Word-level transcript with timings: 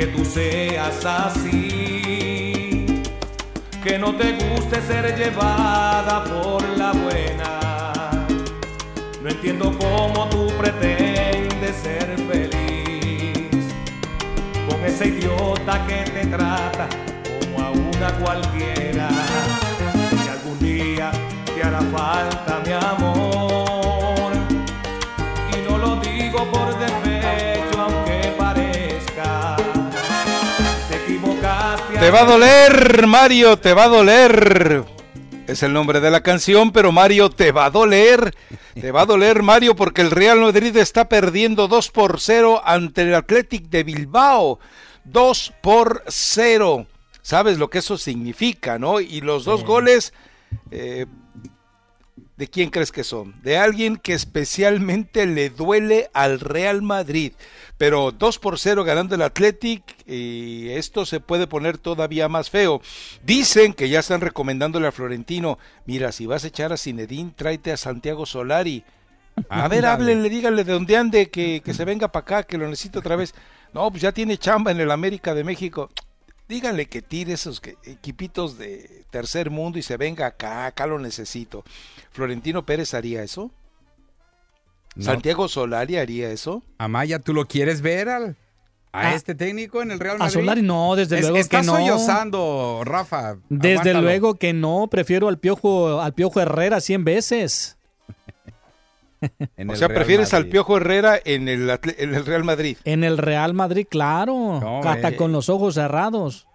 Que 0.00 0.06
tú 0.06 0.24
seas 0.24 1.04
así, 1.04 2.86
que 3.84 3.98
no 3.98 4.16
te 4.16 4.32
guste 4.32 4.80
ser 4.80 5.14
llevada 5.14 6.24
por 6.24 6.66
la 6.78 6.92
buena. 6.92 8.00
No 9.22 9.28
entiendo 9.28 9.76
cómo 9.78 10.26
tú 10.30 10.46
pretendes 10.56 11.76
ser 11.76 12.16
feliz 12.30 13.74
con 14.66 14.82
ese 14.86 15.08
idiota 15.08 15.86
que 15.86 16.10
te 16.10 16.26
trata 16.28 16.88
como 17.44 17.62
a 17.62 17.70
una 17.70 18.10
cualquiera. 18.24 19.10
Y 20.24 20.28
algún 20.30 20.58
día 20.60 21.10
te 21.44 21.62
hará 21.62 21.82
falta 21.82 22.62
mi 22.64 22.72
amor, 22.72 23.69
Te 32.00 32.10
va 32.10 32.22
a 32.22 32.24
doler, 32.24 33.06
Mario, 33.06 33.58
te 33.58 33.74
va 33.74 33.84
a 33.84 33.88
doler. 33.88 34.84
Es 35.46 35.62
el 35.62 35.74
nombre 35.74 36.00
de 36.00 36.10
la 36.10 36.22
canción, 36.22 36.72
pero 36.72 36.92
Mario, 36.92 37.28
te 37.28 37.52
va 37.52 37.66
a 37.66 37.70
doler. 37.70 38.34
Te 38.72 38.90
va 38.90 39.02
a 39.02 39.06
doler, 39.06 39.42
Mario, 39.42 39.76
porque 39.76 40.00
el 40.00 40.10
Real 40.10 40.40
Madrid 40.40 40.74
está 40.78 41.10
perdiendo 41.10 41.68
2 41.68 41.90
por 41.90 42.18
0 42.18 42.62
ante 42.64 43.02
el 43.02 43.14
Athletic 43.14 43.64
de 43.64 43.84
Bilbao. 43.84 44.58
2 45.04 45.52
por 45.60 46.02
0. 46.08 46.86
¿Sabes 47.20 47.58
lo 47.58 47.68
que 47.68 47.78
eso 47.78 47.98
significa, 47.98 48.78
no? 48.78 49.00
Y 49.00 49.20
los 49.20 49.44
dos 49.44 49.62
goles, 49.62 50.14
eh, 50.70 51.04
¿de 52.40 52.48
quién 52.48 52.70
crees 52.70 52.90
que 52.90 53.04
son? 53.04 53.40
De 53.42 53.56
alguien 53.56 53.96
que 53.96 54.14
especialmente 54.14 55.26
le 55.26 55.50
duele 55.50 56.10
al 56.12 56.40
Real 56.40 56.82
Madrid 56.82 57.34
pero 57.80 58.12
2 58.12 58.38
por 58.40 58.58
0 58.58 58.84
ganando 58.84 59.14
el 59.14 59.22
Athletic 59.22 59.82
y 60.06 60.68
esto 60.68 61.06
se 61.06 61.18
puede 61.18 61.46
poner 61.46 61.78
todavía 61.78 62.28
más 62.28 62.50
feo. 62.50 62.82
Dicen 63.24 63.72
que 63.72 63.88
ya 63.88 64.00
están 64.00 64.20
recomendándole 64.20 64.86
a 64.86 64.92
Florentino, 64.92 65.58
mira, 65.86 66.12
si 66.12 66.26
vas 66.26 66.44
a 66.44 66.48
echar 66.48 66.74
a 66.74 66.76
Zinedine, 66.76 67.32
tráete 67.34 67.72
a 67.72 67.78
Santiago 67.78 68.26
Solari. 68.26 68.84
A 69.48 69.66
ver, 69.68 69.86
háblenle, 69.86 70.28
díganle 70.28 70.64
de 70.64 70.74
dónde 70.74 70.98
ande, 70.98 71.30
que, 71.30 71.62
que 71.64 71.72
se 71.72 71.86
venga 71.86 72.08
para 72.12 72.20
acá, 72.20 72.42
que 72.42 72.58
lo 72.58 72.68
necesito 72.68 72.98
otra 72.98 73.16
vez. 73.16 73.34
No, 73.72 73.90
pues 73.90 74.02
ya 74.02 74.12
tiene 74.12 74.36
chamba 74.36 74.72
en 74.72 74.80
el 74.80 74.90
América 74.90 75.34
de 75.34 75.44
México. 75.44 75.88
Díganle 76.50 76.86
que 76.86 77.00
tire 77.00 77.34
esos 77.34 77.62
equipitos 77.84 78.58
de 78.58 79.04
tercer 79.10 79.50
mundo 79.50 79.78
y 79.78 79.82
se 79.82 79.96
venga 79.96 80.26
acá, 80.26 80.66
acá 80.66 80.84
lo 80.84 80.98
necesito. 80.98 81.62
¿Florentino 82.10 82.66
Pérez 82.66 82.92
haría 82.92 83.22
eso? 83.22 83.52
¿Santiago 84.98 85.46
Solari 85.46 85.96
haría 85.96 86.28
eso? 86.32 86.64
Amaya, 86.76 87.20
¿tú 87.20 87.34
lo 87.34 87.46
quieres 87.46 87.82
ver 87.82 88.08
al, 88.08 88.36
a 88.90 89.14
este 89.14 89.36
técnico 89.36 89.80
en 89.80 89.92
el 89.92 90.00
Real 90.00 90.18
Madrid? 90.18 90.36
A 90.36 90.40
Solari 90.40 90.62
no, 90.62 90.96
desde 90.96 91.20
luego 91.20 91.48
que 91.48 91.62
no. 91.62 91.76
sollozando, 91.76 92.82
Rafa. 92.84 93.36
Desde 93.48 93.74
aguántalo. 93.74 94.00
luego 94.00 94.34
que 94.34 94.52
no, 94.52 94.88
prefiero 94.90 95.28
al 95.28 95.38
Piojo, 95.38 96.00
al 96.00 96.14
Piojo 96.14 96.40
Herrera 96.40 96.80
100 96.80 97.04
veces. 97.04 97.78
O 99.68 99.76
sea, 99.76 99.88
prefieres 99.88 100.34
al 100.34 100.46
Piojo 100.46 100.76
Herrera 100.76 101.20
en 101.24 101.48
el, 101.48 101.70
en 101.98 102.14
el, 102.14 102.26
Real 102.26 102.44
Madrid. 102.44 102.76
En 102.84 103.04
el 103.04 103.18
Real 103.18 103.54
Madrid, 103.54 103.86
claro. 103.88 104.60
No, 104.60 104.80
hasta 104.82 105.10
eh. 105.10 105.16
con 105.16 105.32
los 105.32 105.48
ojos 105.48 105.74
cerrados. 105.74 106.46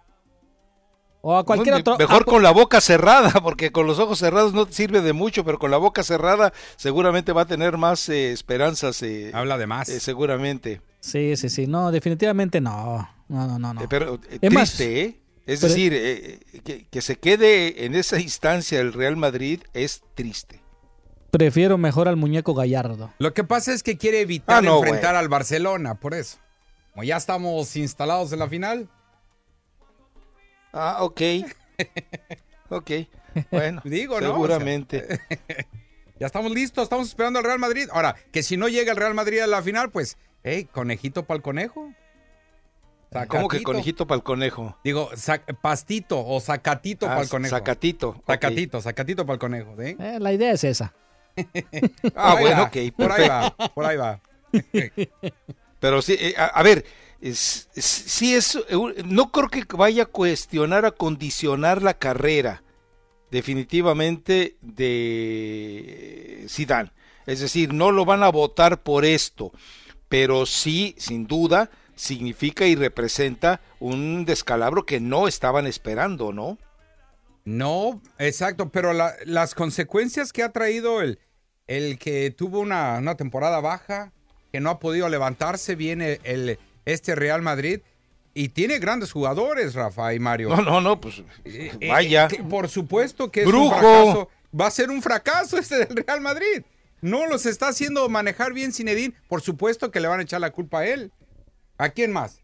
O 1.28 1.36
a 1.36 1.44
cualquier 1.44 1.74
otro. 1.74 1.98
Mejor 1.98 2.24
con 2.24 2.44
la 2.44 2.52
boca 2.52 2.80
cerrada, 2.80 3.30
porque 3.42 3.72
con 3.72 3.88
los 3.88 3.98
ojos 3.98 4.20
cerrados 4.20 4.54
no 4.54 4.66
sirve 4.66 5.00
de 5.00 5.12
mucho, 5.12 5.44
pero 5.44 5.58
con 5.58 5.72
la 5.72 5.76
boca 5.76 6.04
cerrada 6.04 6.52
seguramente 6.76 7.32
va 7.32 7.42
a 7.42 7.46
tener 7.46 7.76
más 7.76 8.08
eh, 8.08 8.30
esperanzas. 8.30 9.02
Eh, 9.02 9.32
Habla 9.34 9.58
de 9.58 9.66
más. 9.66 9.88
Eh, 9.88 9.98
seguramente. 9.98 10.82
Sí, 11.00 11.36
sí, 11.36 11.48
sí. 11.48 11.66
No, 11.66 11.90
definitivamente 11.90 12.60
no. 12.60 13.08
No, 13.28 13.46
no, 13.48 13.58
no. 13.58 13.74
no. 13.74 13.88
pero 13.88 14.20
triste, 14.20 14.50
más, 14.50 14.80
¿eh? 14.80 15.20
Es 15.46 15.60
pero, 15.60 15.74
decir, 15.74 16.40
que, 16.62 16.86
que 16.88 17.02
se 17.02 17.16
quede 17.16 17.84
en 17.86 17.96
esa 17.96 18.20
instancia 18.20 18.80
el 18.80 18.92
Real 18.92 19.16
Madrid 19.16 19.62
es 19.74 20.02
triste. 20.14 20.62
Prefiero 21.36 21.76
mejor 21.76 22.08
al 22.08 22.16
muñeco 22.16 22.54
Gallardo. 22.54 23.12
Lo 23.18 23.34
que 23.34 23.44
pasa 23.44 23.74
es 23.74 23.82
que 23.82 23.98
quiere 23.98 24.22
evitar 24.22 24.56
ah, 24.56 24.62
no, 24.62 24.78
enfrentar 24.78 25.12
wey. 25.12 25.20
al 25.20 25.28
Barcelona, 25.28 25.94
por 25.96 26.14
eso. 26.14 26.38
Como 26.92 27.04
ya 27.04 27.18
estamos 27.18 27.76
instalados 27.76 28.32
en 28.32 28.38
la 28.38 28.48
final. 28.48 28.88
Ah, 30.72 30.98
ok. 31.00 31.20
ok. 32.70 32.90
Bueno, 33.50 33.82
Digo, 33.84 34.18
¿no? 34.18 34.28
seguramente. 34.28 35.04
O 35.04 35.06
sea, 35.08 35.18
ya 36.20 36.26
estamos 36.26 36.52
listos, 36.52 36.84
estamos 36.84 37.08
esperando 37.08 37.38
al 37.38 37.44
Real 37.44 37.58
Madrid. 37.58 37.86
Ahora, 37.92 38.16
que 38.32 38.42
si 38.42 38.56
no 38.56 38.68
llega 38.68 38.92
el 38.92 38.96
Real 38.96 39.12
Madrid 39.12 39.40
a 39.40 39.46
la 39.46 39.60
final, 39.60 39.90
pues, 39.90 40.16
hey, 40.42 40.66
conejito 40.72 41.26
para 41.26 41.36
el 41.36 41.42
conejo. 41.42 41.92
Sacatito. 43.12 43.36
¿Cómo 43.36 43.48
que 43.48 43.62
conejito 43.62 44.06
para 44.06 44.16
el 44.16 44.22
conejo? 44.22 44.78
Digo, 44.82 45.10
pastito 45.60 46.26
o 46.26 46.40
zacatito 46.40 47.04
ah, 47.04 47.10
para 47.10 47.22
el 47.24 47.28
conejo. 47.28 47.54
Zacatito, 47.54 48.08
okay. 48.26 48.80
zacatito 48.80 49.26
para 49.26 49.34
el 49.34 49.38
conejo. 49.38 49.74
¿sí? 49.78 49.96
Eh, 49.98 50.16
la 50.18 50.32
idea 50.32 50.52
es 50.52 50.64
esa. 50.64 50.94
Ah, 52.14 52.36
bueno, 52.40 52.62
ok. 52.64 52.76
Por 52.96 53.12
ahí 53.12 53.28
va, 53.28 53.56
por 53.74 53.84
ahí 53.84 53.96
va. 53.96 54.20
Pero 55.80 56.02
sí, 56.02 56.16
eh, 56.18 56.34
a, 56.36 56.46
a, 56.46 56.62
ver, 56.62 56.84
es, 57.20 57.68
es, 57.74 57.84
sí 57.84 58.34
es, 58.34 58.58
no 59.04 59.30
creo 59.30 59.48
que 59.48 59.64
vaya 59.76 60.04
a 60.04 60.06
cuestionar, 60.06 60.84
a 60.84 60.92
condicionar 60.92 61.82
la 61.82 61.94
carrera 61.94 62.62
definitivamente 63.30 64.56
de 64.60 66.46
Zidane. 66.48 66.92
Es 67.26 67.40
decir, 67.40 67.72
no 67.72 67.90
lo 67.90 68.04
van 68.04 68.22
a 68.22 68.30
votar 68.30 68.82
por 68.82 69.04
esto, 69.04 69.52
pero 70.08 70.46
sí, 70.46 70.94
sin 70.98 71.26
duda, 71.26 71.70
significa 71.96 72.66
y 72.66 72.76
representa 72.76 73.60
un 73.80 74.24
descalabro 74.24 74.86
que 74.86 75.00
no 75.00 75.26
estaban 75.26 75.66
esperando, 75.66 76.32
¿no? 76.32 76.58
No, 77.46 78.02
exacto, 78.18 78.70
pero 78.70 78.92
la, 78.92 79.14
las 79.24 79.54
consecuencias 79.54 80.32
que 80.32 80.42
ha 80.42 80.50
traído 80.50 81.00
el, 81.00 81.20
el 81.68 81.96
que 81.96 82.32
tuvo 82.32 82.58
una, 82.58 82.98
una, 82.98 83.16
temporada 83.16 83.60
baja, 83.60 84.12
que 84.50 84.58
no 84.58 84.68
ha 84.68 84.80
podido 84.80 85.08
levantarse, 85.08 85.76
viene 85.76 86.18
el, 86.24 86.58
este 86.84 87.14
Real 87.14 87.42
Madrid 87.42 87.82
y 88.34 88.48
tiene 88.48 88.80
grandes 88.80 89.12
jugadores, 89.12 89.74
Rafa 89.74 90.12
y 90.12 90.18
Mario. 90.18 90.48
No, 90.48 90.60
no, 90.60 90.80
no, 90.80 91.00
pues 91.00 91.22
vaya. 91.88 92.26
Eh, 92.32 92.42
por 92.50 92.68
supuesto 92.68 93.30
que 93.30 93.42
es 93.42 93.46
Brujo. 93.46 93.66
un 93.66 93.70
fracaso. 93.70 94.28
Va 94.60 94.66
a 94.66 94.70
ser 94.72 94.90
un 94.90 95.00
fracaso 95.00 95.56
este 95.56 95.86
del 95.86 96.04
Real 96.04 96.20
Madrid. 96.20 96.64
No 97.00 97.26
los 97.26 97.46
está 97.46 97.68
haciendo 97.68 98.08
manejar 98.08 98.54
bien 98.54 98.72
Zinedine. 98.72 99.14
Por 99.28 99.40
supuesto 99.40 99.92
que 99.92 100.00
le 100.00 100.08
van 100.08 100.18
a 100.18 100.24
echar 100.24 100.40
la 100.40 100.50
culpa 100.50 100.80
a 100.80 100.86
él. 100.86 101.12
¿A 101.78 101.90
quién 101.90 102.12
más? 102.12 102.40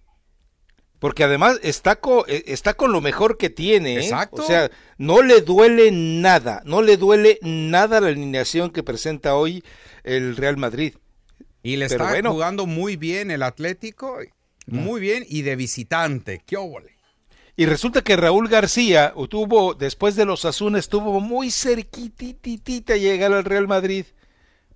Porque 1.02 1.24
además 1.24 1.58
está 1.64 1.96
con, 1.96 2.22
está 2.28 2.74
con 2.74 2.92
lo 2.92 3.00
mejor 3.00 3.36
que 3.36 3.50
tiene. 3.50 3.96
¿eh? 3.96 4.04
Exacto. 4.04 4.40
O 4.40 4.46
sea, 4.46 4.70
no 4.98 5.20
le 5.20 5.40
duele 5.40 5.90
nada. 5.90 6.62
No 6.64 6.80
le 6.80 6.96
duele 6.96 7.40
nada 7.42 8.00
la 8.00 8.06
alineación 8.06 8.70
que 8.70 8.84
presenta 8.84 9.34
hoy 9.34 9.64
el 10.04 10.36
Real 10.36 10.56
Madrid. 10.56 10.94
Y 11.60 11.74
le 11.74 11.88
Pero 11.88 12.04
está 12.04 12.12
bueno. 12.14 12.30
jugando 12.30 12.66
muy 12.66 12.94
bien 12.96 13.32
el 13.32 13.42
Atlético. 13.42 14.16
Muy 14.66 15.00
bien. 15.00 15.26
Y 15.28 15.42
de 15.42 15.56
visitante. 15.56 16.40
¡Qué 16.46 16.56
óvole! 16.56 16.92
Y 17.56 17.66
resulta 17.66 18.02
que 18.02 18.14
Raúl 18.16 18.46
García 18.48 19.12
tuvo, 19.28 19.74
después 19.74 20.14
de 20.14 20.24
los 20.24 20.44
Azunes, 20.44 20.84
estuvo 20.84 21.18
muy 21.18 21.50
cerquititita 21.50 22.94
a 22.94 22.96
llegar 22.96 23.32
al 23.32 23.44
Real 23.44 23.66
Madrid. 23.66 24.06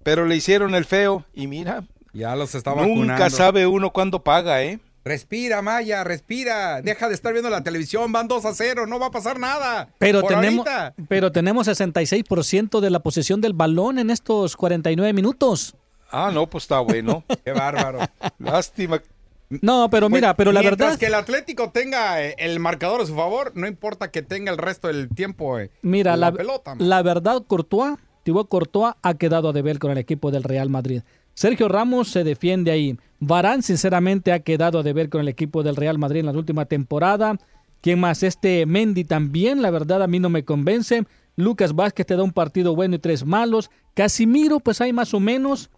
Pero 0.03 0.27
le 0.27 0.35
hicieron 0.35 0.75
el 0.75 0.87
feo. 0.87 1.25
Y 1.33 1.47
mira, 1.47 1.85
Ya 2.13 2.35
los 2.35 2.57
está 2.57 2.71
nunca 2.71 2.83
vacunando. 2.89 3.31
sabe 3.31 3.67
uno 3.69 3.93
cuándo 3.93 4.25
paga, 4.25 4.65
¿eh? 4.65 4.81
Respira, 5.07 5.63
Maya, 5.63 6.03
respira. 6.03 6.83
Deja 6.83 7.07
de 7.07 7.15
estar 7.15 7.33
viendo 7.33 7.49
la 7.49 7.63
televisión. 7.63 8.11
Van 8.11 8.27
2 8.27 8.45
a 8.45 8.53
0. 8.55 8.89
No 8.89 8.99
va 8.99 9.07
a 9.07 9.11
pasar 9.13 9.39
nada. 9.39 9.87
Pero 9.99 10.21
Por 10.21 10.31
tenemos, 10.31 10.67
ahorita. 10.67 10.95
pero 11.09 11.31
tenemos 11.31 11.69
66% 11.69 12.81
de 12.81 12.91
la 12.91 12.99
posesión 12.99 13.41
del 13.41 13.53
balón 13.53 14.01
en 14.01 14.11
estos 14.11 14.57
49 14.57 15.13
minutos. 15.13 15.77
Ah, 16.11 16.33
no, 16.35 16.49
pues 16.49 16.65
está 16.65 16.81
bueno. 16.81 17.23
Qué 17.45 17.53
bárbaro. 17.53 18.01
Lástima. 18.41 19.01
No, 19.49 19.89
pero 19.91 20.09
mira, 20.11 20.35
pero 20.35 20.51
la 20.51 20.59
Mientras 20.59 20.89
verdad, 20.91 20.99
que 20.99 21.07
el 21.07 21.15
Atlético 21.15 21.71
tenga 21.71 22.21
eh, 22.25 22.35
el 22.39 22.59
marcador 22.59 23.01
a 23.01 23.07
su 23.07 23.15
favor, 23.15 23.53
no 23.55 23.69
importa 23.69 24.11
que 24.11 24.23
tenga 24.23 24.51
el 24.51 24.59
resto 24.59 24.89
del 24.89 25.09
tiempo 25.09 25.61
eh, 25.61 25.71
mira, 25.83 26.17
la, 26.17 26.33
la, 26.33 26.37
pelota. 26.37 26.75
man. 26.75 26.89
la 26.89 27.01
verdad, 27.03 27.45
Courtois, 27.47 27.95
Thibaut 28.25 28.49
Courtois 28.49 28.95
ha 29.03 29.15
quedado 29.15 29.51
a 29.51 29.53
deber 29.53 29.79
con 29.79 29.93
el 29.93 29.99
equipo 29.99 30.33
del 30.33 30.43
Real 30.43 30.69
Madrid. 30.69 31.03
Sergio 31.37 31.69
Ramos 31.69 32.09
se 32.09 32.25
defiende 32.25 32.71
ahí. 32.71 32.97
Varane, 33.21 33.63
sinceramente, 33.63 34.33
ha 34.33 34.39
quedado 34.41 34.79
a 34.79 34.83
deber 34.83 35.11
con 35.11 35.21
el 35.21 35.29
equipo 35.29 35.63
del 35.63 35.77
Real 35.77 35.99
Madrid 35.99 36.21
en 36.21 36.27
la 36.27 36.33
última 36.33 36.65
temporada. 36.65 37.39
¿Quién 37.83 38.01
más? 38.01 38.23
Este 38.23 38.65
Mendy 38.65 39.05
también, 39.05 39.61
la 39.61 39.71
verdad, 39.71 40.03
a 40.03 40.07
mí 40.07 40.19
no 40.19 40.31
me 40.31 40.47
convence. 40.47 41.05
Lucas 41.37 41.75
Vázquez 41.75 42.07
te 42.07 42.17
da 42.17 42.23
un 42.23 42.33
partido 42.33 42.75
bueno 42.75 42.95
y 42.95 43.01
tres 43.01 43.27
malos. 43.27 43.71
Casimiro, 43.93 44.61
pues 44.61 44.81
hay 44.81 44.95
más 44.95 45.13
o 45.13 45.21
menos. 45.21 45.69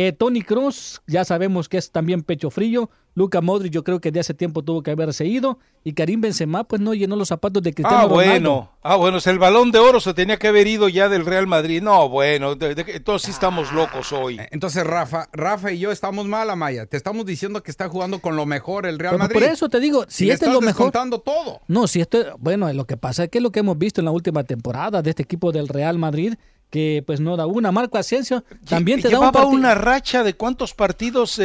Eh, 0.00 0.12
Tony 0.12 0.42
Cross, 0.42 1.02
ya 1.08 1.24
sabemos 1.24 1.68
que 1.68 1.76
es 1.76 1.90
también 1.90 2.22
pecho 2.22 2.50
frío. 2.50 2.88
Luca 3.16 3.40
Modric, 3.40 3.72
yo 3.72 3.82
creo 3.82 4.00
que 4.00 4.12
de 4.12 4.20
hace 4.20 4.32
tiempo 4.32 4.62
tuvo 4.62 4.80
que 4.84 4.92
haberse 4.92 5.26
ido. 5.26 5.58
Y 5.82 5.92
Karim 5.94 6.20
Benzema, 6.20 6.62
pues 6.62 6.80
no 6.80 6.94
llenó 6.94 7.16
los 7.16 7.26
zapatos 7.26 7.64
de 7.64 7.74
Cristiano 7.74 8.04
Ah, 8.04 8.08
Ronaldo. 8.08 8.30
bueno. 8.30 8.72
Ah, 8.82 8.94
bueno, 8.94 9.18
el 9.24 9.38
balón 9.40 9.72
de 9.72 9.80
oro 9.80 9.98
se 9.98 10.14
tenía 10.14 10.36
que 10.36 10.46
haber 10.46 10.68
ido 10.68 10.88
ya 10.88 11.08
del 11.08 11.26
Real 11.26 11.48
Madrid. 11.48 11.82
No, 11.82 12.08
bueno, 12.08 12.54
de- 12.54 12.76
de- 12.76 12.84
entonces 12.94 13.26
sí 13.26 13.32
estamos 13.32 13.72
locos 13.72 14.12
hoy. 14.12 14.38
Eh, 14.38 14.48
Entonces, 14.52 14.84
Rafa, 14.86 15.28
Rafa 15.32 15.72
y 15.72 15.80
yo 15.80 15.90
estamos 15.90 16.26
mal, 16.28 16.48
Amaya. 16.48 16.86
Te 16.86 16.96
estamos 16.96 17.26
diciendo 17.26 17.60
que 17.64 17.72
está 17.72 17.88
jugando 17.88 18.20
con 18.20 18.36
lo 18.36 18.46
mejor 18.46 18.86
el 18.86 19.00
Real 19.00 19.14
Pero 19.14 19.24
Madrid. 19.24 19.34
por 19.34 19.42
eso 19.42 19.68
te 19.68 19.80
digo, 19.80 20.04
si 20.06 20.30
este 20.30 20.46
es 20.46 20.52
lo 20.52 20.60
mejor. 20.60 20.92
todo. 20.92 21.60
No, 21.66 21.88
si 21.88 22.00
esto, 22.00 22.18
bueno, 22.38 22.72
lo 22.72 22.84
que 22.86 22.96
pasa 22.96 23.24
es 23.24 23.30
que 23.30 23.40
lo 23.40 23.50
que 23.50 23.60
hemos 23.60 23.76
visto 23.78 24.00
en 24.00 24.04
la 24.04 24.12
última 24.12 24.44
temporada 24.44 25.02
de 25.02 25.10
este 25.10 25.24
equipo 25.24 25.50
del 25.50 25.66
Real 25.66 25.98
Madrid, 25.98 26.34
que 26.70 27.02
pues 27.06 27.20
no 27.20 27.36
da 27.36 27.46
una. 27.46 27.72
Marco 27.72 27.96
Asensio 27.98 28.44
también 28.68 29.00
te 29.00 29.08
da 29.08 29.18
un 29.18 29.26
Llevaba 29.26 29.46
una 29.46 29.74
racha 29.74 30.22
de 30.22 30.34
cuántos 30.34 30.74
partidos 30.74 31.38
eh, 31.38 31.44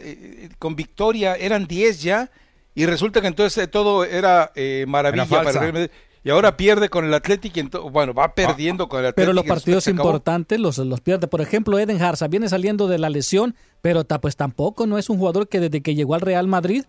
eh, 0.00 0.48
con 0.58 0.74
victoria, 0.76 1.34
eran 1.36 1.66
10 1.66 2.02
ya, 2.02 2.30
y 2.74 2.86
resulta 2.86 3.20
que 3.20 3.28
entonces 3.28 3.62
eh, 3.64 3.68
todo 3.68 4.04
era 4.04 4.52
eh, 4.54 4.84
maravilla 4.88 5.22
Era 5.24 5.30
para 5.30 5.50
el 5.50 5.56
Real 5.58 5.72
Madrid. 5.72 5.90
Y 6.22 6.28
ahora 6.28 6.54
pierde 6.58 6.90
con 6.90 7.06
el 7.06 7.14
Atlético, 7.14 7.58
y 7.60 7.88
bueno, 7.90 8.12
va 8.12 8.34
perdiendo 8.34 8.90
con 8.90 9.00
el 9.00 9.06
Atlético. 9.06 9.22
Pero 9.22 9.32
los 9.32 9.44
partidos 9.46 9.88
importantes 9.88 10.60
los, 10.60 10.76
los 10.76 11.00
pierde. 11.00 11.28
Por 11.28 11.40
ejemplo, 11.40 11.78
Eden 11.78 12.02
Harza 12.02 12.28
viene 12.28 12.46
saliendo 12.50 12.88
de 12.88 12.98
la 12.98 13.08
lesión, 13.08 13.54
pero 13.80 14.04
ta- 14.04 14.20
pues 14.20 14.36
tampoco 14.36 14.86
no 14.86 14.98
es 14.98 15.08
un 15.08 15.16
jugador 15.16 15.48
que 15.48 15.60
desde 15.60 15.80
que 15.80 15.94
llegó 15.94 16.14
al 16.14 16.20
Real 16.20 16.46
Madrid, 16.46 16.84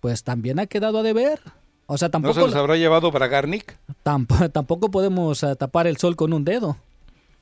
pues 0.00 0.22
también 0.22 0.58
ha 0.58 0.66
quedado 0.66 0.98
a 0.98 1.02
deber. 1.02 1.40
O 1.86 1.96
sea, 1.96 2.08
¿No 2.08 2.12
tampoco, 2.12 2.34
se 2.34 2.40
los 2.40 2.54
habrá 2.56 2.76
llevado 2.76 3.10
Bragarnik? 3.10 3.74
tamp- 4.04 4.52
tampoco 4.52 4.90
podemos 4.90 5.40
tapar 5.58 5.86
el 5.86 5.96
sol 5.96 6.14
con 6.14 6.34
un 6.34 6.44
dedo. 6.44 6.76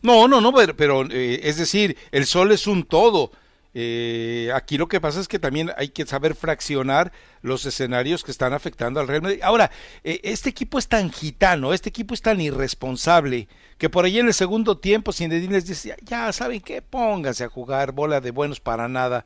No, 0.02 0.26
no, 0.28 0.40
no, 0.40 0.52
pero, 0.76 1.04
eh, 1.10 1.40
es 1.44 1.56
decir, 1.56 1.96
el 2.10 2.26
sol 2.26 2.52
es 2.52 2.66
un 2.66 2.84
todo. 2.84 3.30
Eh, 3.74 4.50
aquí 4.54 4.76
lo 4.76 4.86
que 4.86 5.00
pasa 5.00 5.18
es 5.20 5.28
que 5.28 5.38
también 5.38 5.70
hay 5.78 5.88
que 5.88 6.04
saber 6.04 6.34
fraccionar 6.34 7.10
los 7.40 7.64
escenarios 7.64 8.22
que 8.22 8.30
están 8.30 8.52
afectando 8.52 9.00
al 9.00 9.08
Real 9.08 9.22
Madrid. 9.22 9.40
Ahora, 9.42 9.70
eh, 10.04 10.20
este 10.24 10.50
equipo 10.50 10.78
es 10.78 10.88
tan 10.88 11.10
gitano, 11.10 11.72
este 11.72 11.88
equipo 11.88 12.12
es 12.12 12.20
tan 12.20 12.40
irresponsable, 12.40 13.48
que 13.78 13.88
por 13.88 14.04
ahí 14.04 14.18
en 14.18 14.26
el 14.26 14.34
segundo 14.34 14.76
tiempo 14.76 15.12
Zinedine 15.12 15.54
les 15.54 15.66
decía, 15.66 15.96
ya 16.02 16.32
saben 16.32 16.60
qué, 16.60 16.82
pónganse 16.82 17.44
a 17.44 17.48
jugar 17.48 17.92
bola 17.92 18.20
de 18.20 18.30
buenos 18.30 18.60
para 18.60 18.88
nada. 18.88 19.24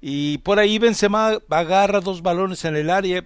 Y 0.00 0.38
por 0.38 0.58
ahí 0.58 0.78
Benzema 0.78 1.38
agarra 1.48 2.00
dos 2.00 2.22
balones 2.22 2.64
en 2.64 2.76
el 2.76 2.90
área 2.90 3.24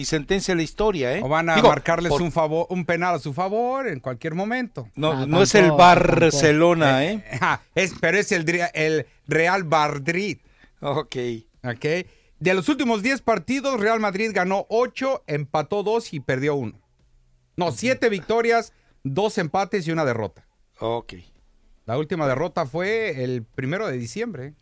y 0.00 0.04
sentencia 0.04 0.54
la 0.54 0.62
historia, 0.62 1.16
¿eh? 1.16 1.20
O 1.22 1.28
van 1.28 1.48
a 1.50 1.56
Digo, 1.56 1.68
marcarles 1.68 2.10
por- 2.10 2.22
un 2.22 2.32
favor, 2.32 2.66
un 2.70 2.84
penal 2.84 3.14
a 3.14 3.18
su 3.18 3.32
favor 3.32 3.86
en 3.88 4.00
cualquier 4.00 4.34
momento. 4.34 4.88
No, 4.94 5.12
Ah, 5.12 5.26
no 5.26 5.42
es 5.42 5.54
el 5.54 5.62
tampoco, 5.68 5.78
Barcelona, 5.82 7.04
¿eh? 7.04 7.24
Ah, 7.40 7.60
es, 7.74 7.94
pero 8.00 8.18
es 8.18 8.32
el, 8.32 8.44
el 8.74 9.06
Real 9.28 9.64
Madrid. 9.64 10.38
Ok. 10.80 11.16
¿ok? 11.64 11.84
De 12.38 12.54
los 12.54 12.68
últimos 12.70 13.02
10 13.02 13.20
partidos, 13.22 13.78
Real 13.80 14.00
Madrid 14.00 14.30
ganó 14.32 14.66
8, 14.70 15.24
empató 15.26 15.82
2 15.82 16.14
y 16.14 16.20
perdió 16.20 16.54
1. 16.54 16.78
No, 17.56 17.70
7 17.72 18.08
victorias, 18.08 18.72
2 19.04 19.36
empates 19.38 19.86
y 19.86 19.92
una 19.92 20.04
derrota. 20.06 20.46
Ok. 20.78 21.14
La 21.84 21.98
última 21.98 22.26
derrota 22.26 22.64
fue 22.64 23.22
el 23.24 23.42
primero 23.44 23.86
de 23.88 23.98
diciembre. 23.98 24.54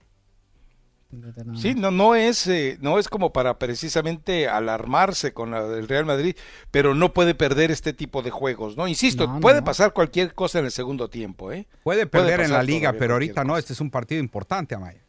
Sí, 1.55 1.75
no, 1.75 1.90
no 1.90 2.14
es, 2.14 2.46
eh, 2.49 2.76
no 2.82 2.99
es 2.99 3.08
como 3.08 3.32
para 3.32 3.58
precisamente 3.58 4.46
alarmarse 4.46 5.32
con 5.32 5.50
la 5.50 5.62
del 5.66 5.88
Real 5.88 6.05
Madrid, 6.05 6.37
pero 6.70 6.94
no 6.94 7.14
puede 7.14 7.34
perder 7.34 7.70
este 7.70 7.94
tipo 7.94 8.20
de 8.20 8.31
juegos, 8.31 8.76
¿no? 8.76 8.87
Insisto, 8.87 9.26
No, 9.26 9.40
puede 9.40 9.60
no. 9.60 9.64
pasar 9.64 9.94
cualquier 9.94 10.34
cosa 10.34 10.58
en 10.58 10.66
el 10.66 10.70
segundo 10.70 11.08
tiempo, 11.08 11.50
¿eh? 11.50 11.66
Puede 11.82 12.06
perder 12.06 12.40
en 12.40 12.52
la 12.52 12.62
liga, 12.62 12.93
pero 12.93 13.14
ahorita 13.14 13.43
no. 13.43 13.56
Este 13.56 13.72
es 13.72 13.81
un 13.81 13.90
partido 13.90 14.20
importante, 14.20 14.75
Amaya. 14.75 15.00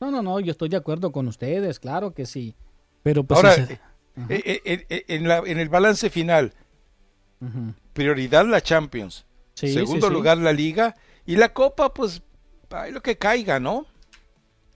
No, 0.00 0.12
no, 0.12 0.22
no, 0.22 0.38
yo 0.38 0.52
estoy 0.52 0.68
de 0.68 0.76
acuerdo 0.76 1.10
con 1.10 1.26
ustedes, 1.26 1.80
claro 1.80 2.14
que 2.14 2.24
sí. 2.24 2.54
Pero 3.02 3.24
pues 3.24 3.36
Ahora, 3.38 3.54
ese- 3.54 3.72
eh, 3.72 3.80
eh, 4.28 4.60
eh, 4.64 4.86
eh, 4.88 5.04
en, 5.08 5.26
la, 5.26 5.38
en 5.38 5.58
el 5.58 5.68
balance 5.68 6.08
final, 6.08 6.52
prioridad 7.92 8.46
la 8.46 8.60
Champions, 8.60 9.26
Sí, 9.54 9.72
segundo 9.72 10.06
sí, 10.06 10.12
sí. 10.12 10.12
lugar 10.12 10.38
la 10.38 10.52
Liga 10.52 10.94
y 11.26 11.34
la 11.34 11.52
Copa, 11.52 11.92
pues, 11.92 12.22
ahí 12.70 12.92
lo 12.92 13.02
que 13.02 13.16
caiga, 13.18 13.58
¿no? 13.58 13.86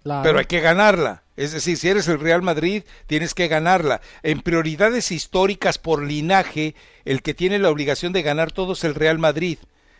Pero 0.04 0.38
hay 0.38 0.46
que 0.46 0.60
ganarla. 0.60 1.22
Es 1.36 1.52
decir, 1.52 1.76
si 1.76 1.88
eres 1.88 2.08
el 2.08 2.20
Real 2.20 2.42
Madrid, 2.42 2.82
tienes 3.06 3.34
que 3.34 3.48
ganarla. 3.48 4.00
En 4.22 4.40
prioridades 4.40 5.10
históricas 5.10 5.78
por 5.78 6.02
linaje, 6.02 6.74
el 7.04 7.22
que 7.22 7.34
tiene 7.34 7.58
la 7.58 7.70
obligación 7.70 8.12
de 8.12 8.22
ganar 8.22 8.52
todo 8.52 8.74
es 8.74 8.84
el 8.84 8.94
Real 8.94 9.18
Madrid. 9.18 9.58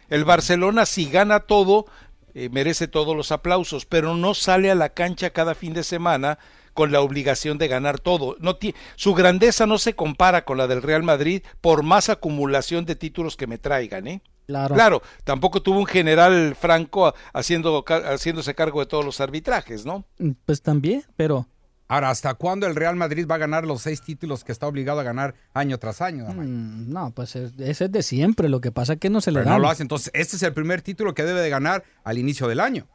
El 0.08 0.24
Barcelona, 0.24 0.84
si 0.84 1.08
gana 1.08 1.40
todo, 1.40 1.86
eh, 2.34 2.48
merece 2.50 2.88
todos 2.88 3.16
los 3.16 3.32
aplausos, 3.32 3.86
pero 3.86 4.14
no 4.14 4.34
sale 4.34 4.70
a 4.70 4.74
la 4.74 4.90
cancha 4.90 5.30
cada 5.30 5.54
fin 5.54 5.72
de 5.72 5.84
semana 5.84 6.38
con 6.74 6.92
la 6.92 7.00
obligación 7.00 7.58
de 7.58 7.68
ganar 7.68 7.98
todo. 7.98 8.36
No 8.40 8.58
su 8.96 9.14
grandeza 9.14 9.66
no 9.66 9.78
se 9.78 9.94
compara 9.94 10.44
con 10.44 10.58
la 10.58 10.66
del 10.66 10.82
Real 10.82 11.02
Madrid 11.02 11.42
por 11.60 11.82
más 11.82 12.08
acumulación 12.08 12.84
de 12.84 12.96
títulos 12.96 13.36
que 13.36 13.46
me 13.46 13.58
traigan, 13.58 14.06
¿eh? 14.06 14.22
Claro. 14.46 14.74
Claro, 14.74 15.02
tampoco 15.24 15.62
tuvo 15.62 15.78
un 15.78 15.86
general 15.86 16.54
Franco 16.58 17.14
haciendo, 17.32 17.84
haciéndose 17.86 18.54
cargo 18.54 18.80
de 18.80 18.86
todos 18.86 19.04
los 19.04 19.20
arbitrajes, 19.20 19.84
¿no? 19.86 20.04
Pues 20.46 20.62
también, 20.62 21.02
pero 21.16 21.46
Ahora, 21.88 22.08
¿hasta 22.08 22.32
cuándo 22.34 22.66
el 22.66 22.74
Real 22.74 22.96
Madrid 22.96 23.26
va 23.30 23.34
a 23.34 23.38
ganar 23.38 23.66
los 23.66 23.82
seis 23.82 24.00
títulos 24.00 24.44
que 24.44 24.52
está 24.52 24.66
obligado 24.66 25.00
a 25.00 25.02
ganar 25.02 25.34
año 25.52 25.76
tras 25.78 26.00
año? 26.00 26.24
Mm, 26.26 26.90
no, 26.90 27.10
pues 27.10 27.36
es- 27.36 27.52
ese 27.58 27.84
es 27.84 27.92
de 27.92 28.02
siempre. 28.02 28.48
Lo 28.48 28.62
que 28.62 28.72
pasa 28.72 28.94
es 28.94 28.98
que 28.98 29.10
no 29.10 29.20
se 29.20 29.30
le 29.30 29.40
Pero 29.40 29.50
da. 29.50 29.56
no 29.56 29.62
lo 29.62 29.68
hace. 29.68 29.82
Entonces, 29.82 30.10
este 30.14 30.36
es 30.36 30.42
el 30.42 30.54
primer 30.54 30.80
título 30.80 31.12
que 31.12 31.22
debe 31.22 31.40
de 31.42 31.50
ganar 31.50 31.84
al 32.02 32.16
inicio 32.16 32.48
del 32.48 32.60
año. 32.60 32.86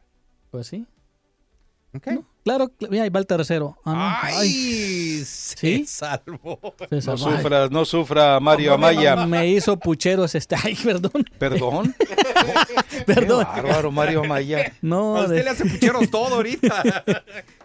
Pues 0.49 0.65
sí. 0.65 0.87
¿Ok? 1.93 2.07
No, 2.07 2.25
claro, 2.47 2.67
cl- 2.79 2.89
mira, 2.89 3.03
ahí 3.03 3.09
va 3.09 3.19
el 3.19 3.25
tercero. 3.27 3.77
Ah, 3.83 3.93
no. 4.23 4.27
¡Ay! 4.29 4.35
Ay, 4.37 5.23
Se 5.25 5.57
¿Sí? 5.57 5.85
salvó. 5.85 6.59
se 6.89 6.95
No 6.95 7.01
salvó. 7.01 7.27
Ay, 7.29 7.35
sufra, 7.37 7.67
no 7.69 7.85
sufra 7.85 8.39
Mario 8.39 8.73
Amaya. 8.73 9.15
Me 9.25 9.47
hizo 9.49 9.77
pucheros 9.77 10.33
este. 10.35 10.55
Ay, 10.63 10.75
perdón. 10.81 11.25
Perdón. 11.37 11.95
Perdón. 13.05 13.45
Qué 13.53 13.61
bárbaro 13.61 13.91
Mario 13.91 14.21
Amaya. 14.23 14.73
No, 14.81 15.17
A 15.17 15.21
usted 15.23 15.35
de- 15.35 15.43
le 15.43 15.49
hace 15.49 15.65
pucheros 15.65 16.09
todo 16.11 16.35
ahorita. 16.35 17.03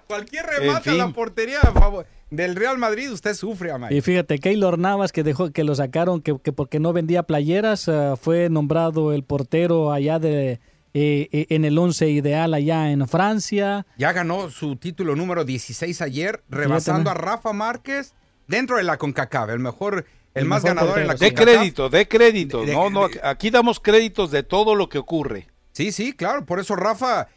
Cualquier 0.07 0.45
remate 0.47 0.91
En 0.91 1.01
a 1.01 1.07
la 1.07 1.13
portería 1.13 1.61
a 1.61 1.73
favor 1.73 2.07
del 2.31 2.57
Real 2.57 2.79
Madrid, 2.79 3.11
usted 3.13 3.35
sufre, 3.35 3.71
Amaya. 3.73 3.95
Y 3.97 4.01
fíjate, 4.01 4.39
Keylor 4.39 4.79
Navas, 4.79 5.13
que 5.13 5.23
dejó 5.23 5.51
que 5.53 5.65
lo 5.65 5.75
sacaron, 5.75 6.21
que, 6.23 6.39
que 6.43 6.53
porque 6.53 6.81
no 6.81 6.93
vendía 6.93 7.23
playeras, 7.25 7.89
ah, 7.89 8.17
fue 8.21 8.49
nombrado 8.49 9.13
el 9.13 9.23
portero 9.23 9.93
allá 9.93 10.19
de 10.19 10.61
eh, 10.95 11.29
eh, 11.33 11.47
en 11.51 11.65
el 11.65 11.79
once 11.79 12.09
ideal 12.09 12.53
allá 12.55 12.91
en 12.91 13.07
Francia. 13.09 13.87
Ya 13.97 14.13
ganó 14.13 14.51
su 14.51 14.77
título 14.77 15.17
número 15.17 15.45
16 15.45 16.01
ayer, 16.03 16.43
rebasando 16.49 17.11
a 17.11 17.15
Rafa 17.15 17.53
Márquez 17.53 18.15
dentro 18.47 18.77
de 18.77 18.83
la 18.83 18.99
CONCACAF, 18.99 19.51
el 19.51 19.59
mejor, 19.59 20.05
el, 20.35 20.43
El 20.43 20.45
más 20.49 20.63
ganador 20.65 20.99
en 20.99 21.07
la 21.09 21.15
De 21.15 21.29
CONCACAF. 21.33 21.45
crédito, 21.57 21.89
de 21.89 22.09
crédito. 22.09 22.61
De- 22.61 22.67
de- 22.67 22.73
No, 22.75 22.91
no, 22.91 23.09
aquí 23.23 23.51
damos 23.51 23.81
créditos 23.81 24.31
de 24.31 24.43
todo 24.43 24.75
lo 24.75 24.89
que 24.89 24.99
ocurre. 24.99 25.49
Sí, 25.73 25.93
sí, 25.93 26.13
claro, 26.13 26.45
por 26.45 26.61
eso 26.61 26.77
Rafa, 26.77 27.29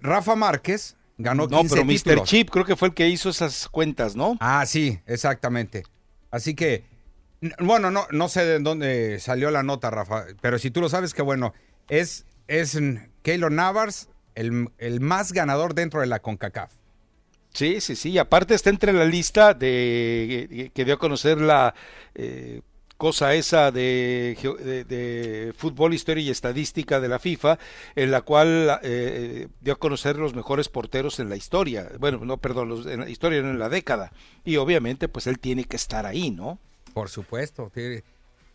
Rafa 0.00 0.34
Márquez 0.34 0.96
ganó 1.18 1.46
15 1.48 1.62
No, 1.62 1.68
pero 1.68 1.84
Mr. 1.84 1.92
títulos. 1.94 2.28
Chip 2.28 2.50
creo 2.50 2.64
que 2.64 2.76
fue 2.76 2.88
el 2.88 2.94
que 2.94 3.08
hizo 3.08 3.28
esas 3.28 3.68
cuentas, 3.68 4.16
¿no? 4.16 4.36
Ah, 4.40 4.64
sí, 4.66 4.98
exactamente. 5.06 5.82
Así 6.30 6.54
que, 6.54 6.84
bueno, 7.60 7.90
no, 7.90 8.06
no 8.10 8.28
sé 8.28 8.44
de 8.46 8.58
dónde 8.60 9.18
salió 9.20 9.50
la 9.50 9.62
nota, 9.62 9.90
Rafa, 9.90 10.24
pero 10.40 10.58
si 10.58 10.70
tú 10.70 10.80
lo 10.80 10.88
sabes, 10.88 11.12
que 11.12 11.20
bueno, 11.22 11.52
es, 11.88 12.24
es 12.60 12.78
Keylor 13.22 13.50
Navas 13.50 14.08
el, 14.34 14.68
el 14.78 15.00
más 15.00 15.32
ganador 15.32 15.74
dentro 15.74 16.00
de 16.00 16.06
la 16.06 16.20
CONCACAF. 16.20 16.72
Sí, 17.52 17.80
sí, 17.80 17.96
sí. 17.96 18.10
Y 18.10 18.18
aparte 18.18 18.54
está 18.54 18.70
entre 18.70 18.92
la 18.92 19.04
lista 19.04 19.54
de 19.54 20.70
que 20.74 20.84
dio 20.84 20.94
a 20.94 20.98
conocer 20.98 21.38
la 21.38 21.74
eh, 22.14 22.62
cosa 22.96 23.34
esa 23.34 23.70
de, 23.70 24.38
de, 24.60 24.84
de, 24.84 25.52
fútbol, 25.54 25.92
historia 25.92 26.22
y 26.22 26.30
estadística 26.30 27.00
de 27.00 27.08
la 27.08 27.18
FIFA, 27.18 27.58
en 27.94 28.10
la 28.10 28.22
cual 28.22 28.78
eh, 28.82 29.48
dio 29.60 29.74
a 29.74 29.78
conocer 29.78 30.16
los 30.16 30.34
mejores 30.34 30.68
porteros 30.68 31.20
en 31.20 31.28
la 31.28 31.36
historia. 31.36 31.90
Bueno, 31.98 32.20
no, 32.24 32.38
perdón, 32.38 32.68
los, 32.68 32.86
en 32.86 33.00
la 33.00 33.10
historia, 33.10 33.42
no 33.42 33.50
en 33.50 33.58
la 33.58 33.68
década. 33.68 34.12
Y 34.44 34.56
obviamente, 34.56 35.08
pues 35.08 35.26
él 35.26 35.38
tiene 35.38 35.64
que 35.64 35.76
estar 35.76 36.06
ahí, 36.06 36.30
¿no? 36.30 36.58
Por 36.94 37.08
supuesto. 37.08 37.70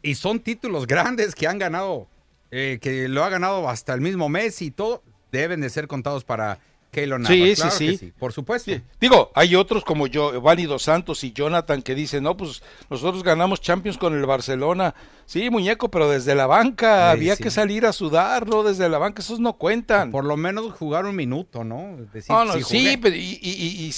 Y 0.01 0.15
son 0.15 0.39
títulos 0.39 0.87
grandes 0.87 1.35
que 1.35 1.47
han 1.47 1.59
ganado, 1.59 2.07
eh, 2.51 2.79
que 2.81 3.07
lo 3.07 3.23
ha 3.23 3.29
ganado 3.29 3.67
hasta 3.69 3.93
el 3.93 4.01
mismo 4.01 4.29
mes 4.29 4.61
y 4.61 4.71
todo, 4.71 5.03
deben 5.31 5.61
de 5.61 5.69
ser 5.69 5.87
contados 5.87 6.23
para 6.23 6.59
Keylor 6.91 7.19
Navas. 7.19 7.35
Sí, 7.37 7.53
Claro 7.55 7.71
sí, 7.71 7.97
sí. 7.97 8.13
Por 8.17 8.31
supuesto. 8.31 8.71
Sí. 8.71 8.81
Digo, 9.01 9.29
hay 9.35 9.55
otros 9.55 9.83
como 9.83 10.07
yo, 10.07 10.31
Giovanni 10.31 10.65
Dos 10.65 10.83
Santos 10.83 11.23
y 11.25 11.33
Jonathan 11.33 11.81
que 11.81 11.93
dicen, 11.93 12.23
no, 12.23 12.37
pues 12.37 12.63
nosotros 12.89 13.23
ganamos 13.23 13.59
Champions 13.59 13.97
con 13.97 14.17
el 14.17 14.25
Barcelona. 14.25 14.95
Sí, 15.25 15.49
muñeco, 15.49 15.91
pero 15.91 16.09
desde 16.09 16.33
la 16.33 16.47
banca 16.47 17.11
había 17.11 17.35
sí. 17.35 17.43
que 17.43 17.51
salir 17.51 17.85
a 17.85 17.91
sudar, 17.91 18.47
¿no? 18.47 18.63
Desde 18.63 18.87
la 18.87 18.97
banca, 18.97 19.21
esos 19.21 19.41
no 19.41 19.53
cuentan. 19.57 20.09
Por 20.11 20.23
lo 20.23 20.37
menos 20.37 20.71
jugar 20.73 21.05
un 21.05 21.15
minuto, 21.17 21.65
¿no? 21.65 21.97
Es 21.99 22.13
decir, 22.13 22.31
No, 22.33 22.45
no, 22.45 22.53
si 22.53 22.63
sí, 22.63 22.97
pero 22.97 23.15
y, 23.15 23.37
y- 23.41 23.93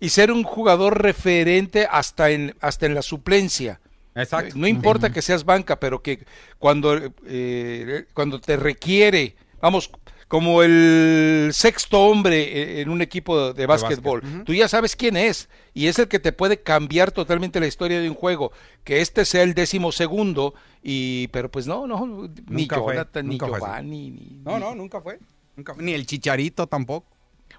y 0.00 0.08
ser 0.10 0.30
un 0.30 0.44
jugador 0.44 1.00
referente 1.02 1.88
hasta 1.90 2.30
en, 2.30 2.54
hasta 2.60 2.84
en 2.84 2.94
la 2.94 3.02
suplencia. 3.02 3.80
Exacto. 4.14 4.54
No 4.56 4.66
importa 4.66 5.12
que 5.12 5.22
seas 5.22 5.44
banca, 5.44 5.78
pero 5.80 6.02
que 6.02 6.24
cuando, 6.58 6.98
eh, 7.26 8.06
cuando 8.14 8.40
te 8.40 8.56
requiere, 8.56 9.36
vamos, 9.60 9.90
como 10.28 10.62
el 10.62 11.50
sexto 11.52 12.00
hombre 12.06 12.42
eh, 12.42 12.80
en 12.80 12.88
un 12.88 13.02
equipo 13.02 13.52
de 13.52 13.66
básquetbol, 13.66 14.20
básquet, 14.20 14.36
ujú. 14.36 14.44
tú 14.44 14.54
ya 14.54 14.68
sabes 14.68 14.96
quién 14.96 15.16
es 15.16 15.48
y 15.74 15.86
es 15.86 15.98
el 15.98 16.08
que 16.08 16.18
te 16.18 16.32
puede 16.32 16.60
cambiar 16.62 17.12
totalmente 17.12 17.60
la 17.60 17.66
historia 17.66 18.00
de 18.00 18.08
un 18.08 18.14
juego, 18.14 18.52
que 18.84 19.00
este 19.00 19.24
sea 19.24 19.42
el 19.42 19.54
décimo 19.54 19.92
segundo 19.92 20.54
y 20.82 21.28
pero 21.28 21.50
pues 21.50 21.66
no, 21.66 21.86
no, 21.86 22.28
ni 22.48 22.62
Nunca 22.62 22.80
fue, 22.80 22.94
Jonathan, 22.94 23.26
ni 23.26 23.32
nunca 23.32 23.46
fue 23.46 23.56
así. 23.56 23.64
Giovanni, 23.66 24.10
ni, 24.10 24.40
No, 24.44 24.54
ni- 24.54 24.60
no, 24.64 24.74
nunca 24.74 25.00
fue. 25.00 25.18
Nunca- 25.56 25.74
Ni 25.78 25.92
el 25.92 26.06
Chicharito 26.06 26.66
tampoco. 26.66 27.06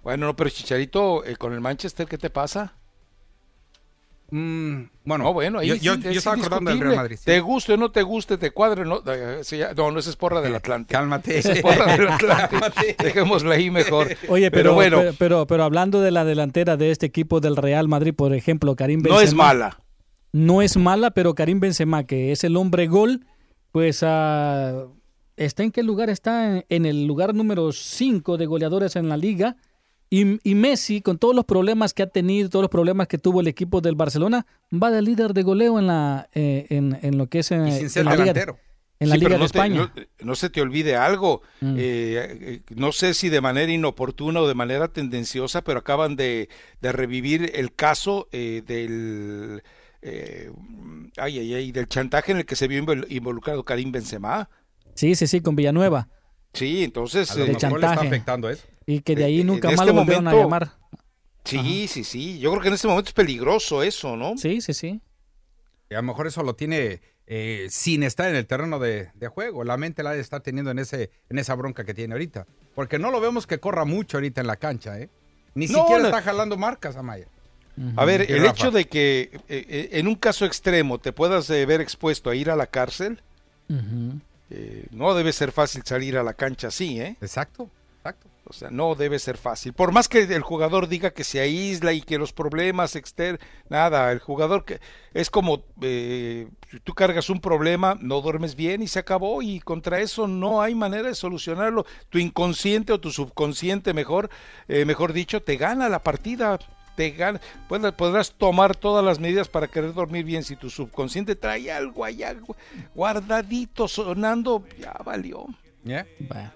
Bueno, 0.03 0.25
no, 0.27 0.35
pero 0.35 0.49
Chicharito 0.49 1.23
eh, 1.25 1.35
con 1.37 1.53
el 1.53 1.61
Manchester, 1.61 2.07
¿qué 2.07 2.17
te 2.17 2.29
pasa? 2.29 2.75
Mm, 4.31 4.89
bueno, 5.05 5.23
No, 5.25 5.33
bueno, 5.33 5.59
ahí 5.59 5.67
yo, 5.67 5.75
sí 5.75 5.81
yo- 5.81 5.93
es 5.93 6.03
yo 6.03 6.11
estaba 6.11 6.35
acordando 6.35 6.71
del 6.71 6.79
Real. 6.79 6.95
Madrid. 6.95 7.15
sí. 7.17 7.25
Te 7.25 7.39
guste 7.41 7.73
o 7.73 7.77
no 7.77 7.91
te 7.91 8.01
guste, 8.01 8.37
te 8.37 8.51
cuadre, 8.51 8.83
no, 8.83 9.01
eh, 9.05 9.41
ya- 9.51 9.73
no, 9.75 9.91
no, 9.91 9.99
esa 9.99 10.09
es 10.09 10.15
porra 10.15 10.41
del 10.41 10.55
Atlante. 10.55 10.91
Cálmate. 10.93 11.37
Esa 11.37 11.53
es 11.53 11.61
porra 11.61 11.95
del 11.95 12.07
Atlante. 12.09 12.95
Dejémosla 13.01 13.55
ahí 13.55 13.69
mejor. 13.69 14.07
Oye, 14.29 14.49
pero, 14.51 14.73
bueno, 14.73 14.97
pero, 14.97 15.13
pero, 15.17 15.47
pero 15.47 15.63
hablando 15.63 16.01
de 16.01 16.11
la 16.11 16.25
delantera 16.25 16.75
de 16.77 16.91
este 16.91 17.05
equipo 17.05 17.39
del 17.39 17.55
Real 17.55 17.87
Madrid, 17.87 18.13
por 18.15 18.33
ejemplo, 18.33 18.75
Karim 18.75 19.01
Benzema. 19.03 19.15
no 19.15 19.21
es 19.21 19.33
mala. 19.35 19.79
No 20.31 20.61
es 20.61 20.75
mala, 20.75 21.11
pero 21.11 21.33
Karim 21.35 21.59
Benzema, 21.59 22.03
que 22.05 22.31
es 22.31 22.43
el 22.43 22.57
hombre 22.57 22.87
gol, 22.87 23.25
pues 23.71 23.99
ah, 24.03 24.85
está 25.37 25.63
en 25.63 25.71
qué 25.71 25.83
lugar 25.83 26.09
está 26.09 26.57
en, 26.57 26.65
en 26.69 26.85
el 26.85 27.05
lugar 27.05 27.33
número 27.35 27.71
5 27.71 28.37
de 28.37 28.45
goleadores 28.45 28.95
en 28.95 29.07
la 29.07 29.17
liga. 29.17 29.55
Y, 30.17 30.39
y 30.49 30.55
Messi, 30.55 31.01
con 31.01 31.17
todos 31.17 31.35
los 31.35 31.45
problemas 31.45 31.93
que 31.93 32.03
ha 32.03 32.07
tenido, 32.07 32.49
todos 32.49 32.63
los 32.63 32.69
problemas 32.71 33.07
que 33.07 33.17
tuvo 33.17 33.41
el 33.41 33.47
equipo 33.47 33.81
del 33.81 33.95
Barcelona, 33.95 34.45
va 34.71 34.89
de 34.91 35.01
líder 35.01 35.33
de 35.33 35.43
goleo 35.43 35.77
en 35.79 35.87
la 35.87 36.29
eh, 36.33 36.67
en, 36.69 36.97
en 37.01 37.17
lo 37.17 37.27
que 37.27 37.39
es 37.39 37.51
en, 37.51 37.67
Y 37.67 37.71
sin 37.73 37.89
ser 37.89 38.01
en 38.01 38.05
la 38.05 38.11
liga, 38.11 38.23
delantero. 38.33 38.59
en 38.99 39.09
la 39.09 39.15
Sí, 39.15 39.19
liga 39.19 39.29
pero 39.29 39.37
de 39.39 39.43
no 39.45 39.49
te- 39.49 39.57
España. 39.57 39.91
no, 39.95 40.25
no 40.27 40.35
se 40.35 40.49
te 40.49 40.61
olvide 40.61 40.95
algo. 40.95 41.41
Mm. 41.59 41.75
Eh, 41.77 41.77
eh, 41.79 42.61
no 42.75 42.91
sé 42.93 43.13
si 43.13 43.27
de 43.29 43.41
manera 43.41 43.71
inoportuna 43.71 44.39
o 44.41 44.47
de 44.47 44.53
manera 44.53 44.87
tendenciosa, 44.87 45.63
pero 45.63 45.79
acaban 45.79 46.15
de, 46.15 46.47
de 46.81 46.91
revivir 46.93 47.51
el 47.55 47.73
caso 47.73 48.27
eh, 48.31 48.61
del 48.65 49.63
eh, 50.01 50.51
ay, 51.17 51.39
ay, 51.39 51.53
ay, 51.55 51.71
del 51.71 51.87
chantaje 51.87 52.31
en 52.31 52.37
el 52.37 52.45
que 52.45 52.55
se 52.55 52.67
vio 52.69 52.81
invol- 52.81 53.05
involucrado 53.09 53.63
Karim 53.65 53.91
Benzema. 53.91 54.49
Sí, 54.93 55.15
sí, 55.15 55.27
sí, 55.27 55.41
con 55.41 55.55
Villanueva. 55.57 56.07
Sí, 56.53 56.83
entonces 56.85 57.29
A 57.31 57.35
lo 57.35 57.43
eh, 57.43 57.47
De 57.47 57.53
mejor 57.53 57.71
le 57.71 57.75
está 57.77 57.87
chantaje. 57.87 58.07
afectando 58.07 58.49
eso. 58.49 58.63
Y 58.85 59.01
que 59.01 59.15
de 59.15 59.23
ahí 59.25 59.41
Eh, 59.41 59.43
nunca 59.43 59.67
más 59.69 59.79
este 59.79 59.85
lo 59.87 59.93
volvieron 59.93 60.27
a 60.27 60.33
llamar. 60.33 60.71
sí, 61.43 61.87
sí, 61.87 62.03
sí. 62.03 62.39
Yo 62.39 62.51
creo 62.51 62.61
que 62.61 62.67
en 62.69 62.73
este 62.75 62.87
momento 62.87 63.09
es 63.09 63.13
peligroso 63.13 63.83
eso, 63.83 64.15
¿no? 64.15 64.37
Sí, 64.37 64.61
sí, 64.61 64.73
sí. 64.73 65.01
Y 65.89 65.93
a 65.93 65.97
lo 65.97 66.03
mejor 66.03 66.27
eso 66.27 66.43
lo 66.43 66.55
tiene 66.55 67.01
eh, 67.27 67.67
sin 67.69 68.03
estar 68.03 68.29
en 68.29 68.35
el 68.35 68.45
terreno 68.47 68.79
de, 68.79 69.09
de 69.15 69.27
juego. 69.27 69.63
La 69.63 69.77
mente 69.77 70.03
la 70.03 70.15
está 70.15 70.39
teniendo 70.41 70.71
en, 70.71 70.79
ese, 70.79 71.09
en 71.29 71.39
esa 71.39 71.55
bronca 71.55 71.83
que 71.83 71.93
tiene 71.93 72.13
ahorita. 72.13 72.45
Porque 72.75 72.99
no 72.99 73.11
lo 73.11 73.21
vemos 73.21 73.47
que 73.47 73.59
corra 73.59 73.85
mucho 73.85 74.17
ahorita 74.17 74.41
en 74.41 74.47
la 74.47 74.55
cancha, 74.57 74.99
¿eh? 74.99 75.09
Ni 75.55 75.67
No, 75.67 75.79
siquiera 75.79 76.01
no. 76.01 76.07
está 76.09 76.21
jalando 76.21 76.57
marcas, 76.57 76.95
Amaya. 76.95 77.27
A 77.97 78.05
ver, 78.05 78.29
el 78.31 78.39
Rafa. 78.41 78.51
hecho 78.51 78.71
de 78.71 78.85
que 78.87 79.31
eh, 79.49 79.65
eh, 79.69 79.89
en 79.93 80.07
un 80.07 80.15
caso 80.15 80.45
extremo 80.45 80.97
te 80.99 81.11
puedas 81.11 81.49
eh, 81.49 81.65
ver 81.65 81.81
expuesto 81.81 82.29
a 82.29 82.35
ir 82.35 82.49
a 82.49 82.55
la 82.55 82.67
cárcel, 82.67 83.21
eh, 84.49 84.85
no 84.91 85.13
debe 85.13 85.33
ser 85.33 85.51
fácil 85.51 85.83
salir 85.85 86.17
a 86.17 86.23
la 86.23 86.33
cancha 86.33 86.67
así, 86.69 86.99
¿eh? 87.01 87.17
Exacto, 87.21 87.69
exacto. 87.97 88.29
O 88.47 88.53
sea, 88.53 88.69
no 88.69 88.93
debe 88.93 89.17
ser 89.17 89.37
fácil. 89.37 89.73
Por 89.73 89.91
más 89.91 90.07
que 90.07 90.19
el 90.21 90.41
jugador 90.43 90.87
diga 90.87 91.09
que 91.11 91.23
se 91.23 91.39
aísla 91.39 91.93
y 91.93 92.01
que 92.01 92.19
los 92.19 92.31
problemas 92.31 92.95
externos, 92.95 93.41
nada, 93.69 94.11
el 94.11 94.19
jugador 94.19 94.65
que 94.65 94.79
es 95.15 95.31
como 95.31 95.63
eh, 95.81 96.47
si 96.69 96.79
tú 96.79 96.93
cargas 96.93 97.31
un 97.31 97.41
problema, 97.41 97.97
no 97.99 98.21
duermes 98.21 98.55
bien 98.55 98.83
y 98.83 98.87
se 98.87 98.99
acabó 98.99 99.41
y 99.41 99.59
contra 99.61 99.99
eso 99.99 100.27
no 100.27 100.61
hay 100.61 100.75
manera 100.75 101.07
de 101.07 101.15
solucionarlo. 101.15 101.85
Tu 102.09 102.19
inconsciente 102.19 102.93
o 102.93 102.99
tu 102.99 103.09
subconsciente, 103.11 103.93
mejor, 103.95 104.29
eh, 104.67 104.85
mejor 104.85 105.11
dicho, 105.13 105.41
te 105.41 105.57
gana 105.57 105.89
la 105.89 105.99
partida. 106.03 106.59
Te 106.95 107.09
gana, 107.11 107.41
Podrás- 107.67 107.91
podrás 107.93 108.31
tomar 108.31 108.73
todas 108.75 109.03
las 109.03 109.19
medidas 109.19 109.49
para 109.49 109.67
querer 109.67 109.93
dormir 109.93 110.23
bien. 110.23 110.43
Si 110.43 110.55
tu 110.55 110.69
subconsciente 110.69 111.35
trae 111.35 111.69
algo 111.71 112.05
allá 112.05 112.33
gu- 112.35 112.55
guardadito 112.93 113.87
sonando, 113.87 114.63
ya 114.79 114.93
valió. 115.03 115.45
¿Ya? 115.83 116.05
Bueno. 116.19 116.51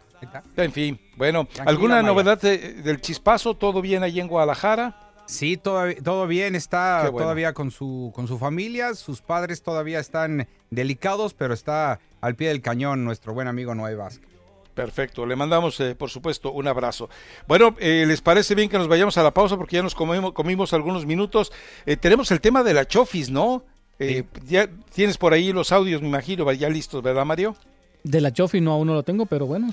En 0.58 0.72
fin, 0.72 1.00
bueno, 1.16 1.46
Tranquila, 1.46 1.70
¿alguna 1.70 1.96
Maya. 1.98 2.08
novedad 2.08 2.42
de- 2.42 2.74
del 2.82 3.02
chispazo? 3.02 3.54
¿Todo 3.56 3.82
bien 3.82 4.04
ahí 4.04 4.20
en 4.20 4.28
Guadalajara? 4.28 4.96
Sí, 5.26 5.58
todo, 5.58 5.84
todo 6.04 6.26
bien, 6.28 6.56
está 6.56 7.04
bueno. 7.12 7.18
todavía 7.26 7.54
con 7.54 7.70
su, 7.72 8.12
con 8.16 8.28
su 8.28 8.40
familia, 8.40 8.96
sus 8.96 9.22
padres 9.22 9.62
todavía 9.62 10.00
están 10.00 10.48
delicados, 10.72 11.34
pero 11.36 11.54
está 11.54 12.00
al 12.22 12.36
pie 12.36 12.48
del 12.48 12.62
cañón 12.62 13.06
nuestro 13.06 13.34
buen 13.34 13.48
amigo 13.48 13.76
Noé 13.76 13.94
Vázquez. 13.96 14.28
Perfecto, 14.74 15.26
le 15.26 15.36
mandamos 15.36 15.80
eh, 15.82 15.94
por 15.94 16.10
supuesto 16.10 16.52
un 16.52 16.68
abrazo. 16.68 17.10
Bueno, 17.48 17.76
eh, 17.80 18.06
¿les 18.08 18.22
parece 18.22 18.56
bien 18.56 18.70
que 18.70 18.78
nos 18.78 18.88
vayamos 18.88 19.18
a 19.18 19.24
la 19.24 19.32
pausa 19.32 19.58
porque 19.58 19.76
ya 19.76 19.84
nos 19.84 19.94
comimos, 19.94 20.32
comimos 20.34 20.74
algunos 20.74 21.06
minutos? 21.06 21.52
Eh, 21.86 21.98
tenemos 21.98 22.32
el 22.32 22.40
tema 22.42 22.64
de 22.64 22.74
la 22.74 22.86
Chofis, 22.88 23.30
¿no? 23.30 23.64
Eh, 24.00 24.24
Ya 24.48 24.68
tienes 24.96 25.18
por 25.18 25.34
ahí 25.34 25.52
los 25.52 25.72
audios, 25.74 26.02
me 26.02 26.08
imagino, 26.08 26.50
ya 26.54 26.70
listos, 26.70 27.04
¿verdad, 27.04 27.26
Mario? 27.26 27.56
De 28.04 28.22
la 28.22 28.32
Chofi 28.32 28.62
no 28.62 28.72
aún 28.72 28.88
no 28.88 28.94
lo 28.94 29.04
tengo, 29.04 29.26
pero 29.26 29.46
bueno. 29.46 29.70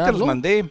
Ahí 0.00 0.06
te 0.06 0.12
los 0.12 0.20
mandé. 0.26 0.68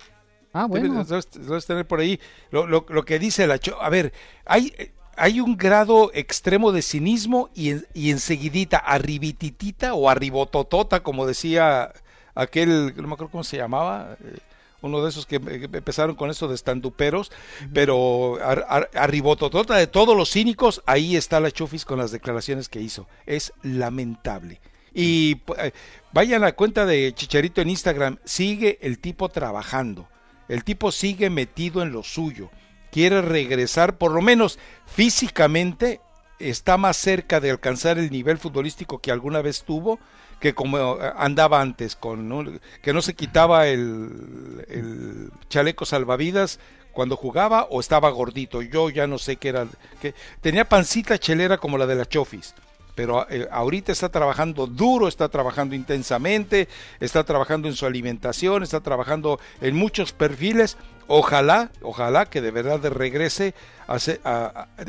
Ah, 0.53 0.65
bueno. 0.65 1.03
Debes, 1.03 1.65
tener 1.65 1.87
por 1.87 1.99
ahí 1.99 2.19
lo, 2.51 2.67
lo- 2.67 2.85
lo 2.87 3.03
que 3.05 3.17
dice 3.19 3.47
la 3.47 3.57
Cho- 3.59 3.81
A 3.81 3.89
ver, 3.89 4.13
hay, 4.45 4.71
hay 5.15 5.39
un 5.39 5.57
grado 5.57 6.11
extremo 6.13 6.71
de 6.71 6.81
cinismo 6.83 7.49
y, 7.55 7.71
en- 7.71 7.87
y 7.93 8.11
enseguidita, 8.11 8.77
arribititita 8.77 9.93
o 9.95 10.09
arribototota, 10.09 11.01
como 11.01 11.25
decía 11.25 11.91
aquel, 12.35 12.93
no 12.95 13.07
me 13.07 13.13
acuerdo 13.13 13.31
cómo 13.31 13.43
se 13.43 13.57
llamaba, 13.57 14.15
eh, 14.23 14.37
uno 14.81 15.01
de 15.01 15.09
esos 15.09 15.25
que, 15.25 15.39
que 15.39 15.69
empezaron 15.71 16.15
con 16.15 16.29
eso 16.29 16.47
de 16.49 16.55
estanduperos, 16.55 17.31
pero 17.73 18.37
ar- 18.43 18.65
ar- 18.67 18.89
arribototota 18.95 19.75
de 19.77 19.87
todos 19.87 20.15
los 20.15 20.29
cínicos, 20.29 20.83
ahí 20.85 21.15
está 21.15 21.39
la 21.39 21.51
Chufis 21.51 21.85
con 21.85 21.97
las 21.99 22.11
declaraciones 22.11 22.67
que 22.69 22.81
hizo. 22.81 23.07
Es 23.25 23.53
lamentable. 23.63 24.59
Y 24.93 25.41
eh, 25.57 25.71
vayan 26.11 26.43
a 26.43 26.47
la 26.47 26.55
cuenta 26.55 26.85
de 26.85 27.13
Chicharito 27.13 27.61
en 27.61 27.69
Instagram, 27.69 28.17
sigue 28.23 28.77
el 28.81 28.99
tipo 28.99 29.29
trabajando. 29.29 30.07
El 30.47 30.63
tipo 30.63 30.91
sigue 30.91 31.29
metido 31.29 31.81
en 31.81 31.91
lo 31.91 32.03
suyo. 32.03 32.51
Quiere 32.91 33.21
regresar, 33.21 33.97
por 33.97 34.11
lo 34.11 34.21
menos 34.21 34.59
físicamente, 34.85 35.99
está 36.37 36.77
más 36.77 36.97
cerca 36.97 37.39
de 37.39 37.49
alcanzar 37.51 37.97
el 37.97 38.11
nivel 38.11 38.37
futbolístico 38.37 38.99
que 38.99 39.11
alguna 39.11 39.41
vez 39.41 39.63
tuvo 39.63 39.99
que 40.39 40.53
como 40.53 40.77
eh, 40.77 41.11
andaba 41.15 41.61
antes, 41.61 41.95
con 41.95 42.27
¿no? 42.27 42.43
que 42.81 42.93
no 42.93 43.01
se 43.01 43.13
quitaba 43.13 43.67
el, 43.67 44.65
el 44.67 45.31
chaleco 45.49 45.85
salvavidas 45.85 46.59
cuando 46.91 47.15
jugaba 47.15 47.63
o 47.71 47.79
estaba 47.79 48.09
gordito. 48.09 48.61
Yo 48.61 48.89
ya 48.89 49.07
no 49.07 49.17
sé 49.17 49.37
qué 49.37 49.49
era. 49.49 49.67
Que 50.01 50.13
tenía 50.41 50.67
pancita 50.67 51.17
chelera 51.17 51.57
como 51.57 51.77
la 51.77 51.87
de 51.87 51.95
la 51.95 52.05
Chofis 52.05 52.53
pero 52.95 53.27
eh, 53.29 53.47
ahorita 53.51 53.91
está 53.91 54.09
trabajando 54.09 54.67
duro, 54.67 55.07
está 55.07 55.29
trabajando 55.29 55.75
intensamente, 55.75 56.67
está 56.99 57.23
trabajando 57.23 57.67
en 57.67 57.75
su 57.75 57.85
alimentación, 57.85 58.63
está 58.63 58.81
trabajando 58.81 59.39
en 59.61 59.75
muchos 59.75 60.13
perfiles. 60.13 60.77
Ojalá, 61.07 61.69
ojalá 61.81 62.25
que 62.27 62.41
de 62.41 62.51
verdad 62.51 62.81
regrese 62.91 63.53
a, 63.87 63.97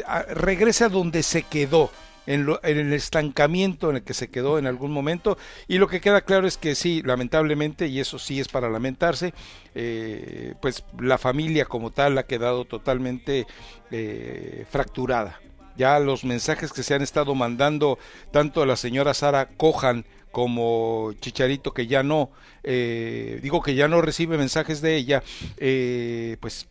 a- 0.06 0.23
regrese 0.34 0.84
a 0.84 0.88
donde 0.88 1.23
se 1.23 1.42
quedó. 1.42 1.90
En, 2.26 2.46
lo- 2.46 2.58
en 2.64 2.78
el 2.78 2.94
estancamiento 2.94 3.90
en 3.90 3.96
el 3.96 4.02
que 4.02 4.14
se 4.14 4.28
quedó 4.28 4.58
en 4.58 4.66
algún 4.66 4.90
momento 4.92 5.37
y 5.68 5.76
lo 5.76 5.88
que 5.88 6.00
queda 6.00 6.23
claro 6.23 6.46
es 6.46 6.56
que 6.56 6.75
sí 6.75 7.02
lamentablemente 7.04 7.87
y 7.87 8.00
eso 8.00 8.18
sí 8.18 8.40
es 8.40 8.49
para 8.49 8.70
lamentarse 8.70 9.34
eh, 9.75 10.54
pues 10.62 10.84
la 10.99 11.18
familia 11.18 11.66
como 11.66 11.90
tal 11.90 12.16
ha 12.16 12.23
quedado 12.23 12.64
totalmente 12.64 13.46
eh, 13.90 14.64
fracturada 14.70 15.38
ya 15.76 15.99
los 15.99 16.25
mensajes 16.25 16.73
que 16.73 16.83
se 16.83 16.95
han 16.95 17.02
estado 17.02 17.35
mandando 17.35 17.99
tanto 18.31 18.64
la 18.66 18.76
señora 18.76 19.14
Sara 19.14 19.49
Cojan 19.57 20.04
como 20.31 21.12
Chicharito 21.21 21.73
que 21.73 21.87
ya 21.87 22.02
no, 22.02 22.31
eh, 22.62 23.38
digo 23.43 23.62
que 23.62 23.75
ya 23.75 23.88
no 23.88 24.00
recibe 24.00 24.37
mensajes 24.37 24.81
de 24.81 24.97
ella, 24.97 25.23
eh, 25.57 26.37
pues 26.40 26.69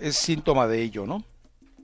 es 0.00 0.16
síntoma 0.16 0.66
de 0.66 0.82
ello, 0.82 1.06
¿no? 1.06 1.24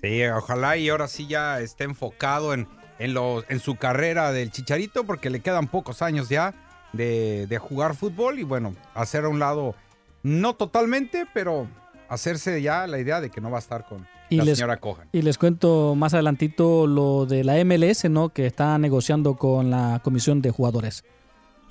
Sí, 0.02 0.22
ojalá 0.26 0.76
y 0.76 0.90
ahora 0.90 1.08
sí 1.08 1.26
ya 1.26 1.60
esté 1.60 1.84
enfocado 1.84 2.52
en, 2.52 2.68
en, 2.98 3.16
en 3.48 3.60
su 3.60 3.76
carrera 3.76 4.30
del 4.32 4.50
Chicharito 4.50 5.04
porque 5.04 5.30
le 5.30 5.40
quedan 5.40 5.68
pocos 5.68 6.02
años 6.02 6.28
ya 6.28 6.54
de, 6.92 7.46
de 7.46 7.58
jugar 7.58 7.96
fútbol 7.96 8.38
y 8.38 8.42
bueno, 8.42 8.74
hacer 8.94 9.24
a 9.24 9.28
un 9.28 9.38
lado, 9.38 9.74
no 10.22 10.54
totalmente, 10.54 11.26
pero 11.32 11.66
hacerse 12.08 12.60
ya 12.62 12.86
la 12.86 12.98
idea 12.98 13.20
de 13.20 13.30
que 13.30 13.40
no 13.40 13.50
va 13.50 13.58
a 13.58 13.60
estar 13.60 13.86
con 13.86 14.06
Y 14.30 14.36
la 14.36 14.44
les- 14.44 14.58
señora 14.58 14.76
Cojan. 14.78 15.08
Y 15.12 15.22
les 15.22 15.38
cuento 15.38 15.94
más 15.94 16.14
adelantito 16.14 16.86
lo 16.86 17.26
de 17.26 17.44
la 17.44 17.56
MLS, 17.64 18.08
¿no? 18.08 18.28
Que 18.30 18.46
está 18.46 18.76
negociando 18.78 19.36
con 19.36 19.70
la 19.70 20.00
comisión 20.02 20.42
de 20.42 20.50
jugadores. 20.50 21.04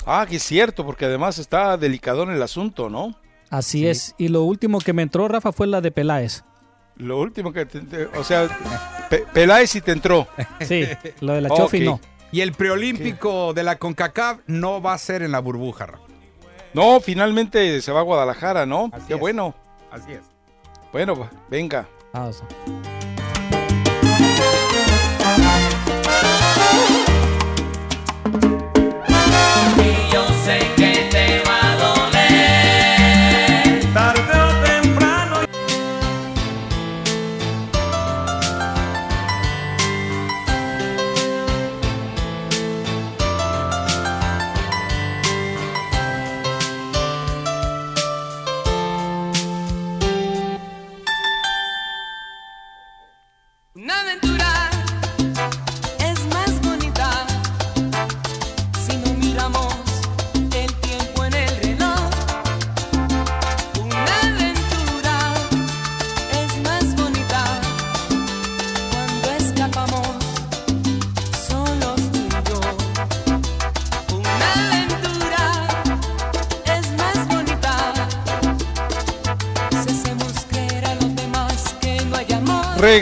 Ah, 0.05 0.25
que 0.29 0.35
es 0.37 0.43
cierto, 0.43 0.85
porque 0.85 1.05
además 1.05 1.37
está 1.39 1.77
delicado 1.77 2.23
en 2.23 2.29
el 2.31 2.41
asunto, 2.41 2.89
¿no? 2.89 3.15
Así 3.49 3.79
Sí. 3.79 3.87
es. 3.87 4.15
Y 4.17 4.27
lo 4.27 4.43
último 4.43 4.79
que 4.79 4.93
me 4.93 5.01
entró, 5.01 5.27
Rafa, 5.27 5.51
fue 5.51 5.67
la 5.67 5.81
de 5.81 5.91
Peláez. 5.91 6.43
Lo 6.97 7.19
último 7.19 7.51
que, 7.51 7.65
te- 7.65 7.81
te- 7.81 8.05
o 8.05 8.23
sea, 8.23 8.47
Pe- 9.09 9.25
Peláez 9.33 9.69
sí 9.71 9.81
te 9.81 9.91
entró. 9.91 10.27
Sí, 10.61 10.83
lo 11.21 11.33
de 11.33 11.41
la 11.41 11.49
Chofi 11.49 11.77
Ok. 11.79 11.83
no. 11.83 11.99
Y 12.31 12.41
el 12.41 12.53
preolímpico 12.53 13.53
de 13.53 13.63
la 13.63 13.77
CONCACAF 13.77 14.39
no 14.47 14.81
va 14.81 14.93
a 14.93 14.97
ser 14.97 15.21
en 15.21 15.31
la 15.31 15.39
burbuja, 15.39 15.85
Rafa. 15.85 16.03
No, 16.73 16.99
finalmente 16.99 17.81
se 17.81 17.91
va 17.91 18.01
a 18.01 18.03
Guadalajara, 18.03 18.65
¿no? 18.65 18.89
Así 18.93 19.07
Qué 19.07 19.13
es. 19.13 19.19
bueno. 19.19 19.55
Así 19.95 20.11
es. 20.11 20.23
Bueno, 20.91 21.15
va, 21.15 21.29
venga. 21.49 21.87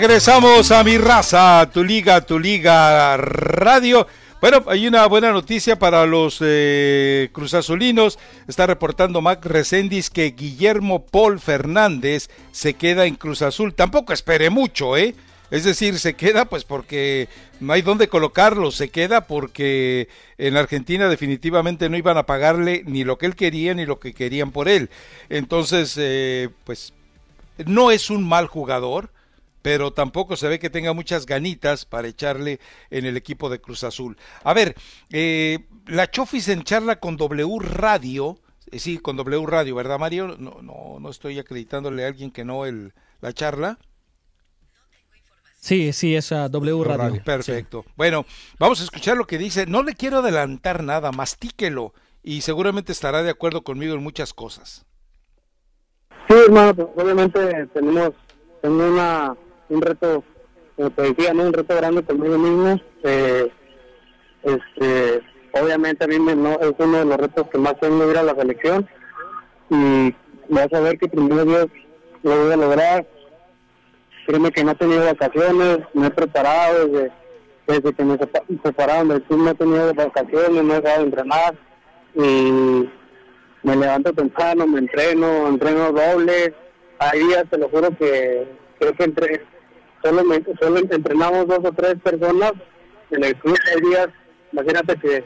Regresamos 0.04 0.70
a 0.72 0.84
mi 0.84 0.98
raza, 0.98 1.70
tu 1.72 1.82
liga, 1.82 2.20
tu 2.20 2.38
liga 2.38 3.16
radio. 3.16 4.06
Bueno, 4.42 4.62
hay 4.68 4.86
una 4.86 5.06
buena 5.06 5.32
noticia 5.32 5.80
para 5.80 6.06
los 6.06 6.40
eh, 6.42 7.30
cruzazulinos. 7.32 8.20
Está 8.46 8.68
reportando 8.68 9.22
Mac 9.22 9.46
Recendis 9.46 10.10
que 10.10 10.32
Guillermo 10.32 11.06
Paul 11.06 11.40
Fernández 11.40 12.30
se 12.52 12.74
queda 12.74 13.06
en 13.06 13.16
Cruz 13.16 13.42
Azul. 13.42 13.74
Tampoco 13.74 14.12
espere 14.12 14.50
mucho, 14.50 14.98
¿eh? 14.98 15.16
Es 15.52 15.64
decir, 15.64 15.98
se 15.98 16.16
queda 16.16 16.44
pues 16.44 16.66
porque 16.66 17.30
no 17.62 17.72
hay 17.72 17.82
dónde 17.82 18.10
colocarlo, 18.10 18.72
se 18.72 18.90
queda 18.90 19.26
porque 19.26 20.10
en 20.38 20.58
Argentina 20.58 21.08
definitivamente 21.08 21.88
no 21.88 21.96
iban 21.96 22.18
a 22.18 22.26
pagarle 22.26 22.84
ni 22.86 23.06
lo 23.06 23.18
que 23.18 23.28
él 23.28 23.38
quería 23.38 23.74
ni 23.74 23.86
lo 23.86 24.02
que 24.02 24.14
querían 24.14 24.52
por 24.52 24.68
él. 24.68 24.90
Entonces, 25.30 25.96
eh, 25.98 26.50
pues 26.66 26.92
no 27.66 27.90
es 27.90 28.10
un 28.10 28.28
mal 28.28 28.48
jugador, 28.48 29.10
pero 29.64 29.94
tampoco 29.94 30.36
se 30.36 30.48
ve 30.48 30.60
que 30.60 30.70
tenga 30.70 30.94
muchas 30.94 31.26
ganitas 31.26 31.86
para 31.86 32.08
echarle 32.08 32.60
en 32.92 33.06
el 33.06 33.18
equipo 33.18 33.50
de 33.50 33.60
Cruz 33.60 33.84
Azul. 33.84 34.18
A 34.44 34.54
ver, 34.54 34.76
eh, 35.10 35.66
la 35.88 36.12
Chofis 36.12 36.50
en 36.50 36.64
charla 36.64 37.00
con 37.00 37.18
W 37.18 37.58
Radio, 37.60 38.38
eh, 38.70 38.78
sí, 38.78 39.00
con 39.00 39.18
W 39.18 39.46
Radio, 39.48 39.74
¿verdad 39.74 39.98
Mario? 39.98 40.36
No, 40.38 40.62
no, 40.62 41.00
no 41.00 41.10
estoy 41.10 41.40
acreditándole 41.40 42.04
a 42.04 42.10
alguien 42.10 42.30
que 42.30 42.46
no 42.46 42.66
el, 42.66 42.94
la 43.22 43.34
charla. 43.34 43.80
Sí, 45.60 45.94
sí, 45.94 46.14
es 46.14 46.34
a 46.34 46.50
W 46.50 46.84
Radio. 46.84 47.24
Perfecto. 47.24 47.86
Bueno, 47.96 48.26
vamos 48.60 48.82
a 48.82 48.84
escuchar 48.84 49.16
lo 49.16 49.26
que 49.26 49.38
dice. 49.38 49.66
No 49.66 49.82
le 49.82 49.96
quiero 49.96 50.20
adelantar 50.20 50.84
nada, 50.84 51.14
mastíquelo 51.14 51.94
y 52.22 52.42
seguramente 52.42 52.92
estará 52.92 53.24
de 53.24 53.30
acuerdo 53.30 53.64
conmigo 53.64 53.94
en 53.96 54.04
muchas 54.04 54.34
cosas. 54.34 54.86
Sí, 56.28 56.36
hermano, 56.48 56.76
pues 56.76 56.88
obviamente 56.98 57.68
tenemos, 57.68 58.12
tengo 58.62 58.88
una, 58.88 59.38
un 59.74 59.82
reto, 59.82 60.24
como 60.76 60.90
te 60.92 61.02
decía, 61.04 61.34
¿no? 61.34 61.44
un 61.44 61.54
reto 61.54 61.76
grande 61.76 62.04
conmigo 62.04 62.38
mismo. 62.38 62.80
Eh, 63.04 63.52
este, 64.44 65.22
obviamente 65.54 66.04
a 66.04 66.08
mí 66.08 66.20
me- 66.20 66.36
no, 66.36 66.60
es 66.60 66.74
uno 66.78 66.98
de 67.00 67.06
los 67.06 67.18
retos 67.18 67.48
que 67.50 67.58
más 67.58 67.80
tengo 67.80 68.10
ir 68.10 68.18
a 68.18 68.24
la 68.24 68.36
selección 68.36 68.88
y 69.70 70.14
vas 70.50 70.72
a 70.74 70.80
ver 70.80 70.98
que 70.98 71.08
primero 71.08 71.46
Dios 71.46 71.68
lo 72.24 72.44
voy 72.44 72.52
a 72.54 72.58
lograr. 72.58 73.08
Créeme 74.26 74.52
que 74.52 74.64
no 74.64 74.72
he 74.72 74.76
tenido 74.76 75.06
vacaciones, 75.06 75.80
me 75.94 76.08
he 76.08 76.12
preparado 76.12 76.88
desde, 76.88 77.12
desde 77.68 77.94
que 77.94 78.04
me 78.06 78.16
sepa- 78.18 78.44
separaron 78.64 79.10
del 79.10 79.22
club, 79.24 79.40
no 79.44 79.50
he 79.52 79.56
tenido 79.56 79.94
vacaciones, 79.94 80.64
no 80.64 80.74
he 80.76 80.82
dejado 80.82 81.00
de 81.00 81.06
entrenar 81.06 81.56
y 82.16 82.90
me 83.64 83.76
levanto 83.76 84.14
temprano, 84.14 84.66
me 84.68 84.80
entreno, 84.80 85.48
entreno 85.48 85.92
doble. 85.92 86.54
Hay 87.00 87.20
días, 87.20 87.46
te 87.50 87.58
lo 87.58 87.70
juro 87.70 87.90
que 87.98 88.48
creo 88.80 88.94
que 88.94 89.04
entre, 89.04 89.42
solo, 90.04 90.24
me- 90.24 90.44
solo 90.60 90.80
entrenamos 90.80 91.48
dos 91.48 91.60
o 91.64 91.72
tres 91.72 91.96
personas 92.04 92.54
en 93.12 93.24
el 93.24 93.36
club. 93.38 93.58
Hay 93.74 93.82
días, 93.82 94.08
imagínate 94.52 94.96
que, 94.98 95.24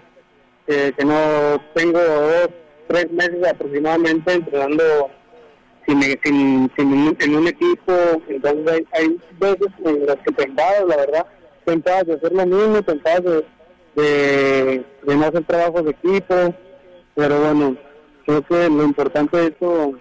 que, 0.67 1.05
no 1.05 1.61
tengo 1.73 1.99
dos, 1.99 2.49
tres 2.87 3.11
meses 3.11 3.47
aproximadamente 3.47 4.33
entrenando 4.33 4.83
sin, 5.85 6.01
sin, 6.23 6.71
en 7.19 7.35
un 7.35 7.47
equipo. 7.47 7.93
Entonces 8.27 8.67
hay, 8.73 8.87
hay 8.93 9.19
veces 9.39 9.67
en 9.85 10.05
las 10.05 10.17
que 10.17 10.33
te 10.33 10.43
enfadas, 10.43 10.83
la 10.87 10.97
verdad, 10.97 11.25
te 11.65 11.73
enfadas 11.73 12.05
de 12.07 12.13
hacer 12.15 12.33
lo 12.33 12.45
mismo, 12.45 12.81
te 12.81 12.91
enfadas 12.91 13.23
de, 13.23 13.45
de, 13.95 14.85
de 15.03 15.15
no 15.15 15.25
hacer 15.25 15.43
trabajos 15.45 15.85
de 15.85 15.91
equipo. 15.91 16.35
Pero 17.15 17.39
bueno, 17.39 17.77
creo 18.25 18.41
que 18.43 18.69
lo 18.69 18.83
importante 18.83 19.37
de 19.37 19.47
esto 19.47 19.93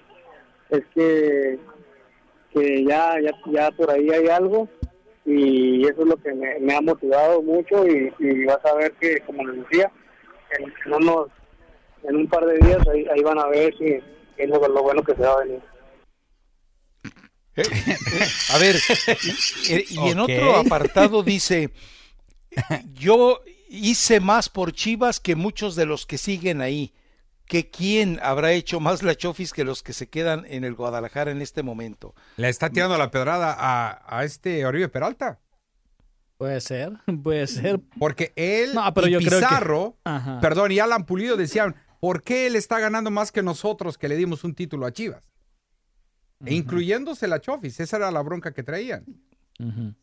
es 0.70 0.82
que, 0.94 1.58
que 2.56 2.84
ya, 2.84 3.16
ya, 3.20 3.32
ya 3.52 3.70
por 3.72 3.90
ahí 3.90 4.08
hay 4.10 4.28
algo 4.28 4.68
y 5.26 5.82
eso 5.86 6.02
es 6.02 6.08
lo 6.08 6.16
que 6.16 6.32
me, 6.32 6.58
me 6.60 6.74
ha 6.74 6.80
motivado 6.80 7.42
mucho 7.42 7.86
y, 7.86 8.12
y 8.18 8.44
vas 8.44 8.64
a 8.64 8.74
ver 8.74 8.92
que, 9.00 9.20
como 9.20 9.44
les 9.44 9.62
decía, 9.62 9.92
en, 10.58 10.72
en 10.86 10.92
unos, 10.94 11.28
en 12.04 12.16
un 12.16 12.28
par 12.28 12.46
de 12.46 12.58
días 12.58 12.86
ahí, 12.88 13.06
ahí 13.12 13.22
van 13.22 13.38
a 13.38 13.48
ver 13.48 13.74
que 13.74 14.02
es 14.36 14.48
lo, 14.48 14.66
lo 14.68 14.82
bueno 14.82 15.02
que 15.02 15.14
se 15.14 15.22
va 15.22 15.32
a 15.32 15.44
venir. 15.44 15.60
Eh, 17.56 17.62
eh, 17.62 18.26
a 18.52 18.58
ver, 18.58 18.76
y, 19.68 19.94
y 19.94 20.10
en 20.10 20.20
otro 20.20 20.56
apartado 20.56 21.22
dice, 21.24 21.70
yo 22.94 23.40
hice 23.68 24.20
más 24.20 24.48
por 24.48 24.72
Chivas 24.72 25.20
que 25.20 25.34
muchos 25.34 25.74
de 25.74 25.86
los 25.86 26.06
que 26.06 26.18
siguen 26.18 26.60
ahí. 26.60 26.92
Que 27.46 27.70
quién 27.70 28.18
habrá 28.22 28.52
hecho 28.52 28.80
más 28.80 29.02
la 29.02 29.14
Chofis 29.14 29.52
que 29.52 29.62
los 29.64 29.82
que 29.82 29.92
se 29.92 30.09
quedan 30.09 30.44
en 30.48 30.64
el 30.64 30.74
Guadalajara 30.74 31.30
en 31.30 31.40
este 31.40 31.62
momento. 31.62 32.14
Le 32.37 32.48
está 32.48 32.70
tirando 32.70 32.98
la 32.98 33.11
pedrada 33.11 33.54
a, 33.56 34.02
a 34.18 34.24
este 34.24 34.66
Oribe 34.66 34.88
Peralta. 34.88 35.38
Puede 36.38 36.61
ser, 36.61 36.92
puede 37.22 37.46
ser. 37.46 37.80
Porque 37.98 38.32
él 38.37 38.74
No, 38.74 38.92
pero 38.92 39.06
y 39.06 39.12
yo 39.12 39.18
creo 39.20 39.30
que- 39.30 39.46
Pizarro, 39.46 39.96
perdón, 40.42 40.72
y 40.72 40.80
Alan 40.80 41.06
Pulido 41.06 41.37
decían, 41.37 41.76
¿por 42.00 42.22
qué 42.22 42.46
él 42.48 42.56
está 42.56 42.78
ganando 42.80 43.11
más 43.11 43.30
que 43.32 43.42
nosotros 43.42 43.96
que 43.96 44.09
le 44.09 44.16
dimos 44.16 44.42
un 44.44 44.54
título 44.54 44.85
a 44.87 44.92
Chivas? 44.92 45.24
E 46.44 46.52
incluyéndose 46.54 47.28
la 47.28 47.40
Chofis, 47.40 47.80
esa 47.80 47.96
era 47.96 48.11
la 48.11 48.20
bronca 48.22 48.52
que 48.52 48.62
traían. 48.62 49.04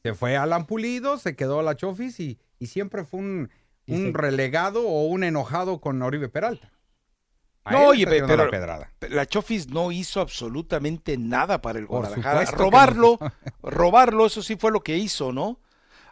Se 0.01 0.15
fue 0.15 0.35
Alan 0.35 0.65
Pulido, 0.65 1.19
se 1.19 1.35
quedó 1.35 1.61
la 1.61 1.75
Chofis 1.75 2.19
y, 2.19 2.39
y 2.57 2.65
siempre 2.65 3.03
fue 3.03 3.19
un, 3.19 3.49
un 3.85 4.13
relegado 4.15 4.87
o 4.87 5.05
un 5.05 5.23
enojado 5.23 5.79
con 5.79 6.01
Oribe 6.01 6.29
Peralta. 6.29 6.71
A 7.65 7.71
No, 7.71 7.87
oye, 7.87 8.05
pero 8.05 8.27
la 8.27 8.89
la 9.09 9.25
Chofis 9.25 9.67
no 9.67 9.91
hizo 9.91 10.19
absolutamente 10.19 11.17
nada 11.17 11.61
para 11.61 11.79
el 11.79 11.85
Guadalajara. 11.85 12.45
Robarlo, 12.51 13.17
no. 13.19 13.31
robarlo, 13.63 14.25
eso 14.25 14.41
sí 14.43 14.55
fue 14.55 14.71
lo 14.71 14.81
que 14.81 14.97
hizo, 14.97 15.31
¿no? 15.31 15.59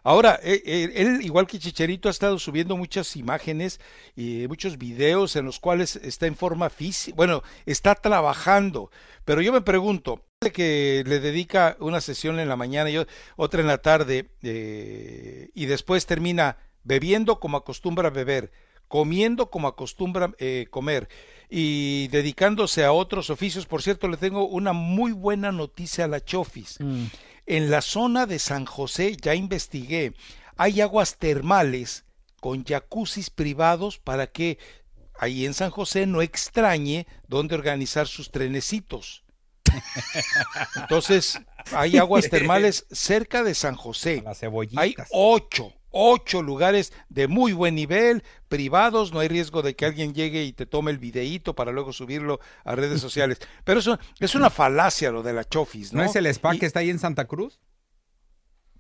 Ahora, 0.04 0.40
eh, 0.42 0.64
eh, 0.66 0.94
él, 0.96 1.20
igual 1.24 1.46
que 1.46 1.60
Chicharito, 1.60 2.08
ha 2.08 2.12
estado 2.12 2.40
subiendo 2.40 2.76
muchas 2.76 3.16
imágenes 3.16 3.80
y 4.16 4.48
muchos 4.48 4.78
videos 4.78 5.36
en 5.36 5.46
los 5.46 5.60
cuales 5.60 5.96
está 5.98 6.26
en 6.26 6.36
forma 6.36 6.70
física, 6.70 7.16
bueno, 7.16 7.44
está 7.66 7.94
trabajando. 7.94 8.90
Pero 9.26 9.42
yo 9.42 9.54
me 9.54 9.62
pregunto, 9.62 10.26
que 10.50 11.04
le 11.06 11.20
dedica 11.20 11.78
una 11.80 12.02
sesión 12.02 12.40
en 12.40 12.50
la 12.50 12.56
mañana 12.56 12.90
y 12.90 12.98
otra 13.36 13.62
en 13.62 13.68
la 13.68 13.78
tarde, 13.78 14.32
eh, 14.42 15.52
y 15.54 15.68
después 15.68 16.08
termina 16.08 16.58
bebiendo 16.84 17.40
como 17.40 17.58
acostumbra 17.58 18.10
beber, 18.10 18.52
comiendo 18.88 19.52
como 19.52 19.68
acostumbra 19.68 20.34
eh, 20.40 20.66
comer 20.72 21.10
y 21.54 22.08
dedicándose 22.08 22.86
a 22.86 22.94
otros 22.94 23.30
oficios. 23.30 23.66
Por 23.66 23.82
cierto, 23.82 24.08
le 24.08 24.16
tengo 24.16 24.48
una 24.48 24.72
muy 24.72 25.12
buena 25.12 25.52
noticia 25.52 26.06
a 26.06 26.08
la 26.08 26.24
Chofis. 26.24 26.78
Mm. 26.80 27.06
En 27.46 27.70
la 27.70 27.82
zona 27.82 28.26
de 28.26 28.40
San 28.40 28.66
José, 28.66 29.18
ya 29.22 29.36
investigué, 29.36 30.14
hay 30.56 30.80
aguas 30.80 31.18
termales 31.18 32.06
con 32.40 32.64
jacuzzis 32.64 33.30
privados 33.30 33.98
para 34.00 34.28
que 34.28 34.60
ahí 35.20 35.46
en 35.46 35.54
San 35.54 35.72
José 35.72 36.06
no 36.06 36.22
extrañe 36.22 37.06
dónde 37.28 37.56
organizar 37.56 38.08
sus 38.08 38.32
trenecitos. 38.32 39.26
Entonces, 40.76 41.38
hay 41.74 41.98
aguas 41.98 42.30
termales 42.30 42.86
cerca 42.92 43.44
de 43.44 43.56
San 43.56 43.76
José. 43.76 44.24
Hay 44.78 44.96
ocho, 45.12 45.74
ocho 45.92 46.42
lugares 46.42 46.94
de 47.10 47.28
muy 47.28 47.54
buen 47.54 47.76
nivel, 47.76 48.24
privados, 48.48 49.12
no 49.14 49.20
hay 49.20 49.28
riesgo 49.28 49.62
de 49.62 49.76
que 49.76 49.86
alguien 49.86 50.14
llegue 50.14 50.44
y 50.44 50.54
te 50.54 50.66
tome 50.66 50.92
el 50.92 50.98
videíto 50.98 51.54
para 51.56 51.72
luego 51.72 51.94
subirlo 51.94 52.40
a 52.64 52.76
redes 52.76 53.00
sociales. 53.02 53.38
Pero 53.64 53.80
eso 53.82 54.00
es 54.20 54.36
una 54.36 54.50
falacia 54.50 55.12
lo 55.12 55.22
de 55.24 55.34
la 55.34 55.44
Chofis, 55.48 55.94
¿no? 55.94 56.02
¿No 56.04 56.10
es 56.10 56.16
el 56.16 56.26
spa 56.28 56.56
Y- 56.56 56.60
que 56.60 56.66
está 56.66 56.80
ahí 56.80 56.90
en 56.90 57.00
Santa 57.00 57.26
Cruz? 57.26 57.60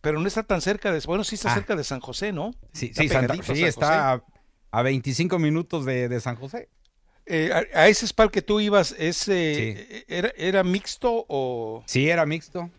pero 0.03 0.19
no 0.19 0.27
está 0.27 0.41
tan 0.41 0.61
cerca 0.61 0.91
de, 0.91 0.99
bueno, 1.05 1.23
sí 1.23 1.35
está 1.35 1.51
Ah. 1.51 1.53
cerca 1.53 1.75
de 1.75 1.83
San 1.83 1.99
José, 1.99 2.31
¿no? 2.31 2.55
Sí, 2.73 2.87
Está 2.87 3.03
sí, 3.03 3.07
Santa- 3.09 3.33
pegadito 3.33 3.51
a 3.51 3.55
sí, 3.55 3.61
San 3.61 3.69
está 3.69 4.11
a, 4.13 4.23
a 4.71 4.81
25 4.81 5.37
minutos 5.37 5.85
de, 5.85 6.09
de 6.09 6.19
San 6.19 6.35
José. 6.37 6.69
Eh, 7.27 7.51
a, 7.53 7.81
a 7.81 7.87
ese 7.87 8.07
spa 8.07 8.27
que 8.29 8.41
tú 8.41 8.59
ibas, 8.59 8.95
¿es, 8.97 9.27
eh, 9.27 10.03
era, 10.07 10.33
¿era 10.35 10.63
mixto 10.63 11.23
o...? 11.29 11.83
Sí, 11.85 12.09
era 12.09 12.25
mixto. 12.25 12.71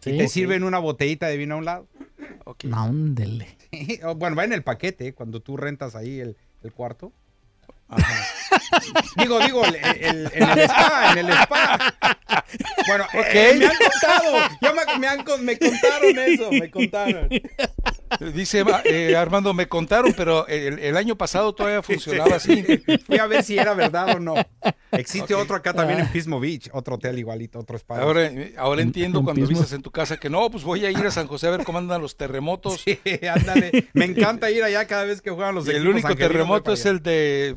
Sí. 0.00 0.10
Y 0.10 0.18
te 0.18 0.28
sirven 0.28 0.62
una 0.64 0.78
botellita 0.78 1.26
de 1.26 1.36
vino 1.36 1.54
a 1.54 1.58
un 1.58 1.64
lado. 1.64 1.88
ok. 2.44 2.64
No, 2.64 2.82
ándele. 2.82 3.56
O, 4.04 4.14
bueno, 4.14 4.36
va 4.36 4.44
en 4.44 4.52
el 4.52 4.62
paquete 4.62 5.12
cuando 5.12 5.40
tú 5.40 5.56
rentas 5.56 5.94
ahí 5.94 6.20
el, 6.20 6.36
el 6.62 6.72
cuarto. 6.72 7.12
digo, 9.16 9.40
digo, 9.40 9.64
el- 9.64 9.76
el- 9.76 10.30
en 10.34 10.42
el 10.50 10.58
spa, 10.60 11.12
en 11.12 11.18
el 11.18 11.30
spa. 11.30 11.94
Bueno, 12.86 13.04
eh, 13.14 13.54
me 13.58 13.66
han 13.66 13.76
contado, 13.76 14.48
ya 14.60 14.72
me, 14.72 14.98
me 14.98 15.08
han 15.08 15.24
me 15.44 15.58
contaron 15.58 16.18
eso, 16.18 16.50
me 16.52 16.70
contaron. 16.70 17.28
Dice 18.34 18.64
eh, 18.84 19.16
Armando, 19.16 19.54
me 19.54 19.68
contaron, 19.68 20.12
pero 20.16 20.46
el, 20.48 20.78
el 20.78 20.96
año 20.96 21.16
pasado 21.16 21.54
todavía 21.54 21.82
funcionaba 21.82 22.36
así. 22.36 22.62
Fui 23.06 23.18
a 23.18 23.26
ver 23.26 23.42
si 23.42 23.58
era 23.58 23.74
verdad 23.74 24.16
o 24.16 24.20
no. 24.20 24.34
Existe 24.92 25.34
otro 25.34 25.56
acá 25.56 25.72
también 25.72 26.00
en 26.00 26.08
Pismo 26.08 26.40
Beach, 26.40 26.70
otro 26.72 26.96
hotel 26.96 27.18
igualito, 27.18 27.58
otro 27.58 27.76
spa. 27.76 28.00
Ahora, 28.00 28.26
eh, 28.26 28.54
ahora 28.56 28.82
entiendo 28.82 29.20
en 29.20 29.24
cuando 29.24 29.42
Pismo. 29.46 29.58
dices 29.60 29.72
en 29.74 29.82
tu 29.82 29.90
casa 29.90 30.16
que 30.16 30.30
no, 30.30 30.50
pues 30.50 30.64
voy 30.64 30.84
a 30.84 30.90
ir 30.90 31.06
a 31.06 31.10
San 31.10 31.26
José 31.26 31.48
a 31.48 31.50
ver 31.50 31.64
cómo 31.64 31.78
andan 31.78 32.00
los 32.02 32.16
terremotos. 32.16 32.84
Sí, 32.88 32.98
ándale. 33.28 33.88
Me 33.92 34.06
encanta 34.06 34.50
ir 34.50 34.62
allá 34.62 34.86
cada 34.86 35.04
vez 35.04 35.20
que 35.20 35.30
juegan 35.30 35.54
los 35.54 35.66
Y 35.66 35.72
el 35.72 35.86
único 35.86 36.14
terremoto 36.14 36.72
es 36.72 36.86
el 36.86 37.02
de 37.02 37.56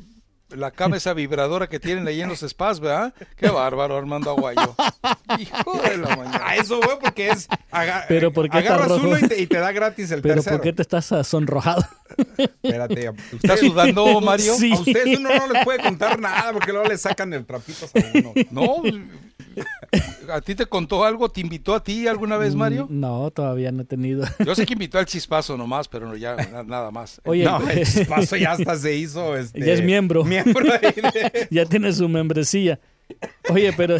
la 0.55 0.71
cama 0.71 0.97
esa 0.97 1.13
vibradora 1.13 1.67
que 1.67 1.79
tienen 1.79 2.07
ahí 2.07 2.21
en 2.21 2.29
los 2.29 2.39
spas, 2.41 2.79
¿verdad? 2.79 3.13
Qué 3.37 3.49
bárbaro, 3.49 3.97
Armando 3.97 4.29
Aguayo. 4.31 4.75
Hijo 5.39 5.81
de 5.81 5.97
la 5.97 6.15
mañana. 6.15 6.41
A 6.43 6.55
eso 6.55 6.79
voy 6.79 6.95
porque 7.01 7.29
es. 7.29 7.47
aga- 7.71 8.05
Pero 8.07 8.31
¿por 8.31 8.49
qué 8.49 8.57
agarras 8.59 8.89
rojo? 8.89 9.07
uno 9.07 9.17
y 9.19 9.27
te, 9.27 9.41
y 9.41 9.47
te 9.47 9.57
da 9.57 9.71
gratis 9.71 10.11
el 10.11 10.21
Pero 10.21 10.35
tercero. 10.35 10.57
¿por 10.57 10.63
qué 10.63 10.73
te 10.73 10.81
estás 10.81 11.11
ah, 11.11 11.23
sonrojado? 11.23 11.85
Espérate. 12.37 13.11
¿Estás 13.33 13.59
sudando, 13.59 14.19
Mario? 14.21 14.55
Sí. 14.55 14.71
A 14.73 14.79
ustedes 14.79 15.17
uno 15.19 15.29
no 15.35 15.47
les 15.47 15.63
puede 15.63 15.79
contar 15.81 16.19
nada 16.19 16.51
porque 16.53 16.71
luego 16.71 16.87
le 16.87 16.97
sacan 16.97 17.33
el 17.33 17.45
trapito 17.45 17.85
a 17.85 17.89
uno. 18.17 18.33
No, 18.51 18.75
¿a 20.31 20.41
ti 20.41 20.55
te 20.55 20.65
contó 20.65 21.03
algo? 21.03 21.29
¿Te 21.29 21.41
invitó 21.41 21.73
a 21.75 21.83
ti 21.83 22.07
alguna 22.07 22.37
vez, 22.37 22.55
Mario? 22.55 22.87
Mm, 22.89 22.99
No, 22.99 23.31
todavía 23.31 23.71
no 23.71 23.81
he 23.81 23.85
tenido. 23.85 24.25
Yo 24.45 24.55
sé 24.55 24.65
que 24.65 24.73
invitó 24.73 24.97
al 24.99 25.05
chispazo 25.07 25.57
nomás, 25.57 25.87
pero 25.87 26.07
no, 26.07 26.15
ya 26.15 26.35
na- 26.35 26.63
nada 26.63 26.91
más. 26.91 27.21
Oye, 27.25 27.43
no, 27.43 27.59
el 27.69 27.85
chispazo 27.85 28.35
ya 28.37 28.51
hasta 28.53 28.77
se 28.77 28.95
hizo. 28.97 29.35
Este, 29.37 29.59
Ya 29.65 29.73
es 29.73 29.83
miembro. 29.83 30.23
Miembro 30.23 30.63
de- 30.65 31.47
ya 31.51 31.65
tiene 31.65 31.91
su 31.93 32.07
membresía. 32.07 32.79
Oye, 33.49 33.73
pero 33.75 33.97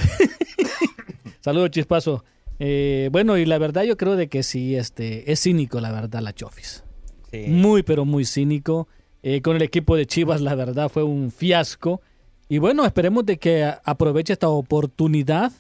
saludos 1.41 1.71
Chispazo. 1.71 2.23
Eh, 2.59 3.09
bueno, 3.11 3.37
y 3.37 3.45
la 3.45 3.57
verdad 3.57 3.83
yo 3.83 3.97
creo 3.97 4.15
de 4.15 4.29
que 4.29 4.43
sí, 4.43 4.75
este, 4.75 5.31
es 5.31 5.41
cínico 5.41 5.81
la 5.81 5.91
verdad 5.91 6.21
la 6.21 6.33
Chofis. 6.33 6.83
Sí. 7.31 7.45
Muy, 7.47 7.83
pero 7.83 8.05
muy 8.05 8.25
cínico. 8.25 8.87
Eh, 9.23 9.41
con 9.41 9.55
el 9.55 9.61
equipo 9.61 9.95
de 9.95 10.05
Chivas 10.05 10.41
la 10.41 10.55
verdad 10.55 10.89
fue 10.89 11.03
un 11.03 11.31
fiasco. 11.31 12.01
Y 12.51 12.57
bueno, 12.57 12.83
esperemos 12.85 13.25
de 13.25 13.39
que 13.39 13.73
aproveche 13.85 14.33
esta 14.33 14.49
oportunidad. 14.49 15.53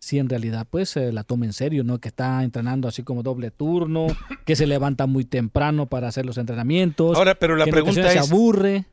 Si 0.00 0.18
en 0.18 0.28
realidad 0.28 0.66
pues 0.68 0.96
eh, 0.96 1.12
la 1.12 1.22
tome 1.22 1.46
en 1.46 1.52
serio, 1.52 1.84
¿no? 1.84 2.00
Que 2.00 2.08
está 2.08 2.42
entrenando 2.42 2.88
así 2.88 3.04
como 3.04 3.22
doble 3.22 3.52
turno, 3.52 4.08
que 4.44 4.56
se 4.56 4.66
levanta 4.66 5.06
muy 5.06 5.24
temprano 5.24 5.86
para 5.86 6.08
hacer 6.08 6.26
los 6.26 6.38
entrenamientos. 6.38 7.16
Ahora, 7.16 7.36
pero 7.36 7.54
la 7.54 7.64
que 7.64 7.70
pregunta 7.70 8.08
es- 8.08 8.12
se 8.14 8.18
aburre. 8.18 8.86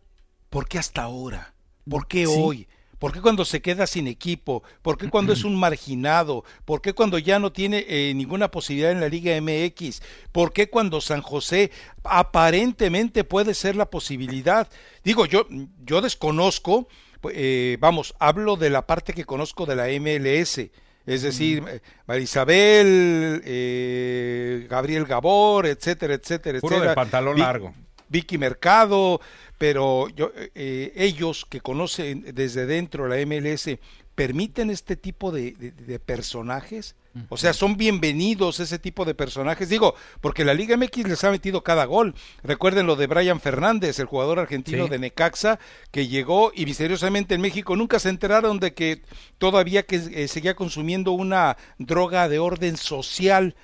¿Por 0.52 0.68
qué 0.68 0.78
hasta 0.78 1.02
ahora? 1.02 1.56
¿Por 1.90 2.08
qué 2.08 2.28
Sí. 2.28 2.34
hoy? 2.38 2.68
¿Por 3.00 3.14
qué 3.14 3.20
cuando 3.22 3.44
se 3.46 3.64
queda 3.64 3.88
sin 3.88 4.06
equipo? 4.06 4.62
¿Por 4.84 5.00
qué 5.00 5.10
cuando 5.10 5.34
es 5.34 5.44
un 5.44 5.56
marginado? 5.56 6.44
¿Por 6.66 6.84
qué 6.84 6.94
cuando 6.94 7.18
ya 7.18 7.40
no 7.40 7.52
tiene 7.52 7.84
eh, 7.90 8.14
ninguna 8.14 8.52
posibilidad 8.52 8.92
en 8.92 9.00
la 9.00 9.10
Liga 9.10 9.32
MX? 9.42 10.04
¿Por 10.32 10.54
qué 10.54 10.70
cuando 10.70 11.02
San 11.02 11.24
José 11.24 11.72
aparentemente 12.04 13.24
puede 13.24 13.56
ser 13.56 13.76
la 13.76 13.90
posibilidad? 13.90 14.68
Digo, 15.04 15.26
yo, 15.26 15.48
yo 15.84 16.02
desconozco, 16.02 16.88
eh, 17.32 17.78
vamos, 17.80 18.14
hablo 18.20 18.56
de 18.56 18.70
la 18.70 18.86
parte 18.88 19.14
que 19.14 19.26
conozco 19.26 19.66
de 19.66 19.76
la 19.76 19.88
MLS. 20.00 20.70
Es 21.06 21.22
decir, 21.24 21.64
eh, 21.68 21.80
María 22.06 22.24
Isabel, 22.24 23.42
eh, 23.46 24.68
Gabriel 24.70 25.06
Gabor, 25.06 25.66
etcétera, 25.66 26.14
etcétera, 26.14 26.60
Puro 26.60 26.76
de 26.76 26.78
etcétera. 26.82 26.96
pantalón 26.96 27.36
Vi- 27.36 27.42
largo. 27.42 27.74
Vicky 28.10 28.38
Mercado, 28.38 29.22
pero 29.58 30.08
yo, 30.10 30.32
eh, 30.56 30.94
ellos 30.96 31.46
que 31.50 31.62
conocen 31.62 32.26
desde 32.34 32.66
dentro 32.66 33.08
la 33.08 33.18
MLS, 33.18 33.80
¿permiten 34.16 34.70
este 34.70 34.96
tipo 34.96 35.32
de, 35.32 35.52
de- 35.52 35.72
de 35.72 36.00
personajes? 36.00 36.96
O 37.30 37.38
sea, 37.38 37.54
son 37.54 37.76
bienvenidos 37.76 38.60
ese 38.60 38.78
tipo 38.80 39.04
de 39.04 39.16
personajes. 39.16 39.68
Digo, 39.68 39.96
porque 40.22 40.46
la 40.46 40.54
Liga 40.54 40.78
MX 40.78 41.08
les 41.08 41.24
ha 41.24 41.32
metido 41.32 41.64
cada 41.64 41.86
gol. 41.86 42.14
Recuerden 42.44 42.86
lo 42.86 42.96
de 42.96 43.08
Brian 43.08 43.42
Fernández, 43.42 44.00
el 44.00 44.06
jugador 44.06 44.40
argentino 44.40 44.86
Sí. 44.86 44.90
de 44.92 45.00
Necaxa, 45.00 45.60
que 45.92 46.08
llegó 46.08 46.52
y 46.54 46.66
misteriosamente 46.66 47.36
en 47.36 47.42
México 47.42 47.76
nunca 47.76 48.00
se 48.00 48.10
enteraron 48.10 48.60
de 48.60 48.74
que 48.74 49.02
todavía 49.38 49.84
que 49.84 49.96
eh, 49.96 50.28
seguía 50.28 50.56
consumiendo 50.56 51.12
una 51.12 51.58
droga 51.80 52.30
de 52.30 52.40
orden 52.40 52.78
social 52.78 53.56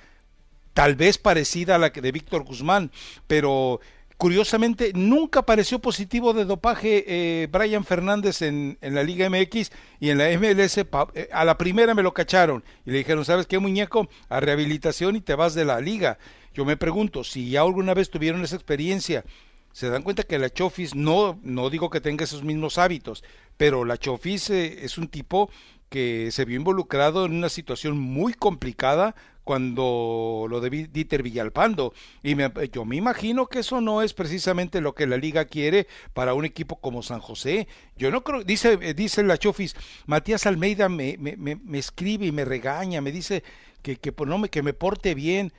tal 0.74 0.94
vez 0.94 1.16
parecida 1.16 1.76
a 1.76 1.78
la 1.78 1.90
que 1.90 2.02
de 2.02 2.12
Víctor 2.12 2.44
Guzmán, 2.44 2.90
pero 3.26 3.80
curiosamente 4.16 4.92
nunca 4.94 5.40
apareció 5.40 5.78
positivo 5.78 6.32
de 6.32 6.44
dopaje 6.44 7.04
eh, 7.06 7.48
Brian 7.50 7.84
Fernández 7.84 8.42
en, 8.42 8.78
en 8.80 8.94
la 8.94 9.02
Liga 9.02 9.28
MX 9.28 9.70
y 10.00 10.10
en 10.10 10.18
la 10.18 10.28
MLS 10.38 10.84
pa- 10.88 11.08
eh, 11.14 11.28
a 11.32 11.44
la 11.44 11.58
primera 11.58 11.94
me 11.94 12.02
lo 12.02 12.14
cacharon 12.14 12.64
y 12.84 12.90
le 12.92 12.98
dijeron, 12.98 13.24
¿sabes 13.24 13.46
qué 13.46 13.58
muñeco? 13.58 14.08
A 14.28 14.40
rehabilitación 14.40 15.16
y 15.16 15.20
te 15.20 15.34
vas 15.34 15.54
de 15.54 15.64
la 15.64 15.80
liga. 15.80 16.18
Yo 16.54 16.64
me 16.64 16.76
pregunto, 16.78 17.24
si 17.24 17.50
ya 17.50 17.60
alguna 17.60 17.92
vez 17.92 18.08
tuvieron 18.10 18.42
esa 18.42 18.56
experiencia, 18.56 19.24
se 19.72 19.90
dan 19.90 20.02
cuenta 20.02 20.22
que 20.22 20.38
la 20.38 20.48
Chofis 20.48 20.94
no, 20.94 21.38
no 21.42 21.68
digo 21.68 21.90
que 21.90 22.00
tenga 22.00 22.24
esos 22.24 22.42
mismos 22.42 22.78
hábitos, 22.78 23.22
pero 23.58 23.84
la 23.84 23.98
Chofis 23.98 24.48
eh, 24.48 24.84
es 24.84 24.96
un 24.96 25.08
tipo 25.08 25.50
que 25.90 26.30
se 26.32 26.44
vio 26.46 26.56
involucrado 26.56 27.26
en 27.26 27.32
una 27.34 27.48
situación 27.50 27.98
muy 27.98 28.32
complicada 28.32 29.14
cuando 29.46 30.48
lo 30.50 30.60
de 30.60 30.88
Dieter 30.88 31.22
Villalpando. 31.22 31.94
Y 32.24 32.34
me- 32.34 32.50
yo 32.72 32.84
me 32.84 32.96
imagino 32.96 33.46
que 33.46 33.60
eso 33.60 33.80
no 33.80 34.02
es 34.02 34.12
precisamente 34.12 34.80
lo 34.80 34.92
que 34.92 35.06
la 35.06 35.16
liga 35.16 35.44
quiere 35.44 35.86
para 36.14 36.34
un 36.34 36.44
equipo 36.44 36.80
como 36.80 37.00
San 37.04 37.20
José. 37.20 37.68
Yo 37.96 38.10
no 38.10 38.24
creo, 38.24 38.42
dice, 38.42 38.76
eh, 38.82 38.92
dice 38.92 39.22
la 39.22 39.38
Chofis, 39.38 39.76
Matías 40.06 40.46
Almeida 40.46 40.88
me, 40.88 41.16
me, 41.18 41.36
me- 41.36 41.78
escribe 41.78 42.26
y 42.26 42.32
me 42.32 42.44
regaña, 42.44 43.00
me 43.00 43.12
dice 43.12 43.44
que, 43.82 43.96
que, 43.96 44.12
no 44.26 44.36
me, 44.38 44.48
que 44.50 44.62
me 44.64 44.74
porte 44.74 45.14
bien. 45.14 45.52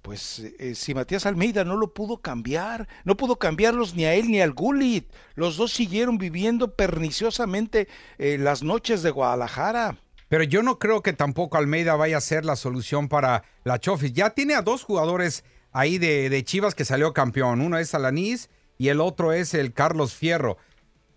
Pues 0.00 0.38
eh, 0.58 0.74
si 0.74 0.94
Matías 0.94 1.26
Almeida 1.26 1.64
no 1.64 1.76
lo 1.76 1.92
pudo 1.92 2.18
cambiar, 2.22 2.88
no 3.04 3.14
pudo 3.16 3.36
cambiarlos 3.36 3.94
ni 3.94 4.04
a 4.06 4.14
él 4.14 4.30
ni 4.30 4.40
al 4.40 4.52
Gulit. 4.54 5.12
Los 5.34 5.58
dos 5.58 5.70
siguieron 5.72 6.16
viviendo 6.16 6.74
perniciosamente 6.74 7.88
eh, 8.18 8.38
las 8.38 8.62
noches 8.62 9.02
de 9.02 9.10
Guadalajara. 9.10 9.98
Pero 10.28 10.42
yo 10.44 10.62
no 10.62 10.78
creo 10.78 11.02
que 11.02 11.12
tampoco 11.12 11.56
Almeida 11.58 11.96
vaya 11.96 12.16
a 12.16 12.20
ser 12.20 12.44
la 12.44 12.56
solución 12.56 13.08
para 13.08 13.44
la 13.64 13.78
Chofis. 13.78 14.12
Ya 14.12 14.30
tiene 14.30 14.54
a 14.54 14.62
dos 14.62 14.82
jugadores 14.84 15.44
ahí 15.72 15.98
de, 15.98 16.28
de 16.30 16.44
Chivas 16.44 16.74
que 16.74 16.84
salió 16.84 17.12
campeón. 17.12 17.60
Uno 17.60 17.78
es 17.78 17.94
Alanís 17.94 18.48
y 18.78 18.88
el 18.88 19.00
otro 19.00 19.32
es 19.32 19.54
el 19.54 19.72
Carlos 19.72 20.14
Fierro. 20.14 20.56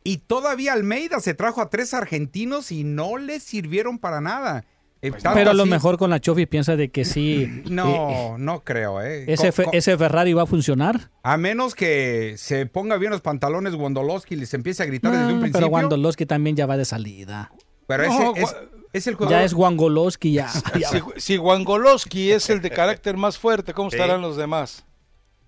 Y 0.04 0.18
todavía 0.20 0.74
Almeida 0.74 1.20
se 1.20 1.34
trajo 1.34 1.62
a 1.62 1.70
tres 1.70 1.94
argentinos 1.94 2.72
y 2.72 2.84
no 2.84 3.18
les 3.18 3.44
sirvieron 3.44 3.98
para 4.00 4.22
nada. 4.22 4.66
Y 5.02 5.12
tanto 5.12 5.32
Pero 5.36 5.52
a 5.52 5.54
lo 5.54 5.64
así- 5.64 5.70
mejor 5.70 5.98
con 5.98 6.10
la 6.10 6.20
Chofis 6.20 6.48
piensa 6.48 6.76
de 6.76 6.90
que 6.90 7.06
sí. 7.06 7.44
eh, 7.44 7.64
No, 7.70 8.38
no 8.38 8.64
creo, 8.64 9.02
¿eh? 9.02 9.26
ese, 9.28 9.98
Ferrari 9.98 10.34
va 10.34 10.44
a 10.44 10.48
funcionar. 10.48 11.12
A 11.24 11.38
menos 11.38 11.76
que 11.76 12.36
se 12.38 12.66
ponga 12.66 12.98
bien 12.98 13.12
los 13.12 13.22
pantalones 13.22 13.74
Wondolowski 13.76 14.36
y 14.36 14.38
les 14.40 14.54
empiece 14.54 14.84
a 14.84 14.86
gritar 14.86 15.12
desde 15.12 15.26
un 15.26 15.38
Ah, 15.38 15.42
principio. 15.42 15.60
pero 15.60 15.68
Wandolowski 15.68 16.26
también 16.26 16.56
ya 16.56 16.66
va 16.66 16.78
de 16.78 16.86
salida. 16.86 17.52
Pero 17.86 18.08
No, 18.08 18.34
ese 18.36 18.42
es, 18.44 18.56
es 18.98 19.08
el 19.08 19.16
jugador. 19.16 19.40
Ya 19.40 19.44
es 19.46 19.54
Wangolowski, 19.54 20.34
ya. 20.34 20.50
ya 20.80 20.90
Si, 20.90 21.00
si 21.18 21.38
Wangolowski 21.38 22.32
es 22.32 22.50
el 22.50 22.62
de 22.62 22.70
carácter 22.70 23.18
más 23.18 23.38
fuerte, 23.38 23.74
¿cómo 23.74 23.90
Sí. 23.90 23.96
estarán 23.98 24.22
los 24.22 24.38
demás? 24.38 24.84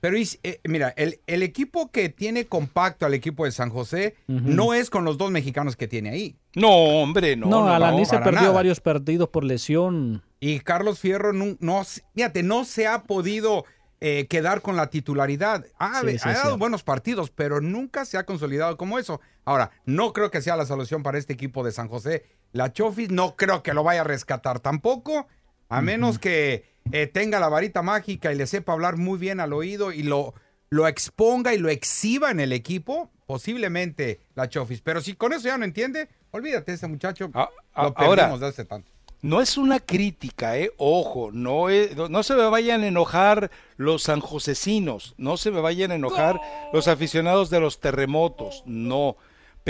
Pero 0.02 0.16
eh, 0.16 0.62
mira, 0.64 0.94
el, 0.96 1.20
el 1.28 1.44
equipo 1.44 1.92
que 1.92 2.08
tiene 2.08 2.46
compacto 2.48 3.06
al 3.06 3.14
equipo 3.14 3.44
de 3.44 3.52
San 3.52 3.70
José 3.70 4.16
no 4.28 4.74
es 4.74 4.90
con 4.90 5.04
los 5.04 5.18
dos 5.18 5.30
mexicanos 5.30 5.76
que 5.76 5.90
tiene 5.90 6.10
ahí. 6.12 6.38
No, 6.56 6.70
hombre, 6.70 7.36
no. 7.36 7.48
No, 7.48 7.66
no, 7.66 7.74
Alaní 7.74 8.00
no. 8.00 8.06
se 8.06 8.18
perdió 8.20 8.32
nada. 8.44 8.52
varios 8.52 8.80
partidos 8.80 9.28
por 9.28 9.44
lesión. 9.44 10.24
Y 10.40 10.62
Carlos 10.62 11.00
Fierro 11.00 11.34
no, 11.34 11.58
no 11.60 11.84
fíjate, 12.16 12.44
no 12.44 12.64
se 12.64 12.88
ha 12.88 13.04
podido 13.04 13.66
eh, 14.00 14.28
quedar 14.30 14.62
con 14.62 14.78
la 14.78 14.88
titularidad. 14.90 15.66
Ha, 15.78 16.00
Sí, 16.00 16.12
sí, 16.18 16.20
ha 16.24 16.32
es 16.32 16.44
dado 16.44 16.58
buenos 16.58 16.84
partidos, 16.84 17.30
pero 17.30 17.60
nunca 17.60 18.06
se 18.06 18.18
ha 18.18 18.26
consolidado 18.26 18.78
como 18.78 19.00
eso. 19.00 19.20
Ahora, 19.44 19.72
no 19.84 20.14
creo 20.14 20.32
que 20.32 20.42
sea 20.42 20.56
la 20.56 20.66
solución 20.66 21.04
para 21.04 21.18
este 21.18 21.34
equipo 21.34 21.62
de 21.66 21.74
San 21.74 21.90
José. 21.90 22.24
La 22.52 22.74
Chofis 22.74 23.10
no 23.12 23.36
creo 23.36 23.62
que 23.64 23.74
lo 23.74 23.84
vaya 23.84 24.02
a 24.02 24.04
rescatar 24.06 24.60
tampoco, 24.60 25.28
a 25.70 25.82
menos 25.82 26.18
que 26.20 26.66
eh, 26.92 27.08
tenga 27.08 27.40
la 27.40 27.50
varita 27.50 27.82
mágica 27.84 28.32
y 28.32 28.36
le 28.36 28.48
sepa 28.48 28.74
hablar 28.74 28.98
muy 28.98 29.20
bien 29.20 29.40
al 29.40 29.54
oído 29.54 29.92
y 29.92 30.02
lo, 30.04 30.34
lo 30.70 30.88
exponga 30.88 31.54
y 31.54 31.60
lo 31.60 31.70
exhiba 31.70 32.32
en 32.32 32.40
el 32.40 32.52
equipo, 32.52 33.12
posiblemente 33.28 34.20
la 34.36 34.50
Chofis. 34.50 34.82
Pero 34.82 35.02
si 35.02 35.14
con 35.14 35.34
eso 35.34 35.48
ya 35.48 35.58
no 35.58 35.66
entiende, 35.66 36.10
olvídate, 36.32 36.74
ese 36.74 36.88
muchacho 36.88 37.30
Ah, 37.34 37.50
ah, 37.76 37.84
lo 37.84 37.94
ahora- 37.98 38.38
de 38.38 38.48
hace 38.48 38.66
tanto. 38.66 38.92
No 39.22 39.42
es 39.42 39.58
una 39.58 39.82
crítica, 39.82 40.58
¿eh? 40.58 40.72
Ojo, 40.78 41.30
no, 41.34 41.68
es- 41.68 41.94
no, 41.98 42.08
no 42.08 42.24
se 42.24 42.36
me 42.36 42.48
vayan 42.50 42.84
a 42.84 42.88
enojar 42.88 43.52
los 43.76 44.04
sanjosecinos, 44.04 45.14
no 45.18 45.36
se 45.36 45.52
me 45.52 45.60
vayan 45.60 45.92
a 45.92 45.96
enojar 45.96 46.40
los 46.72 46.88
aficionados 46.88 47.50
de 47.50 47.60
los 47.60 47.82
terremotos, 47.82 48.64
no. 48.66 49.18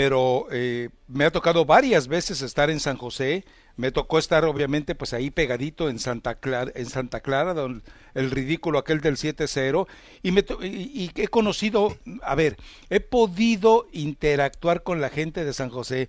Pero 0.00 0.46
eh, 0.50 0.88
me 1.08 1.26
ha 1.26 1.30
tocado 1.30 1.66
varias 1.66 2.08
veces 2.08 2.40
estar 2.40 2.70
en 2.70 2.80
San 2.80 2.96
José, 2.96 3.44
me 3.76 3.92
tocó 3.92 4.18
estar 4.18 4.46
obviamente 4.46 4.94
pues 4.94 5.12
ahí 5.12 5.30
pegadito 5.30 5.90
en 5.90 5.98
Santa 5.98 6.36
Clara, 6.36 6.72
en 6.74 6.86
Santa 6.86 7.20
Clara, 7.20 7.52
don, 7.52 7.82
el 8.14 8.30
ridículo 8.30 8.78
aquel 8.78 9.02
del 9.02 9.18
7-0, 9.18 9.86
y, 10.22 10.32
me 10.32 10.42
y- 10.62 11.02
y 11.04 11.10
he 11.16 11.28
conocido, 11.28 11.98
a 12.22 12.34
ver, 12.34 12.56
he 12.88 13.00
podido 13.00 13.88
interactuar 13.92 14.82
con 14.84 15.02
la 15.02 15.10
gente 15.10 15.44
de 15.44 15.52
San 15.52 15.68
José, 15.68 16.08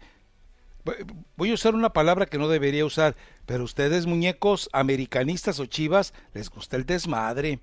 voy 1.35 1.51
a 1.51 1.55
usar 1.55 1.75
una 1.75 1.91
palabra 1.91 2.27
que 2.27 2.37
no 2.37 2.47
debería 2.47 2.85
usar, 2.85 3.17
pero 3.45 3.65
ustedes 3.65 4.05
muñecos 4.05 4.69
americanistas 4.71 5.59
o 5.59 5.65
chivas 5.65 6.13
les 6.33 6.49
gusta 6.49 6.77
el 6.77 6.85
desmadre. 6.85 7.59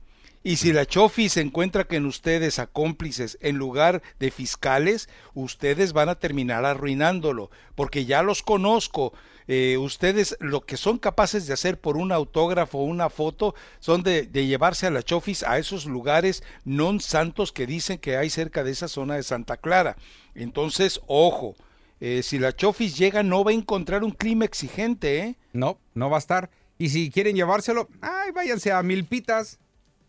Y 0.48 0.56
si 0.56 0.72
la 0.72 0.86
Chofi 0.86 1.28
se 1.28 1.42
encuentra 1.42 1.84
con 1.84 2.06
ustedes 2.06 2.58
a 2.58 2.66
cómplices 2.66 3.36
en 3.42 3.58
lugar 3.58 4.00
de 4.18 4.30
fiscales, 4.30 5.10
ustedes 5.34 5.92
van 5.92 6.08
a 6.08 6.14
terminar 6.14 6.64
arruinándolo, 6.64 7.50
porque 7.74 8.06
ya 8.06 8.22
los 8.22 8.42
conozco. 8.42 9.12
Eh, 9.46 9.76
ustedes 9.76 10.38
lo 10.40 10.64
que 10.64 10.78
son 10.78 10.96
capaces 10.96 11.46
de 11.46 11.52
hacer 11.52 11.78
por 11.78 11.98
un 11.98 12.12
autógrafo 12.12 12.78
o 12.78 12.84
una 12.84 13.10
foto 13.10 13.54
son 13.78 14.02
de, 14.02 14.22
de 14.22 14.46
llevarse 14.46 14.86
a 14.86 14.90
la 14.90 15.02
Chofis 15.02 15.42
a 15.42 15.58
esos 15.58 15.84
lugares 15.84 16.42
non 16.64 16.96
santos 17.04 17.52
que 17.52 17.68
dicen 17.68 17.98
que 18.00 18.16
hay 18.16 18.30
cerca 18.30 18.64
de 18.64 18.72
esa 18.72 18.88
zona 18.88 19.16
de 19.16 19.28
Santa 19.28 19.58
Clara. 19.58 20.00
Entonces, 20.34 21.02
ojo, 21.08 21.56
eh, 22.00 22.22
si 22.22 22.38
la 22.38 22.56
Chofis 22.56 22.96
llega 22.96 23.22
no 23.22 23.44
va 23.44 23.50
a 23.50 23.60
encontrar 23.60 24.02
un 24.02 24.12
clima 24.12 24.46
exigente, 24.46 25.18
¿eh? 25.18 25.36
No, 25.52 25.76
no 25.92 26.08
va 26.08 26.16
a 26.16 26.24
estar. 26.24 26.48
Y 26.78 26.88
si 26.88 27.10
quieren 27.10 27.36
llevárselo, 27.36 27.90
ay, 28.00 28.30
váyanse 28.32 28.72
a 28.72 28.82
Milpitas. 28.82 29.58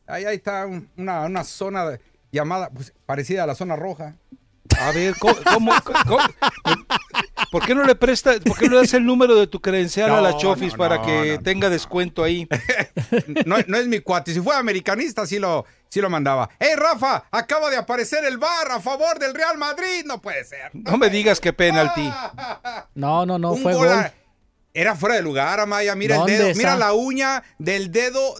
Ahí, 0.10 0.26
ahí 0.26 0.36
está 0.36 0.66
un- 0.66 0.90
una, 0.98 1.22
una 1.22 1.44
zona 1.44 1.86
de- 1.90 2.00
llamada, 2.32 2.70
pues, 2.70 2.94
parecida 3.06 3.44
a 3.44 3.48
la 3.48 3.56
zona 3.56 3.76
roja. 3.76 4.16
A 4.80 4.92
ver, 4.92 5.16
¿cómo, 5.20 5.36
cómo- 5.54 5.72
cómo- 6.08 6.20
por 7.52 7.66
qué 7.66 7.74
no 7.74 7.84
le 7.84 7.96
prestas, 7.96 8.40
por 8.42 8.58
qué 8.58 8.66
no 8.68 8.74
le 8.76 8.82
das 8.82 8.94
el 8.94 9.04
número 9.06 9.36
de 9.36 9.48
tu 9.48 9.60
credencial 9.60 10.12
a 10.12 10.22
la 10.22 10.38
Chofis 10.38 10.74
no, 10.74 10.78
para 10.78 10.98
no, 10.98 11.06
que 11.06 11.34
no, 11.38 11.44
tenga 11.44 11.70
descuento 11.70 12.24
ahí? 12.24 12.48
No, 13.46 13.58
no 13.68 13.78
es 13.78 13.88
mi 13.88 14.00
cuate. 14.00 14.34
Si 14.34 14.40
fuera 14.42 14.60
americanista, 14.60 15.26
sí 15.26 15.40
lo, 15.40 15.66
sí 15.90 16.00
lo 16.02 16.10
mandaba. 16.10 16.50
¡Hey, 16.60 16.74
Rafa! 16.76 17.24
Acaba 17.32 17.70
de 17.72 17.78
aparecer 17.78 18.24
el 18.26 18.38
bar 18.38 18.70
a 18.72 18.80
favor 18.80 19.18
del 19.18 19.34
Real 19.34 19.58
Madrid. 19.58 20.04
No 20.06 20.22
puede 20.22 20.44
ser. 20.46 20.70
No 20.74 20.98
me 20.98 21.10
digas 21.10 21.40
que 21.40 21.52
penalti. 21.54 22.08
No, 22.94 23.26
no, 23.26 23.40
no, 23.40 23.54
Un 23.54 23.62
fue 23.64 23.74
gol 23.74 23.88
Era 24.74 24.96
fuera 24.96 25.16
de 25.16 25.22
lugar, 25.24 25.60
Amaya. 25.60 25.96
Mira 25.96 26.16
el 26.16 26.20
¿Dónde 26.20 26.38
dedo. 26.38 26.48
está? 26.50 26.58
Mira 26.58 26.76
la 26.76 26.94
uña 26.94 27.44
del 27.58 27.92
dedo, 27.92 28.36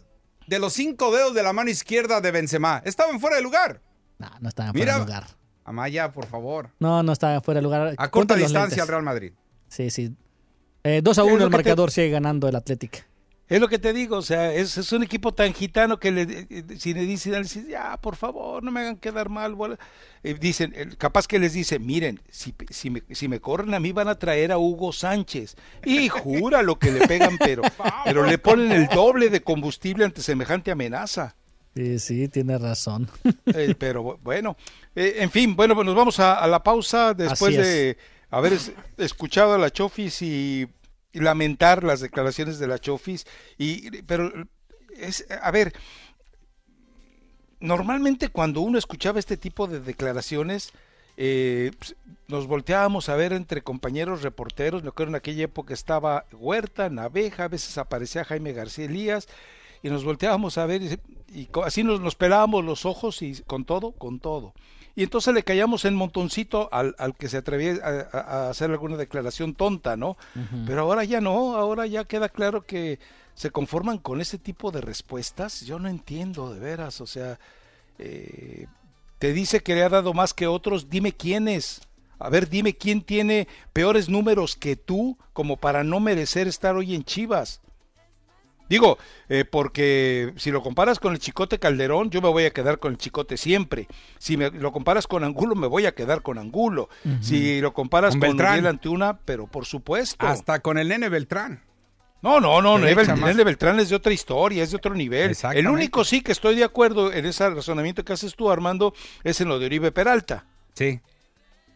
de 0.50 0.60
los 0.60 0.74
cinco 0.74 1.12
dedos 1.16 1.34
de 1.34 1.44
la 1.44 1.54
mano 1.54 1.70
izquierda 1.70 2.22
de 2.22 2.32
Benzema. 2.32 2.82
Estaban 2.84 3.20
fuera 3.20 3.36
de 3.38 3.42
lugar. 3.44 3.82
No, 4.18 4.28
no 4.42 4.50
estaba 4.50 4.72
fuera 4.72 4.84
Mira. 4.86 4.94
de 4.96 5.06
lugar. 5.06 5.28
Amaya, 5.64 6.12
por 6.12 6.26
favor. 6.26 6.72
No, 6.80 7.04
no 7.04 7.12
estaba 7.14 7.40
fuera 7.42 7.60
de 7.60 7.64
lugar. 7.64 7.94
A 7.98 8.10
corta 8.10 8.36
distancia 8.36 8.82
al 8.82 8.88
Real 8.90 9.04
Madrid. 9.04 9.34
Sí, 9.68 9.90
sí. 9.92 10.16
Eh, 10.84 11.02
2 11.04 11.18
a 11.20 11.22
Es 11.22 11.28
1 11.28 11.38
lo 11.38 11.44
el 11.46 11.50
te- 11.52 11.58
marcador 11.58 11.92
sigue 11.92 12.10
ganando 12.10 12.48
el 12.48 12.56
Athletic. 12.56 13.06
Es 13.50 13.60
lo 13.60 13.68
que 13.68 13.80
te 13.80 13.94
digo, 13.94 14.18
o 14.18 14.22
sea, 14.22 14.54
es, 14.54 14.78
es 14.78 14.92
un 14.92 15.02
equipo 15.02 15.34
tan 15.34 15.54
gitano 15.56 16.00
que 16.00 16.12
le, 16.12 16.22
eh, 16.50 16.64
si 16.78 16.94
le 16.94 17.02
dicen, 17.02 17.42
dicen, 17.42 17.68
ya, 17.68 17.98
por 17.98 18.16
favor, 18.16 18.62
no 18.64 18.70
me 18.72 18.82
hagan 18.82 18.98
quedar 18.98 19.28
mal. 19.30 19.56
bola". 19.56 19.80
Eh, 20.24 20.36
dicen, 20.40 20.72
eh, 20.76 20.88
capaz 21.00 21.28
que 21.28 21.40
les 21.40 21.54
dice, 21.54 21.80
miren, 21.80 22.22
si, 22.30 22.54
si, 22.70 22.92
me, 22.92 23.02
si 23.12 23.28
me 23.28 23.40
corren 23.40 23.74
a 23.74 23.80
mí 23.80 23.92
van 23.92 24.08
a 24.08 24.20
traer 24.20 24.52
a 24.52 24.60
Hugo 24.60 24.94
Sánchez. 24.94 25.56
Y 25.84 26.10
jura 26.10 26.62
lo 26.62 26.78
que 26.78 26.92
le 26.92 27.08
pegan, 27.08 27.38
pero, 27.40 27.64
pero 28.06 28.24
le 28.24 28.38
ponen 28.38 28.72
el 28.72 28.88
doble 28.88 29.30
de 29.30 29.42
combustible 29.42 30.06
ante 30.06 30.22
semejante 30.22 30.70
amenaza. 30.70 31.36
Sí, 31.76 31.98
sí, 32.00 32.28
tiene 32.28 32.58
razón. 32.58 33.10
Eh, 33.48 33.74
pero 33.78 34.04
bu- 34.04 34.20
bueno, 34.22 34.58
eh, 34.96 35.16
en 35.20 35.32
fin, 35.32 35.56
bueno, 35.56 35.74
pues 35.74 35.86
nos 35.88 35.96
vamos 35.96 36.20
a, 36.20 36.36
a 36.36 36.46
la 36.48 36.62
pausa 36.62 37.14
después 37.16 37.56
de 37.64 37.98
haber 38.30 38.54
es- 38.54 38.72
escuchado 38.98 39.54
a 39.54 39.58
la 39.58 39.72
Chofis 39.72 40.22
y 40.22 40.68
lamentar 41.14 41.84
las 41.84 42.00
declaraciones 42.00 42.60
de 42.60 42.68
la 42.68 42.80
Chofis. 42.80 43.26
Y, 43.58 44.02
pero, 44.04 44.32
es, 44.96 45.26
a 45.42 45.52
ver, 45.52 45.74
normalmente 47.60 48.30
cuando 48.30 48.62
uno 48.62 48.78
escuchaba 48.78 49.20
este 49.20 49.38
tipo 49.38 49.68
de 49.68 49.80
declaraciones, 49.80 50.72
eh, 51.18 51.72
pues, 51.78 51.96
nos 52.28 52.48
volteábamos 52.48 53.10
a 53.10 53.16
ver 53.16 53.34
entre 53.34 53.62
compañeros 53.62 54.22
reporteros. 54.22 54.84
Me 54.84 54.90
acuerdo 54.90 55.12
en 55.12 55.16
aquella 55.16 55.44
época 55.46 55.74
estaba 55.74 56.26
Huerta, 56.32 56.90
Naveja, 56.90 57.46
a 57.46 57.50
veces 57.50 57.78
aparecía 57.78 58.24
Jaime 58.24 58.54
García 58.54 58.86
Elías, 58.86 59.28
y 59.82 59.90
nos 59.90 60.04
volteábamos 60.04 60.58
a 60.58 60.66
ver, 60.66 60.82
y, 60.82 61.00
y 61.34 61.50
así 61.64 61.84
nos, 61.84 62.02
nos 62.02 62.16
pelábamos 62.16 62.64
los 62.64 62.86
ojos 62.86 63.22
y 63.22 63.42
con 63.44 63.66
todo, 63.66 63.92
con 63.94 64.20
todo. 64.20 64.54
Y 65.00 65.04
entonces 65.04 65.34
le 65.34 65.44
callamos 65.44 65.86
en 65.86 65.96
montoncito 65.96 66.68
al, 66.74 66.94
al 66.98 67.16
que 67.16 67.30
se 67.30 67.38
atrevía 67.38 67.76
a, 68.12 68.50
hacer 68.50 68.70
alguna 68.70 68.98
declaración 68.98 69.56
tonta, 69.56 69.96
¿no? 69.96 70.18
Pero 70.68 70.82
ahora 70.82 71.06
ya 71.06 71.22
no, 71.22 71.56
ahora 71.56 71.88
ya 71.88 72.04
queda 72.04 72.28
claro 72.28 72.66
que 72.66 73.00
se 73.34 73.50
conforman 73.50 74.00
con 74.00 74.20
ese 74.20 74.38
tipo 74.38 74.72
de 74.72 74.82
respuestas. 74.82 75.62
Yo 75.62 75.80
no 75.80 75.88
entiendo, 75.88 76.54
de 76.54 76.60
veras, 76.60 77.00
o 77.00 77.08
sea, 77.08 77.40
eh, 77.98 78.68
te 79.20 79.32
dice 79.32 79.62
que 79.62 79.74
le 79.74 79.84
ha 79.84 79.90
dado 79.90 80.14
más 80.14 80.34
que 80.34 80.48
otros, 80.48 80.90
dime 80.90 81.14
quiénes. 81.14 81.80
A 82.20 82.30
ver, 82.30 82.50
dime 82.50 82.76
quién 82.76 83.02
tiene 83.02 83.48
peores 83.72 84.10
números 84.10 84.58
que 84.58 84.76
tú 84.76 85.18
como 85.32 85.56
para 85.56 85.86
no 85.86 86.02
merecer 86.02 86.50
estar 86.50 86.76
hoy 86.76 86.94
en 86.94 87.06
Chivas. 87.06 87.62
Digo, 88.70 88.98
eh, 89.28 89.46
porque 89.50 90.34
si 90.38 90.52
lo 90.52 90.62
comparas 90.62 91.00
con 91.00 91.14
el 91.14 91.20
Chicote 91.20 91.58
Calderón, 91.58 92.12
yo 92.12 92.22
me 92.22 92.30
voy 92.30 92.46
a 92.46 92.52
quedar 92.52 92.80
con 92.80 92.92
el 92.92 92.98
Chicote 92.98 93.36
siempre. 93.36 93.88
Si 94.20 94.38
me 94.38 94.52
lo 94.52 94.72
comparas 94.72 95.08
con 95.08 95.24
Angulo, 95.24 95.56
me 95.56 95.68
voy 95.68 95.88
a 95.88 95.94
quedar 95.94 96.22
con 96.22 96.38
Angulo. 96.38 96.90
Si 97.22 97.60
lo 97.62 97.74
comparas 97.74 98.12
Con 98.14 98.22
con, 98.22 98.30
Beltrán. 98.30 98.54
Uriel 98.54 98.68
Antuna, 98.68 99.20
pero 99.26 99.48
por 99.48 99.66
supuesto. 99.66 100.26
Hasta 100.26 100.60
con 100.60 100.78
el 100.78 100.88
nene 100.90 101.10
Beltrán. 101.10 101.64
No, 102.22 102.40
no, 102.40 102.62
no, 102.62 102.78
más. 102.78 103.20
Nene 103.20 103.44
Beltrán 103.44 103.80
es 103.80 103.90
de 103.90 103.96
otra 103.96 104.12
historia, 104.12 104.64
es 104.64 104.72
de 104.72 104.78
otro 104.78 104.94
nivel. 104.94 105.36
El 105.54 105.68
único 105.68 106.04
sí 106.04 106.22
que 106.22 106.34
estoy 106.34 106.56
de 106.56 106.66
acuerdo 106.66 107.14
en 107.14 107.26
ese 107.26 107.50
razonamiento 107.50 108.04
que 108.04 108.14
haces 108.14 108.36
tú, 108.36 108.52
Armando, 108.52 108.94
es 109.24 109.40
en 109.40 109.48
lo 109.48 109.58
de 109.58 109.66
Oribe 109.66 109.92
Peralta. 109.92 110.46
Sí. 110.74 111.00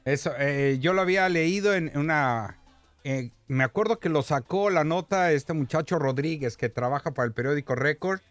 Eso, 0.06 0.32
eh, 0.38 0.80
yo 0.82 0.94
lo 0.94 1.02
había 1.02 1.30
leído 1.30 1.74
en 1.74 1.92
una. 1.98 2.58
Eh, 3.04 3.32
me 3.48 3.64
acuerdo 3.64 4.00
que 4.00 4.10
lo 4.10 4.22
sacó 4.24 4.70
la 4.70 4.84
nota 4.84 5.32
este 5.32 5.54
muchacho 5.54 6.00
Rodríguez 6.00 6.58
que 6.58 6.70
trabaja 6.70 7.12
para 7.12 7.26
el 7.26 7.34
periódico 7.34 7.76
Record 7.76 8.22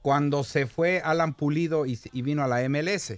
cuando 0.00 0.42
se 0.42 0.66
fue 0.66 1.00
Alan 1.04 1.34
Pulido 1.34 1.86
y, 1.86 1.98
y 2.12 2.22
vino 2.22 2.42
a 2.42 2.48
la 2.48 2.68
MLS. 2.68 3.14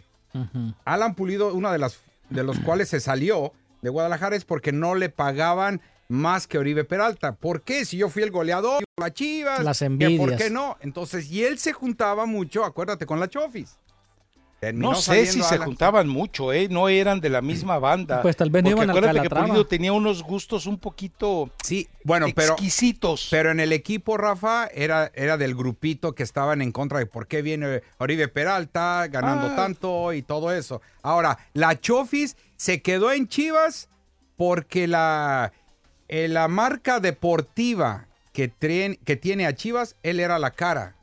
Alan 0.84 1.14
Pulido, 1.14 1.54
uno 1.54 1.70
de, 1.70 1.78
las, 1.78 2.00
de 2.30 2.42
los 2.42 2.58
cuales 2.64 2.88
se 2.88 3.00
salió 3.00 3.52
de 3.82 3.90
Guadalajara 3.90 4.34
es 4.36 4.44
porque 4.44 4.72
no 4.72 4.94
le 4.94 5.08
pagaban 5.08 5.80
más 6.08 6.46
que 6.46 6.58
Oribe 6.58 6.84
Peralta. 6.84 7.32
¿Por 7.32 7.62
qué? 7.62 7.84
Si 7.84 7.96
yo 7.96 8.08
fui 8.08 8.22
el 8.22 8.30
goleador, 8.30 8.84
la 8.98 9.12
Chivas. 9.12 9.62
Las 9.62 9.78
que 9.78 9.86
¿Por 9.86 10.02
envidias. 10.02 10.42
qué 10.42 10.50
no? 10.50 10.76
Entonces, 10.80 11.30
y 11.30 11.44
él 11.44 11.58
se 11.58 11.72
juntaba 11.72 12.26
mucho, 12.26 12.64
acuérdate, 12.64 13.06
con 13.06 13.20
la 13.20 13.28
Chofis. 13.28 13.78
Terminó 14.66 14.90
No 14.92 14.96
sé 14.96 15.26
si 15.26 15.42
se 15.42 15.58
juntaban 15.58 16.08
mucho, 16.08 16.52
¿eh? 16.52 16.68
No 16.70 16.88
eran 16.88 17.20
de 17.20 17.28
la 17.28 17.40
misma 17.42 17.78
banda. 17.78 18.22
Pues 18.22 18.36
tal 18.36 18.50
vez 18.50 18.62
no 18.64 18.70
Porque 18.70 18.84
iban 18.84 18.90
acuérdate 18.96 19.28
que. 19.28 19.34
Pulido 19.34 19.66
tenía 19.66 19.92
unos 19.92 20.22
gustos 20.22 20.66
un 20.66 20.78
poquito 20.78 21.50
Sí, 21.62 21.88
bueno, 22.04 22.26
pero, 22.34 22.52
exquisitos. 22.52 23.28
pero 23.30 23.50
en 23.50 23.60
el 23.60 23.72
equipo, 23.72 24.16
Rafa, 24.16 24.66
era, 24.72 25.10
era 25.14 25.36
del 25.36 25.54
grupito 25.54 26.14
que 26.14 26.22
estaban 26.22 26.62
en 26.62 26.72
contra 26.72 26.98
de 26.98 27.06
por 27.06 27.26
qué 27.26 27.42
viene 27.42 27.82
Oribe 27.98 28.28
Peralta 28.28 29.06
ganando 29.08 29.48
Ah. 29.48 29.56
tanto 29.56 30.12
y 30.12 30.22
todo 30.22 30.52
eso. 30.52 30.80
Ahora, 31.02 31.38
la 31.52 31.78
Chofis 31.80 32.36
se 32.56 32.80
quedó 32.82 33.12
en 33.12 33.28
Chivas 33.28 33.88
porque 34.36 34.86
la, 34.88 35.52
eh, 36.08 36.28
la 36.28 36.48
marca 36.48 37.00
deportiva 37.00 38.06
que, 38.32 38.50
que 39.04 39.16
tiene 39.16 39.46
a 39.46 39.54
Chivas, 39.54 39.96
él 40.02 40.20
era 40.20 40.38
la 40.38 40.50
cara. 40.50 40.96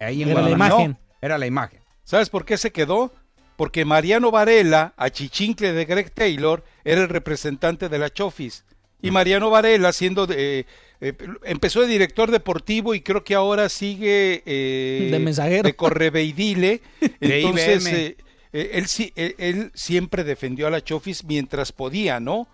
Ahí 0.00 0.22
en 0.22 0.30
Era 0.30 0.42
la 0.42 0.50
imagen. 0.50 0.98
Era 1.20 1.38
la 1.38 1.46
imagen. 1.46 1.81
¿Sabes 2.04 2.30
por 2.30 2.44
qué 2.44 2.56
se 2.56 2.72
quedó? 2.72 3.12
Porque 3.56 3.84
Mariano 3.84 4.30
Varela, 4.30 4.92
a 4.96 5.10
chichincle 5.10 5.72
de 5.72 5.84
Greg 5.84 6.10
Taylor, 6.12 6.64
era 6.84 7.00
el 7.02 7.08
representante 7.08 7.88
de 7.88 7.98
la 7.98 8.10
Chofis. 8.10 8.64
Y 9.00 9.10
Mariano 9.10 9.50
Varela, 9.50 9.92
siendo 9.92 10.26
de, 10.26 10.64
eh, 11.00 11.14
empezó 11.44 11.80
de 11.80 11.88
director 11.88 12.30
deportivo 12.30 12.94
y 12.94 13.00
creo 13.00 13.24
que 13.24 13.34
ahora 13.34 13.68
sigue 13.68 14.42
eh, 14.46 15.08
De 15.10 15.18
mensajero. 15.18 15.62
de 15.64 15.74
correveidile. 15.74 16.80
De 17.20 17.40
Entonces, 17.40 17.84
IBM. 17.84 17.96
eh, 17.96 18.16
eh, 18.52 18.70
él, 19.16 19.34
él 19.38 19.70
siempre 19.74 20.22
defendió 20.24 20.66
a 20.66 20.70
la 20.70 20.82
Chofis 20.84 21.24
mientras 21.24 21.72
podía, 21.72 22.20
¿no? 22.20 22.46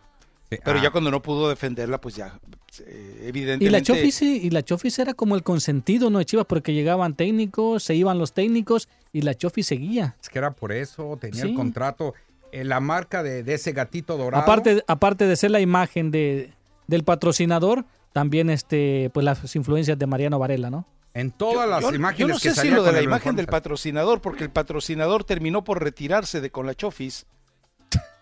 Pero 0.48 0.78
Ah. 0.78 0.82
ya 0.82 0.90
cuando 0.90 1.10
no 1.10 1.20
pudo 1.20 1.48
defenderla, 1.48 2.00
pues 2.00 2.16
ya, 2.16 2.38
eh, 2.80 3.24
evidentemente. 3.26 3.64
Y 3.66 3.68
la 3.70 3.82
Chofis, 3.82 4.22
y 4.22 4.50
la 4.50 4.62
Chofis 4.62 4.98
era 4.98 5.12
como 5.14 5.34
el 5.36 5.42
consentido, 5.42 6.08
¿no? 6.10 6.18
De 6.18 6.24
Chivas, 6.24 6.46
porque 6.46 6.72
llegaban 6.72 7.14
técnicos, 7.14 7.82
se 7.82 7.94
iban 7.94 8.18
los 8.18 8.32
técnicos 8.32 8.88
y 9.12 9.22
la 9.22 9.34
Chofis 9.34 9.66
seguía. 9.66 10.16
Es 10.22 10.28
que 10.30 10.38
era 10.38 10.52
por 10.52 10.72
eso, 10.72 11.18
tenía 11.20 11.42
Sí. 11.42 11.48
el 11.50 11.54
contrato, 11.54 12.14
eh, 12.52 12.64
la 12.64 12.80
marca 12.80 13.22
de, 13.22 13.42
de 13.42 13.54
ese 13.54 13.72
gatito 13.72 14.16
dorado. 14.16 14.42
Aparte, 14.42 14.82
aparte 14.86 15.26
de 15.26 15.36
ser 15.36 15.50
la 15.50 15.60
imagen 15.60 16.10
de, 16.10 16.52
del 16.86 17.04
patrocinador, 17.04 17.84
también 18.14 18.48
este, 18.48 19.10
pues 19.12 19.24
las 19.24 19.54
influencias 19.54 19.98
de 19.98 20.06
Mariano 20.06 20.38
Varela, 20.38 20.70
¿no? 20.70 20.86
en 21.14 21.32
todas 21.32 21.68
las 21.68 21.80
Yo- 21.82 21.92
imagenes 21.94 22.18
Yo 22.20 22.28
no 22.28 22.34
que 22.38 22.50
sé 22.54 22.60
si 22.60 22.70
lo 22.70 22.84
de 22.84 22.92
la 22.92 23.02
imagen 23.02 23.34
del 23.34 23.46
patrocinador, 23.46 24.20
porque 24.20 24.44
el 24.44 24.50
patrocinador 24.50 25.24
terminó 25.24 25.64
por 25.64 25.82
retirarse 25.82 26.40
de 26.40 26.50
con 26.50 26.64
la 26.64 26.74
Chofis. 26.76 27.26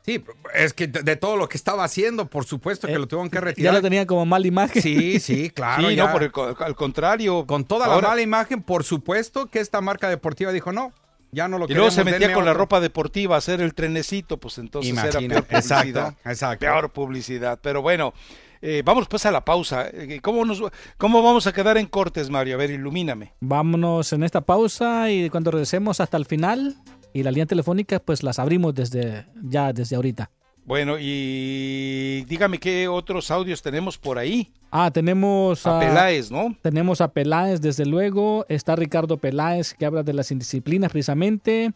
Sí, 0.06 0.24
es 0.54 0.72
que 0.72 0.86
de, 0.86 1.16
todo 1.16 1.36
lo 1.36 1.48
que 1.48 1.56
estaba 1.56 1.82
haciendo, 1.84 2.30
por 2.30 2.44
supuesto 2.44 2.86
que 2.86 2.92
Eh, 2.94 2.98
lo 2.98 3.08
tuvieron 3.08 3.28
que 3.28 3.36
Ya 3.38 3.40
retirar. 3.40 3.74
lo 3.74 3.82
tenía 3.82 4.06
como 4.06 4.24
mala 4.24 4.46
imagen. 4.46 4.80
Sí, 4.80 5.18
sí, 5.20 5.50
claro. 5.54 5.88
sí, 5.88 5.96
ya. 5.96 6.06
no, 6.06 6.12
por 6.12 6.22
el 6.22 6.30
al 6.64 6.76
contrario. 6.76 7.44
Con 7.46 7.64
toda 7.64 7.86
Ahora- 7.86 8.02
la 8.02 8.08
mala 8.10 8.22
imagen, 8.22 8.62
por 8.62 8.84
supuesto 8.84 9.46
que 9.46 9.58
esta 9.58 9.80
marca 9.80 10.08
deportiva 10.08 10.52
dijo 10.52 10.70
no, 10.72 10.92
ya 11.32 11.48
no 11.48 11.58
lo 11.58 11.66
Y 11.68 11.74
luego 11.74 11.90
se 11.90 12.04
metía 12.04 12.32
con 12.32 12.44
la 12.44 12.52
otro". 12.52 12.62
ropa 12.62 12.80
deportiva 12.80 13.34
a 13.34 13.38
hacer 13.38 13.60
el 13.60 13.74
trenecito, 13.74 14.38
pues 14.38 14.58
entonces 14.58 14.92
era 14.92 15.02
Imagina, 15.10 15.34
peor 15.34 15.44
publicidad. 15.44 16.06
exacto, 16.08 16.30
exacto. 16.30 16.60
Peor 16.66 16.90
publicidad. 16.92 17.58
Pero 17.60 17.82
bueno, 17.82 18.14
eh, 18.62 18.82
vamos 18.84 19.08
pues 19.08 19.26
a 19.26 19.32
la 19.32 19.44
pausa. 19.44 19.88
Eh, 19.92 20.20
¿Cómo, 20.22 20.44
nos, 20.44 20.62
¿Cómo 20.98 21.20
vamos 21.22 21.48
a 21.48 21.52
quedar 21.52 21.76
en 21.78 21.86
cortes, 21.86 22.30
Mario? 22.30 22.54
A 22.54 22.58
ver, 22.58 22.70
ilumíname. 22.70 23.34
Vámonos 23.40 24.12
en 24.12 24.22
esta 24.22 24.40
pausa 24.40 25.10
y 25.10 25.28
cuando 25.30 25.50
regresemos 25.50 25.98
hasta 26.00 26.16
el 26.16 26.26
final 26.26 26.76
y 27.16 27.22
la 27.22 27.30
línea 27.30 27.46
telefónica, 27.46 27.98
pues 27.98 28.22
las 28.22 28.38
abrimos 28.38 28.74
desde 28.74 29.24
ya 29.42 29.72
desde 29.72 29.96
ahorita. 29.96 30.30
Bueno, 30.66 30.96
y 31.00 32.24
dígame 32.28 32.58
qué 32.58 32.88
otros 32.88 33.30
audios 33.30 33.62
tenemos 33.62 33.96
por 33.96 34.18
ahí. 34.18 34.52
Ah, 34.70 34.90
tenemos 34.90 35.64
A 35.66 35.78
a, 35.78 35.80
Peláez, 35.80 36.30
¿no? 36.30 36.54
tenemos 36.60 37.00
a 37.00 37.08
Peláez, 37.08 37.60
desde 37.62 37.86
luego. 37.86 38.44
Está 38.50 38.76
Ricardo 38.76 39.16
Peláez, 39.16 39.72
que 39.72 39.86
habla 39.86 40.02
de 40.02 40.12
las 40.12 40.30
indisciplinas 40.30 40.90
precisamente. 40.90 41.72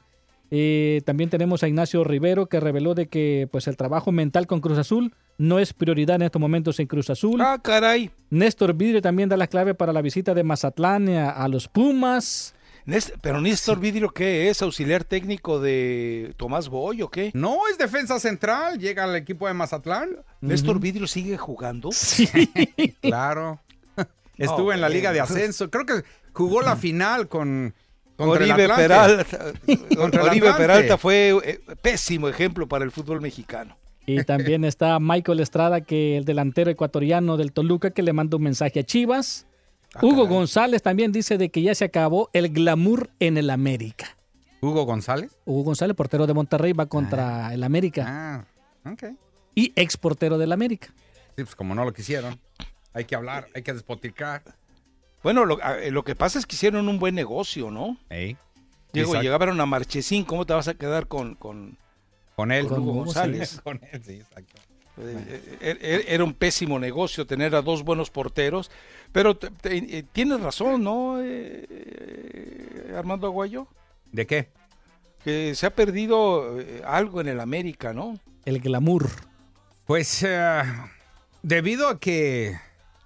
Eh, 0.51 1.01
también 1.07 1.31
tenemos 1.31 1.63
a 1.63 1.69
Ignacio 1.69 2.05
Rivero, 2.05 2.47
que 2.47 2.61
reveló 2.61 2.95
de 2.95 3.07
que 3.07 3.49
pues 3.51 3.67
el 3.69 3.77
trabajo 3.79 4.13
mental 4.13 4.47
con 4.47 4.61
Cruz 4.61 4.77
Azul 4.77 5.15
no 5.39 5.59
es 5.59 5.73
prioridad 5.73 6.17
en 6.17 6.23
estos 6.23 6.41
momentos 6.41 6.81
en 6.81 6.87
Cruz 6.89 7.09
Azul. 7.09 7.41
Ah, 7.41 7.61
caray. 7.63 8.11
Néstor 8.29 8.75
Vidrio 8.75 9.01
también 9.01 9.29
da 9.31 9.39
la 9.39 9.47
clave 9.47 9.75
para 9.75 9.93
la 9.95 10.03
visita 10.03 10.35
de 10.35 10.43
Mazatlán 10.43 11.09
a, 11.11 11.31
a 11.31 11.49
los 11.49 11.69
Pumas. 11.69 12.55
Pero 13.21 13.41
Néstor 13.41 13.79
Vidrio, 13.79 14.11
¿qué 14.11 14.49
es? 14.49 14.63
¿Auxiliar 14.63 15.05
técnico 15.05 15.61
de 15.61 16.35
Tomás 16.37 16.69
Boy 16.69 17.03
o 17.03 17.11
qué? 17.11 17.31
No, 17.35 17.61
es 17.71 17.79
defensa 17.79 18.19
central, 18.19 18.79
llega 18.79 19.05
al 19.05 19.17
equipo 19.17 19.47
de 19.47 19.55
Mazatlán. 19.55 20.17
¿Néstor 20.41 20.81
Vidrio 20.81 21.07
sigue 21.07 21.37
jugando? 21.37 21.91
Claro. 23.01 23.61
Estuvo 24.37 24.73
en 24.73 24.81
la 24.81 24.89
liga 24.89 25.13
de 25.13 25.21
ascenso. 25.21 25.71
Creo 25.71 25.85
que 25.85 26.03
jugó 26.33 26.63
la 26.63 26.77
final 26.77 27.29
con 27.29 27.75
contra 28.17 28.45
Oribe. 28.45 28.69
Peralta. 28.69 29.53
Contra 29.97 30.25
Oribe. 30.25 30.53
Peralta 30.55 30.99
fue 30.99 31.35
eh, 31.45 31.61
pésimo 31.81 32.29
ejemplo 32.29 32.69
para 32.69 32.85
el 32.85 32.91
fútbol 32.91 33.21
mexicano. 33.21 33.77
Y 34.07 34.25
también 34.25 34.65
está 34.65 34.99
Michael 34.99 35.41
Estrada, 35.41 35.83
que 35.83 36.17
el 36.17 36.25
delantero 36.25 36.71
ecuatoriano 36.71 37.37
del 37.37 37.53
Toluca, 37.53 37.91
que 37.91 38.03
le 38.03 38.13
manda 38.13 38.37
un 38.37 38.43
mensaje 38.43 38.81
a 38.81 38.83
Chivas. 38.83 39.47
Ah, 39.95 40.01
Hugo 40.03 40.23
caray. 40.25 40.29
González 40.37 40.83
también 40.83 41.13
dice 41.13 41.37
de 41.39 41.49
que 41.51 41.63
ya 41.63 41.75
se 41.75 41.85
acabó 41.85 42.31
el 42.33 42.49
glamour 42.51 43.11
en 43.19 43.37
el 43.39 43.51
América. 43.51 44.17
Hugo 44.61 44.85
González. 44.85 45.33
Hugo 45.45 45.63
González, 45.65 45.97
portero 45.97 46.27
de 46.27 46.35
Monterrey, 46.35 46.73
va 46.73 46.87
contra 46.87 47.53
el 47.55 47.65
América. 47.65 48.05
Ah, 48.85 48.91
ok. 48.93 49.05
Y 49.55 49.73
ex 49.75 49.97
portero 49.97 50.39
del 50.39 50.53
América. 50.53 50.89
Sí, 51.37 51.45
pues 51.45 51.57
como 51.57 51.75
no 51.75 51.85
lo 51.85 51.93
quisieron. 51.93 52.39
Hay 52.93 53.05
que 53.05 53.15
hablar, 53.15 53.49
hay 53.55 53.63
que 53.63 53.73
despoticar. 53.73 54.43
Bueno, 55.23 55.45
lo, 55.45 55.59
a- 55.65 55.79
eh, 55.79 55.91
lo 55.91 56.03
que 56.05 56.15
pasa 56.15 56.39
es 56.39 56.47
que 56.47 56.57
hicieron 56.57 56.89
un 56.89 56.99
buen 56.99 57.15
negocio, 57.15 57.71
¿no? 57.71 57.97
Ey, 58.11 58.37
Diego, 58.93 59.11
Exacto. 59.11 59.23
llegaron 59.23 59.61
a 59.61 59.67
Marchesín, 59.67 60.25
¿cómo 60.25 60.45
te 60.47 60.53
vas 60.53 60.69
a 60.69 60.75
quedar 60.75 61.07
con, 61.07 61.35
con 61.37 61.77
Con 62.37 62.53
él. 62.53 62.67
Con 62.67 62.81
Hugo 62.81 62.93
González? 63.05 63.61
Con 63.65 63.81
él, 63.93 64.03
sí, 64.05 64.15
exacto. 64.15 64.55
eh, 64.99 65.59
eh, 65.61 65.79
eh, 65.81 66.05
era 66.09 66.25
un 66.25 66.35
pésimo 66.35 66.79
negocio 66.79 67.27
tener 67.27 67.55
a 67.55 67.63
dos 67.63 67.83
buenos 67.85 68.11
porteros, 68.11 68.71
pero 69.13 69.37
te- 69.37 69.51
te- 69.51 69.99
eh, 69.99 70.05
tienes 70.13 70.41
razón, 70.41 70.83
¿no, 70.85 71.21
eh, 71.21 71.67
eh, 71.69 72.95
Armando 72.97 73.27
Aguayo? 73.27 73.67
¿De 74.13 74.27
qué? 74.27 74.49
Que 75.25 75.55
se 75.55 75.67
ha 75.67 75.71
perdido 75.75 76.61
eh, 76.61 76.83
algo 76.87 77.21
en 77.21 77.29
el 77.29 77.41
América, 77.41 77.93
¿no? 77.93 78.19
El 78.45 78.61
glamour. 78.61 79.09
Pues 79.87 80.23
eh, 80.27 80.63
debido 81.43 81.89
a 81.89 81.99
que 82.01 82.57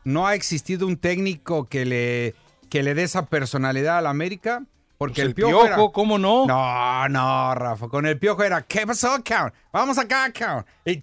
no 0.04 0.26
ha 0.26 0.34
existido 0.34 0.86
un 0.86 0.96
técnico 0.96 1.64
que 1.66 1.84
le, 1.84 2.34
que 2.70 2.82
le 2.82 2.94
dé 2.94 3.02
esa 3.04 3.26
personalidad 3.26 3.98
al 3.98 4.06
América, 4.06 4.62
porque 4.98 5.14
Pues 5.14 5.26
el, 5.28 5.34
piojo, 5.34 5.66
era- 5.66 5.76
¿cómo 5.92 6.18
no? 6.18 6.46
No, 6.46 7.08
no, 7.08 7.54
Rafa. 7.54 7.88
Con 7.88 8.06
el 8.06 8.18
piojo 8.18 8.42
era, 8.44 8.62
¿qué 8.62 8.86
pasó, 8.86 9.16
cabrón? 9.24 9.52
Vamos 9.72 9.98
acá, 9.98 10.30
cabrón. 10.32 10.64
Y- 10.84 11.02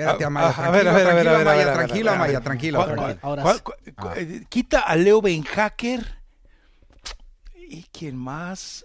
Espérate, 0.00 0.24
Amaya, 0.24 0.48
a 0.48 0.52
tranquilo, 0.54 0.72
ver, 0.72 0.88
a 0.88 0.92
ver, 0.92 1.06
a 1.08 1.14
ver, 1.14 1.24
tranquilo, 1.24 1.30
a 1.30 1.38
ver, 1.38 1.46
a 1.46 1.50
Amaya, 1.50 1.56
ver, 1.56 1.62
a 1.62 1.64
ver, 1.66 1.74
tranquilo, 1.74 2.10
a 2.10 2.12
ver, 2.12 2.20
a 2.20 2.24
Amaya, 2.24 2.38
ver. 2.38 2.44
tranquilo, 2.44 2.78
¿Cuál- 2.78 2.94
tranquilo. 2.96 3.18
Ahora 3.22 3.54
sí. 3.54 3.60
Ah. 3.96 4.12
eh, 4.16 4.44
Quita 4.48 4.80
a 4.80 4.96
Leo 4.96 5.20
Benhacker. 5.22 6.20
¿Y 7.54 7.82
quién 7.92 8.16
más? 8.16 8.84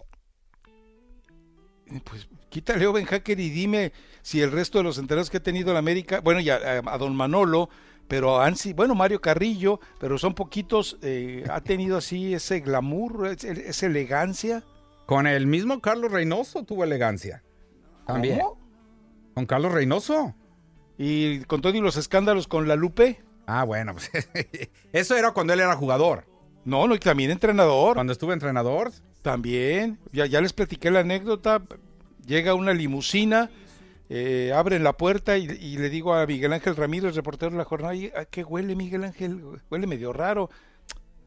Eh, 1.87 2.01
Pues 2.03 2.27
quita 2.49 2.73
a 2.73 2.77
Leo 2.77 2.93
Benhacker 2.93 3.39
y 3.39 3.49
dime 3.49 3.91
si 4.21 4.41
el 4.41 4.51
resto 4.51 4.77
de 4.79 4.83
los 4.83 4.97
entrenadores 4.97 5.29
que 5.29 5.37
ha 5.37 5.43
tenido 5.43 5.71
la 5.73 5.79
América, 5.79 6.19
bueno, 6.21 6.39
ya 6.39 6.57
eh, 6.57 6.81
a, 6.85 6.97
Don 6.97 7.15
Manolo, 7.15 7.69
pero 8.07 8.41
han 8.41 8.55
si- 8.55 8.73
bueno, 8.73 8.95
Mario 8.95 9.21
Carrillo, 9.21 9.79
pero 9.99 10.17
son 10.17 10.33
poquitos, 10.35 10.97
eh, 11.01 11.43
ha 11.51 11.61
tenido 11.61 11.97
así 11.97 12.33
ese 12.33 12.59
glamour, 12.59 13.27
ese- 13.27 13.69
esa 13.69 13.85
elegancia. 13.87 14.63
Con 15.05 15.27
el 15.27 15.45
mismo 15.45 15.79
Carlos 15.81 16.11
Reynoso 16.11 16.63
tuvo 16.63 16.83
elegancia. 16.83 17.43
También. 18.07 18.39
¿Cómo? 18.39 18.57
Con 19.35 19.45
Carlos 19.45 19.71
Reynoso. 19.71 20.33
Y 20.97 21.41
con 21.41 21.61
todos 21.61 21.75
los 21.75 21.97
escándalos 21.97 22.47
con 22.47 22.67
la 22.67 22.75
Lupe. 22.75 23.21
Ah, 23.47 23.63
bueno, 23.63 23.93
pues 23.93 24.09
eso 24.93 25.15
era 25.17 25.31
cuando 25.31 25.53
él 25.53 25.59
era 25.59 25.75
jugador. 25.75 26.25
No, 26.63 26.87
no, 26.87 26.95
y 26.95 26.99
también 26.99 27.31
entrenador. 27.31 27.95
Cuando 27.95 28.13
estuvo 28.13 28.33
entrenador, 28.33 28.91
También, 29.21 29.99
ya, 30.11 30.25
ya 30.25 30.41
les 30.41 30.53
platiqué 30.53 30.89
la 30.91 31.01
anécdota. 31.01 31.61
Llega 32.25 32.53
una 32.55 32.73
limusina, 32.73 33.49
eh, 34.09 34.51
abren 34.55 34.83
la 34.83 34.93
puerta 34.97 35.37
y, 35.37 35.45
y 35.45 35.77
le 35.77 35.89
digo 35.89 36.13
a 36.15 36.25
Miguel 36.25 36.53
Ángel 36.53 36.75
Ramírez, 36.75 37.15
reportero 37.15 37.51
de 37.51 37.57
la 37.57 37.65
jornada, 37.65 37.91
"Ay, 37.93 38.11
¿a 38.15 38.25
qué 38.25 38.43
huele 38.43 38.75
Miguel 38.75 39.03
Ángel? 39.03 39.43
Huele 39.69 39.85
medio 39.87 40.11
raro. 40.13 40.49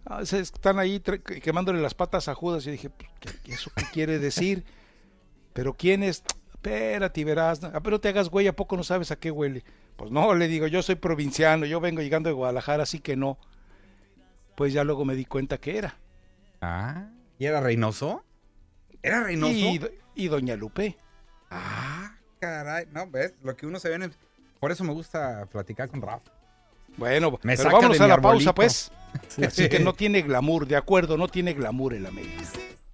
Ah, 0.05 0.25
se- 0.25 0.41
están 0.41 0.79
ahí 0.79 1.01
quemándole 1.01 1.81
las 1.83 1.95
patas 1.95 2.27
a 2.29 2.35
Judas. 2.35 2.67
Y 2.67 2.73
dije, 2.73 2.91
"Pues, 2.91 3.09
¿qué- 3.21 3.31
qué- 3.45 3.53
¿eso 3.53 3.71
qué 3.77 3.85
quiere 3.93 4.19
decir? 4.19 4.65
¿Pero 5.53 5.75
quién 5.75 6.03
es? 6.03 6.23
Espérate 6.63 7.25
verás. 7.25 7.63
Ah, 7.63 7.81
pero 7.83 8.01
te 8.01 8.09
hagas 8.09 8.29
güey, 8.29 8.49
¿a 8.49 8.53
poco 8.53 8.77
no 8.77 8.83
sabes 8.83 9.11
a 9.13 9.17
qué 9.17 9.31
huele? 9.31 9.63
Pues 9.97 10.11
no, 10.11 10.35
le 10.35 10.49
digo, 10.49 10.67
yo 10.67 10.83
soy 10.83 10.97
provinciano, 10.97 11.67
yo 11.67 11.81
vengo 11.81 12.03
llegando 12.03 12.29
de 12.29 12.35
Guadalajara, 12.35 12.83
así 12.83 12.99
que 12.99 13.17
no. 13.17 13.39
Pues 14.57 14.73
ya 14.73 14.83
luego 14.83 15.05
me 15.05 15.15
di 15.15 15.25
cuenta 15.25 15.59
que 15.59 15.79
era. 15.79 15.97
Ah, 16.61 17.07
¿y 17.39 17.45
era 17.47 17.61
Reynoso? 17.61 18.25
¿Era 19.03 19.23
Reynoso? 19.23 19.53
Y, 19.53 19.81
y 20.17 20.29
Doña 20.29 20.57
Lupe. 20.57 20.99
Ah, 21.51 22.17
caray. 22.41 22.87
No, 22.93 23.09
ves, 23.09 23.35
lo 23.43 23.57
que 23.57 23.67
uno 23.67 23.79
se 23.79 23.89
ve 23.89 24.05
en... 24.05 24.13
Por 24.59 24.73
eso 24.73 24.83
me 24.83 24.93
gusta 24.93 25.47
platicar 25.47 25.89
con 25.89 26.03
Rafa. 26.03 26.33
Bueno, 26.97 27.39
Me 27.43 27.57
pero 27.57 27.71
vámonos 27.71 28.01
a 28.01 28.09
la 28.09 28.15
arbolito. 28.15 28.53
pausa, 28.53 28.55
pues. 28.55 28.91
Así 29.47 29.69
que 29.69 29.79
no 29.79 29.93
tiene 29.93 30.23
glamour, 30.23 30.67
de 30.67 30.75
acuerdo, 30.77 31.17
no 31.17 31.29
tiene 31.29 31.55
glamour 31.55 31.95
el 31.95 32.07
América. 32.07 32.43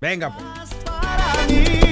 Venga, 0.01 0.37
pues. 0.37 1.84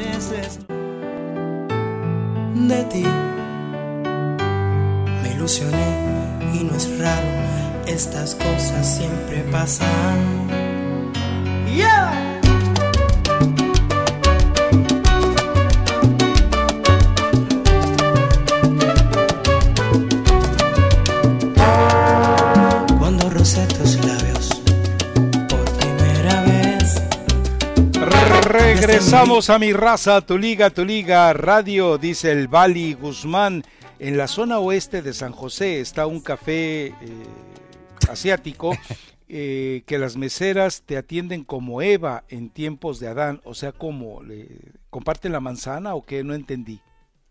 veces 0.00 0.58
de 2.54 2.84
ti 2.84 3.04
ilusioné 5.32 5.96
y 6.54 6.64
no 6.64 6.76
es 6.76 6.98
raro, 6.98 7.28
estas 7.86 8.34
cosas 8.34 8.86
siempre 8.98 9.42
pasan. 9.50 10.48
Yeah. 11.74 12.12
Cuando 22.98 23.30
rocé 23.30 23.66
tus 23.66 23.96
labios 24.04 24.62
por 25.48 25.64
primera 25.78 26.42
vez. 26.42 27.02
Regresamos 28.44 29.48
a 29.48 29.58
mi 29.58 29.72
raza, 29.72 30.20
tu 30.20 30.36
liga, 30.36 30.70
tu 30.70 30.84
liga, 30.84 31.32
radio, 31.32 31.96
dice 31.96 32.32
el 32.32 32.48
Bali 32.48 32.92
Guzmán. 32.94 33.64
En 34.02 34.16
la 34.16 34.26
zona 34.26 34.58
oeste 34.58 35.00
de 35.00 35.14
San 35.14 35.30
José 35.30 35.78
está 35.78 36.08
un 36.08 36.20
café 36.20 36.86
eh, 36.86 36.94
asiático 38.10 38.76
eh, 39.28 39.84
que 39.86 39.96
las 39.96 40.16
meseras 40.16 40.82
te 40.82 40.96
atienden 40.96 41.44
como 41.44 41.82
Eva 41.82 42.24
en 42.28 42.50
tiempos 42.50 42.98
de 42.98 43.06
Adán. 43.06 43.40
O 43.44 43.54
sea, 43.54 43.70
¿cómo? 43.70 44.20
¿Le 44.24 44.48
comparten 44.90 45.30
la 45.30 45.38
manzana 45.38 45.94
o 45.94 46.04
qué? 46.04 46.24
No 46.24 46.34
entendí. 46.34 46.80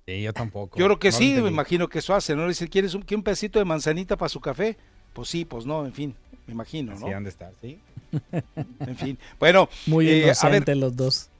Sí, 0.07 0.21
yo 0.21 0.31
tampoco. 0.31 0.79
Yo 0.79 0.85
creo 0.85 0.97
que 0.97 1.11
No 1.11 1.17
sí, 1.17 1.35
me 1.41 1.49
imagino 1.49 1.89
que 1.89 1.99
eso 1.99 2.15
hace, 2.15 2.37
¿no? 2.37 2.43
Le 2.43 2.49
dice, 2.49 2.69
¿quieres 2.69 2.93
un, 2.93 3.01
¿quiere 3.01 3.17
un 3.17 3.23
pedacito 3.23 3.59
de 3.59 3.65
manzanita 3.65 4.15
para 4.15 4.29
su 4.29 4.39
café? 4.39 4.77
Pues 5.11 5.27
sí, 5.27 5.43
pues 5.43 5.65
no, 5.65 5.85
en 5.85 5.91
fin, 5.91 6.15
me 6.47 6.53
imagino, 6.53 6.93
¿no? 6.93 7.05
Así 7.05 7.13
han 7.13 7.25
de 7.25 7.31
estar, 7.31 7.51
sí. 7.59 7.81
En 8.79 8.95
fin. 8.95 9.19
Bueno, 9.41 9.67
Muy 9.87 10.07
eh, 10.07 10.11
a 10.11 10.15
ver, 10.15 10.25
inocentes 10.25 10.77
los 10.77 10.95
dos. 10.95 11.30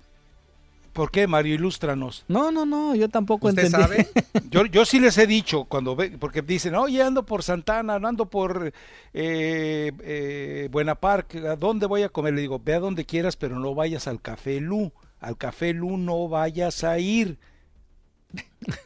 ¿Por 0.93 1.11
qué, 1.11 1.27
Mario? 1.27 1.55
Ilústranos. 1.55 2.25
No, 2.27 2.51
no, 2.51 2.65
no, 2.65 2.95
yo 2.95 3.09
tampoco 3.09 3.47
¿Usted 3.47 3.65
entendí. 3.65 3.83
sabe? 3.83 4.07
Yo, 4.51 4.65
yo 4.65 4.83
sí 4.83 4.99
les 4.99 5.17
he 5.17 5.27
dicho 5.27 5.63
cuando 5.63 5.95
ve, 5.95 6.17
porque 6.19 6.41
dicen, 6.41 6.75
oye, 6.75 7.01
ando 7.01 7.25
por 7.25 7.41
Santana, 7.41 7.99
no 7.99 8.09
ando 8.09 8.29
por 8.29 8.73
eh, 9.13 9.91
eh, 10.03 10.67
Buena 10.69 10.95
Park, 10.95 11.35
¿a 11.37 11.55
dónde 11.55 11.85
voy 11.85 12.03
a 12.03 12.09
comer? 12.09 12.33
Le 12.33 12.41
digo, 12.41 12.59
ve 12.63 12.73
a 12.73 12.79
donde 12.81 13.05
quieras, 13.05 13.37
pero 13.37 13.57
no 13.59 13.73
vayas 13.73 14.07
al 14.07 14.21
Café 14.21 14.59
Lu. 14.59 14.91
Al 15.21 15.37
Café 15.37 15.73
Lu 15.73 15.95
no 15.97 16.27
vayas 16.27 16.83
a 16.83 16.99
ir. 16.99 17.37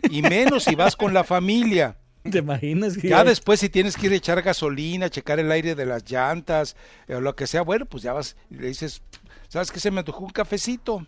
Y 0.10 0.22
menos 0.22 0.66
si 0.66 0.76
vas 0.76 0.96
con 0.96 1.14
la 1.16 1.24
familia. 1.24 1.98
¿Te 2.32 2.40
imaginas? 2.40 2.98
que 2.98 3.08
Ya 3.10 3.24
después 3.24 3.60
si 3.60 3.70
tienes 3.70 3.98
que 3.98 4.08
ir 4.08 4.14
a 4.14 4.18
echar 4.18 4.42
gasolina, 4.44 5.10
checar 5.10 5.40
el 5.40 5.52
aire 5.52 5.74
de 5.76 5.86
las 5.86 6.10
llantas, 6.10 6.76
o 7.10 7.20
lo 7.22 7.36
que 7.36 7.48
sea, 7.48 7.64
bueno, 7.64 7.86
pues 7.86 8.04
ya 8.04 8.14
vas 8.14 8.36
y 8.52 8.56
le 8.56 8.68
dices, 8.68 9.02
¿sabes 9.48 9.72
qué? 9.72 9.80
Se 9.80 9.90
me 9.92 10.00
antojó 10.00 10.24
un 10.26 10.32
cafecito. 10.32 11.08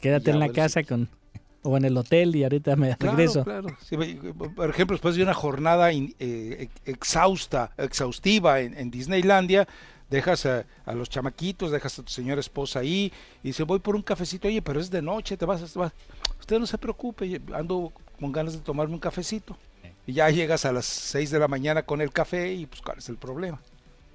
Quédate 0.00 0.26
Ya, 0.26 0.32
en 0.32 0.38
la 0.40 0.46
bueno, 0.46 0.54
casa 0.62 0.82
con 0.82 1.08
o 1.62 1.76
en 1.76 1.84
el 1.84 1.96
hotel 1.96 2.36
y 2.36 2.44
ahorita 2.44 2.76
me 2.76 2.96
Claro, 2.96 3.16
regreso. 3.16 3.42
claro. 3.44 3.68
Sí, 3.82 3.96
por 4.54 4.70
ejemplo, 4.70 4.94
después 4.94 5.16
de 5.16 5.22
una 5.24 5.34
jornada 5.34 5.92
in- 5.92 6.14
eh, 6.20 6.56
ex- 6.60 6.80
exhausta, 6.84 7.72
exhaustiva 7.76 8.60
en, 8.60 8.78
en 8.78 8.90
Disneylandia, 8.90 9.66
dejas 10.08 10.46
a, 10.46 10.64
a 10.84 10.94
los 10.94 11.08
chamaquitos, 11.10 11.72
dejas 11.72 11.98
a 11.98 12.02
tu 12.04 12.12
señora 12.12 12.38
esposa 12.40 12.78
ahí 12.80 13.12
y 13.42 13.48
dice, 13.48 13.64
voy 13.64 13.80
por 13.80 13.96
un 13.96 14.02
cafecito, 14.02 14.46
oye, 14.46 14.62
pero 14.62 14.78
es 14.78 14.90
de 14.90 15.02
noche, 15.02 15.36
te 15.36 15.44
vas, 15.44 15.72
te 15.72 15.78
vas". 15.78 15.92
Usted 16.38 16.60
no 16.60 16.66
se 16.66 16.78
preocupe, 16.78 17.40
ando 17.52 17.92
con 18.20 18.30
ganas 18.30 18.52
de 18.52 18.60
tomarme 18.60 18.94
un 18.94 19.00
cafecito. 19.00 19.56
Y 20.06 20.12
ya 20.12 20.30
llegas 20.30 20.64
a 20.64 20.72
las 20.72 20.86
6 20.86 21.32
de 21.32 21.40
la 21.40 21.48
mañana 21.48 21.82
con 21.82 22.00
el 22.00 22.12
café 22.12 22.52
y 22.54 22.66
pues 22.66 22.80
cuál 22.80 22.98
es 22.98 23.08
el 23.08 23.16
problema. 23.16 23.60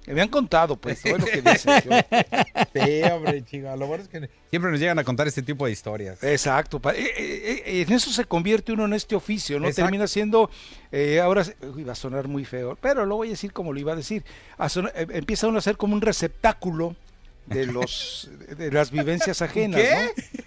Me 0.06 0.20
han 0.20 0.28
contado, 0.28 0.74
pues, 0.76 1.00
todo 1.02 1.18
lo 1.18 1.24
que 1.26 1.40
dicen. 1.42 1.80
yo- 1.84 1.90
Sí, 2.74 3.02
hombre, 3.04 3.44
chico. 3.44 3.74
Lo 3.76 3.86
bueno 3.86 4.02
es 4.02 4.08
que 4.08 4.28
siempre 4.50 4.70
nos 4.70 4.80
llegan 4.80 4.98
a 4.98 5.04
contar 5.04 5.28
este 5.28 5.42
tipo 5.42 5.66
de 5.66 5.72
historias. 5.72 6.22
Exacto, 6.24 6.80
eh, 6.90 7.12
eh, 7.16 7.62
eh, 7.66 7.82
en 7.86 7.92
eso 7.92 8.10
se 8.10 8.24
convierte 8.24 8.72
uno 8.72 8.84
en 8.86 8.94
este 8.94 9.14
oficio, 9.14 9.60
¿no? 9.60 9.66
Exacto. 9.68 9.86
Termina 9.86 10.06
siendo, 10.08 10.50
eh, 10.90 11.20
ahora, 11.20 11.44
uy, 11.74 11.84
va 11.84 11.92
a 11.92 11.96
sonar 11.96 12.26
muy 12.28 12.44
feo, 12.44 12.76
pero 12.80 13.06
lo 13.06 13.16
voy 13.16 13.28
a 13.28 13.30
decir 13.32 13.52
como 13.52 13.72
lo 13.72 13.78
iba 13.78 13.92
a 13.92 13.96
decir, 13.96 14.24
a 14.58 14.68
sonar- 14.68 14.92
empieza 14.96 15.46
uno 15.46 15.58
a 15.58 15.62
ser 15.62 15.76
como 15.76 15.94
un 15.94 16.00
receptáculo 16.00 16.96
de 17.46 17.66
los 17.72 18.28
de 18.56 18.72
las 18.72 18.90
vivencias 18.90 19.40
ajenas, 19.42 19.80
¿Qué? 19.80 20.10
¿no? 20.38 20.44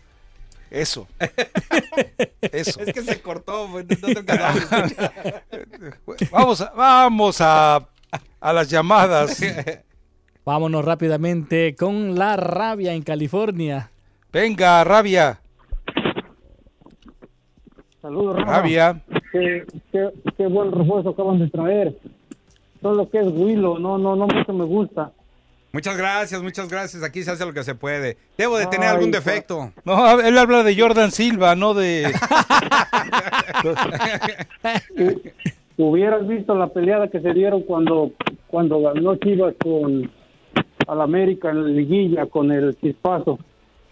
Eso. 0.71 1.07
Eso. 2.41 2.79
Es 2.81 2.93
que 2.93 3.01
se 3.03 3.21
cortó, 3.21 3.67
pues, 3.71 3.85
no 4.01 4.07
te 4.23 4.31
a 4.33 4.53
escuchar. 4.53 5.33
Vamos 6.31 6.61
a, 6.61 6.71
vamos 6.71 7.37
a, 7.39 7.87
a 8.39 8.53
las 8.53 8.69
llamadas. 8.69 9.41
Vámonos 10.45 10.85
rápidamente 10.85 11.75
con 11.75 12.15
la 12.15 12.35
rabia 12.35 12.93
en 12.93 13.01
California. 13.01 13.89
Venga, 14.31 14.83
rabia, 14.83 15.39
Saludos, 18.05 18.39
rabia. 18.45 19.01
Qué, 19.31 19.65
qué, 19.91 20.09
qué 20.37 20.45
buen 20.45 20.71
refuerzo 20.71 21.09
acaban 21.09 21.39
de 21.39 21.49
traer. 21.49 21.97
Todo 22.79 22.93
lo 22.93 23.09
que 23.09 23.17
es 23.17 23.25
Willow, 23.25 23.79
no, 23.79 23.97
no, 23.97 24.15
no 24.15 24.27
mucho 24.27 24.53
me 24.53 24.63
gusta. 24.63 25.11
Muchas 25.71 25.97
gracias, 25.97 26.39
muchas 26.43 26.69
gracias. 26.69 27.01
Aquí 27.01 27.23
se 27.23 27.31
hace 27.31 27.43
lo 27.43 27.51
que 27.51 27.63
se 27.63 27.73
puede. 27.73 28.19
Debo 28.37 28.57
de 28.59 28.67
tener 28.67 28.89
Ay, 28.89 28.95
algún 28.95 29.09
defecto. 29.09 29.71
No, 29.85 30.19
él 30.19 30.37
habla 30.37 30.61
de 30.61 30.79
Jordan 30.79 31.11
Silva, 31.11 31.55
no 31.55 31.73
de... 31.73 32.13
Hubieras 35.77 36.27
visto 36.27 36.55
la 36.55 36.67
peleada 36.67 37.09
que 37.09 37.19
se 37.19 37.33
dieron 37.33 37.63
cuando, 37.63 38.11
cuando 38.47 38.79
ganó 38.81 39.15
Chivas 39.17 39.55
con 39.61 40.09
al 40.87 41.01
América 41.01 41.49
en 41.49 41.63
la 41.63 41.69
liguilla 41.69 42.25
con 42.27 42.51
el 42.51 42.77
chispazo. 42.79 43.39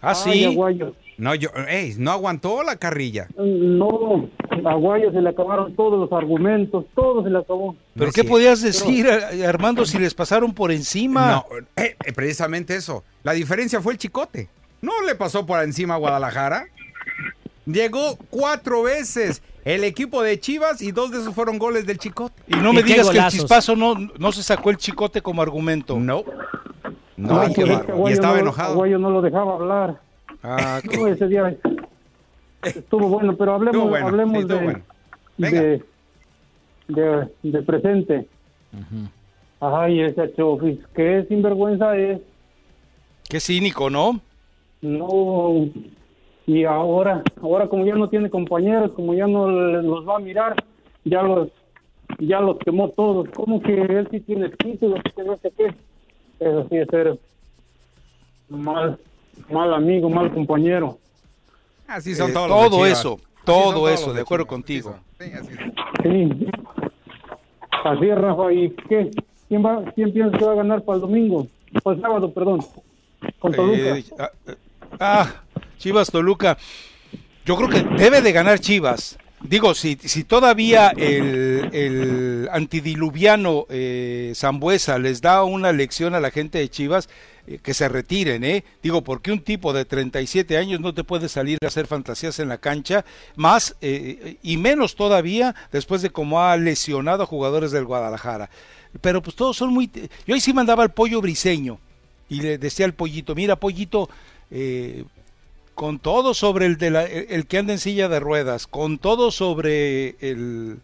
Ah, 0.00 0.10
Ay, 0.24 0.32
sí. 0.32 0.44
Aguayo. 0.44 0.94
No, 1.16 1.34
yo, 1.34 1.50
ey, 1.68 1.94
no 1.98 2.10
aguantó 2.10 2.62
la 2.62 2.76
carrilla. 2.76 3.28
No, 3.36 4.28
a 4.64 4.70
Aguayo 4.70 5.12
se 5.12 5.20
le 5.20 5.28
acabaron 5.28 5.74
todos 5.76 5.98
los 5.98 6.12
argumentos, 6.12 6.86
todo 6.94 7.22
se 7.22 7.30
le 7.30 7.38
acabó. 7.38 7.76
¿Pero 7.94 8.06
No 8.06 8.12
qué 8.12 8.24
podías 8.24 8.62
decir, 8.62 9.06
eh, 9.06 9.46
Armando, 9.46 9.86
si 9.86 9.98
les 9.98 10.12
pasaron 10.12 10.52
por 10.52 10.72
encima? 10.72 11.30
No, 11.30 11.44
eh, 11.76 11.96
eh, 12.04 12.12
precisamente 12.12 12.74
eso. 12.74 13.04
La 13.22 13.32
diferencia 13.32 13.80
fue 13.80 13.92
el 13.92 13.98
chicote. 13.98 14.48
No 14.82 14.92
le 15.06 15.14
pasó 15.14 15.46
por 15.46 15.62
encima 15.62 15.94
a 15.94 15.98
Guadalajara. 15.98 16.66
Llegó 17.64 18.16
cuatro 18.28 18.82
veces 18.82 19.40
el 19.64 19.84
equipo 19.84 20.22
de 20.22 20.38
Chivas 20.40 20.80
y 20.82 20.92
dos 20.92 21.10
de 21.10 21.18
esos 21.20 21.34
fueron 21.34 21.58
goles 21.58 21.86
del 21.86 21.98
chicote. 21.98 22.34
Y 22.46 22.56
no 22.56 22.72
¿Y 22.72 22.76
me 22.76 22.82
qué 22.82 22.92
digas 22.94 23.10
que 23.10 23.18
el 23.18 23.28
chispazo 23.28 23.76
no, 23.76 23.94
no 24.18 24.32
se 24.32 24.42
sacó 24.42 24.70
el 24.70 24.76
chicote 24.76 25.22
como 25.22 25.42
argumento. 25.42 25.98
No. 25.98 26.24
No, 27.16 27.40
Ay, 27.40 27.52
qué 27.54 27.62
Y 27.62 28.12
estaba 28.12 28.34
no- 28.34 28.40
enojado. 28.40 28.72
Aguayo 28.74 28.98
no 28.98 29.10
lo 29.10 29.22
dejaba 29.22 29.54
hablar. 29.54 30.00
Ah, 30.42 30.80
qué- 30.88 30.96
No, 30.98 31.06
ese 31.06 31.28
día 31.28 31.56
estuvo 32.62 33.08
bueno, 33.08 33.36
pero 33.36 33.54
hablemos, 33.54 33.88
bueno, 33.88 34.06
hablemos 34.08 34.42
sí, 34.42 34.48
de, 34.48 34.54
bueno. 34.54 34.80
De, 35.38 35.82
de, 36.88 37.28
de 37.42 37.62
presente. 37.62 38.28
Ay, 39.60 40.00
ese 40.00 40.32
Chofis, 40.34 40.78
que 40.94 41.24
sinvergüenza 41.28 41.96
es. 41.96 42.20
qué 43.28 43.40
cínico, 43.40 43.88
¿no? 43.88 44.20
No, 44.82 45.66
y 46.46 46.64
ahora, 46.64 47.22
ahora 47.40 47.68
como 47.68 47.86
ya 47.86 47.94
no 47.94 48.08
tiene 48.08 48.28
compañeros, 48.28 48.92
como 48.92 49.14
ya 49.14 49.26
no 49.26 49.48
los 49.48 50.06
va 50.06 50.16
a 50.16 50.20
mirar, 50.20 50.54
ya 51.04 51.22
los, 51.22 51.48
ya 52.18 52.40
los 52.40 52.58
quemó 52.58 52.90
todos. 52.90 53.28
Como 53.30 53.62
que 53.62 53.72
él 53.72 54.08
sí 54.10 54.20
tiene 54.20 54.50
títulos, 54.50 55.00
que 55.16 55.24
no 55.24 55.36
sé 55.38 55.52
qué. 55.56 55.74
Eso 56.40 56.66
sí 56.68 56.76
es 56.76 56.88
ser 56.88 57.18
mal, 58.48 58.98
mal 59.50 59.72
amigo, 59.72 60.10
mal 60.10 60.32
compañero. 60.32 60.98
Así 61.86 62.14
son 62.14 62.30
Eh, 62.30 62.34
todos 62.34 62.70
todo 62.70 62.86
eso, 62.86 63.18
todo 63.44 63.88
eso, 63.88 64.12
de 64.12 64.20
acuerdo 64.20 64.46
contigo. 64.46 64.96
Sí, 65.18 65.26
sí, 65.26 65.32
así 65.32 65.48
es. 65.52 65.58
Sí. 66.02 66.46
Así 67.84 68.08
es, 68.08 68.18
Rafa. 68.18 68.52
¿Y 68.52 68.70
qué? 68.88 69.10
¿Quién, 69.48 69.64
va, 69.64 69.82
¿Quién 69.94 70.12
piensa 70.12 70.38
que 70.38 70.44
va 70.44 70.52
a 70.52 70.56
ganar 70.56 70.82
para 70.82 70.96
el 70.96 71.02
domingo? 71.02 71.46
Para 71.82 71.96
el 71.96 72.02
sábado, 72.02 72.32
perdón. 72.32 72.60
Con 73.38 73.52
Toluca. 73.52 73.98
Eh, 73.98 74.04
ah, 74.18 74.30
eh, 74.46 74.54
ah, 75.00 75.43
Chivas 75.84 76.10
Toluca. 76.10 76.56
Yo 77.44 77.56
creo 77.56 77.68
que 77.68 77.82
debe 78.02 78.22
de 78.22 78.32
ganar 78.32 78.58
Chivas. 78.58 79.18
Digo, 79.42 79.74
si, 79.74 79.96
todavía 80.24 80.94
el, 80.96 82.48
antidiluviano 82.50 83.66
eh, 83.68 84.32
les 85.00 85.20
da 85.20 85.44
una 85.44 85.72
lección 85.72 86.14
a 86.14 86.20
la 86.20 86.30
gente 86.30 86.56
de 86.56 86.70
Chivas, 86.70 87.10
eh, 87.46 87.58
que 87.62 87.74
se 87.74 87.90
retiren, 87.90 88.44
¿eh? 88.44 88.64
Digo, 88.82 89.04
porque 89.04 89.30
un 89.30 89.40
tipo 89.40 89.74
de 89.74 89.84
37 89.84 90.56
años 90.56 90.80
no 90.80 90.94
te 90.94 91.04
puede 91.04 91.28
salir 91.28 91.58
a 91.62 91.66
hacer 91.66 91.86
fantasías 91.86 92.38
en 92.38 92.48
la 92.48 92.56
cancha, 92.56 93.04
más 93.36 93.76
eh, 93.82 94.38
y 94.42 94.56
menos 94.56 94.94
todavía 94.94 95.54
después 95.70 96.00
de 96.00 96.08
cómo 96.08 96.40
ha 96.40 96.56
lesionado 96.56 97.24
a 97.24 97.26
jugadores 97.26 97.72
del 97.72 97.84
Guadalajara. 97.84 98.48
Pero 99.02 99.20
pues 99.20 99.36
todos 99.36 99.58
son 99.58 99.74
muy... 99.74 99.90
Yo 100.26 100.34
ahí 100.34 100.40
sí 100.40 100.54
mandaba 100.54 100.82
al 100.82 100.94
pollo 100.94 101.20
briseño 101.20 101.78
y 102.30 102.40
le 102.40 102.56
decía 102.56 102.86
al 102.86 102.94
pollito, 102.94 103.34
mira 103.34 103.56
pollito, 103.56 104.08
eh, 104.50 105.04
con 105.74 105.98
todo 105.98 106.34
sobre 106.34 106.66
el, 106.66 106.76
de 106.76 106.90
la- 106.90 107.04
el, 107.04 107.26
el 107.30 107.46
que 107.46 107.58
anda 107.58 107.72
en 107.72 107.78
silla 107.78 108.08
de 108.08 108.20
ruedas, 108.20 108.66
con 108.66 108.98
todo 108.98 109.30
sobre 109.30 110.10
el, 110.20 110.78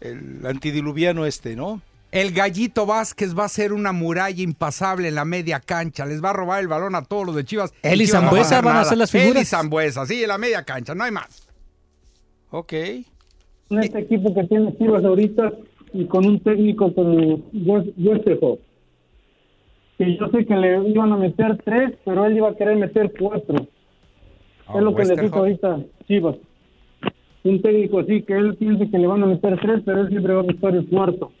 el 0.00 0.46
antidiluviano 0.46 1.26
este, 1.26 1.54
¿no? 1.56 1.80
El 2.10 2.32
gallito 2.32 2.84
Vázquez 2.84 3.34
va 3.38 3.44
a 3.44 3.48
ser 3.48 3.72
una 3.72 3.92
muralla 3.92 4.42
impasable 4.42 5.08
en 5.08 5.14
la 5.14 5.24
media 5.24 5.60
cancha. 5.60 6.04
Les 6.04 6.22
va 6.22 6.28
a 6.30 6.32
robar 6.34 6.60
el 6.60 6.68
balón 6.68 6.94
a 6.94 7.02
todos 7.04 7.24
los 7.24 7.34
de 7.34 7.44
Chivas. 7.44 7.72
Él 7.82 8.02
y 8.02 8.06
Chivas 8.06 8.20
no 8.22 8.26
va 8.26 8.30
Zambuesa 8.30 8.54
hacer 8.58 8.64
van 8.66 8.76
a 8.76 8.80
hacer 8.82 8.98
las 8.98 9.14
Él 9.14 9.20
y 9.20 9.24
figuras. 9.24 9.48
Zambuesa, 9.48 10.04
sí, 10.06 10.22
en 10.22 10.28
la 10.28 10.36
media 10.36 10.62
cancha, 10.62 10.94
no 10.94 11.04
hay 11.04 11.10
más. 11.10 11.48
Ok. 12.50 12.72
En 12.74 13.78
este 13.78 13.98
equipo 14.00 14.34
que 14.34 14.44
tiene 14.44 14.76
Chivas 14.76 15.02
ahorita 15.04 15.52
y 15.94 16.04
con 16.04 16.26
un 16.26 16.38
técnico 16.40 16.94
como 16.94 17.38
Wes- 17.52 17.92
Westerhoff, 17.96 18.58
que 19.96 20.16
yo 20.18 20.28
sé 20.28 20.44
que 20.44 20.54
le 20.54 20.86
iban 20.90 21.12
a 21.12 21.16
meter 21.16 21.58
tres, 21.64 21.94
pero 22.04 22.26
él 22.26 22.36
iba 22.36 22.50
a 22.50 22.54
querer 22.56 22.76
meter 22.76 23.10
cuatro. 23.18 23.66
Oh, 24.66 24.78
es 24.78 24.84
lo 24.84 24.94
que 24.94 25.04
le 25.04 25.16
dijo 25.16 25.36
ahorita 25.36 25.78
Chivas. 26.06 26.36
Un 27.44 27.60
técnico 27.60 27.98
así 28.00 28.22
que 28.22 28.34
él 28.34 28.56
piensa 28.56 28.84
que 28.90 28.98
le 28.98 29.06
van 29.06 29.22
a 29.22 29.26
meter 29.26 29.58
tres, 29.60 29.82
pero 29.84 30.02
él 30.02 30.08
siempre 30.08 30.32
va 30.32 30.40
a 30.40 30.44
buscar 30.44 30.74
el 30.74 30.86
cuarto. 30.88 31.32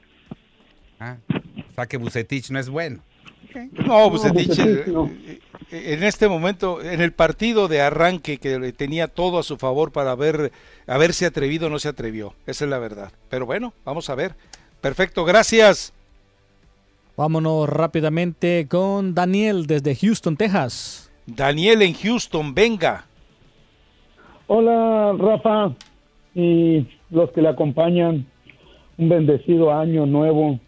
Ah, 0.98 1.16
o 1.30 1.74
sea 1.74 1.86
que 1.86 1.96
Bucetich 1.96 2.50
no 2.50 2.58
es 2.58 2.68
bueno. 2.68 3.00
No, 3.86 4.10
pues 4.10 4.24
No, 4.24 4.30
he 4.30 4.32
dicho, 4.32 4.62
Bucetich, 4.62 4.86
no. 4.88 5.06
eh, 5.06 5.38
eh, 5.70 5.94
en 5.94 6.02
este 6.02 6.28
momento, 6.28 6.82
en 6.82 7.00
el 7.00 7.12
partido 7.12 7.68
de 7.68 7.80
arranque 7.82 8.38
que 8.38 8.72
tenía 8.72 9.08
todo 9.08 9.38
a 9.38 9.42
su 9.42 9.58
favor 9.58 9.92
para 9.92 10.14
ver, 10.14 10.52
haberse 10.86 11.26
atrevido, 11.26 11.68
no 11.68 11.78
se 11.78 11.88
atrevió. 11.88 12.34
Esa 12.46 12.64
es 12.64 12.70
la 12.70 12.78
verdad. 12.78 13.12
Pero 13.28 13.46
bueno, 13.46 13.72
vamos 13.84 14.08
a 14.10 14.14
ver. 14.14 14.34
Perfecto, 14.80 15.24
gracias. 15.24 15.92
Vámonos 17.16 17.68
rápidamente 17.68 18.66
con 18.68 19.14
Daniel 19.14 19.66
desde 19.66 19.94
Houston, 19.94 20.36
Texas. 20.36 21.10
Daniel 21.26 21.82
en 21.82 21.94
Houston, 21.94 22.54
venga. 22.54 23.04
Hola, 24.46 25.14
Rafa, 25.18 25.72
y 26.34 26.86
los 27.10 27.30
que 27.32 27.42
le 27.42 27.48
acompañan. 27.48 28.26
Un 28.98 29.08
bendecido 29.08 29.72
año 29.72 30.04
nuevo. 30.06 30.58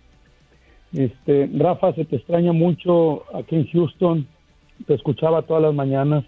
Este, 0.93 1.49
Rafa, 1.55 1.93
se 1.95 2.05
te 2.05 2.17
extraña 2.17 2.53
mucho 2.53 3.25
aquí 3.35 3.57
en 3.57 3.67
Houston. 3.71 4.27
Te 4.87 4.95
escuchaba 4.95 5.43
todas 5.43 5.63
las 5.63 5.75
mañanas. 5.75 6.25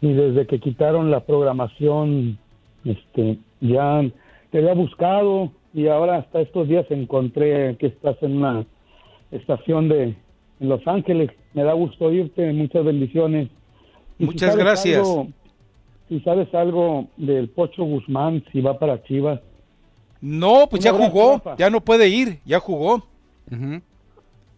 Y 0.00 0.12
desde 0.12 0.46
que 0.46 0.58
quitaron 0.58 1.10
la 1.10 1.20
programación, 1.20 2.38
este, 2.84 3.38
ya 3.60 4.02
te 4.50 4.58
había 4.58 4.74
buscado 4.74 5.52
y 5.74 5.88
ahora 5.88 6.16
hasta 6.16 6.40
estos 6.40 6.66
días 6.68 6.86
encontré 6.90 7.76
que 7.78 7.86
estás 7.88 8.16
en 8.22 8.38
una 8.38 8.64
estación 9.30 9.88
de 9.88 10.14
en 10.58 10.68
Los 10.68 10.86
Ángeles. 10.86 11.30
Me 11.52 11.62
da 11.62 11.74
gusto 11.74 12.06
oírte. 12.06 12.50
Muchas 12.52 12.84
bendiciones. 12.84 13.48
Y 14.18 14.24
Muchas 14.24 14.56
gracias. 14.56 14.98
algo- 14.98 15.28
si 16.08 16.20
sabes 16.20 16.52
algo 16.54 17.06
del 17.16 17.48
Pocho 17.48 17.84
Guzmán, 17.84 18.44
si 18.52 18.60
va 18.60 18.78
para 18.78 19.02
Chivas. 19.04 19.40
No, 20.20 20.66
pues 20.68 20.82
ya 20.82 20.92
jugó, 20.92 21.42
ya 21.58 21.68
no 21.70 21.80
puede 21.80 22.08
ir, 22.08 22.38
ya 22.44 22.58
jugó. 22.60 23.04
Ujú. 23.50 23.80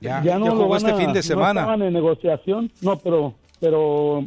Ya. 0.00 0.22
Ya 0.22 0.38
no 0.38 0.46
jugó 0.52 0.62
lo 0.62 0.68
van 0.68 0.78
este 0.78 0.90
a- 0.92 0.96
fin 0.96 1.08
de 1.12 1.18
No 1.18 1.22
semana. 1.22 1.60
estaban 1.60 1.82
en 1.82 1.92
negociación, 1.92 2.70
no, 2.82 2.96
pero, 2.98 3.34
pero 3.60 4.24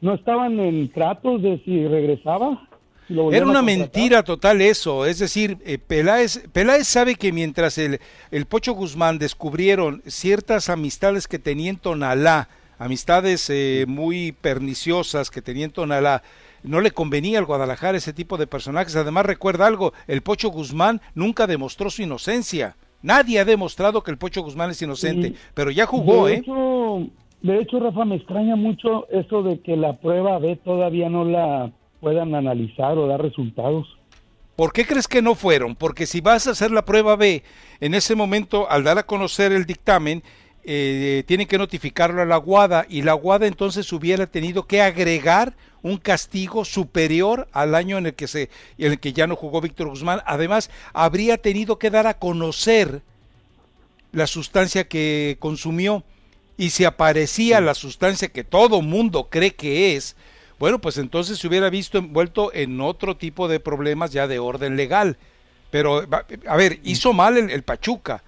no 0.00 0.14
estaban 0.14 0.58
en 0.60 0.88
tratos 0.90 1.42
de 1.42 1.60
si 1.64 1.86
regresaba. 1.88 2.68
si 3.08 3.14
lo 3.14 3.24
volvían 3.24 3.42
Era 3.42 3.46
a 3.48 3.50
una 3.50 3.62
mentira 3.62 4.22
total 4.22 4.60
eso, 4.60 5.04
es 5.06 5.18
decir, 5.18 5.58
eh, 5.64 5.78
Peláez, 5.78 6.44
Peláez 6.52 6.86
sabe 6.86 7.16
que 7.16 7.32
mientras 7.32 7.78
el, 7.78 8.00
el 8.30 8.46
Pocho 8.46 8.72
Guzmán 8.74 9.18
descubrieron 9.18 10.02
ciertas 10.06 10.68
amistades 10.68 11.26
que 11.28 11.38
tenía 11.40 11.70
en 11.70 11.76
Tonalá, 11.78 12.48
amistades 12.78 13.48
eh, 13.50 13.84
muy 13.88 14.32
perniciosas 14.32 15.30
que 15.30 15.42
tenía 15.42 15.64
en 15.64 15.70
Tonalá, 15.72 16.22
no 16.62 16.80
le 16.80 16.90
convenía 16.90 17.38
al 17.38 17.44
Guadalajara 17.44 17.98
ese 17.98 18.12
tipo 18.12 18.36
de 18.36 18.46
personajes. 18.46 18.96
Además, 18.96 19.26
recuerda 19.26 19.66
algo, 19.66 19.92
el 20.06 20.22
Pocho 20.22 20.48
Guzmán 20.50 21.00
nunca 21.14 21.46
demostró 21.46 21.90
su 21.90 22.02
inocencia. 22.02 22.76
Nadie 23.02 23.38
ha 23.38 23.44
demostrado 23.44 24.02
que 24.02 24.10
el 24.10 24.18
Pocho 24.18 24.42
Guzmán 24.42 24.70
es 24.70 24.82
inocente, 24.82 25.28
Y- 25.28 25.36
pero 25.54 25.70
ya 25.70 25.86
jugó, 25.86 26.26
de 26.26 26.34
¿eh? 26.34 26.36
Hecho, 26.38 27.06
de 27.42 27.60
hecho, 27.60 27.78
Rafa, 27.78 28.04
me 28.04 28.16
extraña 28.16 28.56
mucho 28.56 29.06
eso 29.10 29.42
de 29.42 29.60
que 29.60 29.76
la 29.76 29.92
prueba 29.98 30.38
B 30.38 30.56
todavía 30.64 31.08
no 31.08 31.24
la 31.24 31.70
puedan 32.00 32.34
analizar 32.34 32.98
o 32.98 33.06
dar 33.06 33.22
resultados. 33.22 33.86
¿Por 34.56 34.72
qué 34.72 34.86
crees 34.86 35.06
que 35.06 35.20
no 35.22 35.34
fueron? 35.34 35.76
Porque 35.76 36.06
si 36.06 36.20
vas 36.22 36.46
a 36.46 36.52
hacer 36.52 36.70
la 36.70 36.84
prueba 36.84 37.14
B, 37.14 37.42
en 37.78 37.94
ese 37.94 38.14
momento, 38.16 38.68
al 38.70 38.84
dar 38.84 38.96
a 38.98 39.02
conocer 39.04 39.52
el 39.52 39.66
dictamen, 39.66 40.22
eh, 40.68 41.22
tienen 41.26 41.46
que 41.46 41.58
notificarlo 41.58 42.22
a 42.22 42.24
la 42.24 42.38
Guada 42.38 42.86
y 42.88 43.02
la 43.02 43.12
Guada 43.12 43.46
entonces 43.46 43.92
hubiera 43.92 44.26
tenido 44.26 44.66
que 44.66 44.82
agregar 44.82 45.54
un 45.82 45.96
castigo 45.96 46.64
superior 46.64 47.46
al 47.52 47.76
año 47.76 47.98
en 47.98 48.06
el 48.06 48.14
que 48.14 48.26
se 48.26 48.50
en 48.76 48.90
el 48.90 48.98
que 48.98 49.12
ya 49.12 49.28
no 49.28 49.36
jugó 49.36 49.60
Víctor 49.60 49.88
Guzmán. 49.88 50.22
Además, 50.26 50.68
habría 50.92 51.38
tenido 51.38 51.78
que 51.78 51.90
dar 51.90 52.08
a 52.08 52.18
conocer 52.18 53.02
la 54.10 54.26
sustancia 54.26 54.88
que 54.88 55.36
consumió 55.38 56.02
y 56.56 56.70
si 56.70 56.84
aparecía 56.84 57.60
la 57.60 57.74
sustancia 57.74 58.26
que 58.26 58.42
todo 58.42 58.82
mundo 58.82 59.28
cree 59.30 59.54
que 59.54 59.94
es, 59.94 60.16
bueno, 60.58 60.80
pues 60.80 60.98
entonces 60.98 61.38
se 61.38 61.46
hubiera 61.46 61.70
visto 61.70 61.98
envuelto 61.98 62.52
en 62.52 62.80
otro 62.80 63.16
tipo 63.16 63.46
de 63.46 63.60
problemas 63.60 64.10
ya 64.10 64.26
de 64.26 64.40
orden 64.40 64.76
legal. 64.76 65.16
Pero, 65.70 66.04
a 66.48 66.56
ver, 66.56 66.80
hizo 66.82 67.12
mal 67.12 67.36
el 67.36 67.62
Pachuca, 67.62 68.24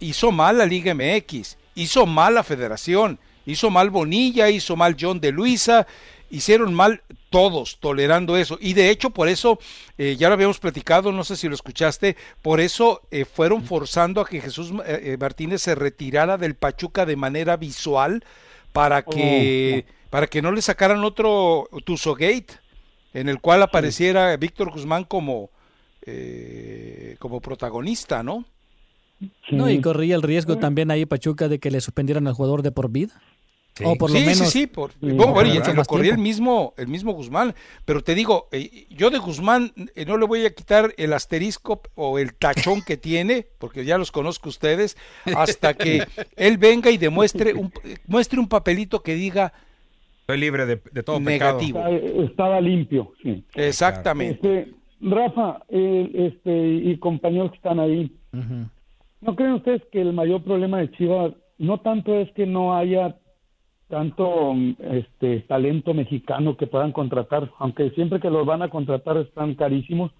hizo 0.00 0.30
mal 0.30 0.58
la 0.58 0.66
Liga 0.66 0.94
MX, 0.94 1.56
hizo 1.74 2.06
mal 2.06 2.34
la 2.34 2.44
Federación, 2.44 3.18
hizo 3.46 3.70
mal 3.70 3.90
Bonilla, 3.90 4.50
hizo 4.50 4.76
mal 4.76 4.96
John 4.98 5.20
de 5.20 5.32
Luisa, 5.32 5.86
hicieron 6.30 6.74
mal 6.74 7.02
todos 7.28 7.78
tolerando 7.80 8.36
eso. 8.36 8.58
Y 8.60 8.72
de 8.74 8.90
hecho, 8.90 9.10
por 9.10 9.28
eso, 9.28 9.58
eh, 9.98 10.16
ya 10.18 10.28
lo 10.28 10.34
habíamos 10.34 10.58
platicado, 10.58 11.12
no 11.12 11.24
sé 11.24 11.36
si 11.36 11.48
lo 11.48 11.54
escuchaste, 11.54 12.16
por 12.42 12.60
eso 12.60 13.02
eh, 13.10 13.24
fueron 13.24 13.62
forzando 13.62 14.20
a 14.20 14.26
que 14.26 14.40
Jesús 14.40 14.72
eh, 14.84 15.12
eh, 15.12 15.16
Martínez 15.18 15.62
se 15.62 15.74
retirara 15.74 16.38
del 16.38 16.54
Pachuca 16.54 17.06
de 17.06 17.16
manera 17.16 17.56
visual 17.56 18.24
para 18.72 19.02
que, 19.02 19.86
para 20.10 20.26
que 20.26 20.42
no 20.42 20.52
le 20.52 20.62
sacaran 20.62 21.04
otro 21.04 21.68
Tuzogate, 21.84 22.58
en 23.12 23.28
el 23.28 23.40
cual 23.40 23.62
apareciera 23.62 24.36
Víctor 24.36 24.70
Guzmán 24.70 25.04
como, 25.04 25.50
eh, 26.02 27.16
como 27.18 27.40
protagonista, 27.40 28.22
¿no? 28.22 28.44
No, 29.50 29.68
y 29.68 29.80
corría 29.80 30.14
el 30.16 30.22
riesgo 30.22 30.56
también 30.58 30.90
ahí 30.90 31.04
Pachuca 31.06 31.48
de 31.48 31.58
que 31.58 31.70
le 31.70 31.80
suspendieran 31.80 32.26
al 32.26 32.34
jugador 32.34 32.62
de 32.62 32.72
por 32.72 32.90
vida. 32.90 33.20
Sí. 33.74 33.84
O 33.86 33.94
por 33.94 34.10
lo 34.10 34.16
sí, 34.18 34.22
menos. 34.24 34.38
sí, 34.38 34.46
sí, 34.46 34.66
por- 34.66 34.90
Sí, 34.92 34.96
bueno, 35.00 35.32
bueno, 35.32 35.48
y- 35.54 35.56
y 35.56 35.74
lo 35.74 35.84
corría 35.84 36.12
el 36.12 36.18
mismo, 36.18 36.74
el 36.76 36.88
mismo 36.88 37.12
Guzmán, 37.12 37.54
pero 37.84 38.02
te 38.02 38.14
digo, 38.16 38.48
eh, 38.50 38.86
yo 38.90 39.10
de 39.10 39.18
Guzmán 39.18 39.72
eh, 39.94 40.04
no 40.06 40.18
le 40.18 40.26
voy 40.26 40.44
a 40.44 40.50
quitar 40.54 40.92
el 40.96 41.12
asterisco 41.12 41.80
o 41.94 42.18
el 42.18 42.34
tachón 42.34 42.82
que 42.82 42.96
tiene, 42.96 43.46
porque 43.58 43.84
ya 43.84 43.96
los 43.96 44.10
conozco 44.10 44.48
ustedes, 44.48 44.96
hasta 45.36 45.74
que 45.74 46.02
él 46.36 46.58
venga 46.58 46.90
y 46.90 46.98
demuestre 46.98 47.54
un, 47.54 47.72
muestre 48.08 48.40
un 48.40 48.48
papelito 48.48 49.02
que 49.02 49.14
diga 49.14 49.52
Estoy 50.22 50.38
libre 50.40 50.66
de, 50.66 50.80
de 50.92 51.02
todo 51.02 51.18
Negativo. 51.20 51.82
pecado. 51.82 52.22
Estaba 52.24 52.60
limpio, 52.60 53.12
sí. 53.22 53.44
exactamente. 53.54 54.58
Este, 54.60 54.74
Rafa, 55.00 55.62
eh, 55.68 56.10
este, 56.14 56.68
y 56.68 56.98
compañeros 56.98 57.50
que 57.52 57.56
están 57.56 57.78
ahí, 57.80 58.12
Ujú. 58.32 58.68
¿No 59.20 59.36
creen 59.36 59.54
ustedes 59.54 59.82
que 59.92 60.00
el 60.00 60.12
mayor 60.12 60.42
problema 60.42 60.78
de 60.78 60.90
Chivas 60.92 61.32
no 61.58 61.78
tanto 61.78 62.14
es 62.14 62.30
que 62.32 62.46
no 62.46 62.74
haya 62.74 63.16
tanto 63.88 64.54
mm, 64.54 64.76
este 64.92 65.40
talento 65.40 65.92
mexicano 65.92 66.56
que 66.56 66.66
puedan 66.66 66.92
contratar, 66.92 67.50
aunque 67.58 67.90
siempre 67.90 68.20
que 68.20 68.30
los 68.30 68.46
van 68.46 68.62
a 68.62 68.70
contratar 68.70 69.16
están 69.18 69.54
carísimos? 69.54 70.12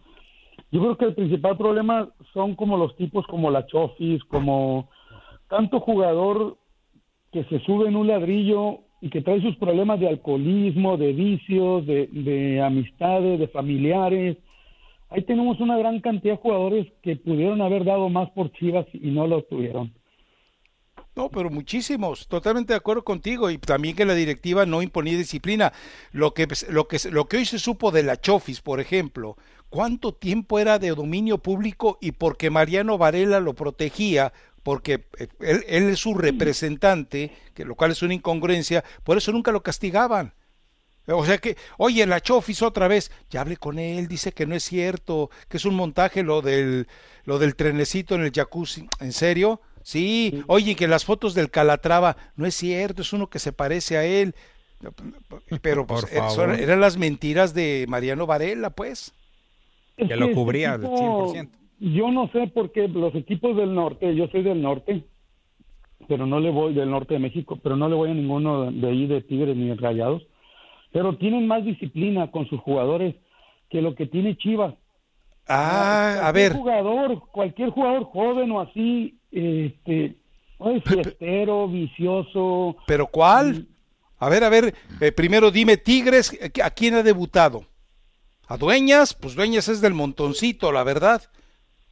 Yo 0.70 0.80
creo 0.80 0.96
que 0.96 1.04
el 1.06 1.14
principal 1.14 1.56
problema 1.56 2.10
son 2.34 2.54
como 2.54 2.76
los 2.76 2.94
tipos 2.96 3.26
como 3.26 3.50
la 3.50 3.66
Chofis, 3.66 4.22
como 4.24 4.88
tanto 5.48 5.80
jugador 5.80 6.56
que 7.32 7.44
se 7.44 7.60
sube 7.60 7.88
en 7.88 7.96
un 7.96 8.06
ladrillo 8.06 8.80
y 9.00 9.08
que 9.08 9.22
trae 9.22 9.40
sus 9.40 9.56
problemas 9.56 9.98
de 9.98 10.08
alcoholismo, 10.08 10.96
de 10.96 11.12
vicios, 11.12 11.86
de, 11.86 12.08
de 12.08 12.60
amistades, 12.60 13.38
de 13.40 13.48
familiares. 13.48 14.36
Ahí 15.10 15.22
tenemos 15.22 15.58
una 15.60 15.76
gran 15.76 16.00
cantidad 16.00 16.34
de 16.34 16.40
jugadores 16.40 16.86
que 17.02 17.16
pudieron 17.16 17.60
haber 17.60 17.84
dado 17.84 18.08
más 18.08 18.30
por 18.30 18.52
Chivas 18.52 18.86
y 18.92 19.10
no 19.10 19.26
lo 19.26 19.42
tuvieron. 19.42 19.92
No, 21.16 21.28
pero 21.28 21.50
muchísimos, 21.50 22.28
totalmente 22.28 22.72
de 22.72 22.76
acuerdo 22.76 23.02
contigo 23.02 23.50
y 23.50 23.58
también 23.58 23.96
que 23.96 24.04
la 24.04 24.14
directiva 24.14 24.64
no 24.64 24.80
imponía 24.80 25.18
disciplina. 25.18 25.72
Lo 26.12 26.32
que 26.32 26.46
lo 26.68 26.86
que 26.86 26.98
lo 27.10 27.26
que 27.26 27.38
hoy 27.38 27.44
se 27.44 27.58
supo 27.58 27.90
de 27.90 28.04
la 28.04 28.20
Chofis, 28.20 28.60
por 28.60 28.78
ejemplo, 28.78 29.36
cuánto 29.68 30.14
tiempo 30.14 30.60
era 30.60 30.78
de 30.78 30.90
dominio 30.90 31.38
público 31.38 31.98
y 32.00 32.12
porque 32.12 32.48
Mariano 32.48 32.96
Varela 32.96 33.40
lo 33.40 33.54
protegía, 33.54 34.32
porque 34.62 35.06
eh, 35.18 35.26
él, 35.40 35.64
él 35.66 35.88
es 35.88 35.98
su 35.98 36.14
representante, 36.14 37.32
que 37.54 37.64
lo 37.64 37.74
cual 37.74 37.90
es 37.90 38.02
una 38.02 38.14
incongruencia, 38.14 38.84
por 39.02 39.16
eso 39.18 39.32
nunca 39.32 39.50
lo 39.50 39.64
castigaban. 39.64 40.32
O 41.06 41.24
sea 41.24 41.38
que, 41.38 41.56
oye, 41.78 42.06
la 42.06 42.20
Chofis 42.20 42.62
otra 42.62 42.86
vez, 42.86 43.10
ya 43.30 43.40
hablé 43.40 43.56
con 43.56 43.78
él, 43.78 44.06
dice 44.06 44.32
que 44.32 44.46
no 44.46 44.54
es 44.54 44.62
cierto, 44.62 45.30
que 45.48 45.56
es 45.56 45.64
un 45.64 45.74
montaje 45.74 46.22
lo 46.22 46.40
del, 46.42 46.86
lo 47.24 47.38
del 47.38 47.56
trenecito 47.56 48.14
en 48.14 48.22
el 48.22 48.30
jacuzzi. 48.32 48.86
¿En 49.00 49.12
serio? 49.12 49.60
Sí, 49.82 50.44
oye, 50.46 50.76
que 50.76 50.86
las 50.86 51.04
fotos 51.04 51.34
del 51.34 51.50
Calatrava, 51.50 52.16
no 52.36 52.46
es 52.46 52.54
cierto, 52.54 53.02
es 53.02 53.12
uno 53.12 53.28
que 53.28 53.38
se 53.38 53.52
parece 53.52 53.96
a 53.96 54.04
él. 54.04 54.34
Pero 55.62 55.86
pues, 55.86 56.02
Por 56.06 56.10
son- 56.30 56.36
favor. 56.50 56.60
eran 56.60 56.80
las 56.80 56.96
mentiras 56.96 57.54
de 57.54 57.86
Mariano 57.88 58.26
Varela, 58.26 58.70
pues. 58.70 59.12
Es 59.96 60.08
Que 60.08 60.16
lo 60.16 60.32
cubría 60.32 60.74
al 60.74 60.84
equipo, 60.84 61.32
100%. 61.34 61.50
Yo 61.80 62.10
no 62.10 62.30
sé 62.32 62.46
por 62.48 62.72
qué 62.72 62.88
los 62.88 63.14
equipos 63.14 63.56
del 63.56 63.74
norte, 63.74 64.14
yo 64.14 64.28
soy 64.28 64.42
del 64.42 64.60
norte, 64.62 65.02
pero 66.08 66.26
no 66.26 66.38
le 66.40 66.50
voy 66.50 66.74
del 66.74 66.90
norte 66.90 67.14
de 67.14 67.20
México, 67.20 67.58
pero 67.62 67.76
no 67.76 67.88
le 67.88 67.94
voy 67.94 68.10
a 68.10 68.14
ninguno 68.14 68.70
de 68.70 68.86
ahí 68.88 69.06
de 69.06 69.22
Tigres 69.22 69.56
ni 69.56 69.68
de 69.68 69.74
Rayados, 69.76 70.22
pero 70.92 71.16
tienen 71.16 71.46
más 71.46 71.64
disciplina 71.64 72.30
con 72.30 72.48
sus 72.48 72.60
jugadores 72.60 73.14
que 73.68 73.82
lo 73.82 73.94
que 73.94 74.06
tiene 74.06 74.36
Chivas. 74.36 74.74
Ah, 75.48 76.12
a 76.14 76.20
Cualquier 76.20 76.34
ver, 76.34 76.52
jugador, 76.52 77.20
cualquier 77.32 77.70
jugador 77.70 78.04
joven 78.04 78.50
o 78.52 78.60
así, 78.60 79.18
este, 79.32 80.16
fiestero, 80.84 81.68
vicioso, 81.68 82.76
pero 82.86 83.06
¿cuál? 83.06 83.66
A 84.18 84.28
ver, 84.28 84.44
a 84.44 84.48
ver, 84.48 84.74
eh, 85.00 85.12
primero 85.12 85.50
dime, 85.50 85.76
Tigres, 85.76 86.32
eh, 86.34 86.52
¿a 86.62 86.70
quién 86.70 86.94
ha 86.94 87.02
debutado? 87.02 87.64
¿A 88.46 88.56
Dueñas? 88.56 89.14
Pues 89.14 89.34
Dueñas 89.34 89.68
es 89.68 89.80
del 89.80 89.94
montoncito, 89.94 90.72
la 90.72 90.84
verdad. 90.84 91.22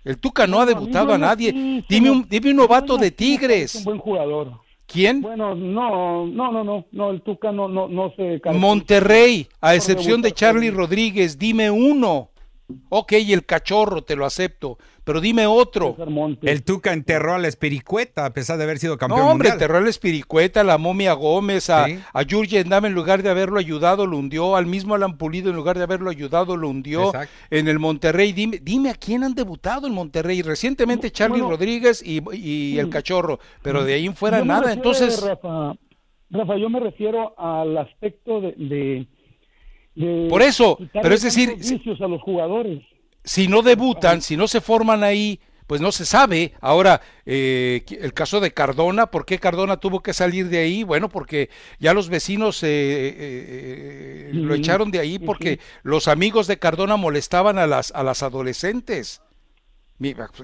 El 0.05 0.19
Tuca 0.19 0.47
no 0.47 0.61
ha 0.61 0.67
debutado 0.67 1.13
a 1.13 1.19
nadie. 1.19 1.85
Dime 1.89 2.11
un, 2.11 2.29
dime 2.29 2.51
un 2.51 2.57
novato 2.57 2.97
de 2.97 3.11
Tigres. 3.11 3.77
Un 3.77 3.85
buen 3.85 3.99
jugador. 3.99 4.53
¿Quién? 4.91 5.21
Bueno, 5.21 5.55
no, 5.55 6.27
no, 6.27 6.51
no, 6.51 6.65
no, 6.65 6.87
no, 6.91 7.11
el 7.11 7.21
Tuca 7.21 7.53
no, 7.53 7.69
no, 7.69 7.89
no 7.89 8.11
se 8.17 8.41
Monterrey, 8.55 9.47
a 9.61 9.75
excepción 9.75 10.23
de 10.23 10.33
Charlie 10.33 10.71
Rodríguez, 10.71 11.39
dime 11.39 11.71
uno. 11.71 12.31
Ok, 12.91 13.13
el 13.13 13.47
cachorro, 13.47 14.03
te 14.03 14.15
lo 14.15 14.27
acepto, 14.27 14.77
pero 15.03 15.23
dime 15.23 15.47
otro. 15.47 15.97
El 16.43 16.63
Tuca 16.65 16.93
enterró 16.93 17.33
a 17.35 17.39
la 17.39 17.49
Espiricueta 17.49 18.27
a 18.27 18.31
pesar 18.35 18.59
de 18.59 18.65
haber 18.65 18.79
sido 18.79 18.99
campeón 18.99 19.21
No, 19.21 19.31
hombre, 19.31 19.49
mundial. 19.49 19.53
enterró 19.55 19.79
al 19.79 19.89
Espiricueta, 19.89 20.61
a 20.61 20.65
la 20.65 20.77
momia 20.77 21.15
Gómez, 21.15 21.71
a, 21.71 21.87
Sí. 21.87 21.99
a 22.13 22.23
Jurgen 22.29 22.69
Damm 22.69 22.85
en 22.85 22.93
lugar 22.95 23.23
de 23.23 23.31
haberlo 23.31 23.59
ayudado, 23.59 24.07
lo 24.07 24.19
hundió, 24.19 24.55
al 24.55 24.67
mismo 24.67 24.95
Alan 24.95 25.17
Pulido 25.17 25.49
en 25.49 25.57
lugar 25.57 25.79
de 25.79 25.85
haberlo 25.85 26.11
ayudado, 26.11 26.59
lo 26.59 26.69
hundió. 26.69 27.07
Exacto. 27.07 27.33
En 27.51 27.69
el 27.69 27.79
Monterrey, 27.79 28.33
dime, 28.33 28.59
dime 28.63 28.91
a 28.91 28.95
quién 28.95 29.25
han 29.25 29.35
debutado 29.35 29.87
en 29.87 29.95
Monterrey. 29.95 30.43
Recientemente 30.43 31.11
Charlie 31.11 31.41
Bueno. 31.41 31.57
Rodríguez 31.57 32.03
y, 32.05 32.21
y 32.37 32.79
el 32.79 32.91
cachorro, 32.91 33.39
pero 33.63 33.85
de 33.85 33.95
ahí 33.95 34.05
en 34.07 34.15
fuera 34.15 34.45
nada. 34.45 34.61
refiero, 34.75 34.77
Entonces, 34.91 35.23
Rafa, 35.23 35.75
Rafa, 36.31 36.57
yo 36.59 36.69
me 36.69 36.81
refiero 36.81 37.35
al 37.39 37.79
aspecto 37.79 38.43
de... 38.43 38.53
de- 38.59 39.07
de 39.99 40.29
Por 40.29 40.43
eso, 40.43 40.79
pero 40.93 41.15
es 41.15 41.23
decir, 41.23 41.57
a 42.01 42.09
los 42.09 42.23
jugadores. 42.23 42.83
si 43.25 43.49
no 43.49 43.63
debutan, 43.63 44.23
si 44.23 44.37
no 44.37 44.49
se 44.49 44.61
forman 44.61 45.03
ahí, 45.05 45.41
pues 45.67 45.81
no 45.83 45.93
se 45.93 46.07
sabe. 46.07 46.55
Ahora, 46.61 47.03
eh, 47.27 47.85
el 48.01 48.15
caso 48.15 48.41
de 48.41 48.53
Cardona, 48.55 49.11
¿por 49.11 49.27
qué 49.27 49.39
Cardona 49.39 49.77
tuvo 49.79 50.01
que 50.01 50.15
salir 50.15 50.49
de 50.49 50.59
ahí? 50.59 50.83
Bueno, 50.83 51.09
porque 51.11 51.51
ya 51.79 51.93
los 51.93 52.09
vecinos 52.09 52.63
eh, 52.63 52.69
eh, 52.69 53.15
eh, 53.19 54.31
lo 54.33 54.55
echaron 54.55 54.91
de 54.91 54.99
ahí 55.01 55.19
porque 55.19 55.55
sí. 55.55 55.61
los 55.83 56.09
amigos 56.09 56.47
de 56.47 56.59
Cardona 56.59 56.97
molestaban 56.97 57.59
a 57.59 57.67
las, 57.67 57.91
a 57.93 58.03
las 58.03 58.23
adolescentes. 58.23 59.21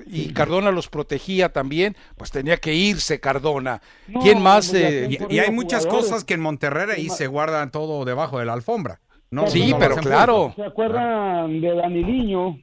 Y 0.06 0.32
Cardona 0.32 0.72
los 0.72 0.88
protegía 0.88 1.52
también, 1.52 1.96
pues 2.16 2.32
tenía 2.32 2.56
que 2.56 2.74
irse 2.74 3.20
Cardona. 3.20 3.80
No, 4.08 4.20
¿Quién 4.20 4.42
más? 4.42 4.74
eh, 4.74 5.06
Y, 5.08 5.36
y 5.36 5.38
hay 5.38 5.52
muchas 5.52 5.86
cosas 5.86 6.24
que 6.24 6.34
en 6.34 6.40
Monterrey 6.40 6.88
ahí 6.96 7.08
se 7.08 7.28
guardan 7.28 7.70
todo 7.70 8.04
debajo 8.04 8.40
de 8.40 8.46
la 8.46 8.52
alfombra. 8.52 9.00
No, 9.30 9.46
Sí, 9.48 9.70
no 9.70 9.78
lo 9.78 9.78
pero 9.78 9.96
claro. 9.96 10.52
¿Se 10.54 10.64
acuerdan 10.64 11.60
de 11.60 11.74
Daniliño? 11.74 12.58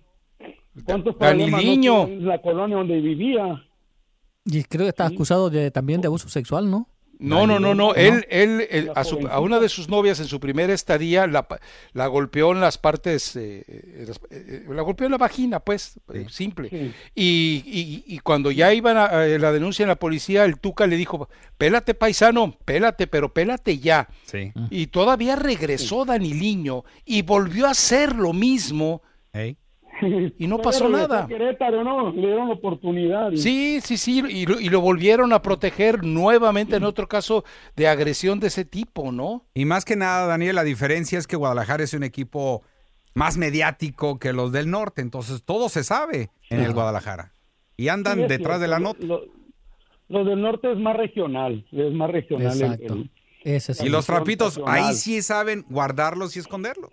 ¿Cuántos 0.86 1.16
no 1.16 1.26
Daniliño. 1.26 2.04
tuvo 2.06 2.14
en 2.14 2.26
la 2.28 2.42
colonia 2.42 2.78
donde 2.78 3.02
vivía? 3.02 3.66
Y 4.46 4.64
creo 4.64 4.86
que 4.86 4.90
está 4.90 5.06
acusado 5.06 5.50
de, 5.50 5.70
también 5.70 6.02
de 6.02 6.08
abuso 6.08 6.30
sexual, 6.30 6.70
¿no? 6.72 6.88
No, 7.22 7.46
no, 7.46 7.60
no, 7.60 7.76
no. 7.76 7.94
Él, 7.94 8.26
él, 8.30 8.68
a, 8.96 9.04
su- 9.04 9.16
a 9.28 9.40
una 9.40 9.60
de 9.60 9.70
sus 9.70 9.88
novias 9.90 10.20
en 10.20 10.26
su 10.26 10.40
primera 10.40 10.74
estadía 10.74 11.28
la, 11.28 11.48
la 11.94 12.08
golpeó 12.08 12.52
en 12.52 12.62
las 12.62 12.78
partes, 12.78 13.36
eh, 13.36 13.64
eh, 13.68 14.06
las- 14.08 14.20
eh, 14.32 14.66
la 14.70 14.82
golpeó 14.82 15.06
en 15.06 15.12
la 15.12 15.18
vagina, 15.18 15.60
pues, 15.60 16.00
simple. 16.30 16.70
Sí. 16.70 16.92
Y, 17.14 17.64
y- 18.08 18.16
y 18.16 18.20
cuando 18.20 18.50
ya 18.52 18.74
iban 18.74 18.98
a, 18.98 19.06
a 19.06 19.26
la 19.26 19.52
denuncia 19.52 19.84
en 19.84 19.90
la 19.90 19.96
policía, 19.96 20.46
el 20.46 20.60
Tuca 20.60 20.88
le 20.88 20.96
dijo, 20.98 21.30
pélate 21.58 21.94
paisano, 21.94 22.58
pélate, 22.66 23.06
pero 23.08 23.34
pélate 23.34 23.78
ya. 23.78 24.08
Sí. 24.26 24.52
Y 24.72 24.88
todavía 24.88 25.36
regresó 25.36 26.06
Daniliño 26.06 26.84
y 27.06 27.22
volvió 27.22 27.68
a 27.68 27.72
hacer 27.72 28.16
lo 28.16 28.34
mismo. 28.34 29.02
Y 30.38 30.48
no 30.48 30.58
pasó 30.60 30.90
nada. 30.90 31.24
a 31.24 31.28
Querétaro, 31.28 31.84
¿no? 31.84 32.12
Le 32.12 32.22
dieron 32.28 32.48
la 32.50 32.56
oportunidad. 32.56 33.32
y- 33.32 33.38
Sí, 33.38 33.80
sí, 33.82 33.98
sí, 33.98 34.24
y 34.30 34.46
lo, 34.46 34.60
y 34.60 34.70
lo 34.70 34.82
volvieron 34.82 35.34
a 35.34 35.42
proteger 35.42 36.04
nuevamente 36.04 36.76
en 36.78 36.84
otro 36.84 37.08
caso 37.08 37.44
de 37.76 37.88
agresión 37.88 38.40
de 38.40 38.48
ese 38.48 38.66
tipo, 38.66 39.12
¿no? 39.12 39.46
Y 39.54 39.66
más 39.66 39.86
que 39.86 39.96
nada, 39.96 40.26
Daniel, 40.28 40.56
la 40.56 40.64
diferencia 40.64 41.20
es 41.20 41.28
que 41.28 41.36
Guadalajara 41.36 41.84
es 41.84 41.94
un 41.94 42.04
equipo 42.04 42.64
más 43.14 43.38
mediático 43.38 44.20
que 44.20 44.34
los 44.34 44.52
del 44.52 44.70
norte, 44.72 45.02
entonces 45.02 45.44
todo 45.44 45.70
se 45.70 45.84
sabe 45.84 46.30
en 46.50 46.62
el 46.62 46.74
Guadalajara. 46.74 47.34
Y 47.78 47.90
andan 47.90 48.20
Sí, 48.20 48.26
detrás 48.28 48.60
de 48.62 48.68
la 48.68 48.80
nota. 48.80 49.06
Lo, 49.06 49.22
lo- 50.08 50.26
del 50.26 50.42
norte 50.42 50.72
es 50.72 50.78
más 50.78 50.96
regional, 50.96 51.66
es 51.72 51.94
más 51.94 52.10
regional. 52.12 52.54
el- 52.54 52.62
Exacto. 52.64 52.94
el- 52.94 53.12
Ese. 53.44 53.86
Y 53.86 53.90
los 53.90 54.06
trapitos, 54.06 54.58
nacional. 54.60 54.84
ahí 54.90 54.94
sí 54.94 55.22
saben 55.24 55.66
guardarlos 55.70 56.36
y 56.36 56.40
esconderlos. 56.40 56.92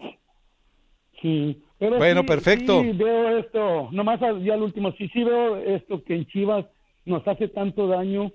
Sí, 1.21 1.63
pero 1.79 1.97
Bueno, 1.99 2.21
sí- 2.23 2.27
perfecto. 2.27 2.83
Sí, 2.83 2.93
veo 2.93 3.39
esto, 3.39 3.89
nomás 3.93 4.21
al- 4.23 4.45
ya 4.45 4.55
al 4.55 4.63
último, 4.63 4.93
sí, 4.93 5.09
sí 5.13 5.25
veo 5.25 5.57
esto 5.57 6.03
que 6.05 6.15
en 6.15 6.27
Chivas 6.27 6.67
nos 7.05 7.27
hace 7.27 7.49
tanto 7.49 7.89
daño, 7.89 8.27
eh, 8.27 8.33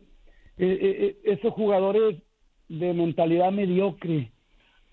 eh, 0.58 0.78
eh, 0.82 1.18
esos 1.34 1.54
jugadores 1.54 2.18
de 2.68 2.94
mentalidad 2.94 3.52
mediocre. 3.52 4.32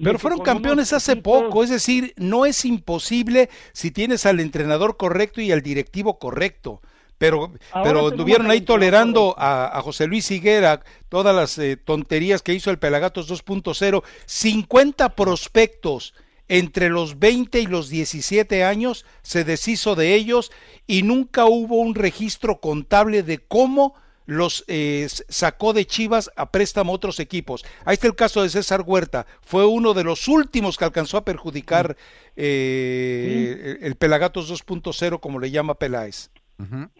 Pero 0.03 0.19
fueron 0.19 0.41
campeones 0.41 0.93
hace 0.95 1.17
poco, 1.17 1.63
es 1.63 1.69
decir, 1.71 2.15
no 2.17 2.47
es 2.47 2.65
imposible 2.65 3.51
si 3.73 3.91
tienes 3.91 4.25
al 4.25 4.41
entrenador 4.41 4.97
correcto 4.97 5.41
y 5.43 5.53
al 5.53 5.61
directivo 5.61 6.19
correcto. 6.19 6.81
Pero, 7.19 7.53
Ahora 7.73 7.83
pero 7.83 8.09
estuvieron 8.09 8.51
ahí 8.51 8.63
tolerando 8.63 9.35
a, 9.37 9.77
a 9.77 9.83
José 9.83 10.07
Luis 10.07 10.31
Higuera 10.31 10.83
todas 11.11 11.37
las 11.37 11.59
eh, 11.59 11.77
tonterías 11.77 12.41
que 12.41 12.55
hizo 12.55 12.71
el 12.71 12.79
Pelagatos 12.79 13.29
2.0. 13.29 14.03
50 14.25 15.11
prospectos 15.15 16.15
entre 16.51 16.91
los 16.91 17.21
20 17.21 17.61
y 17.61 17.67
los 17.67 17.89
17 17.89 18.65
años, 18.65 19.07
se 19.23 19.45
deshizo 19.45 19.95
de 19.95 20.17
ellos 20.17 20.51
y 20.89 21.05
nunca 21.05 21.45
hubo 21.45 21.77
un 21.77 21.95
registro 21.95 22.61
contable 22.61 23.23
de 23.23 23.39
cómo 23.39 23.95
los 24.27 24.65
eh, 24.67 25.07
sacó 25.09 25.73
de 25.73 25.87
Chivas 25.87 26.33
a 26.35 26.51
préstamo 26.51 26.91
a 26.91 26.97
otros 26.97 27.21
equipos. 27.21 27.65
Ahí 27.85 27.95
está 27.95 28.09
el 28.09 28.17
caso 28.17 28.43
de 28.43 28.49
César 28.49 28.83
Huerta, 28.85 29.27
fue 29.43 29.65
uno 29.65 29.95
de 29.95 30.03
los 30.03 30.27
últimos 30.27 30.77
que 30.77 30.85
alcanzó 30.85 31.19
a 31.19 31.25
perjudicar 31.25 31.97
eh, 32.35 33.77
el, 33.81 33.87
el 33.87 33.95
Pelagatos 33.95 34.51
2.0, 34.51 35.21
como 35.21 35.39
le 35.39 35.53
llama 35.53 35.75
Peláez. 35.75 36.31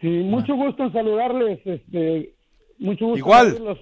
Sí, 0.01 0.07
mucho 0.07 0.55
gusto 0.55 0.85
en 0.85 0.93
saludarles, 0.93 1.59
este, 1.67 2.35
mucho 2.79 3.07
gusto. 3.07 3.19
Igual. 3.19 3.79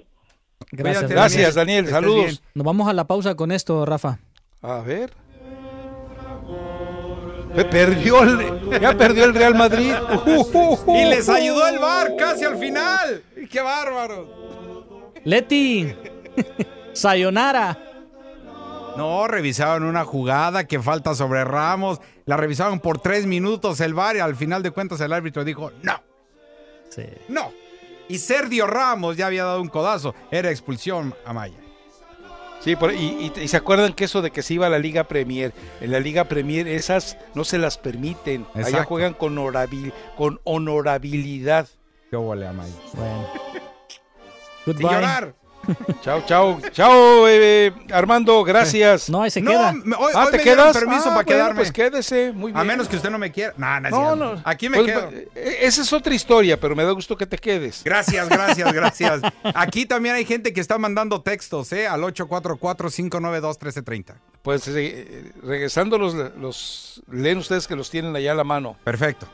Gracias. 0.72 1.54
Daniel, 1.54 1.86
saludos. 1.88 2.24
bien. 2.24 2.36
Nos 2.54 2.64
vamos 2.64 2.88
a 2.88 2.94
la 2.94 3.06
pausa 3.06 3.34
con 3.34 3.52
esto, 3.52 3.84
Rafa. 3.84 4.18
A 4.62 4.80
ver. 4.80 5.10
Pe- 7.59 7.64
Perdió 7.64 8.22
el, 8.22 8.80
ya 8.80 8.96
perdió 8.96 9.24
el 9.24 9.34
Real 9.34 9.54
Madrid. 9.56 9.92
Y 10.94 11.04
les 11.06 11.28
ayudó 11.28 11.66
el 11.66 11.78
bar 11.80 12.14
casi 12.16 12.44
al 12.44 12.56
final. 12.56 13.22
¡Qué 13.50 13.61
bárbaro! 13.61 15.12
Leti, 15.24 15.92
Sayonara. 16.92 17.76
No, 18.96 19.26
revisaron 19.26 19.82
una 19.84 20.04
jugada 20.04 20.66
que 20.68 20.80
falta 20.80 21.14
sobre 21.16 21.44
Ramos. 21.44 22.00
La 22.26 22.36
revisaron 22.36 22.78
por 22.80 23.00
tres 23.00 23.26
minutos 23.26 23.80
el 23.80 23.92
bar 23.94 24.14
y 24.16 24.20
al 24.20 24.36
final 24.36 24.62
de 24.62 24.70
cuentas 24.70 25.00
el 25.00 25.12
árbitro 25.12 25.44
dijo 25.44 25.72
no, 25.82 26.00
Sí. 26.90 27.04
no. 27.28 27.52
Y 28.09 28.18
Sergio 28.18 28.66
Ramos 28.66 29.16
ya 29.16 29.26
había 29.26 29.44
dado 29.44 29.61
un 29.61 29.68
codazo. 29.68 30.14
Era 30.30 30.50
expulsión 30.50 31.14
a 31.26 31.32
Maya. 31.32 31.59
Sí, 32.68 32.76
por- 32.76 32.92
y, 32.92 33.32
y- 33.34 33.40
y 33.40 33.48
se 33.48 33.56
acuerdan 33.56 33.94
que 33.94 34.04
eso 34.04 34.20
de 34.20 34.30
que 34.30 34.42
se 34.42 34.52
iba 34.52 34.66
a 34.66 34.68
la 34.68 34.78
Liga 34.78 35.04
Premier, 35.04 35.54
en 35.80 35.90
la 35.90 36.00
Liga 36.00 36.24
Premier 36.24 36.68
esas 36.68 37.16
no 37.34 37.44
se 37.44 37.56
las 37.56 37.78
permiten, 37.78 38.44
allá 38.52 38.84
juegan 38.84 39.14
con, 39.14 39.36
honorabil- 39.36 39.90
con 40.18 40.38
honorabilidad. 40.44 41.66
Qué 42.10 42.16
huele 42.18 42.46
a 42.46 42.52
Maya. 42.52 42.74
Bueno. 42.92 43.26
Sin 44.66 44.74
Goodbye. 44.74 44.82
llorar. 44.90 45.34
Chao, 46.02 46.22
chao, 46.26 46.60
chao, 46.72 47.28
eh, 47.28 47.72
Armando, 47.92 48.42
gracias. 48.44 49.10
No, 49.10 49.22
ahí 49.22 49.30
se 49.30 49.40
No, 49.40 49.50
queda. 49.50 49.74
hoy, 49.98 50.12
ah, 50.14 50.24
hoy 50.24 50.30
¿te 50.30 50.36
me 50.38 50.42
quedas? 50.44 50.76
permiso 50.76 51.00
Ah, 51.00 51.04
para 51.04 51.14
bueno, 51.16 51.26
quedarme. 51.26 51.54
Pues 51.56 51.72
quédese, 51.72 52.32
muy 52.32 52.52
bien. 52.52 52.60
A 52.60 52.64
menos 52.64 52.88
que 52.88 52.96
usted 52.96 53.10
no 53.10 53.18
me 53.18 53.30
quiera. 53.30 53.52
Nah, 53.56 53.80
no, 53.80 54.16
No. 54.16 54.40
Aquí 54.44 54.68
me 54.68 54.78
Pues, 54.78 54.92
quedo. 54.92 55.10
eh, 55.34 55.58
Esa 55.62 55.82
es 55.82 55.92
otra 55.92 56.14
historia, 56.14 56.58
pero 56.58 56.74
me 56.74 56.84
da 56.84 56.92
gusto 56.92 57.16
que 57.16 57.26
te 57.26 57.38
quedes. 57.38 57.82
Gracias, 57.84 58.28
gracias, 58.28 58.72
gracias. 58.78 59.20
Aquí 59.54 59.86
también 59.86 60.14
hay 60.14 60.24
gente 60.24 60.52
que 60.52 60.60
está 60.60 60.78
mandando 60.78 61.20
textos, 61.22 61.72
¿eh? 61.72 61.86
Al 61.86 62.02
844-592-1330. 62.02 64.14
Pues 64.42 64.66
eh, 64.68 65.32
regresando 65.42 65.98
los, 65.98 66.14
los 66.14 67.02
leen 67.10 67.38
ustedes 67.38 67.66
que 67.66 67.76
los 67.76 67.90
tienen 67.90 68.14
allá 68.16 68.32
a 68.32 68.36
la 68.36 68.44
mano. 68.44 68.76
Perfecto. 68.84 69.28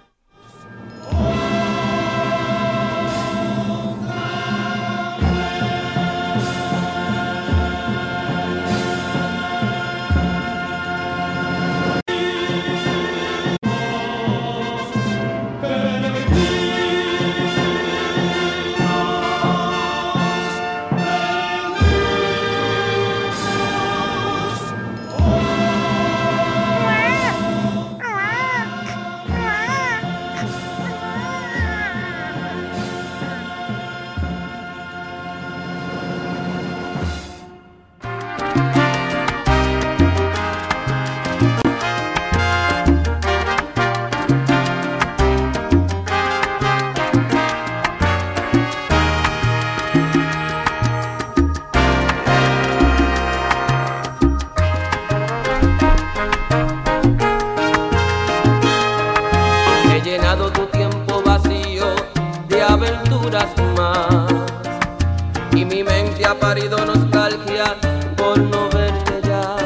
Ha 66.34 66.40
parido 66.40 66.84
nostalgia 66.84 67.76
por 68.16 68.38
no 68.38 68.68
verte 68.70 69.20
ya 69.26 69.56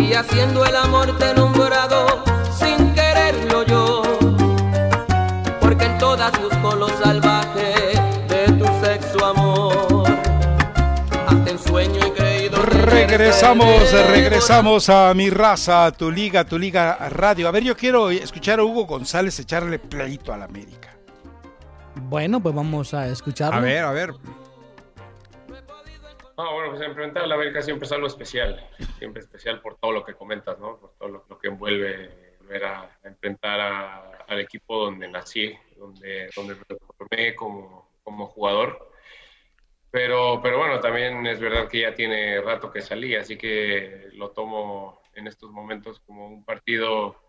y 0.00 0.14
haciendo 0.14 0.64
el 0.64 0.76
amor 0.76 1.16
te 1.18 1.30
he 1.30 1.34
nombrado 1.34 2.24
sin 2.56 2.92
quererlo 2.94 3.64
yo 3.64 4.02
porque 5.60 5.84
en 5.84 5.98
todas 5.98 6.32
busco 6.40 6.76
lo 6.76 6.88
salvaje 6.88 7.74
de 8.28 8.52
tu 8.52 8.66
sexo 8.84 9.24
amor 9.24 10.04
hasta 11.26 11.50
en 11.50 11.58
sueño 11.58 12.00
he 12.06 12.12
creído 12.12 12.62
Regresamos, 12.62 13.92
regresamos 13.92 14.88
a 14.88 15.12
mi 15.14 15.28
raza, 15.28 15.86
a 15.86 15.92
tu 15.92 16.10
liga, 16.10 16.40
a 16.40 16.44
tu 16.44 16.58
liga 16.58 16.96
radio. 17.10 17.48
A 17.48 17.50
ver, 17.50 17.62
yo 17.62 17.76
quiero 17.76 18.10
escuchar 18.10 18.60
a 18.60 18.64
Hugo 18.64 18.86
González 18.86 19.38
echarle 19.38 19.78
pleito 19.78 20.32
a 20.32 20.38
la 20.38 20.46
América. 20.46 20.96
Bueno, 21.94 22.40
pues 22.40 22.54
vamos 22.54 22.94
a 22.94 23.08
escucharlo. 23.08 23.58
A 23.58 23.60
ver, 23.60 23.84
a 23.84 23.92
ver. 23.92 24.14
Ah, 26.44 26.52
bueno, 26.54 26.70
pues 26.70 26.82
enfrentar 26.82 27.22
a 27.22 27.26
la 27.28 27.36
América 27.36 27.62
siempre 27.62 27.86
es 27.86 27.92
algo 27.92 28.08
especial, 28.08 28.68
siempre 28.98 29.22
especial 29.22 29.60
por 29.60 29.76
todo 29.76 29.92
lo 29.92 30.04
que 30.04 30.14
comentas, 30.14 30.58
¿no? 30.58 30.76
Por 30.76 30.92
todo 30.94 31.08
lo, 31.08 31.24
lo 31.28 31.38
que 31.38 31.46
envuelve 31.46 32.34
volver 32.40 32.64
a, 32.64 32.98
enfrentar 33.04 33.60
a- 33.60 34.10
al 34.26 34.40
equipo 34.40 34.76
donde 34.86 35.06
nací, 35.06 35.56
donde, 35.76 36.30
donde 36.34 36.56
me 36.56 36.76
formé 36.96 37.36
como, 37.36 37.92
como 38.02 38.26
jugador. 38.26 38.90
Pero, 39.92 40.40
pero 40.42 40.58
bueno, 40.58 40.80
también 40.80 41.24
es 41.28 41.38
verdad 41.38 41.68
que 41.68 41.82
ya 41.82 41.94
tiene 41.94 42.40
rato 42.40 42.72
que 42.72 42.80
salí, 42.80 43.14
así 43.14 43.36
que 43.38 44.08
lo 44.14 44.30
tomo 44.32 45.00
en 45.14 45.28
estos 45.28 45.48
momentos 45.52 46.00
como 46.00 46.26
un 46.26 46.44
partido 46.44 47.22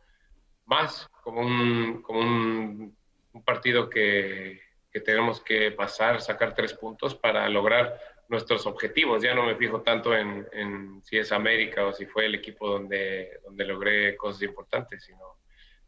más, 0.65 1.07
como 1.21 1.41
un, 1.41 2.01
como 2.01 2.19
un, 2.19 2.97
un 3.33 3.43
partido 3.43 3.87
que, 3.91 4.59
que 4.91 5.01
tenemos 5.01 5.39
que 5.39 5.69
pasar, 5.69 6.19
sacar 6.19 6.55
tres 6.55 6.73
puntos 6.73 7.13
para 7.13 7.47
lograr 7.47 7.99
nuestros 8.29 8.65
objetivos. 8.65 9.21
Ya 9.21 9.33
no 9.33 9.45
me 9.45 9.55
fijo 9.55 9.81
tanto 9.81 10.15
en, 10.15 11.01
si 11.03 11.17
es 11.17 11.31
América 11.31 11.85
o 11.85 11.93
si 11.93 12.05
fue 12.05 12.25
el 12.25 12.35
equipo 12.35 12.67
donde, 12.67 13.39
donde 13.43 13.65
logré 13.65 14.15
cosas 14.15 14.41
importantes, 14.43 15.03
sino 15.03 15.39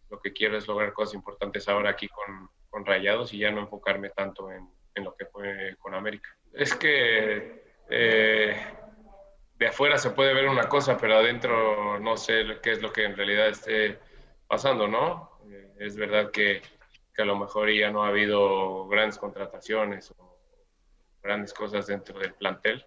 lo 0.09 0.19
que 0.19 0.33
quiero 0.33 0.57
es 0.57 0.67
lograr 0.67 0.93
cosas 0.93 1.15
importantes 1.15 1.67
ahora 1.67 1.91
aquí 1.91 2.07
con, 2.07 2.49
con 2.69 2.86
Rayados 2.86 3.33
y 3.33 3.39
ya 3.39 3.51
no 3.51 3.61
enfocarme 3.61 4.09
tanto 4.11 4.51
en, 4.51 4.69
en 4.93 5.03
lo 5.03 5.15
que 5.15 5.25
fue 5.25 5.75
con 5.79 5.93
América. 5.93 6.29
Es 6.53 6.75
que 6.75 7.63
eh, 7.89 8.55
de 9.57 9.67
afuera 9.67 9.97
se 9.97 10.11
puede 10.11 10.33
ver 10.33 10.47
una 10.47 10.67
cosa, 10.67 10.97
pero 10.97 11.15
adentro 11.17 11.99
no 11.99 12.17
sé 12.17 12.45
qué 12.61 12.71
es 12.71 12.81
lo 12.81 12.91
que 12.91 13.03
en 13.03 13.15
realidad 13.15 13.49
esté 13.49 13.99
pasando, 14.47 14.88
¿no? 14.88 15.39
Eh, 15.49 15.73
es 15.79 15.95
verdad 15.95 16.31
que, 16.31 16.61
que 17.13 17.21
a 17.21 17.25
lo 17.25 17.38
mejor 17.38 17.69
ya 17.71 17.91
no 17.91 18.03
ha 18.03 18.09
habido 18.09 18.88
grandes 18.88 19.17
contrataciones 19.17 20.11
o 20.11 20.24
grandes 21.26 21.53
cosas 21.53 21.88
dentro 21.88 22.19
del 22.19 22.34
plantel, 22.36 22.86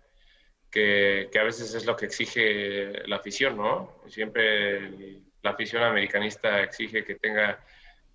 que, 0.70 1.28
que 1.32 1.38
a 1.38 1.44
veces 1.44 1.74
es 1.74 1.86
lo 1.86 1.96
que 1.96 2.06
exige 2.06 3.06
la 3.08 3.16
afición, 3.16 3.56
¿no? 3.56 4.02
Siempre 4.08 5.22
la 5.42 5.50
afición 5.50 5.82
americanista 5.82 6.62
exige 6.62 7.04
que 7.04 7.14
tenga 7.16 7.64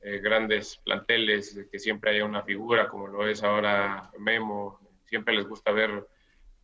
eh, 0.01 0.19
grandes 0.19 0.78
planteles, 0.78 1.57
que 1.71 1.80
siempre 1.80 2.11
haya 2.11 2.26
una 2.26 2.43
figura, 2.43 2.88
como 2.89 3.07
lo 3.07 3.28
es 3.28 3.43
ahora 3.43 4.11
Memo, 4.19 4.80
siempre 5.05 5.34
les 5.34 5.47
gusta 5.47 5.71
ver 5.71 6.07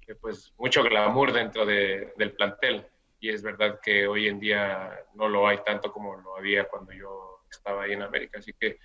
eh, 0.08 0.16
pues 0.16 0.54
mucho 0.58 0.84
glamour 0.84 1.32
dentro 1.34 1.66
de- 1.66 2.14
del 2.18 2.34
plantel. 2.34 2.86
Y 3.22 3.30
es 3.30 3.42
verdad 3.44 3.80
que 3.82 4.08
hoy 4.08 4.28
en 4.28 4.40
día 4.40 4.92
no 5.16 5.28
lo 5.28 5.48
hay 5.48 5.60
tanto 5.66 5.92
como 5.92 6.16
lo 6.18 6.38
había 6.38 6.66
cuando 6.66 6.94
yo 6.94 7.42
estaba 7.52 7.84
ahí 7.84 7.94
en 7.94 8.04
América, 8.04 8.40
así 8.40 8.54
que 8.54 8.80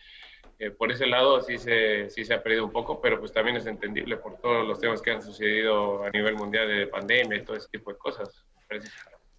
eh, 0.58 0.70
por 0.70 0.90
ese 0.92 1.06
lado 1.06 1.40
sí 1.42 1.58
se, 1.58 2.08
sí 2.10 2.24
se 2.24 2.34
ha 2.34 2.42
perdido 2.42 2.64
un 2.64 2.72
poco, 2.72 3.00
pero 3.00 3.18
pues 3.18 3.32
también 3.32 3.56
es 3.56 3.66
entendible 3.66 4.16
por 4.16 4.36
todos 4.38 4.66
los 4.66 4.78
temas 4.80 5.02
que 5.02 5.10
han 5.10 5.22
sucedido 5.22 6.04
a 6.04 6.10
nivel 6.10 6.34
mundial 6.36 6.68
de 6.68 6.86
pandemia 6.86 7.38
y 7.38 7.44
todo 7.44 7.56
ese 7.56 7.68
tipo 7.68 7.90
de 7.92 7.98
cosas. 7.98 8.28
Que 8.68 8.78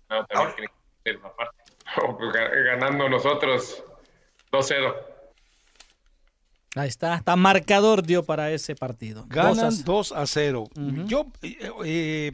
no, 0.09 0.25
también 0.25 0.55
tiene 0.55 0.67
que 1.03 1.11
ser 1.11 1.17
una 1.17 1.33
parte. 1.35 1.55
O, 2.07 2.17
pues, 2.17 2.31
ga- 2.33 2.65
Ganando 2.65 3.07
nosotros 3.07 3.83
2-0. 4.51 4.95
Ahí 6.77 6.89
está, 6.89 7.15
está 7.15 7.37
marcador 7.37 8.03
dio 8.03 8.23
para 8.23 8.51
ese 8.51 8.75
partido. 8.75 9.23
Ganan 9.29 9.55
Dos 9.55 9.79
a- 9.79 9.83
2 9.85 10.11
a 10.11 10.27
0. 10.27 10.63
Yo, 11.05 11.27
eh, 11.41 11.57
eh, 11.85 12.31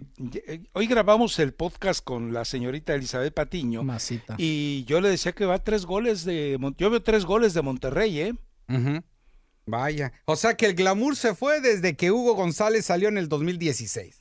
eh, 0.47 0.61
hoy 0.73 0.87
grabamos 0.87 1.37
el 1.37 1.53
podcast 1.53 2.03
con 2.03 2.33
la 2.33 2.43
señorita 2.43 2.95
Elizabeth 2.95 3.33
Patiño. 3.35 3.83
Masita. 3.83 4.33
Y 4.39 4.83
yo 4.85 4.99
le 4.99 5.09
decía 5.09 5.33
que 5.33 5.45
va 5.45 5.59
tres 5.59 5.85
goles 5.85 6.25
de. 6.25 6.57
Yo 6.77 6.89
veo 6.89 7.03
tres 7.03 7.23
goles 7.25 7.53
de 7.53 7.61
Monterrey, 7.61 8.19
¿eh? 8.19 8.33
Vaya. 9.65 10.11
O 10.25 10.35
sea 10.35 10.55
que 10.55 10.65
el 10.65 10.73
glamour 10.75 11.15
se 11.15 11.35
fue 11.35 11.61
desde 11.61 11.95
que 11.95 12.11
Hugo 12.11 12.33
González 12.35 12.85
salió 12.85 13.09
en 13.09 13.17
el 13.17 13.29
2016. 13.29 14.17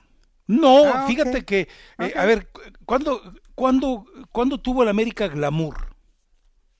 No, 0.47 0.85
Ah, 0.93 1.07
fíjate 1.07 1.45
que. 1.45 1.69
eh. 1.99 2.13
A 2.17 2.25
ver, 2.27 2.49
cu- 2.49 2.61
¿cuándo, 2.85 3.35
cuándo, 3.55 4.05
cuándo 4.33 4.59
tuvo 4.59 4.83
el 4.83 4.89
América 4.89 5.29
glamour? 5.29 5.95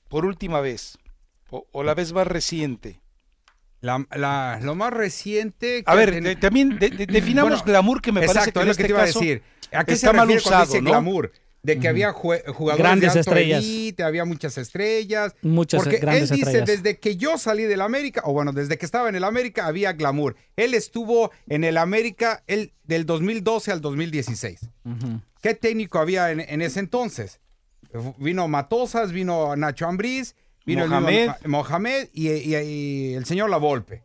Por 0.09 0.25
última 0.25 0.59
vez. 0.61 0.97
O, 1.49 1.65
o 1.71 1.83
la 1.83 1.93
vez 1.95 2.11
más 2.13 2.27
reciente. 2.27 3.01
La, 3.79 4.05
la- 4.15 4.59
lo 4.61 4.75
más 4.75 4.91
reciente. 4.93 5.83
A 5.85 5.91
que 5.93 5.97
ver, 5.97 6.11
ten- 6.11 6.23
de- 6.23 6.35
también 6.35 6.77
de- 6.79 6.89
de- 6.89 7.05
definamos 7.07 7.51
Bueno, 7.51 7.63
glamour, 7.65 8.01
que 8.01 8.11
me 8.11 8.19
parece 8.21 8.39
exacto, 8.39 8.59
que 8.59 8.63
en 8.63 8.69
es 8.69 8.75
lo 8.75 8.77
que 8.77 8.83
este 8.83 8.87
te 8.87 8.91
iba 8.91 9.01
a 9.01 9.05
decir. 9.05 9.43
¿A 9.73 9.83
qué 9.85 9.93
está 9.93 10.11
se 10.11 10.17
mal 10.17 10.29
usado, 10.29 10.73
¿no? 10.81 10.89
glamour? 10.91 11.31
De 11.63 11.79
que 11.79 11.87
había 11.87 12.11
jugadores 12.11 12.77
Grandes 12.77 13.13
de 13.13 13.19
alto 13.19 13.29
estrellas. 13.31 13.63
elite, 13.63 14.01
había 14.03 14.25
muchas 14.25 14.57
estrellas. 14.57 15.35
Muchas 15.43 15.83
porque 15.83 15.99
grandes 15.99 16.31
él 16.31 16.37
dice, 16.37 16.49
estrellas. 16.57 16.83
desde 16.83 16.99
que 16.99 17.17
yo 17.17 17.37
salí 17.37 17.63
del 17.65 17.81
América, 17.81 18.21
o 18.25 18.33
bueno, 18.33 18.51
desde 18.51 18.79
que 18.79 18.85
estaba 18.85 19.09
en 19.09 19.15
el 19.15 19.23
América, 19.23 19.67
había 19.67 19.93
glamour. 19.93 20.35
Él 20.55 20.73
estuvo 20.73 21.29
en 21.47 21.63
el 21.63 21.77
América 21.77 22.43
el, 22.47 22.73
del 22.83 23.05
2012 23.05 23.71
al 23.71 23.79
2016. 23.81 24.59
Ujú. 24.85 25.21
¿Qué 25.39 25.53
técnico 25.53 25.99
había 25.99 26.31
en, 26.31 26.39
en 26.39 26.61
ese 26.63 26.79
entonces? 26.79 27.39
Vino 28.17 28.47
Matosas, 28.47 29.11
vino 29.11 29.55
Nacho 29.55 29.85
Ambriz, 29.87 30.35
vino 30.65 30.83
el 30.83 30.89
mismo 30.89 31.01
Mohamed. 31.01 31.31
Mohamed 31.45 32.09
y, 32.13 32.29
y- 32.29 32.55
y 32.55 33.13
el 33.13 33.25
señor 33.25 33.49
La 33.51 33.57
Volpe. 33.57 34.03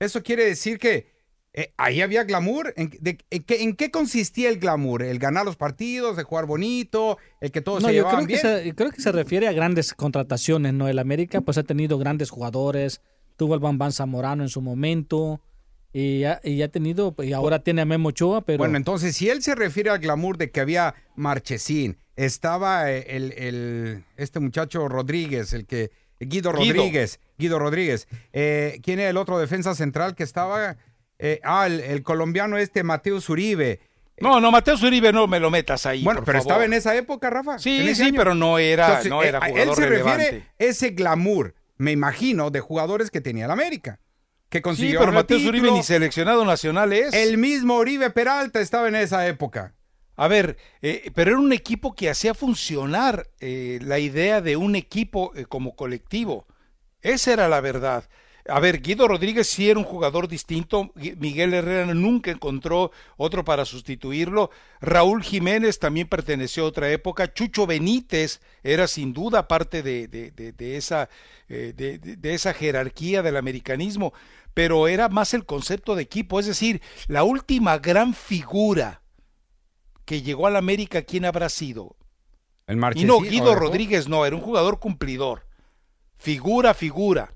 Eso 0.00 0.20
quiere 0.22 0.44
decir 0.46 0.78
que 0.78 1.11
eh, 1.54 1.72
ahí 1.76 2.00
había 2.00 2.24
glamour. 2.24 2.72
¿En, 2.76 2.90
de- 3.00 3.18
en 3.30 3.42
qué, 3.44 3.62
en 3.62 3.74
qué 3.76 3.90
consistía 3.90 4.48
el 4.48 4.58
glamour? 4.58 5.02
¿El 5.02 5.18
ganar 5.18 5.44
los 5.44 5.56
partidos, 5.56 6.16
de 6.16 6.22
jugar 6.22 6.46
bonito, 6.46 7.18
el 7.40 7.50
que 7.52 7.60
todos 7.60 7.82
No, 7.82 7.88
se 7.88 7.94
yo 7.94 8.00
llevaban 8.04 8.24
creo 8.26 8.38
que, 8.40 8.42
bien? 8.48 8.58
se, 8.62 8.66
yo 8.68 8.74
creo 8.74 8.90
que 8.90 9.02
se 9.02 9.12
refiere 9.12 9.48
a 9.48 9.52
grandes 9.52 9.92
contrataciones, 9.94 10.72
¿no? 10.72 10.88
El 10.88 10.98
América 10.98 11.40
pues 11.42 11.58
ha 11.58 11.62
tenido 11.62 11.98
grandes 11.98 12.30
jugadores, 12.30 13.00
tuvo 13.36 13.54
al 13.54 13.60
Bambán 13.60 13.92
Zamorano 13.92 14.42
en 14.42 14.48
su 14.48 14.60
momento, 14.62 15.40
y 15.92 16.24
ha, 16.24 16.40
y 16.42 16.62
ha 16.62 16.68
tenido, 16.68 17.14
y 17.18 17.34
ahora 17.34 17.62
tiene 17.62 17.82
a 17.82 17.84
Memo 17.84 18.08
Ochoa, 18.08 18.40
pero 18.40 18.56
Bueno, 18.58 18.78
entonces, 18.78 19.14
si 19.14 19.28
él 19.28 19.42
se 19.42 19.54
refiere 19.54 19.90
al 19.90 19.98
glamour 19.98 20.38
de 20.38 20.50
que 20.50 20.60
había 20.60 20.94
Marchesín, 21.16 21.98
estaba 22.16 22.90
eh, 22.90 23.04
el, 23.08 23.32
el- 23.32 24.04
este 24.16 24.40
muchacho 24.40 24.88
Rodríguez, 24.88 25.52
el 25.52 25.66
que 25.66 25.90
Guido 26.18 26.52
Guido. 26.52 26.74
Rodríguez, 26.74 27.20
Guido 27.36 27.58
Rodríguez. 27.58 28.06
Eh, 28.32 28.78
¿Quién 28.82 29.00
era 29.00 29.10
el 29.10 29.16
otro 29.18 29.38
defensa 29.38 29.74
central 29.74 30.14
que 30.14 30.22
estaba? 30.22 30.76
Eh, 31.24 31.40
ah, 31.44 31.66
el, 31.66 31.80
el 31.80 32.02
colombiano 32.02 32.58
este, 32.58 32.82
Mateus 32.82 33.28
Uribe. 33.28 33.80
No, 34.20 34.40
no, 34.40 34.50
Mateo 34.50 34.74
Uribe 34.76 35.12
no 35.12 35.26
me 35.26 35.40
lo 35.40 35.50
metas 35.50 35.86
ahí. 35.86 36.02
Bueno, 36.04 36.20
por 36.20 36.26
pero 36.26 36.38
favor. 36.38 36.50
estaba 36.52 36.64
en 36.64 36.72
esa 36.74 36.94
época, 36.96 37.30
Rafa. 37.30 37.58
Sí, 37.58 37.94
sí, 37.94 38.02
año. 38.04 38.14
pero 38.16 38.34
no 38.34 38.58
era, 38.58 38.86
Entonces, 38.86 39.10
no 39.10 39.22
eh, 39.22 39.28
era 39.28 39.40
jugador 39.40 39.68
Él 39.68 39.74
se 39.74 39.88
relevante. 39.88 40.24
refiere 40.24 40.46
ese 40.58 40.90
glamour, 40.90 41.54
me 41.78 41.92
imagino, 41.92 42.50
de 42.50 42.60
jugadores 42.60 43.10
que 43.10 43.20
tenía 43.20 43.46
el 43.46 43.50
América. 43.50 43.98
Que 44.48 44.58
Sí, 44.58 44.62
consiguió 44.62 44.98
pero 45.00 45.10
el 45.12 45.14
Mateo 45.16 45.38
Uribe 45.38 45.52
título. 45.52 45.72
ni 45.72 45.82
seleccionado 45.82 46.44
nacional 46.44 46.92
es. 46.92 47.14
El 47.14 47.38
mismo 47.38 47.76
Uribe 47.78 48.10
Peralta 48.10 48.60
estaba 48.60 48.86
en 48.88 48.96
esa 48.96 49.26
época. 49.26 49.74
A 50.14 50.28
ver, 50.28 50.58
eh, 50.82 51.10
pero 51.14 51.30
era 51.32 51.40
un 51.40 51.52
equipo 51.54 51.94
que 51.94 52.10
hacía 52.10 52.34
funcionar 52.34 53.28
eh, 53.40 53.78
la 53.82 53.98
idea 53.98 54.40
de 54.42 54.56
un 54.56 54.76
equipo 54.76 55.32
eh, 55.34 55.46
como 55.46 55.74
colectivo. 55.74 56.46
Esa 57.00 57.32
era 57.32 57.48
la 57.48 57.60
verdad. 57.62 58.04
A 58.48 58.58
ver, 58.58 58.80
Guido 58.82 59.06
Rodríguez 59.06 59.46
sí 59.48 59.70
era 59.70 59.78
un 59.78 59.84
jugador 59.84 60.26
distinto, 60.26 60.90
Miguel 60.96 61.54
Herrera 61.54 61.94
nunca 61.94 62.32
encontró 62.32 62.90
otro 63.16 63.44
para 63.44 63.64
sustituirlo, 63.64 64.50
Raúl 64.80 65.22
Jiménez 65.22 65.78
también 65.78 66.08
perteneció 66.08 66.64
a 66.64 66.68
otra 66.68 66.90
época, 66.90 67.32
Chucho 67.32 67.68
Benítez 67.68 68.40
era 68.64 68.88
sin 68.88 69.12
duda 69.12 69.46
parte 69.46 69.84
de, 69.84 70.08
de- 70.08 70.32
de- 70.32 70.50
de 70.52 70.76
esa, 70.76 71.08
eh, 71.48 71.72
de, 71.76 72.34
esa 72.34 72.52
jerarquía 72.52 73.22
del 73.22 73.36
americanismo, 73.36 74.12
pero 74.54 74.88
era 74.88 75.08
más 75.08 75.34
el 75.34 75.46
concepto 75.46 75.94
de 75.94 76.02
equipo, 76.02 76.40
es 76.40 76.46
decir, 76.46 76.82
la 77.06 77.22
última 77.22 77.78
gran 77.78 78.12
figura 78.12 79.02
que 80.04 80.20
llegó 80.22 80.48
al 80.48 80.56
América, 80.56 81.02
¿quién 81.02 81.26
habrá 81.26 81.48
sido? 81.48 81.94
El 82.66 82.76
Y 82.96 83.04
no, 83.04 83.16
¿o 83.18 83.20
Guido? 83.20 83.54
Rodríguez 83.54 84.08
no, 84.08 84.26
era 84.26 84.34
un 84.34 84.42
jugador 84.42 84.80
cumplidor. 84.80 85.46
Figura, 86.16 86.74
figura. 86.74 87.34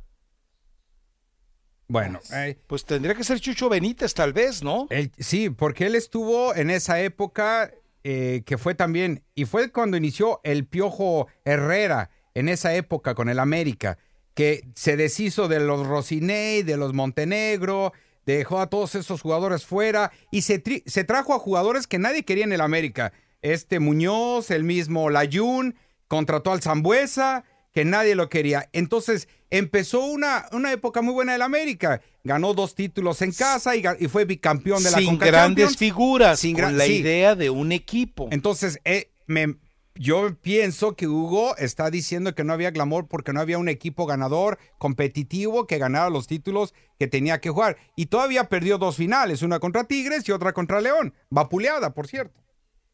Bueno, 1.89 2.21
eh, 2.33 2.57
Pues 2.67 2.85
tendría 2.85 3.15
que 3.15 3.23
ser 3.25 3.39
Chucho 3.41 3.69
Benítez, 3.69 4.13
tal 4.15 4.33
vez, 4.33 4.63
¿no? 4.63 4.87
él- 4.91 5.13
sí, 5.19 5.51
porque 5.51 5.87
él 5.87 5.95
estuvo 5.95 6.55
en 6.55 6.71
esa 6.71 7.01
época 7.01 7.71
eh, 8.09 8.43
que 8.47 8.57
fue 8.59 8.75
también, 8.75 9.23
y 9.35 9.47
fue 9.47 9.71
cuando 9.73 9.97
inició 9.97 10.41
el 10.45 10.65
Piojo 10.67 11.27
Herrera, 11.45 12.11
en 12.35 12.49
esa 12.49 12.75
época 12.75 13.15
con 13.15 13.29
el 13.29 13.39
América, 13.41 13.99
que 14.35 14.63
se 14.75 14.97
deshizo 14.97 15.49
de 15.49 15.59
los 15.61 15.87
Rocinei, 15.87 16.63
de 16.63 16.77
los 16.77 16.93
Montenegro, 16.93 17.93
dejó 18.27 18.61
a 18.61 18.69
todos 18.69 18.95
esos 18.95 19.23
jugadores 19.23 19.65
fuera 19.65 20.13
y 20.31 20.43
se, 20.43 20.63
tri- 20.63 20.83
se 20.87 21.03
trajo 21.05 21.35
a 21.35 21.39
jugadores 21.39 21.87
que 21.87 21.99
nadie 21.99 22.25
quería 22.25 22.45
en 22.45 22.53
el 22.53 22.61
América. 22.61 23.13
Este 23.43 23.81
Muñoz, 23.81 24.51
el 24.51 24.65
mismo 24.65 25.09
Layún, 25.11 25.75
contrató 26.09 26.53
al 26.53 26.63
Zambuesa, 26.63 27.45
que 27.77 27.85
nadie 27.85 28.15
lo 28.15 28.31
quería. 28.31 28.71
Entonces 28.73 29.29
empezó 29.51 30.01
una, 30.07 30.47
una 30.53 30.73
época 30.73 31.03
muy 31.03 31.13
buena 31.13 31.33
del 31.35 31.43
América. 31.43 32.01
Ganó 32.25 32.55
dos 32.55 32.75
títulos 32.75 33.21
en 33.21 33.33
casa 33.33 33.77
y, 33.77 33.83
fue 34.09 34.25
bicampeón 34.25 34.83
de 34.83 34.91
la 34.93 34.97
Sin 34.97 35.09
Conca 35.09 35.27
grandes 35.27 35.65
Champions. 35.67 35.77
figuras, 35.77 36.41
Sin 36.41 36.55
con 36.55 36.63
gran- 36.63 36.79
la 36.79 36.87
sí. 36.87 36.93
idea 36.95 37.35
de 37.35 37.51
un 37.51 37.73
equipo. 37.73 38.29
Entonces, 38.31 38.81
eh, 38.87 39.11
me- 39.27 39.57
yo 39.95 40.35
pienso 40.41 40.97
que 40.97 41.07
Hugo 41.07 41.55
está 41.59 41.91
diciendo 41.91 42.35
que 42.35 42.45
no 42.45 42.55
había 42.55 42.71
glamour 42.71 43.09
porque 43.09 43.35
no 43.35 43.43
había 43.43 43.59
un 43.59 43.69
equipo 43.69 44.07
ganador, 44.07 44.59
competitivo, 44.79 45.67
que 45.67 45.77
ganara 45.77 46.09
los 46.09 46.27
títulos 46.27 46.73
que 46.99 47.09
tenía 47.09 47.43
que 47.43 47.51
jugar. 47.51 47.77
Y 47.95 48.07
todavía 48.07 48.45
perdió 48.49 48.79
dos 48.79 48.97
finales, 48.97 49.43
una 49.43 49.59
contra 49.61 49.85
Tigres 49.85 50.27
y 50.27 50.33
otra 50.33 50.55
contra 50.55 50.81
León. 50.81 51.13
Vapuleada, 51.29 51.93
por 51.93 52.07
cierto. 52.07 52.41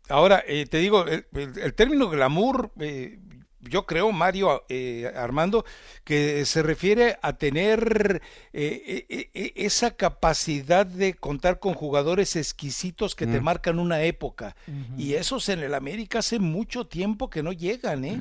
Ahora, 0.09 0.43
eh, 0.45 0.67
te 0.69 0.79
digo, 0.79 1.07
el, 1.07 1.25
el- 1.35 1.57
el 1.57 1.75
término 1.75 2.09
glamour, 2.11 2.73
eh, 2.81 3.21
yo 3.63 3.87
creo, 3.87 4.13
Mario 4.13 4.65
eh, 4.69 5.11
Armando, 5.17 5.65
que 6.05 6.45
se 6.45 6.63
refiere 6.63 7.17
a 7.23 7.35
tener 7.39 8.21
eh, 8.53 9.07
eh, 9.09 9.31
eh, 9.33 9.53
esa 9.57 9.93
capacidad 9.97 10.85
de 10.85 11.15
contar 11.15 11.59
con 11.61 11.75
jugadores 11.75 12.37
exquisitos 12.37 13.15
que 13.15 13.27
te 13.27 13.41
Mm. 13.41 13.45
marcan 13.45 13.79
una 13.79 14.03
época. 14.03 14.55
Y 14.99 15.15
esos 15.15 15.49
en 15.49 15.61
el 15.61 15.75
América 15.75 16.19
hace 16.19 16.39
mucho 16.39 16.87
tiempo 16.87 17.31
que 17.31 17.43
no 17.43 17.53
llegan, 17.53 18.05
¿eh? 18.05 18.21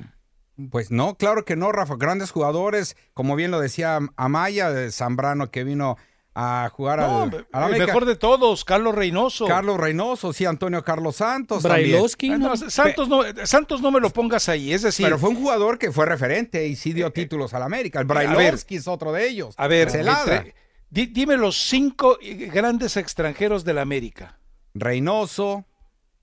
Pues 0.69 0.91
no, 0.91 1.15
claro 1.15 1.43
que 1.43 1.55
no, 1.55 1.71
Rafa. 1.71 1.95
Grandes 1.97 2.29
jugadores, 2.31 2.95
como 3.13 3.35
bien 3.35 3.49
lo 3.51 3.59
decía 3.59 3.99
Amaya, 4.15 4.69
de 4.71 4.91
Zambrano, 4.91 5.49
que 5.49 5.63
vino 5.63 5.97
a 6.33 6.69
jugar 6.73 6.99
No, 6.99 7.23
al, 7.51 7.73
el 7.73 7.85
mejor 7.85 8.05
de 8.05 8.15
todos, 8.15 8.63
Carlos 8.63 8.95
Reynoso. 8.95 9.45
Carlos 9.47 9.77
Reynoso, 9.77 10.31
sí, 10.31 10.45
Antonio 10.45 10.81
Carlos 10.83 11.17
Santos. 11.17 11.61
Brailovsky, 11.63 12.29
también. 12.29 12.49
no, 12.51 12.55
Santos, 12.69 13.09
no, 13.09 13.21
Santos 13.45 13.81
no 13.81 13.91
me 13.91 13.99
lo 13.99 14.09
pongas 14.11 14.47
ahí, 14.47 14.71
es 14.71 14.81
decir, 14.83 15.05
Pero 15.05 15.19
fue 15.19 15.29
un 15.29 15.35
jugador 15.35 15.77
que 15.77 15.91
fue 15.91 16.05
referente 16.05 16.65
y 16.67 16.75
sí 16.77 16.93
dio 16.93 17.11
títulos 17.11 17.53
al 17.53 17.63
América. 17.63 17.99
El 17.99 18.05
Brailovsky 18.05 18.75
es 18.77 18.87
otro 18.87 19.11
de 19.11 19.27
ellos. 19.27 19.55
a 19.57 19.67
ver, 19.67 19.89
Celada. 19.89 20.37
entre- 20.37 20.55
di- 20.89 21.07
dime 21.07 21.35
los 21.35 21.57
cinco 21.67 22.17
eh, 22.21 22.49
grandes 22.53 22.95
extranjeros 22.95 23.65
del 23.65 23.79
América. 23.79 24.39
Reynoso, 24.73 25.65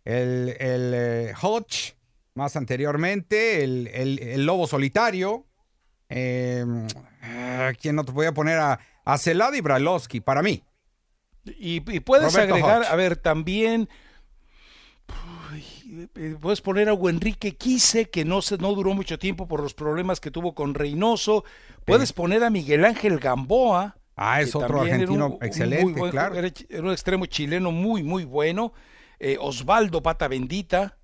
el, 0.07 0.57
el 0.59 0.93
eh, 0.95 1.33
Hodge, 1.43 1.97
más 2.35 2.57
anteriormente, 2.57 3.63
el, 3.63 3.89
el- 3.93 4.19
el 4.21 4.47
Lobo 4.47 4.67
Solitario. 4.67 5.45
eh, 6.09 6.65
ah, 7.23 7.73
¿Quién 7.79 7.99
otro? 7.99 8.15
Voy 8.15 8.25
a 8.27 8.33
poner 8.33 8.59
a, 8.59 8.81
a 9.15 9.55
y 9.55 9.61
Brailovsky, 9.61 10.21
para 10.21 10.43
mí. 10.43 10.63
Y, 11.45 11.77
y 11.95 12.01
puedes 12.01 12.33
Roberto 12.35 12.55
agregar, 12.55 12.83
Hodge. 12.83 12.91
a 12.91 12.97
ver, 12.97 13.17
también 13.17 13.89
puedes 16.41 16.61
poner 16.61 16.89
a 16.89 16.93
Enrique 16.93 17.57
Quise, 17.57 18.11
que 18.11 18.25
no 18.25 18.43
se, 18.43 18.59
no 18.59 18.75
duró 18.75 18.93
mucho 18.95 19.19
tiempo 19.19 19.49
por 19.49 19.61
los 19.63 19.75
problemas 19.75 20.21
que 20.21 20.31
tuvo 20.31 20.55
con 20.55 20.75
Reynoso. 20.75 21.45
Puedes 21.85 22.13
poner 22.13 22.45
a 22.45 22.51
Miguel 22.51 22.85
Ángel 22.85 23.19
Gamboa. 23.19 23.97
Ah, 24.17 24.41
es 24.43 24.55
otro 24.55 24.81
argentino 24.83 25.27
un- 25.27 25.39
excelente, 25.45 25.99
buen- 26.01 26.11
claro. 26.11 26.35
Era, 26.35 26.51
un 26.81 26.91
extremo 26.91 27.27
chileno 27.27 27.71
muy, 27.71 28.03
muy 28.03 28.25
bueno. 28.25 28.73
Eh, 29.19 29.37
Osvaldo 29.41 30.03
Pata 30.03 30.29
Bendita. 30.29 30.99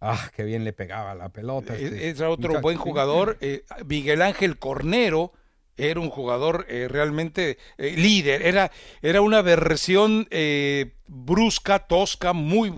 Ah, 0.00 0.30
qué 0.36 0.44
bien 0.44 0.64
le 0.64 0.72
pegaba 0.72 1.14
la 1.14 1.30
pelota. 1.30 1.74
Este 1.74 2.10
Era 2.10 2.28
otro 2.28 2.48
muchacho, 2.48 2.62
buen 2.62 2.76
jugador. 2.76 3.38
Eh, 3.40 3.64
Miguel 3.86 4.20
Ángel 4.20 4.58
Cornero 4.58 5.32
era 5.76 6.00
un 6.00 6.10
jugador 6.10 6.66
eh, 6.68 6.88
realmente 6.88 7.58
eh, 7.78 7.94
líder. 7.96 8.42
Era, 8.42 8.70
era 9.02 9.20
una 9.20 9.42
versión 9.42 10.26
eh, 10.30 10.94
brusca, 11.06 11.80
tosca, 11.86 12.32
muy 12.32 12.72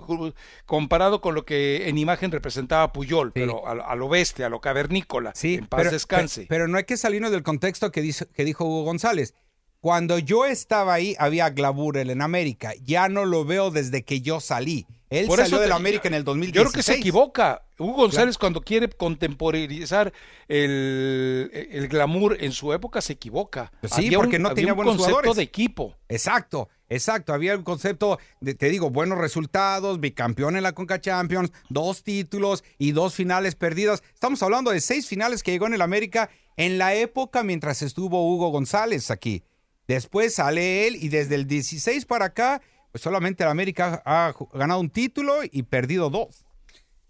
comparado 0.67 1.21
con 1.21 1.35
lo 1.35 1.45
que 1.45 1.89
en 1.89 1.99
imagen 1.99 2.31
representaba 2.31 2.93
Puyol, 2.93 3.33
pero 3.33 3.67
a, 3.67 3.73
a 3.73 3.95
lo 3.97 4.09
bestia, 4.09 4.47
a 4.47 4.49
lo 4.49 4.61
cavernícola. 4.61 5.33
Sí, 5.35 5.55
en 5.55 5.67
paz 5.67 5.79
pero, 5.81 5.91
descanse. 5.93 6.43
pe- 6.43 6.47
Pero 6.49 6.69
no 6.69 6.79
hay 6.79 6.85
que 6.85 6.97
salirnos 6.97 7.31
del 7.31 7.43
contexto 7.43 7.91
que, 7.93 8.03
dice- 8.03 8.27
que 8.35 8.45
dijo 8.45 8.65
Hugo 8.65 8.83
González. 8.85 9.35
Cuando 9.81 10.19
yo 10.19 10.45
estaba 10.45 10.95
ahí, 10.95 11.15
había 11.21 11.51
glamour 11.51 11.99
en 11.99 12.21
América. 12.21 12.73
Ya 12.83 13.09
no 13.09 13.25
lo 13.25 13.45
veo 13.45 13.71
desde 13.71 14.03
que 14.05 14.21
yo 14.21 14.41
salí. 14.41 14.87
Él 15.11 15.27
Por 15.27 15.39
salió 15.39 15.57
eso 15.57 15.63
de 15.63 15.69
la 15.69 15.77
América 15.77 16.07
en 16.09 16.15
el 16.15 16.23
2016. 16.25 16.55
Yo 16.55 16.63
creo 16.71 16.73
que 16.79 16.83
se 16.83 16.95
equivoca. 16.99 17.63
Hugo 17.79 17.95
González 17.95 18.37
cuando 18.37 18.61
quiere 18.61 18.89
contemporizar 18.91 20.13
el, 20.49 21.51
el 21.71 21.89
glamour 21.89 22.37
en 22.41 22.53
su 22.53 22.73
época 22.73 23.01
se 23.01 23.15
equivoca. 23.15 23.73
Pues 23.81 23.93
Sí, 23.95 24.07
Había 24.07 24.19
un- 24.19 24.25
porque 24.25 24.39
no 24.39 24.49
había 24.49 24.55
tenía 24.57 24.73
un 24.73 24.77
buenos 24.77 24.97
concepto 24.97 25.17
jugadores. 25.21 25.37
de 25.37 25.43
equipo. 25.43 25.97
Exacto, 26.09 26.69
exacto. 26.89 27.33
Había 27.33 27.57
un 27.57 27.63
concepto, 27.63 28.19
de, 28.41 28.55
te 28.55 28.69
digo, 28.69 28.91
buenos 28.91 29.19
resultados, 29.19 30.01
bicampeón 30.01 30.57
en 30.57 30.63
la 30.63 30.73
Conca 30.73 31.01
Champions, 31.01 31.53
dos 31.69 32.03
títulos 32.03 32.65
y 32.79 32.93
dos 32.93 33.15
finales 33.15 33.55
perdidas. 33.55 34.03
Estamos 34.15 34.43
hablando 34.43 34.71
de 34.73 34.81
seis 34.81 35.07
finales 35.07 35.43
que 35.43 35.53
llegó 35.53 35.67
en 35.67 35.75
el 35.75 35.83
América 35.83 36.31
en 36.57 36.77
la 36.79 36.95
época 36.95 37.43
mientras 37.45 37.83
estuvo 37.83 38.29
Hugo 38.31 38.49
González 38.51 39.11
aquí. 39.11 39.43
Después 39.87 40.35
sale 40.35 40.87
él 40.87 40.97
y 40.97 41.09
desde 41.09 41.35
el 41.37 41.47
16 41.47 42.05
para 42.05 42.27
acá, 42.27 42.61
pues 42.93 43.03
solamente 43.03 43.43
el 43.45 43.51
América 43.51 44.03
ha 44.05 44.34
ganado 44.55 44.80
un 44.80 44.91
título 44.91 45.41
y 45.51 45.62
perdido 45.64 46.11
dos. 46.11 46.45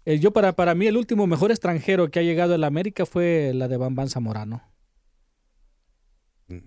Eh, 0.05 0.19
yo 0.19 0.31
para, 0.31 0.53
para 0.53 0.75
mí 0.75 0.87
el 0.87 0.97
último 0.97 1.27
mejor 1.27 1.51
extranjero 1.51 2.09
que 2.09 2.19
ha 2.19 2.23
llegado 2.23 2.53
a 2.55 2.57
la 2.57 2.67
América 2.67 3.05
fue 3.05 3.51
la 3.53 3.67
de 3.67 3.77
Bambán 3.77 4.09
Zamorano. 4.09 4.63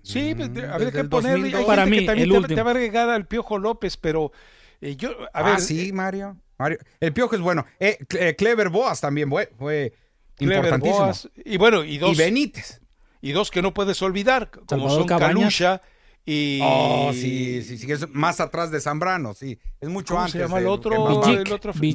Sí, 0.01 0.33
pues, 0.35 0.49
Mm, 0.49 0.53
desde 0.53 0.91
que 0.93 0.99
el 1.01 1.09
ponerle. 1.09 1.51
2002. 1.51 1.59
hay 1.59 1.65
Para 1.65 1.81
gente 1.83 1.95
que 1.95 2.01
mí, 2.01 2.05
también 2.07 2.23
el 2.25 2.31
te, 2.31 2.37
último. 2.37 2.55
te 2.55 2.63
va 2.63 2.71
a 2.71 2.73
agregar 2.73 3.09
al 3.09 3.27
Piojo 3.27 3.57
López, 3.57 3.97
pero 3.97 4.31
eh, 4.79 4.95
yo, 4.95 5.09
a 5.33 5.39
ah, 5.39 5.43
ver. 5.43 5.59
sí, 5.59 5.89
eh, 5.89 5.93
Mario. 5.93 6.37
Mario. 6.57 6.77
El 7.01 7.11
Piojo 7.13 7.35
es 7.35 7.41
bueno. 7.41 7.65
Eh, 7.79 7.97
Cle- 8.07 8.29
eh, 8.29 8.35
Clever 8.37 8.69
Boas 8.69 9.01
también 9.01 9.29
fue, 9.29 9.51
fue 9.57 9.93
Clever 10.35 10.57
importantísimo. 10.57 10.99
Boas, 11.03 11.29
y 11.43 11.57
bueno, 11.57 11.83
y 11.83 11.97
dos, 11.97 12.13
y 12.13 12.17
Benítez. 12.17 12.81
y 13.21 13.31
dos 13.33 13.51
que 13.51 13.61
no 13.61 13.73
puedes 13.73 14.01
olvidar, 14.01 14.49
como 14.51 14.65
Salvador 14.69 14.99
son 14.99 15.07
Cabañas. 15.07 15.35
Calucha 15.35 15.81
y. 16.25 16.59
Oh, 16.63 17.11
sí, 17.13 17.61
sí, 17.63 17.91
es 17.91 18.07
más 18.09 18.39
atrás 18.39 18.71
de 18.71 18.79
Zambrano, 18.79 19.33
sí. 19.33 19.59
Es 19.81 19.89
mucho 19.89 20.13
¿Cómo 20.13 20.21
antes. 20.25 20.33
se 20.33 20.39
llama 20.39 20.59
el 20.59 20.67
otro? 20.67 20.93
el 21.29 21.51
otro. 21.51 21.73
Sí, 21.73 21.91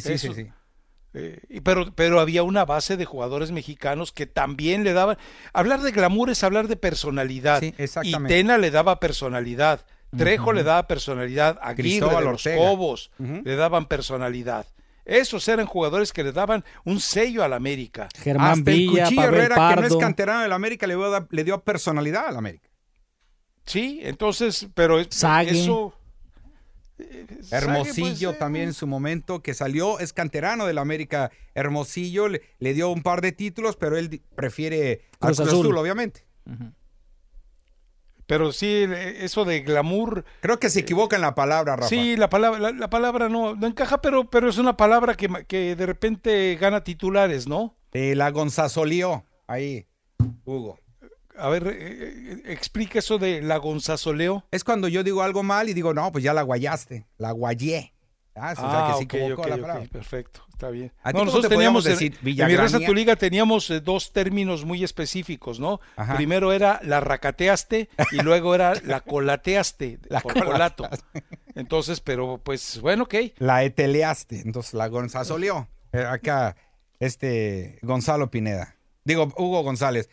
sí, 0.00 0.12
Eso. 0.12 0.34
sí. 0.34 0.46
Eh, 1.18 1.40
y 1.48 1.60
pero, 1.62 1.92
pero 1.94 2.20
había 2.20 2.42
una 2.42 2.66
base 2.66 2.96
de 2.98 3.06
jugadores 3.06 3.50
mexicanos 3.50 4.12
que 4.12 4.26
también 4.26 4.84
le 4.84 4.92
daban. 4.92 5.16
Hablar 5.54 5.80
de 5.80 5.90
glamour 5.92 6.28
es 6.30 6.44
hablar 6.44 6.68
de 6.68 6.76
personalidad. 6.76 7.60
Sí, 7.60 7.74
y 7.78 7.82
exactamente. 7.82 8.34
Tena 8.34 8.58
le 8.58 8.70
daba 8.70 9.00
personalidad. 9.00 9.84
Trejo 10.16 10.52
le 10.52 10.62
daba 10.62 10.86
personalidad. 10.86 11.58
Aguirre 11.62 11.88
Cristóbal 11.88 12.24
de 12.24 12.30
los 12.30 12.46
Ortega. 12.46 12.56
Cobos 12.68 13.10
le 13.18 13.56
daban 13.56 13.86
personalidad. 13.86 14.66
Esos 15.06 15.46
eran 15.48 15.66
jugadores 15.66 16.12
que 16.12 16.24
le 16.24 16.32
daban 16.32 16.64
un 16.84 17.00
sello 17.00 17.44
al 17.44 17.52
América. 17.52 18.08
Germán 18.22 18.58
Hasta 18.58 18.70
el 18.72 18.76
Villa, 18.76 19.04
Cuchillo 19.04 19.22
Pavel 19.22 19.34
Herrera, 19.40 19.54
que 19.54 19.60
no 19.60 19.70
es 19.82 19.88
Pardo. 19.88 19.98
canterano 19.98 20.42
del 20.42 20.52
América, 20.52 20.86
le, 20.86 20.94
dio- 20.96 21.26
le 21.30 21.44
dio 21.44 21.60
personalidad 21.62 22.26
al 22.26 22.36
América. 22.36 22.65
Sí, 23.66 24.00
entonces, 24.02 24.68
pero 24.74 25.00
es- 25.00 25.08
Sague. 25.10 25.50
eso. 25.62 25.92
Hermosillo 27.50 28.30
pues, 28.30 28.36
eh. 28.36 28.38
también 28.38 28.64
en 28.68 28.74
su 28.74 28.86
momento, 28.86 29.42
que 29.42 29.52
salió, 29.52 29.98
es 29.98 30.12
canterano 30.14 30.64
del 30.66 30.78
América. 30.78 31.30
Hermosillo 31.54 32.28
le, 32.28 32.40
le 32.58 32.72
dio 32.72 32.88
un 32.90 33.02
par 33.02 33.20
de 33.20 33.32
títulos, 33.32 33.76
pero 33.76 33.98
él 33.98 34.22
prefiere 34.34 35.02
al 35.20 35.28
Cruz 35.28 35.36
Cruz 35.38 35.48
Azul. 35.48 35.66
Azul, 35.66 35.76
obviamente. 35.78 36.24
Pero 38.26 38.50
sí, 38.52 38.66
eh, 38.66 39.18
eso 39.24 39.44
de 39.44 39.60
glamour. 39.60 40.24
Creo 40.40 40.58
que 40.58 40.70
se 40.70 40.80
equivoca 40.80 41.16
en 41.16 41.22
la 41.22 41.34
palabra, 41.34 41.76
Rafa. 41.76 41.88
Sí, 41.88 42.16
la 42.16 42.28
palabra, 42.30 42.58
la, 42.58 42.72
la 42.72 42.90
palabra 42.90 43.28
no, 43.28 43.54
no 43.54 43.66
encaja, 43.66 44.00
pero, 44.00 44.28
pero 44.30 44.48
es 44.48 44.58
una 44.58 44.76
palabra 44.76 45.14
que, 45.14 45.28
que 45.46 45.76
de 45.76 45.86
repente 45.86 46.56
gana 46.60 46.82
titulares, 46.82 47.46
¿no? 47.46 47.76
Eh, 47.92 48.14
la 48.16 48.30
gonzazolió, 48.30 49.24
ahí, 49.46 49.86
Hugo. 50.44 50.78
A 51.38 51.48
ver, 51.48 51.66
eh, 51.68 51.74
eh, 51.78 52.42
explica 52.46 52.98
eso 52.98 53.18
de 53.18 53.42
la 53.42 53.56
gonzazoleo. 53.58 54.44
Es 54.50 54.64
cuando 54.64 54.88
yo 54.88 55.02
digo 55.04 55.22
algo 55.22 55.42
mal 55.42 55.68
y 55.68 55.74
digo, 55.74 55.92
no, 55.94 56.10
pues 56.12 56.24
ya 56.24 56.32
la 56.34 56.42
guayaste, 56.42 57.06
la 57.18 57.30
guayé. 57.32 57.92
Ah, 58.38 58.52
o 58.52 58.56
sea, 58.56 58.64
Ah, 58.68 58.86
que 58.92 58.98
se 58.98 59.04
ok, 59.04 59.14
equivocó 59.14 59.42
ok, 59.42 59.48
la 59.48 59.56
palabra. 59.56 59.88
perfecto, 59.90 60.42
está 60.50 60.68
bien. 60.68 60.92
¿A 61.02 61.12
No, 61.12 61.24
nosotros 61.24 61.48
teníamos 61.48 61.86
en, 61.86 61.92
decir? 61.92 62.12
en 62.12 62.18
mi 62.20 62.32
Villagrania. 62.32 62.60
raza 62.60 62.80
tu 62.86 62.92
liga 62.92 63.16
teníamos 63.16 63.70
eh, 63.70 63.80
dos 63.80 64.12
términos 64.12 64.66
muy 64.66 64.84
específicos, 64.84 65.58
¿no? 65.58 65.80
Ajá. 65.96 66.16
Primero 66.16 66.52
era 66.52 66.78
la 66.82 67.00
racateaste 67.00 67.88
y 68.12 68.16
luego 68.22 68.54
era 68.54 68.74
la 68.84 69.00
colateaste 69.00 70.00
La 70.10 70.20
por 70.20 70.34
colato. 70.44 70.86
Entonces, 71.54 72.00
pero 72.00 72.38
pues 72.44 72.78
bueno, 72.82 73.04
ok. 73.04 73.14
La 73.38 73.64
eteleaste, 73.64 74.42
entonces 74.42 74.74
la 74.74 74.88
gonzazoleó. 74.88 75.68
Eh, 75.92 76.04
acá, 76.04 76.56
este, 77.00 77.78
Gonzalo 77.82 78.30
Pineda. 78.30 78.76
Digo, 79.04 79.32
Hugo 79.38 79.62
González. 79.62 80.10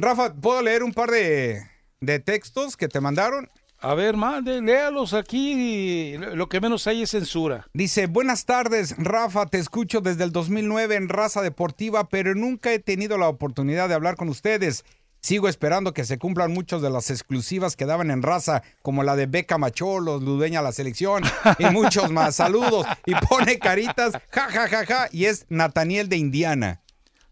Rafa, 0.00 0.32
¿puedo 0.34 0.62
leer 0.62 0.82
un 0.82 0.92
par 0.92 1.10
de, 1.10 1.62
de 2.00 2.20
textos 2.20 2.76
que 2.76 2.88
te 2.88 3.00
mandaron? 3.00 3.48
A 3.80 3.94
ver, 3.94 4.16
mande, 4.16 4.60
léalos 4.60 5.14
aquí. 5.14 6.16
Lo 6.18 6.48
que 6.48 6.60
menos 6.60 6.86
hay 6.86 7.02
es 7.02 7.10
censura. 7.10 7.66
Dice, 7.72 8.06
buenas 8.06 8.44
tardes, 8.44 8.94
Rafa, 8.98 9.46
te 9.46 9.58
escucho 9.58 10.00
desde 10.00 10.24
el 10.24 10.32
2009 10.32 10.96
en 10.96 11.08
Raza 11.08 11.42
Deportiva, 11.42 12.08
pero 12.08 12.34
nunca 12.34 12.72
he 12.72 12.80
tenido 12.80 13.18
la 13.18 13.28
oportunidad 13.28 13.88
de 13.88 13.94
hablar 13.94 14.16
con 14.16 14.28
ustedes. 14.28 14.84
Sigo 15.20 15.48
esperando 15.48 15.94
que 15.94 16.04
se 16.04 16.18
cumplan 16.18 16.52
muchas 16.52 16.80
de 16.80 16.90
las 16.90 17.10
exclusivas 17.10 17.76
que 17.76 17.86
daban 17.86 18.10
en 18.10 18.22
Raza, 18.22 18.62
como 18.82 19.02
la 19.02 19.16
de 19.16 19.26
Beca 19.26 19.58
Macholos, 19.58 20.22
Ludeña 20.22 20.62
la 20.62 20.72
selección 20.72 21.24
y 21.58 21.66
muchos 21.66 22.10
más. 22.10 22.36
Saludos. 22.36 22.86
Y 23.04 23.14
pone 23.14 23.58
caritas, 23.58 24.12
ja, 24.30 24.48
ja, 24.48 24.68
ja, 24.68 24.86
ja, 24.86 25.08
y 25.10 25.24
es 25.24 25.46
Nataniel 25.48 26.08
de 26.08 26.16
Indiana. 26.16 26.82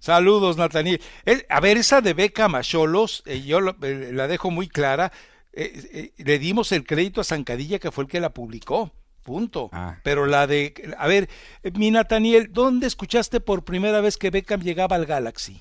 Saludos, 0.07 0.57
Nataniel. 0.57 1.00
Él- 1.24 1.44
a 1.48 1.59
ver, 1.59 1.76
esa 1.78 2.00
de 2.00 2.14
Beca 2.14 2.46
Macholos, 2.46 3.24
eh, 3.26 3.42
yo 3.42 3.61
lo- 3.61 3.76
eh, 3.82 4.11
la 4.12 4.28
dejo 4.28 4.52
muy 4.52 4.68
clara. 4.68 5.11
Eh, 5.52 6.12
eh, 6.16 6.22
le 6.24 6.38
dimos 6.38 6.70
el 6.70 6.84
crédito 6.84 7.20
a 7.20 7.24
Zancadilla, 7.24 7.80
que 7.80 7.90
fue 7.90 8.04
el 8.04 8.11
que 8.11 8.20
la 8.20 8.30
publicó. 8.30 8.92
Punto. 9.24 9.68
Ah. 9.72 9.98
Pero 10.04 10.26
la 10.26 10.46
de. 10.46 10.94
A 10.96 11.09
ver, 11.09 11.28
eh, 11.64 11.72
mi 11.74 11.90
Nataniel, 11.90 12.52
¿dónde 12.52 12.86
escuchaste 12.86 13.40
por 13.40 13.64
primera 13.64 14.00
vez 14.00 14.16
que 14.16 14.30
Beckham 14.30 14.61
llegaba 14.61 14.94
al 14.94 15.07
Galaxy? 15.07 15.61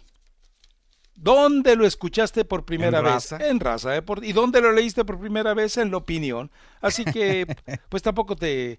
¿Dónde 1.16 1.76
lo 1.78 1.86
escuchaste 1.88 2.44
por 2.46 2.66
primera 2.66 3.00
En 3.00 3.06
vez? 3.06 3.14
Raza. 3.14 3.38
En 3.50 3.60
raza. 3.60 3.94
¿Y 4.22 4.34
dónde 4.34 4.62
lo 4.62 4.72
leíste 4.74 5.06
por 5.06 5.18
primera 5.20 5.54
vez? 5.56 5.78
En 5.78 5.90
la 5.90 5.98
opinión. 5.98 6.52
Así 6.82 7.06
que, 7.06 7.48
pues 7.90 8.04
tampoco 8.04 8.36
te, 8.36 8.78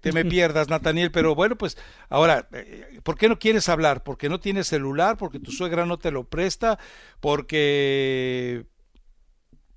te 0.00 0.12
me 0.12 0.24
pierdas, 0.24 0.68
Nataniel. 0.68 1.10
Pero 1.10 1.34
bueno, 1.34 1.56
pues 1.56 1.76
ahora, 2.08 2.48
eh, 2.52 3.00
¿por 3.02 3.16
qué 3.16 3.28
no 3.28 3.38
quieres 3.38 3.68
hablar? 3.68 4.02
¿Porque 4.02 4.28
no 4.28 4.40
tienes 4.40 4.66
celular? 4.66 5.16
¿Porque 5.16 5.38
tu 5.38 5.50
suegra 5.50 5.86
no 5.86 5.98
te 5.98 6.10
lo 6.10 6.24
presta? 6.24 6.78
¿Porque 7.20 8.66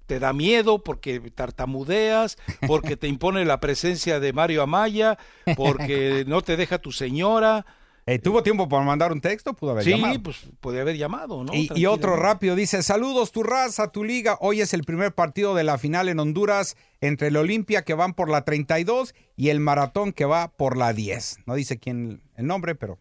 te 0.06 0.20
da 0.20 0.34
miedo? 0.34 0.84
¿Porque 0.84 1.20
tartamudeas? 1.32 2.38
¿Porque 2.68 2.98
te 2.98 3.08
impone 3.08 3.46
la 3.46 3.60
presencia 3.60 4.20
de 4.20 4.34
Mario 4.34 4.62
Amaya? 4.62 5.18
¿Porque 5.56 6.24
no 6.28 6.42
te 6.42 6.58
deja 6.58 6.78
tu 6.78 6.92
señora? 6.92 7.66
Eh, 8.08 8.20
¿Tuvo 8.20 8.44
tiempo 8.44 8.70
para 8.70 8.84
mandar 8.86 9.12
un 9.12 9.20
texto? 9.20 9.54
Pudo 9.56 9.72
haber 9.72 9.84
Sí, 9.84 9.90
llamado. 9.92 10.22
pues 10.22 10.46
podía 10.60 10.82
haber 10.82 10.96
llamado, 10.96 11.44
¿no? 11.44 11.52
Y, 11.56 11.70
y 11.74 11.88
otro 11.88 12.16
rápido 12.16 12.56
dice, 12.56 12.84
saludos 12.84 13.32
tu 13.32 13.42
raza, 13.42 13.92
tu 13.92 14.04
liga. 14.04 14.38
Hoy 14.42 14.62
es 14.62 14.76
el 14.76 14.84
primer 14.84 15.16
partido 15.16 15.56
de 15.56 15.64
la 15.64 15.80
final 15.80 16.08
en 16.08 16.20
Honduras 16.20 16.78
entre 17.02 17.30
el 17.30 17.38
Olimpia 17.38 17.82
que 17.84 17.96
van 17.96 18.14
por 18.14 18.30
la 18.30 18.44
32 18.46 19.16
y 19.36 19.50
el 19.50 19.60
Maratón 19.60 20.12
que 20.14 20.26
va 20.26 20.50
por 20.50 20.78
la 20.78 20.94
10. 20.94 21.40
No 21.48 21.56
dice 21.56 21.80
quién 21.80 22.22
el 22.36 22.46
nombre, 22.46 22.76
pero 22.76 23.00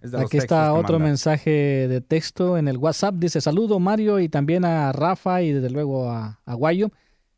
es 0.00 0.12
de 0.12 0.20
Aquí 0.20 0.38
está 0.38 0.72
otro 0.72 0.94
mandan. 0.94 1.02
mensaje 1.10 1.50
de 1.88 2.00
texto 2.00 2.56
en 2.56 2.68
el 2.68 2.76
WhatsApp. 2.78 3.16
Dice 3.16 3.40
saludo 3.40 3.80
Mario 3.80 4.20
y 4.20 4.28
también 4.28 4.64
a 4.64 4.92
Rafa 4.92 5.42
y 5.42 5.52
desde 5.52 5.70
luego 5.70 6.08
a, 6.10 6.40
a 6.46 6.54
Guayo. 6.54 6.92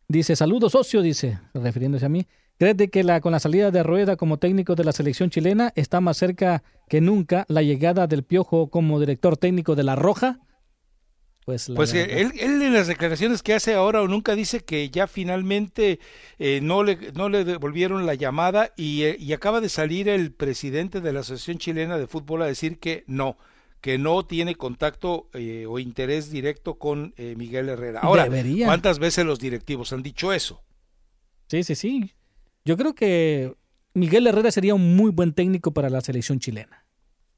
Dice 0.06 0.36
saludo 0.36 0.68
socio, 0.68 1.00
dice, 1.00 1.40
refiriéndose 1.54 2.04
a 2.04 2.10
mí. 2.10 2.26
¿Crees 2.58 2.76
de 2.76 2.88
que 2.88 3.04
la, 3.04 3.20
con 3.20 3.32
la 3.32 3.40
salida 3.40 3.70
de 3.70 3.82
Rueda 3.82 4.16
como 4.16 4.38
técnico 4.38 4.74
de 4.74 4.84
la 4.84 4.92
selección 4.92 5.28
chilena 5.28 5.72
está 5.76 6.00
más 6.00 6.16
cerca 6.16 6.62
que 6.88 7.02
nunca 7.02 7.44
la 7.48 7.62
llegada 7.62 8.06
del 8.06 8.22
Piojo 8.22 8.70
como 8.70 8.98
director 8.98 9.36
técnico 9.36 9.74
de 9.74 9.82
La 9.82 9.94
Roja? 9.94 10.40
Pues, 11.44 11.68
la 11.68 11.76
Pues 11.76 11.92
eh, 11.92 12.22
él, 12.22 12.32
él 12.40 12.62
en 12.62 12.72
las 12.72 12.86
declaraciones 12.86 13.42
que 13.42 13.52
hace 13.52 13.74
ahora 13.74 14.00
o 14.00 14.08
nunca 14.08 14.34
dice 14.34 14.60
que 14.60 14.88
ya 14.88 15.06
finalmente 15.06 16.00
eh, 16.38 16.60
no, 16.62 16.82
le, 16.82 17.12
no 17.12 17.28
le 17.28 17.44
devolvieron 17.44 18.06
la 18.06 18.14
llamada 18.14 18.72
y, 18.74 19.02
eh, 19.02 19.16
y 19.20 19.34
acaba 19.34 19.60
de 19.60 19.68
salir 19.68 20.08
el 20.08 20.32
presidente 20.32 21.02
de 21.02 21.12
la 21.12 21.20
Asociación 21.20 21.58
Chilena 21.58 21.98
de 21.98 22.06
Fútbol 22.06 22.40
a 22.40 22.46
decir 22.46 22.78
que 22.78 23.04
no, 23.06 23.36
que 23.82 23.98
no 23.98 24.24
tiene 24.24 24.54
contacto 24.54 25.28
eh, 25.34 25.66
o 25.68 25.78
interés 25.78 26.30
directo 26.30 26.78
con 26.78 27.14
Miguel 27.18 27.68
Herrera. 27.68 28.00
Ahora, 28.00 28.24
Debería. 28.24 28.66
¿cuántas 28.66 28.98
veces 28.98 29.26
los 29.26 29.38
directivos 29.38 29.92
han 29.92 30.02
dicho 30.02 30.32
eso? 30.32 30.62
Sí, 31.48 31.62
sí, 31.62 31.74
sí. 31.74 32.12
Yo 32.66 32.76
creo 32.76 32.96
que 32.96 33.54
Miguel 33.94 34.26
Herrera 34.26 34.50
sería 34.50 34.74
un 34.74 34.96
muy 34.96 35.12
buen 35.12 35.32
técnico 35.32 35.70
para 35.70 35.88
la 35.88 36.00
selección 36.00 36.40
chilena. 36.40 36.84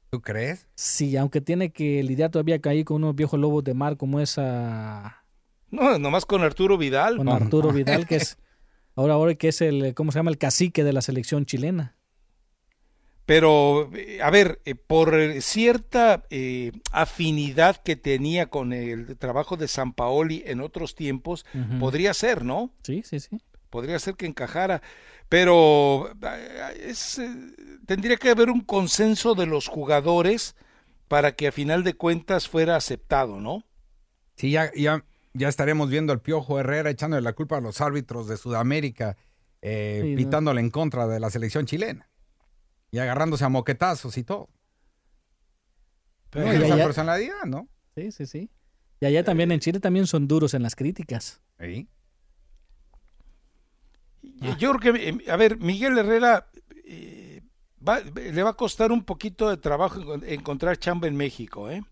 ¿Tú 0.09 0.21
crees? 0.21 0.67
Sí, 0.73 1.15
aunque 1.17 1.39
tiene 1.39 1.69
que 1.71 2.01
lidiar 2.01 2.31
todavía 2.31 2.59
ahí 2.63 2.83
con 2.83 3.03
unos 3.03 3.15
viejos 3.15 3.39
lobos 3.39 3.63
de 3.63 3.75
mar 3.75 3.95
como 3.95 4.19
esa 4.19 5.23
No, 5.69 5.99
nomás 5.99 6.25
con 6.25 6.41
Arturo 6.41 6.79
Vidal. 6.79 7.17
con 7.17 7.29
Arturo 7.29 7.71
Vidal, 7.73 8.07
que 8.07 8.15
es 8.15 8.39
ahora, 8.95 9.13
ahora 9.13 9.35
que 9.35 9.49
es 9.49 9.61
el, 9.61 9.93
¿cómo 9.93 10.11
se 10.11 10.17
llama? 10.17 10.31
El 10.31 10.39
cacique 10.39 10.83
de 10.83 10.93
la 10.93 11.03
selección 11.03 11.45
chilena. 11.45 11.95
Pero, 13.27 13.91
eh, 13.93 14.23
a 14.23 14.31
ver, 14.31 14.59
eh, 14.65 14.73
por 14.73 15.15
cierta 15.43 16.23
eh, 16.31 16.71
afinidad 16.91 17.77
que 17.77 17.95
tenía 17.95 18.47
con 18.47 18.73
el 18.73 19.15
trabajo 19.19 19.57
de 19.57 19.67
San 19.67 19.93
Paoli 19.93 20.41
en 20.47 20.59
otros 20.59 20.95
tiempos, 20.95 21.45
podría 21.79 22.15
ser, 22.15 22.43
¿no? 22.43 22.73
Sí, 22.81 23.03
sí, 23.05 23.19
sí. 23.19 23.37
Podría 23.69 23.99
ser 23.99 24.15
que 24.15 24.25
encajara, 24.25 24.81
pero 25.29 26.11
eh, 26.21 26.73
es, 26.87 27.19
eh, 27.19 27.29
tendría 27.85 28.17
que 28.17 28.29
haber 28.31 28.49
un 28.49 28.61
consenso 28.61 29.35
de 29.35 29.45
los 29.45 29.67
jugadores 29.67 30.55
para 31.07 31.35
que 31.35 31.47
a 31.47 31.51
final 31.51 31.83
de 31.83 31.93
cuentas 31.95 32.47
fuera 32.47 32.75
aceptado, 32.75 33.39
¿no? 33.39 33.63
Sí, 34.35 34.51
ya, 34.51 34.71
ya, 34.75 35.03
ya 35.33 35.47
estaremos 35.47 35.89
viendo 35.89 36.13
al 36.13 36.21
Piojo 36.21 36.59
Herrera 36.59 36.89
echándole 36.89 37.21
la 37.21 37.33
culpa 37.33 37.57
a 37.57 37.61
los 37.61 37.79
árbitros 37.81 38.27
de 38.27 38.37
Sudamérica, 38.37 39.17
eh, 39.61 40.01
Sí, 40.03 40.11
¿no? 40.11 40.17
pitándole 40.17 40.61
en 40.61 40.69
contra 40.69 41.07
de 41.07 41.19
la 41.19 41.29
selección 41.29 41.65
chilena 41.65 42.09
y 42.91 42.99
agarrándose 42.99 43.43
a 43.45 43.49
moquetazos 43.49 44.17
y 44.17 44.23
todo. 44.23 44.49
No, 46.33 46.41
Pero 46.43 46.53
y 46.53 46.63
esa 46.63 46.73
allá- 46.75 46.83
personalidad, 46.85 47.43
¿no? 47.45 47.67
Sí, 47.95 48.11
sí, 48.11 48.25
sí. 48.25 48.49
Y 49.01 49.05
allá 49.05 49.23
también 49.23 49.51
en 49.51 49.59
Chile 49.59 49.79
también 49.79 50.05
son 50.07 50.27
duros 50.27 50.53
en 50.53 50.63
las 50.63 50.75
críticas. 50.75 51.41
Sí. 51.59 51.87
Yo- 54.41 54.57
Yo 54.57 54.73
creo 54.73 54.93
que, 54.93 55.09
eh, 55.09 55.31
a 55.31 55.35
ver, 55.35 55.57
Miguel 55.57 55.97
Herrera 55.97 56.47
eh, 56.85 57.41
va- 57.87 57.99
le 57.99 58.43
va 58.43 58.51
a 58.51 58.53
costar 58.53 58.91
un 58.91 59.03
poquito 59.03 59.49
de 59.49 59.57
trabajo 59.57 59.99
encon- 59.99 60.23
encontrar 60.27 60.77
chamba 60.77 61.07
en 61.07 61.15
México, 61.15 61.69
¿eh? 61.69 61.83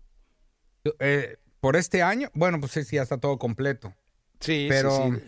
Eh, 1.00 1.36
por 1.60 1.76
este 1.76 2.02
año, 2.02 2.30
bueno, 2.34 2.60
pues 2.60 2.72
sí, 2.72 2.84
sí, 2.84 2.96
ya 2.96 3.02
está 3.02 3.18
todo 3.18 3.38
completo. 3.38 3.94
Sí, 4.40 4.66
Pero 4.68 4.90
sí, 4.96 5.02
sí. 5.16 5.22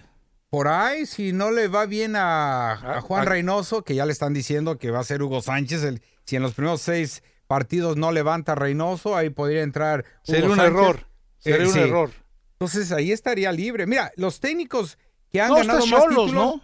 por 0.49 0.69
ahí, 0.69 1.07
si 1.07 1.33
no 1.33 1.51
le 1.51 1.69
va 1.69 1.87
bien 1.87 2.17
a, 2.17 2.73
a 2.73 2.99
Ah, 2.99 3.01
Juan 3.01 3.23
ah. 3.23 3.31
Reynoso, 3.31 3.83
que 3.83 3.95
ya 3.95 4.07
le 4.07 4.13
están 4.13 4.33
diciendo 4.33 4.79
que 4.79 4.91
va 4.91 5.01
a 5.01 5.05
ser 5.05 5.23
Hugo 5.23 5.43
Sánchez, 5.43 5.83
el- 5.85 6.03
si 6.25 6.37
en 6.37 6.43
los 6.43 6.55
primeros 6.55 6.81
seis 6.83 7.23
partidos 7.47 7.97
no 7.97 8.13
levanta 8.13 8.53
a 8.53 8.55
Reynoso, 8.55 9.17
ahí 9.17 9.31
podría 9.31 9.63
entrar. 9.63 10.05
Hugo 10.05 10.21
Sería 10.23 10.49
un 10.51 10.57
Sánchez. 10.57 10.73
error. 10.75 11.07
Sería 11.39 11.67
Eh, 11.67 11.69
un 11.69 11.79
error. 11.79 12.11
Entonces 12.53 12.93
ahí 12.93 13.11
estaría 13.13 13.51
libre. 13.53 13.87
Mira, 13.87 14.13
los 14.17 14.39
técnicos 14.41 14.99
que 15.31 15.41
han 15.41 15.49
No, 15.49 15.57
ganado 15.57 15.87
más 15.87 16.07
títulos. 16.09 16.33
¿no? 16.33 16.61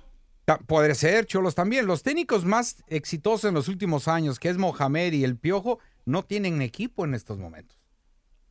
Podría 0.67 0.95
ser, 0.95 1.27
Cholos 1.27 1.55
también. 1.55 1.87
Los 1.87 2.03
técnicos 2.03 2.45
más 2.45 2.77
exitosos 2.87 3.49
en 3.49 3.55
los 3.55 3.69
últimos 3.69 4.07
años, 4.07 4.39
que 4.39 4.49
es 4.49 4.59
Mohamed 4.59 5.13
y 5.13 5.25
el 5.25 5.37
Piojo, 5.37 5.81
no 6.05 6.23
tienen 6.25 6.63
equipo 6.63 7.05
en 7.05 7.15
estos 7.15 7.39
momentos. 7.39 7.77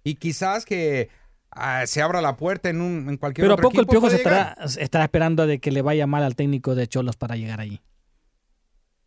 Y 0.04 0.16
quizás 0.16 0.66
que 0.66 1.10
ah, 1.52 1.88
se 1.88 2.02
abra 2.02 2.22
la 2.22 2.36
puerta 2.36 2.70
en, 2.70 2.82
un, 2.82 3.08
en 3.10 3.18
cualquier 3.18 3.46
Pero 3.46 3.54
a 3.54 3.58
poco 3.58 3.80
el 3.80 3.88
Piojo 3.88 4.10
se 4.10 4.18
estará, 4.18 4.58
estará 4.78 5.06
esperando 5.06 5.48
de 5.48 5.60
que 5.60 5.72
le 5.72 5.82
vaya 5.82 6.06
mal 6.06 6.24
al 6.24 6.36
técnico 6.36 6.76
de 6.76 6.88
Cholos 6.88 7.16
para 7.16 7.38
llegar 7.38 7.62
allí. 7.62 7.82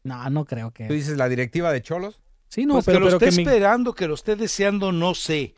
No, 0.03 0.29
no 0.31 0.47
creo 0.47 0.71
que. 0.71 0.87
¿Tú 0.87 0.95
dices 0.95 1.19
la 1.19 1.29
directiva 1.29 1.71
de 1.73 1.83
Cholos? 1.83 2.21
Sí, 2.49 2.65
no, 2.65 2.75
pues 2.75 2.87
pero, 2.87 2.99
que 2.99 3.01
lo 3.01 3.07
pero 3.07 3.17
esté 3.19 3.31
que 3.31 3.37
mi- 3.37 3.43
esperando, 3.43 3.95
que 3.95 4.09
lo 4.09 4.15
esté 4.15 4.35
deseando, 4.35 4.93
no 4.93 5.15
sé. 5.15 5.55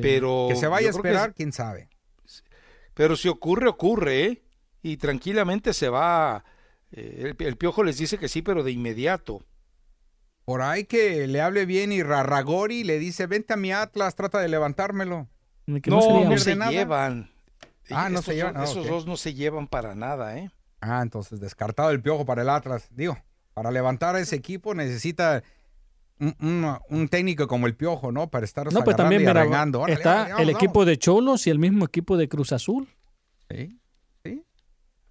Pero 0.00 0.46
Que 0.48 0.54
se 0.56 0.68
vaya 0.68 0.88
a 0.88 0.92
que 0.92 0.96
esperar, 0.96 1.34
quién 1.34 1.52
sabe. 1.52 1.88
Pero 2.94 3.16
si 3.16 3.28
ocurre, 3.28 3.68
ocurre, 3.68 4.24
¿eh? 4.26 4.42
Y 4.82 4.96
tranquilamente 4.96 5.72
se 5.74 5.88
va. 5.88 6.44
eh, 6.90 7.34
el, 7.38 7.46
el 7.46 7.56
piojo 7.56 7.84
les 7.84 7.98
dice 7.98 8.18
que 8.18 8.28
sí, 8.28 8.42
pero 8.42 8.62
de 8.62 8.72
inmediato. 8.72 9.42
Por 10.44 10.60
ahí 10.62 10.84
que 10.84 11.26
le 11.28 11.40
hable 11.40 11.66
bien 11.66 11.92
y 11.92 12.02
Rarragori 12.02 12.82
le 12.82 12.98
dice, 12.98 13.26
vente 13.28 13.52
a 13.52 13.56
mi 13.56 13.72
Atlas, 13.72 14.16
trata 14.16 14.40
de 14.40 14.48
levantármelo. 14.48 15.28
No, 15.66 16.24
no, 16.24 16.38
se 16.38 16.56
nada. 16.56 16.72
llevan. 16.72 17.30
Ah, 17.90 18.08
no 18.08 18.22
se 18.22 18.34
llevan. 18.34 18.56
Ah, 18.56 18.64
esos 18.64 18.86
dos 18.88 19.06
no 19.06 19.16
se 19.16 19.34
llevan 19.34 19.68
para 19.68 19.94
nada, 19.94 20.36
¿eh? 20.36 20.50
Ah, 20.80 21.00
entonces 21.02 21.38
descartado 21.40 21.90
el 21.90 22.02
piojo 22.02 22.24
para 22.26 22.42
el 22.42 22.48
Atlas. 22.48 22.88
Digo, 22.90 23.16
para 23.54 23.70
levantar 23.70 24.16
a 24.16 24.20
ese 24.20 24.34
equipo 24.34 24.74
necesita 24.74 25.44
un, 26.18 26.34
un- 26.40 26.78
un 26.88 27.08
técnico 27.08 27.46
como 27.46 27.68
el 27.68 27.76
piojo, 27.76 28.10
¿no? 28.10 28.28
Para 28.28 28.44
estar 28.44 28.72
No, 28.72 28.82
pero 28.82 28.96
también 28.96 29.22
y 29.22 29.26
mira, 29.26 29.40
arreglando. 29.42 29.80
Órale, 29.82 29.94
está 29.94 30.14
vamos, 30.24 30.40
el 30.40 30.46
vamos. 30.46 30.62
equipo 30.62 30.84
de 30.84 30.98
Cholos 30.98 31.46
y 31.46 31.50
el 31.50 31.60
mismo 31.60 31.84
equipo 31.84 32.16
de 32.16 32.28
Cruz 32.28 32.50
Azul. 32.52 32.88
Sí. 33.48 33.78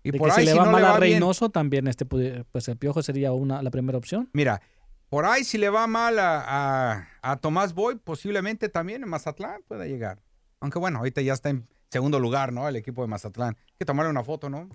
Y 0.04 0.12
de 0.12 0.18
por 0.18 0.30
que 0.30 0.34
ahí 0.36 0.40
si 0.42 0.46
le 0.48 0.52
si 0.54 0.58
va 0.58 0.66
no 0.66 0.72
mal 0.72 0.82
le 0.82 0.88
a 0.88 0.92
bien- 0.92 1.02
Reynoso, 1.20 1.50
también 1.50 1.88
este 1.88 2.06
pues 2.06 2.68
el 2.68 2.78
Piojo 2.78 3.02
sería 3.04 3.32
una, 3.34 3.62
la 3.62 3.70
primera 3.72 3.98
opción. 3.98 4.30
Mira, 4.34 4.62
por 5.10 5.26
ahí 5.26 5.44
si 5.44 5.58
le 5.58 5.70
va 5.70 5.86
mal 5.88 6.18
a, 6.20 6.44
a- 6.48 7.08
a 7.22 7.38
Tomás 7.38 7.74
Boy, 7.74 7.96
posiblemente 7.96 8.70
también 8.70 9.04
en 9.04 9.10
Mazatlán 9.10 9.62
pueda 9.68 9.86
llegar. 9.86 10.20
Aunque 10.60 10.80
bueno, 10.80 11.00
ahorita 11.00 11.22
ya 11.22 11.34
está 11.34 11.50
en 11.50 11.68
segundo 11.90 12.20
lugar, 12.20 12.52
¿no? 12.54 12.68
El 12.68 12.76
equipo 12.78 13.02
de 13.02 13.08
Mazatlán. 13.10 13.58
Hay 13.60 13.76
que 13.80 13.86
tomarle 13.86 14.10
una 14.12 14.24
foto, 14.24 14.50
¿no? 14.50 14.70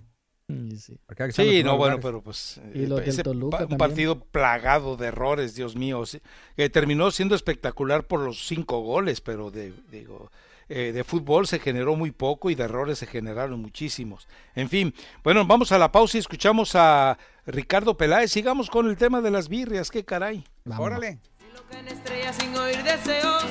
Sí, 0.49 0.97
los 1.11 1.65
no, 1.65 1.77
bueno, 1.77 1.95
lugares. 1.95 1.99
pero 2.01 2.21
pues 2.21 2.61
Y 2.73 2.83
eh, 2.83 3.01
ese 3.05 3.21
Toluca 3.23 3.57
pa- 3.57 3.63
un 3.63 3.69
también. 3.71 3.77
partido 3.89 4.19
plagado 4.19 4.95
de 4.95 5.07
errores, 5.07 5.55
Dios 5.55 5.75
mío, 5.75 6.05
sí, 6.05 6.21
que 6.55 6.69
terminó 6.69 7.11
siendo 7.11 7.35
espectacular 7.35 8.05
por 8.05 8.21
los 8.21 8.47
cinco 8.47 8.79
goles, 8.81 9.19
pero 9.19 9.51
de 9.51 9.73
digo 9.91 10.31
eh, 10.69 10.91
de 10.91 11.03
fútbol 11.03 11.47
se 11.47 11.59
generó 11.59 11.95
muy 11.95 12.11
poco 12.11 12.49
y 12.49 12.55
de 12.55 12.63
errores 12.63 12.99
se 12.99 13.07
generaron 13.07 13.61
muchísimos. 13.61 14.27
En 14.55 14.69
fin, 14.69 14.93
bueno, 15.23 15.45
vamos 15.45 15.71
a 15.71 15.77
la 15.77 15.91
pausa 15.91 16.17
y 16.17 16.19
escuchamos 16.19 16.75
a 16.75 17.17
Ricardo 17.45 17.95
Peláez. 17.95 18.31
Sigamos 18.31 18.69
con 18.69 18.89
el 18.89 18.97
tema 18.97 19.21
de 19.21 19.31
las 19.31 19.47
birrias, 19.49 19.89
qué 19.89 20.03
caray. 20.03 20.43
Órale. 20.77 21.19
estrella 21.87 22.33
sin 22.33 22.55
oír 22.55 22.83
deseos. 22.83 23.45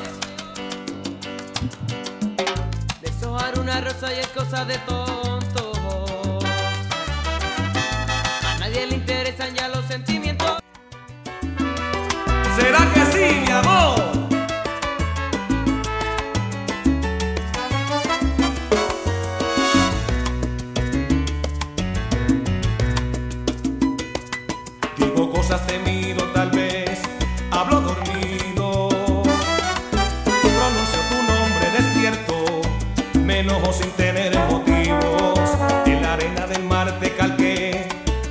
Deshojar 3.01 3.59
una 3.59 3.81
rosa 3.81 4.15
y 4.15 4.19
es 4.19 4.29
cosa 4.29 4.65
de 4.65 4.79
tontos. 4.79 5.26
Cosas 25.47 25.65
te 25.69 25.79
miro 25.79 26.25
tal 26.33 26.51
vez, 26.51 27.01
hablo 27.53 27.81
dormido. 27.81 28.89
Pronuncio 30.25 31.01
tu 31.09 31.17
nombre 31.23 31.71
despierto, 31.79 32.63
me 33.21 33.41
enojo 33.41 33.73
sin 33.73 33.91
tener 33.93 34.37
motivos. 34.51 35.39
En 35.87 36.03
la 36.03 36.15
arena 36.15 36.49
del 36.49 36.65
mar 36.65 36.99
te 36.99 37.13
calqué, 37.13 37.87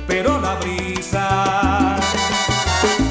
pero 0.06 0.38
la 0.42 0.56
brisa 0.56 1.96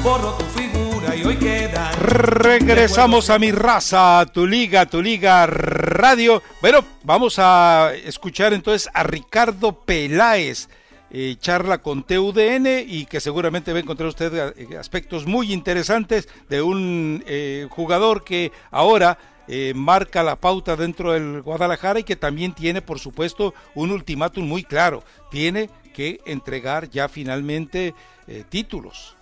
borro 0.04 0.34
tu 0.34 0.44
figura 0.56 1.16
y 1.16 1.24
hoy 1.24 1.36
queda. 1.36 1.90
Regresamos 2.00 3.28
a 3.28 3.40
mi 3.40 3.50
raza, 3.50 4.24
tu 4.32 4.46
liga, 4.46 4.86
tu 4.86 5.02
liga 5.02 5.46
radio. 5.46 6.44
Bueno, 6.60 6.84
vamos 7.02 7.40
a 7.40 7.90
escuchar 8.04 8.52
entonces 8.52 8.88
a 8.94 9.02
Ricardo 9.02 9.72
Peláez, 9.80 10.68
eh, 11.10 11.36
charla 11.38 11.78
con 11.78 12.02
TUDN 12.02 12.66
y 12.86 13.06
que 13.06 13.20
seguramente 13.20 13.72
va 13.72 13.78
a 13.78 13.82
encontrar 13.82 14.08
usted 14.08 14.54
eh, 14.56 14.76
aspectos 14.76 15.26
muy 15.26 15.52
interesantes 15.52 16.28
de 16.48 16.62
un 16.62 17.22
eh, 17.26 17.66
jugador 17.70 18.24
que 18.24 18.52
ahora 18.70 19.18
eh, 19.48 19.72
marca 19.76 20.24
la 20.24 20.36
pauta 20.36 20.74
dentro 20.74 21.12
del 21.12 21.42
Guadalajara 21.42 22.00
y 22.00 22.04
que 22.04 22.16
también 22.16 22.52
tiene, 22.52 22.82
por 22.82 22.98
supuesto, 22.98 23.54
un 23.74 23.92
ultimátum 23.92 24.44
muy 24.44 24.64
claro. 24.64 25.04
Tiene 25.30 25.70
que 25.94 26.20
entregar 26.26 26.90
ya 26.90 27.08
finalmente 27.08 27.94
eh, 28.26 28.44
títulos. 28.48 29.14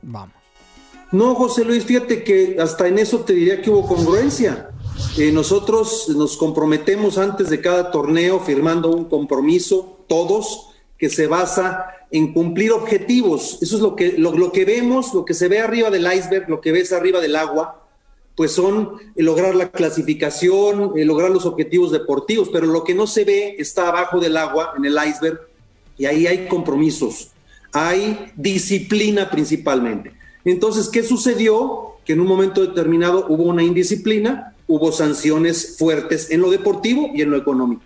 Vamos. 0.00 0.34
No, 1.10 1.34
José 1.34 1.64
Luis, 1.64 1.84
fíjate 1.84 2.24
que 2.24 2.56
hasta 2.58 2.88
en 2.88 2.98
eso 2.98 3.20
te 3.20 3.34
diría 3.34 3.60
que 3.60 3.68
hubo 3.68 3.86
congruencia. 3.86 4.70
Eh, 5.18 5.30
nosotros 5.30 6.08
nos 6.08 6.38
comprometemos 6.38 7.18
antes 7.18 7.50
de 7.50 7.60
cada 7.60 7.90
torneo 7.90 8.40
firmando 8.40 8.90
un 8.90 9.04
compromiso, 9.04 9.98
todos, 10.08 10.70
que 10.96 11.10
se 11.10 11.26
basa 11.26 11.86
en 12.10 12.32
cumplir 12.32 12.72
objetivos. 12.72 13.58
Eso 13.60 13.76
es 13.76 13.82
lo 13.82 13.94
que, 13.94 14.16
lo, 14.16 14.52
que 14.52 14.64
vemos, 14.64 15.12
lo 15.12 15.26
que 15.26 15.34
se 15.34 15.48
ve 15.48 15.58
arriba 15.58 15.90
del 15.90 16.10
iceberg, 16.10 16.48
lo 16.48 16.62
que 16.62 16.72
ves 16.72 16.92
arriba 16.92 17.20
del 17.20 17.36
agua, 17.36 17.86
pues 18.36 18.52
son 18.52 18.92
eh, 19.14 19.22
lograr 19.22 19.54
la 19.54 19.70
clasificación, 19.70 20.92
eh, 20.96 21.04
lograr 21.04 21.30
los 21.30 21.44
objetivos 21.44 21.92
deportivos, 21.92 22.48
pero 22.50 22.66
lo 22.66 22.82
que 22.82 22.94
no 22.94 23.06
se 23.06 23.24
ve 23.24 23.56
está 23.58 23.88
abajo 23.88 24.18
del 24.18 24.38
agua, 24.38 24.72
en 24.78 24.86
el 24.86 24.96
iceberg, 24.96 25.40
y 25.98 26.06
ahí 26.06 26.26
hay 26.26 26.46
compromisos, 26.48 27.32
hay 27.72 28.32
disciplina 28.34 29.28
principalmente. 29.30 30.14
Entonces, 30.44 30.88
¿qué 30.88 31.02
sucedió? 31.02 31.96
Que 32.06 32.14
en 32.14 32.20
un 32.20 32.26
momento 32.26 32.62
determinado 32.62 33.26
hubo 33.28 33.44
una 33.44 33.62
indisciplina, 33.62 34.51
hubo 34.72 34.90
sanciones 34.90 35.76
fuertes 35.76 36.30
en 36.30 36.40
lo 36.40 36.50
deportivo 36.50 37.10
y 37.14 37.20
en 37.20 37.30
lo 37.30 37.36
económico. 37.36 37.82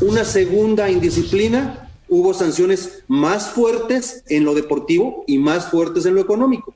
Una 0.00 0.24
segunda 0.24 0.88
indisciplina, 0.88 1.90
hubo 2.08 2.32
sanciones 2.32 3.02
más 3.08 3.50
fuertes 3.50 4.22
en 4.28 4.44
lo 4.44 4.54
deportivo 4.54 5.24
y 5.26 5.38
más 5.38 5.68
fuertes 5.68 6.06
en 6.06 6.14
lo 6.14 6.20
económico. 6.20 6.74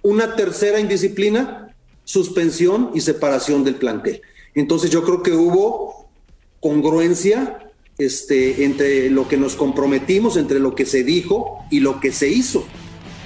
Una 0.00 0.34
tercera 0.34 0.80
indisciplina, 0.80 1.76
suspensión 2.04 2.90
y 2.94 3.02
separación 3.02 3.64
del 3.64 3.74
plantel. 3.74 4.22
Entonces 4.54 4.90
yo 4.90 5.04
creo 5.04 5.22
que 5.22 5.32
hubo 5.32 6.08
congruencia 6.60 7.70
este, 7.98 8.64
entre 8.64 9.10
lo 9.10 9.28
que 9.28 9.36
nos 9.36 9.56
comprometimos, 9.56 10.38
entre 10.38 10.58
lo 10.58 10.74
que 10.74 10.86
se 10.86 11.04
dijo 11.04 11.58
y 11.70 11.80
lo 11.80 12.00
que 12.00 12.12
se 12.12 12.30
hizo. 12.30 12.64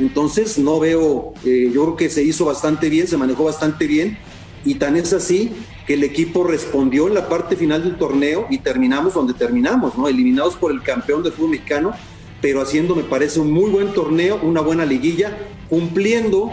Entonces 0.01 0.59
no 0.59 0.81
veo, 0.81 1.33
eh, 1.45 1.71
yo 1.73 1.85
creo 1.85 1.97
que 1.97 2.11
se 2.11 2.25
hizo 2.25 2.45
bastante 2.45 2.89
bien, 2.89 3.07
se 3.07 3.17
manejó 3.17 3.45
bastante 3.45 3.87
bien 3.87 4.19
y 4.65 4.75
tan 4.75 4.97
es 4.97 5.13
así 5.13 5.53
que 5.87 5.95
el 5.95 6.05
equipo 6.05 6.45
respondió 6.45 7.09
en 7.09 7.15
la 7.15 7.29
parte 7.29 7.57
final 7.57 7.83
del 7.83 7.97
torneo 7.97 8.47
y 8.51 8.59
terminamos 8.59 9.15
donde 9.15 9.35
terminamos, 9.35 9.97
¿no? 9.97 10.09
Eliminados 10.09 10.57
por 10.57 10.71
el 10.73 10.83
campeón 10.83 11.23
del 11.23 11.33
fútbol 11.33 11.51
mexicano, 11.51 11.93
pero 12.41 12.61
haciendo, 12.61 12.95
me 12.95 13.03
parece, 13.03 13.41
un 13.41 13.51
muy 13.53 13.71
buen 13.71 13.93
torneo, 13.93 14.39
una 14.43 14.61
buena 14.61 14.85
liguilla, 14.87 15.37
cumpliendo 15.69 16.51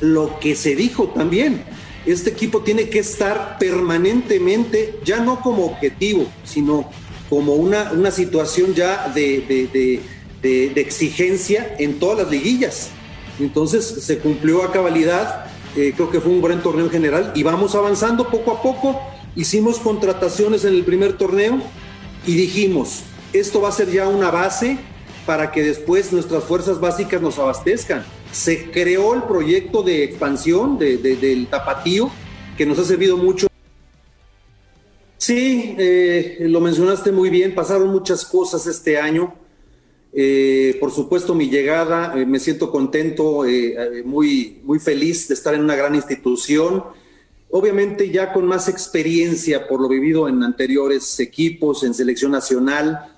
lo 0.00 0.38
que 0.40 0.54
se 0.54 0.74
dijo 0.74 1.08
también. 1.08 1.62
Este 2.06 2.30
equipo 2.30 2.60
tiene 2.62 2.88
que 2.88 2.98
estar 2.98 3.56
permanentemente, 3.58 4.98
ya 5.04 5.20
no 5.20 5.40
como 5.40 5.64
objetivo, 5.66 6.26
sino 6.44 6.90
como 7.28 7.54
una, 7.54 7.92
una 7.92 8.10
situación 8.10 8.74
ya 8.74 9.08
de, 9.14 9.40
de- 9.72 10.00
de- 10.42 10.80
exigencia 10.80 11.76
en 11.78 12.00
todas 12.00 12.18
las 12.24 12.30
liguillas. 12.30 12.90
Entonces 13.38 13.84
se 13.84 14.18
cumplió 14.18 14.64
a 14.64 14.72
cabalidad, 14.72 15.46
eh, 15.76 15.92
creo 15.96 16.10
que 16.10 16.20
fue 16.20 16.32
un 16.32 16.40
buen 16.40 16.60
torneo 16.62 16.84
en 16.86 16.90
general 16.90 17.32
y 17.34 17.42
vamos 17.42 17.74
avanzando 17.74 18.28
poco 18.28 18.52
a 18.52 18.62
poco. 18.62 19.00
Hicimos 19.36 19.78
contrataciones 19.78 20.64
en 20.64 20.74
el 20.74 20.84
primer 20.84 21.14
torneo 21.16 21.60
y 22.26 22.34
dijimos, 22.34 23.02
esto 23.32 23.60
va 23.60 23.70
a 23.70 23.72
ser 23.72 23.90
ya 23.90 24.08
una 24.08 24.30
base 24.30 24.78
para 25.24 25.52
que 25.52 25.62
después 25.62 26.12
nuestras 26.12 26.44
fuerzas 26.44 26.80
básicas 26.80 27.22
nos 27.22 27.38
abastezcan. 27.38 28.04
Se 28.32 28.70
creó 28.70 29.14
el 29.14 29.22
proyecto 29.22 29.82
de 29.82 30.04
expansión 30.04 30.78
de- 30.78 30.98
del 30.98 31.46
tapatío 31.46 32.10
que 32.58 32.66
nos 32.66 32.78
ha 32.78 32.84
servido 32.84 33.16
mucho. 33.16 33.46
Sí, 35.16 35.76
eh, 35.78 36.38
lo 36.40 36.60
mencionaste 36.60 37.12
muy 37.12 37.30
bien, 37.30 37.54
pasaron 37.54 37.88
muchas 37.88 38.24
cosas 38.24 38.66
este 38.66 38.98
año. 38.98 39.34
Eh, 40.12 40.76
por 40.78 40.90
supuesto, 40.90 41.34
mi 41.34 41.48
llegada, 41.48 42.12
eh, 42.16 42.26
me 42.26 42.38
siento 42.38 42.70
contento, 42.70 43.46
eh, 43.46 43.74
eh, 43.74 44.02
muy, 44.04 44.60
muy 44.62 44.78
feliz 44.78 45.28
de 45.28 45.34
estar 45.34 45.54
en 45.54 45.62
una 45.62 45.74
gran 45.74 45.94
institución. 45.94 46.84
Obviamente 47.50 48.10
ya 48.10 48.32
con 48.32 48.46
más 48.46 48.68
experiencia 48.68 49.68
por 49.68 49.80
lo 49.80 49.88
vivido 49.88 50.28
en 50.28 50.42
anteriores 50.42 51.18
equipos, 51.20 51.82
en 51.84 51.94
selección 51.94 52.32
nacional, 52.32 53.12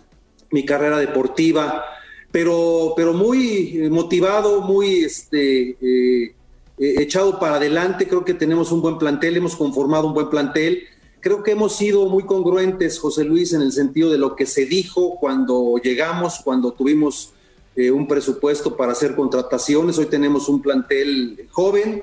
mi 0.50 0.64
carrera 0.64 0.98
deportiva, 0.98 1.84
pero, 2.30 2.94
pero 2.96 3.12
muy 3.12 3.78
eh, 3.78 3.90
motivado, 3.90 4.62
muy 4.62 5.04
este, 5.04 5.76
eh, 5.80 6.34
echado 6.76 7.38
para 7.38 7.56
adelante, 7.56 8.08
creo 8.08 8.24
que 8.24 8.34
tenemos 8.34 8.72
un 8.72 8.82
buen 8.82 8.98
plantel, 8.98 9.36
hemos 9.36 9.54
conformado 9.54 10.08
un 10.08 10.14
buen 10.14 10.30
plantel. 10.30 10.82
Creo 11.24 11.42
que 11.42 11.52
hemos 11.52 11.74
sido 11.74 12.04
muy 12.04 12.24
congruentes, 12.24 12.98
José 12.98 13.24
Luis, 13.24 13.54
en 13.54 13.62
el 13.62 13.72
sentido 13.72 14.10
de 14.10 14.18
lo 14.18 14.36
que 14.36 14.44
se 14.44 14.66
dijo 14.66 15.16
cuando 15.18 15.76
llegamos, 15.82 16.40
cuando 16.44 16.74
tuvimos 16.74 17.32
eh, 17.76 17.90
un 17.90 18.06
presupuesto 18.06 18.76
para 18.76 18.92
hacer 18.92 19.16
contrataciones. 19.16 19.96
Hoy 19.96 20.04
tenemos 20.04 20.50
un 20.50 20.60
plantel 20.60 21.48
joven, 21.50 22.02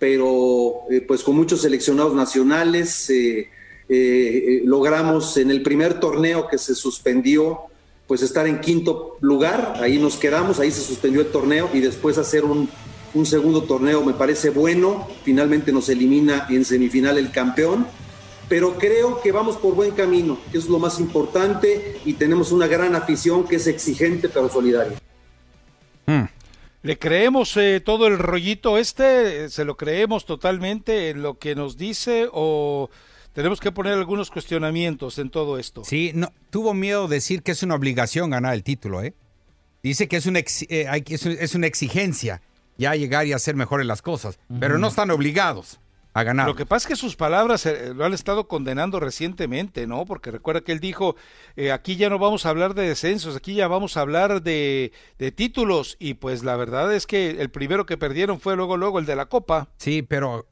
pero 0.00 0.80
eh, 0.90 1.00
pues 1.00 1.22
con 1.22 1.36
muchos 1.36 1.60
seleccionados 1.62 2.12
nacionales. 2.12 3.08
eh, 3.08 4.62
logramos 4.64 5.36
en 5.36 5.52
el 5.52 5.62
primer 5.62 6.00
torneo 6.00 6.48
que 6.48 6.58
se 6.58 6.74
suspendió, 6.74 7.60
pues 8.08 8.22
estar 8.22 8.48
en 8.48 8.60
quinto 8.60 9.16
lugar, 9.20 9.74
ahí 9.76 9.96
nos 9.96 10.16
quedamos, 10.16 10.58
ahí 10.58 10.72
se 10.72 10.80
suspendió 10.80 11.20
el 11.20 11.28
torneo 11.28 11.70
y 11.72 11.78
después 11.78 12.18
hacer 12.18 12.42
un 12.44 12.68
segundo 13.26 13.62
torneo 13.62 14.04
me 14.04 14.12
parece 14.12 14.50
bueno, 14.50 15.06
finalmente 15.22 15.70
nos 15.70 15.88
elimina 15.88 16.48
en 16.50 16.64
semifinal 16.64 17.16
el 17.16 17.30
campeón, 17.30 17.86
pero 18.48 18.78
creo 18.78 19.20
que 19.20 19.32
vamos 19.32 19.56
por 19.56 19.74
buen 19.74 19.90
camino, 19.92 20.38
que 20.52 20.58
es 20.58 20.68
lo 20.68 20.78
más 20.78 21.00
importante 21.00 21.98
y 22.04 22.12
tenemos 22.14 22.52
una 22.52 22.66
gran 22.66 22.94
afición 22.94 23.44
que 23.46 23.56
es 23.56 23.66
exigente 23.66 24.28
pero 24.28 24.48
solidaria. 24.48 24.98
¿Le 26.82 26.98
creemos 26.98 27.56
eh, 27.56 27.80
todo 27.84 28.06
el 28.06 28.16
rollito 28.18 28.78
este? 28.78 29.48
¿Se 29.50 29.64
lo 29.64 29.76
creemos 29.76 30.24
totalmente 30.24 31.10
en 31.10 31.20
lo 31.22 31.36
que 31.36 31.56
nos 31.56 31.76
dice 31.76 32.28
o 32.32 32.90
tenemos 33.32 33.58
que 33.58 33.72
poner 33.72 33.94
algunos 33.94 34.30
cuestionamientos 34.30 35.18
en 35.18 35.30
todo 35.30 35.58
esto? 35.58 35.82
Sí, 35.84 36.12
no, 36.14 36.32
tuvo 36.50 36.74
miedo 36.74 37.08
de 37.08 37.16
decir 37.16 37.42
que 37.42 37.50
es 37.52 37.62
una 37.64 37.74
obligación 37.74 38.30
ganar 38.30 38.54
el 38.54 38.62
título, 38.62 39.02
¿eh? 39.02 39.14
Dice 39.82 40.06
que 40.06 40.16
es 40.16 40.26
una, 40.26 40.38
ex- 40.38 40.66
eh, 40.68 40.86
hay 40.88 41.02
que- 41.02 41.16
es, 41.16 41.26
un- 41.26 41.36
es 41.40 41.54
una 41.56 41.66
exigencia 41.66 42.40
ya 42.78 42.94
llegar 42.94 43.26
y 43.26 43.32
hacer 43.32 43.56
mejores 43.56 43.86
las 43.86 44.00
cosas, 44.02 44.38
pero 44.60 44.78
no 44.78 44.86
están 44.88 45.10
obligados 45.10 45.80
a 46.16 46.22
ganar. 46.22 46.46
Lo 46.46 46.56
que 46.56 46.64
pasa 46.64 46.88
es 46.88 46.94
que 46.94 46.96
sus 46.96 47.14
palabras 47.14 47.66
eh, 47.66 47.92
lo 47.94 48.06
han 48.06 48.14
estado 48.14 48.48
condenando 48.48 49.00
recientemente, 49.00 49.86
¿no? 49.86 50.06
Porque 50.06 50.30
recuerda 50.30 50.62
que 50.62 50.72
él 50.72 50.80
dijo, 50.80 51.14
eh, 51.56 51.72
aquí 51.72 51.96
ya 51.96 52.08
no 52.08 52.18
vamos 52.18 52.46
a 52.46 52.48
hablar 52.48 52.72
de 52.72 52.88
descensos, 52.88 53.36
aquí 53.36 53.54
ya 53.54 53.68
vamos 53.68 53.98
a 53.98 54.00
hablar 54.00 54.42
de, 54.42 54.92
de 55.18 55.30
títulos. 55.30 55.96
Y 56.00 56.14
pues 56.14 56.42
la 56.42 56.56
verdad 56.56 56.94
es 56.94 57.06
que 57.06 57.32
el 57.32 57.50
primero 57.50 57.84
que 57.84 57.98
perdieron 57.98 58.40
fue 58.40 58.56
luego, 58.56 58.78
luego 58.78 58.98
el 58.98 59.04
de 59.04 59.14
la 59.14 59.26
Copa. 59.26 59.68
Sí, 59.76 60.00
pero 60.00 60.46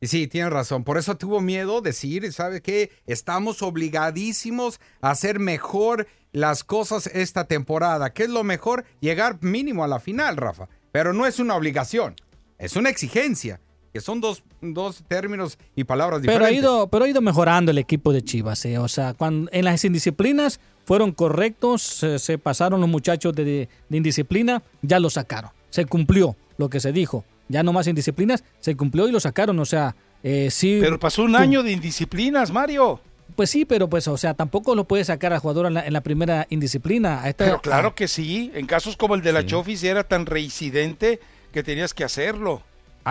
sí, 0.00 0.28
tienes 0.28 0.52
razón. 0.52 0.84
Por 0.84 0.98
eso 0.98 1.16
tuvo 1.16 1.40
miedo 1.40 1.80
decir, 1.80 2.32
¿sabe 2.32 2.62
qué? 2.62 2.92
Estamos 3.06 3.60
obligadísimos 3.62 4.80
a 5.00 5.10
hacer 5.10 5.40
mejor 5.40 6.06
las 6.30 6.62
cosas 6.62 7.08
esta 7.08 7.48
temporada. 7.48 8.12
¿Qué 8.12 8.22
es 8.22 8.30
lo 8.30 8.44
mejor? 8.44 8.84
Llegar 9.00 9.38
mínimo 9.42 9.82
a 9.82 9.88
la 9.88 9.98
final, 9.98 10.36
Rafa. 10.36 10.68
Pero 10.92 11.12
no 11.12 11.26
es 11.26 11.40
una 11.40 11.56
obligación, 11.56 12.14
es 12.56 12.76
una 12.76 12.88
exigencia. 12.88 13.60
Que 13.98 14.02
son 14.04 14.20
dos, 14.20 14.44
dos 14.60 15.02
términos 15.08 15.58
y 15.74 15.82
palabras 15.82 16.20
Pero 16.24 16.34
diferentes. 16.34 16.56
ha 16.58 16.60
ido, 16.60 16.86
pero 16.86 17.04
ha 17.04 17.08
ido 17.08 17.20
mejorando 17.20 17.72
el 17.72 17.78
equipo 17.78 18.12
de 18.12 18.22
Chivas. 18.22 18.64
eh. 18.64 18.78
O 18.78 18.86
sea, 18.86 19.14
cuando, 19.14 19.50
en 19.52 19.64
las 19.64 19.84
indisciplinas 19.84 20.60
fueron 20.84 21.10
correctos, 21.10 21.82
se, 21.82 22.20
se 22.20 22.38
pasaron 22.38 22.80
los 22.80 22.88
muchachos 22.88 23.34
de, 23.34 23.68
de 23.88 23.96
indisciplina, 23.96 24.62
ya 24.82 25.00
lo 25.00 25.10
sacaron. 25.10 25.50
Se 25.70 25.84
cumplió 25.84 26.36
lo 26.58 26.70
que 26.70 26.78
se 26.78 26.92
dijo. 26.92 27.24
Ya 27.48 27.64
no 27.64 27.72
más 27.72 27.88
indisciplinas, 27.88 28.44
se 28.60 28.76
cumplió 28.76 29.08
y 29.08 29.10
lo 29.12 29.18
sacaron. 29.18 29.58
O 29.58 29.64
sea, 29.64 29.96
eh, 30.22 30.48
sí. 30.52 30.78
Pero 30.80 30.98
pasó 31.00 31.24
un 31.24 31.34
año 31.34 31.64
de 31.64 31.72
indisciplinas, 31.72 32.52
Mario. 32.52 33.00
Pues 33.34 33.50
sí, 33.50 33.64
pero 33.64 33.88
pues, 33.90 34.06
o 34.06 34.16
sea, 34.16 34.34
tampoco 34.34 34.74
lo 34.76 34.84
puede 34.84 35.04
sacar 35.04 35.32
al 35.32 35.40
jugador 35.40 35.66
en 35.66 35.74
la, 35.74 35.84
en 35.86 35.92
la 35.92 36.02
primera 36.02 36.46
indisciplina. 36.50 37.22
A 37.22 37.28
esta- 37.30 37.44
Pero 37.46 37.60
claro 37.60 37.94
que 37.96 38.06
sí, 38.06 38.52
en 38.54 38.66
casos 38.66 38.96
como 38.96 39.16
el 39.16 39.22
de 39.22 39.32
la 39.32 39.44
Chofis 39.44 39.82
era 39.82 40.04
tan 40.04 40.24
reincidente 40.26 41.18
que 41.52 41.62
tenías 41.64 41.94
que 41.94 42.04
hacerlo. 42.04 42.62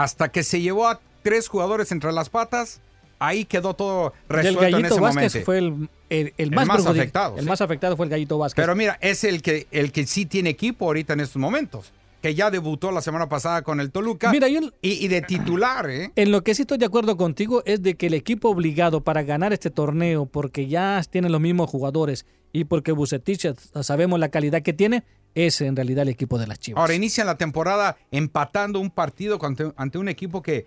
Hasta 0.01 0.29
que 0.29 0.43
se 0.43 0.61
llevó 0.61 0.87
a 0.87 0.99
tres 1.23 1.47
jugadores 1.47 1.91
entre 1.91 2.11
las 2.11 2.29
patas, 2.29 2.81
ahí 3.19 3.45
quedó 3.45 3.73
todo 3.73 4.13
el 4.29 4.35
resuelto 4.35 4.77
en 4.77 4.85
ese 4.85 4.99
Vázquez 4.99 5.33
momento. 5.33 5.45
fue 5.45 5.57
el, 5.57 5.89
el- 6.09 6.27
el 6.27 6.33
El 6.37 6.51
más, 6.51 6.85
afectado, 6.85 7.35
El 7.37 7.43
sí. 7.43 7.49
más 7.49 7.61
afectado 7.61 7.97
fue 7.97 8.05
el 8.05 8.09
Gallito 8.11 8.37
Vázquez. 8.37 8.61
Pero 8.63 8.75
mira, 8.75 8.97
es 9.01 9.23
el 9.23 9.41
que, 9.41 9.65
el 9.71 9.91
que 9.91 10.05
sí 10.05 10.25
tiene 10.27 10.51
equipo 10.51 10.85
ahorita 10.85 11.13
en 11.13 11.21
estos 11.21 11.37
momentos. 11.39 11.91
Que 12.21 12.33
ya 12.35 12.49
debutó 12.51 12.91
la 12.91 13.01
semana 13.01 13.29
pasada 13.29 13.61
con 13.61 13.79
el 13.79 13.91
Toluca. 13.91 14.31
Mira, 14.31 14.47
yo- 14.47 14.71
y, 14.81 15.03
y 15.03 15.07
de 15.07 15.21
titular, 15.21 15.89
¿eh? 15.89 16.11
En 16.15 16.31
lo 16.31 16.43
que 16.43 16.53
sí 16.55 16.61
estoy 16.63 16.77
de 16.79 16.85
acuerdo 16.85 17.15
contigo 17.17 17.63
es 17.65 17.81
de 17.83 17.95
que 17.95 18.07
el 18.07 18.13
equipo 18.13 18.49
obligado 18.49 19.01
para 19.01 19.23
ganar 19.23 19.51
este 19.53 19.69
torneo, 19.71 20.25
porque 20.27 20.67
ya 20.67 21.01
tienen 21.09 21.31
los 21.31 21.41
mismos 21.41 21.69
jugadores 21.69 22.25
y 22.53 22.63
porque 22.65 22.91
Bucetich 22.91 23.47
sabemos 23.81 24.19
la 24.19 24.29
calidad 24.29 24.61
que 24.61 24.73
tiene, 24.73 25.03
es 25.35 25.61
en 25.61 25.75
realidad 25.75 26.03
el 26.03 26.09
equipo 26.09 26.37
de 26.39 26.47
las 26.47 26.59
Chivas. 26.59 26.81
Ahora 26.81 26.93
inician 26.93 27.27
la 27.27 27.37
temporada 27.37 27.97
empatando 28.11 28.79
un 28.79 28.89
partido 28.89 29.37
ante, 29.43 29.71
ante 29.77 29.97
un 29.97 30.09
equipo 30.09 30.41
que, 30.41 30.65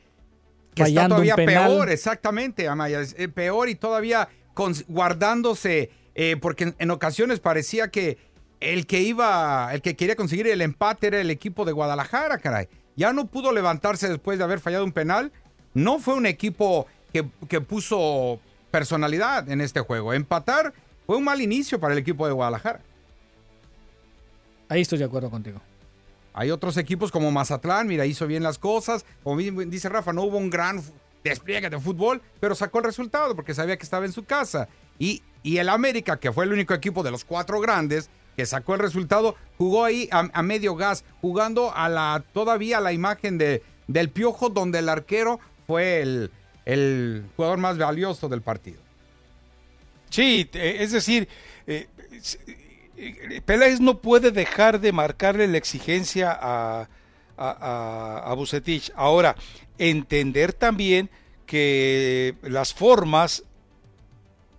que 0.75 0.83
está 0.85 1.09
todavía 1.09 1.37
peor, 1.37 1.91
exactamente, 1.91 2.69
Amaya. 2.69 3.01
es, 3.01 3.15
eh, 3.19 3.29
peor 3.29 3.69
y 3.69 3.75
todavía 3.75 4.29
con- 4.55 4.75
guardándose, 4.89 5.91
eh, 6.15 6.37
porque 6.41 6.65
en, 6.65 6.77
en 6.79 6.91
ocasiones 6.91 7.41
parecía 7.41 7.89
que 7.89 8.19
el 8.61 8.87
que 8.87 9.01
iba, 9.01 9.71
el 9.73 9.81
que 9.83 9.97
quería 9.97 10.17
conseguir 10.17 10.47
el 10.47 10.61
empate 10.61 11.09
era 11.09 11.21
el 11.21 11.31
equipo 11.31 11.65
de 11.65 11.73
Guadalajara, 11.73 12.39
caray. 12.39 12.69
Ya 12.97 13.13
no 13.13 13.27
pudo 13.27 13.53
levantarse 13.53 14.09
después 14.09 14.39
de 14.39 14.45
haber 14.45 14.61
fallado 14.61 14.85
un 14.85 14.93
penal. 14.93 15.33
No 15.73 15.99
fue 15.99 16.15
un 16.15 16.27
equipo 16.27 16.87
que, 17.13 17.27
que 17.49 17.61
puso 17.63 18.39
personalidad 18.71 19.49
en 19.49 19.61
este 19.61 19.81
juego. 19.81 20.13
Empatar 20.13 20.75
fue 21.07 21.17
un 21.17 21.25
mal 21.25 21.41
inicio 21.41 21.81
para 21.81 21.95
el 21.95 21.99
equipo 21.99 22.27
de 22.27 22.33
Guadalajara. 22.33 22.81
Ahí 24.71 24.83
estoy 24.83 24.99
de 24.99 25.05
acuerdo 25.05 25.31
contigo. 25.31 25.61
Hay 26.33 26.53
otros 26.53 26.77
equipos 26.77 27.11
como 27.11 27.33
Mazatlán, 27.33 27.89
mira, 27.89 28.07
hizo 28.07 28.27
bien 28.29 28.45
las 28.45 28.57
cosas. 28.57 29.05
Como 29.25 29.35
bien 29.37 29.69
dice 29.69 29.89
Rafa, 29.89 30.13
no 30.13 30.23
hubo 30.23 30.39
un 30.39 30.49
gran 30.49 30.81
despliegue 31.25 31.69
de 31.69 31.81
fútbol, 31.81 32.23
pero 32.39 32.55
sacó 32.55 32.79
el 32.79 32.85
resultado 32.85 33.35
porque 33.35 33.53
sabía 33.53 33.77
que 33.77 33.83
estaba 33.83 34.07
en 34.07 34.13
su 34.13 34.25
casa. 34.25 34.69
Y, 34.97 35.23
y 35.43 35.57
el 35.59 35.69
América, 35.69 36.21
que 36.21 36.33
fue 36.33 36.45
el 36.45 36.53
único 36.53 36.73
equipo 36.73 37.03
de 37.03 37.11
los 37.11 37.25
cuatro 37.25 37.61
grandes 37.61 38.11
que 38.37 38.47
sacó 38.47 38.75
el 38.75 38.81
resultado, 38.81 39.35
jugó 39.59 39.85
ahí 39.85 40.09
a, 40.13 40.31
a 40.33 40.43
medio 40.43 40.77
gas, 40.77 41.05
jugando 41.21 41.75
a 41.75 41.89
la 41.89 42.23
todavía 42.33 42.79
a 42.79 42.81
la 42.81 42.93
imagen 42.93 43.39
de, 43.39 43.65
del 43.89 44.09
Piojo, 44.09 44.51
donde 44.51 44.79
el 44.79 44.89
arquero 44.89 45.41
fue 45.67 46.01
el, 46.01 46.31
el 46.65 47.25
jugador 47.35 47.59
más 47.59 47.77
valioso 47.77 48.29
del 48.29 48.41
partido. 48.41 48.81
Sí, 50.11 50.49
es 50.53 50.93
decir, 50.93 51.29
eh, 51.67 51.89
Peláez 53.45 53.81
no 53.81 53.99
puede 54.01 54.31
dejar 54.31 54.81
de 54.81 54.93
marcarle 54.93 55.47
la 55.49 55.59
exigencia 55.59 56.31
a, 56.33 56.83
a, 56.83 56.89
a- 57.39 58.31
a 58.31 58.35
Vucetich. 58.35 58.93
Ahora, 58.95 59.37
entender 59.79 60.53
también 60.53 61.11
que 61.47 62.35
las 62.43 62.75
formas 62.75 63.45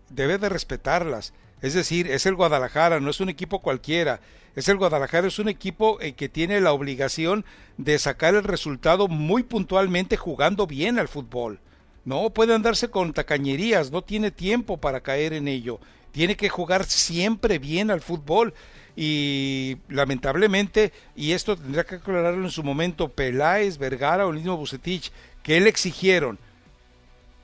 debe 0.09 0.37
de 0.37 0.49
respetarlas. 0.49 1.33
Es 1.61 1.73
decir, 1.73 2.09
es 2.09 2.25
el 2.25 2.35
Guadalajara, 2.35 2.99
no 2.99 3.09
es 3.11 3.19
un 3.19 3.29
equipo 3.29 3.61
cualquiera. 3.61 4.19
Es 4.55 4.67
el 4.67 4.77
Guadalajara, 4.77 5.27
es 5.27 5.39
un 5.39 5.47
equipo 5.47 6.01
eh, 6.01 6.13
que 6.13 6.27
tiene 6.27 6.59
la 6.59 6.73
obligación 6.73 7.45
de 7.77 7.97
sacar 7.99 8.35
el 8.35 8.43
resultado 8.43 9.07
muy 9.07 9.43
puntualmente 9.43 10.17
jugando 10.17 10.67
bien 10.67 10.99
al 10.99 11.07
fútbol. 11.07 11.59
No 12.03 12.31
puede 12.31 12.53
andarse 12.55 12.89
con 12.89 13.13
tacañerías, 13.13 13.91
no 13.91 14.01
tiene 14.01 14.31
tiempo 14.31 14.77
para 14.77 15.01
caer 15.01 15.33
en 15.33 15.47
ello. 15.47 15.79
Tiene 16.11 16.35
que 16.35 16.49
jugar 16.49 16.85
siempre 16.85 17.59
bien 17.59 17.91
al 17.91 18.01
fútbol. 18.01 18.53
Y 18.95 19.77
lamentablemente, 19.87 20.91
y 21.15 21.31
esto 21.31 21.55
tendrá 21.55 21.85
que 21.85 21.95
aclararlo 21.95 22.43
en 22.43 22.51
su 22.51 22.63
momento, 22.63 23.09
Peláez, 23.09 23.77
Vergara 23.77 24.25
o 24.25 24.29
el 24.29 24.35
mismo 24.35 24.57
Bucetich, 24.57 25.11
que 25.43 25.59
le 25.61 25.69
exigieron 25.69 26.37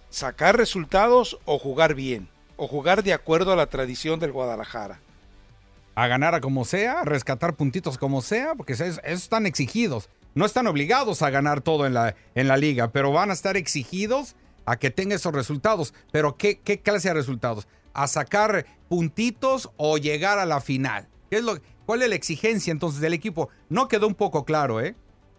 sacar 0.10 0.58
resultados 0.58 1.38
o 1.46 1.58
jugar 1.58 1.94
bien, 1.94 2.28
o 2.58 2.68
jugar 2.68 3.04
de 3.04 3.14
acuerdo 3.14 3.54
a 3.54 3.56
la 3.56 3.68
tradición 3.68 4.20
del 4.20 4.32
Guadalajara. 4.32 5.00
a 5.96 6.08
ganar 6.08 6.36
a 6.36 6.42
como 6.42 6.64
sea, 6.64 7.02
a 7.02 7.06
rescatar 7.06 7.56
puntitos 7.56 7.98
como 7.98 8.22
sea, 8.22 8.54
porque 8.54 8.74
esos, 8.74 9.02
están 9.04 9.48
exigidos. 9.48 10.10
No 10.36 10.46
están 10.46 10.68
obligados 10.68 11.24
a 11.24 11.32
ganar 11.32 11.62
todo 11.62 11.88
en 11.88 11.96
la, 11.96 12.16
en 12.36 12.48
la 12.48 12.58
liga, 12.58 12.90
pero 12.90 13.12
van 13.12 13.32
a 13.32 13.34
estar 13.34 13.58
exigidos 13.58 14.36
a 14.68 14.78
que 14.78 14.92
tenga 14.92 15.16
esos 15.16 15.34
resultados. 15.34 15.96
Pero 16.12 16.38
¿qué, 16.38 16.60
qué 16.60 16.80
clase 16.82 17.08
de 17.08 17.16
resultados? 17.16 17.68
A 17.98 18.08
sacar 18.08 18.66
puntitos 18.88 19.70
o 19.76 19.98
llegar 19.98 20.40
a 20.40 20.46
la 20.46 20.62
final. 20.62 21.10
¿Qué 21.30 21.38
es 21.38 21.44
lo, 21.44 21.58
¿Cuál 21.88 22.02
es 22.02 22.10
la 22.10 22.16
exigencia 22.16 22.72
entonces 22.72 23.00
del 23.00 23.14
equipo? 23.14 23.50
No 23.70 23.88
quedó 23.88 24.08
un 24.08 24.16
poco 24.16 24.44
claro, 24.44 24.82
¿eh? 24.82 24.96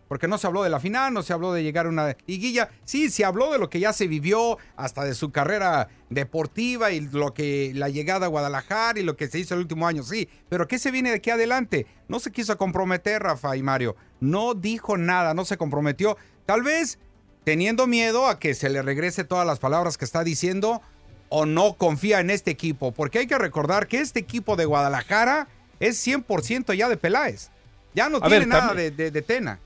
Porque 0.08 0.26
no 0.26 0.38
se 0.38 0.46
habló 0.46 0.62
de 0.62 0.70
la 0.70 0.80
final, 0.80 1.12
no 1.12 1.22
se 1.22 1.34
habló 1.34 1.52
de 1.52 1.62
llegar 1.62 1.84
a 1.84 1.90
una 1.90 2.16
liguilla. 2.26 2.70
Sí, 2.86 3.10
se 3.10 3.26
habló 3.26 3.52
de 3.52 3.58
lo 3.58 3.68
que 3.68 3.80
ya 3.80 3.92
se 3.92 4.06
vivió, 4.06 4.56
hasta 4.74 5.04
de 5.04 5.14
su 5.14 5.30
carrera 5.30 5.88
deportiva 6.08 6.90
y 6.90 7.00
lo 7.00 7.34
que 7.34 7.72
la 7.74 7.90
llegada 7.90 8.24
a 8.24 8.30
Guadalajara 8.30 8.98
y 8.98 9.02
lo 9.02 9.16
que 9.16 9.28
se 9.28 9.38
hizo 9.38 9.52
el 9.54 9.60
último 9.60 9.86
año, 9.86 10.02
sí. 10.02 10.30
Pero 10.48 10.66
¿qué 10.66 10.78
se 10.78 10.90
viene 10.90 11.10
de 11.10 11.16
aquí 11.16 11.28
adelante? 11.28 11.86
No 12.08 12.18
se 12.18 12.32
quiso 12.32 12.56
comprometer, 12.56 13.22
Rafa 13.22 13.54
y 13.54 13.62
Mario. 13.62 13.96
No 14.20 14.54
dijo 14.54 14.96
nada, 14.96 15.34
no 15.34 15.44
se 15.44 15.58
comprometió. 15.58 16.16
Tal 16.46 16.62
vez 16.62 16.98
teniendo 17.44 17.86
miedo 17.86 18.26
a 18.26 18.38
que 18.38 18.54
se 18.54 18.70
le 18.70 18.80
regrese 18.80 19.24
todas 19.24 19.46
las 19.46 19.58
palabras 19.58 19.98
que 19.98 20.06
está 20.06 20.24
diciendo 20.24 20.80
o 21.28 21.46
no 21.46 21.74
confía 21.74 22.20
en 22.20 22.30
este 22.30 22.50
equipo. 22.50 22.92
Porque 22.92 23.18
hay 23.20 23.26
que 23.26 23.38
recordar 23.38 23.86
que 23.88 24.00
este 24.00 24.20
equipo 24.20 24.56
de 24.56 24.64
Guadalajara 24.64 25.48
es 25.80 26.04
100% 26.06 26.74
ya 26.74 26.88
de 26.88 26.96
Peláez. 26.96 27.50
Ya 27.94 28.08
no 28.08 28.18
A 28.18 28.20
tiene 28.22 28.38
ver, 28.40 28.48
nada 28.48 28.74
de, 28.74 28.90
de- 28.90 29.10
de 29.10 29.22
Tena. 29.22 29.58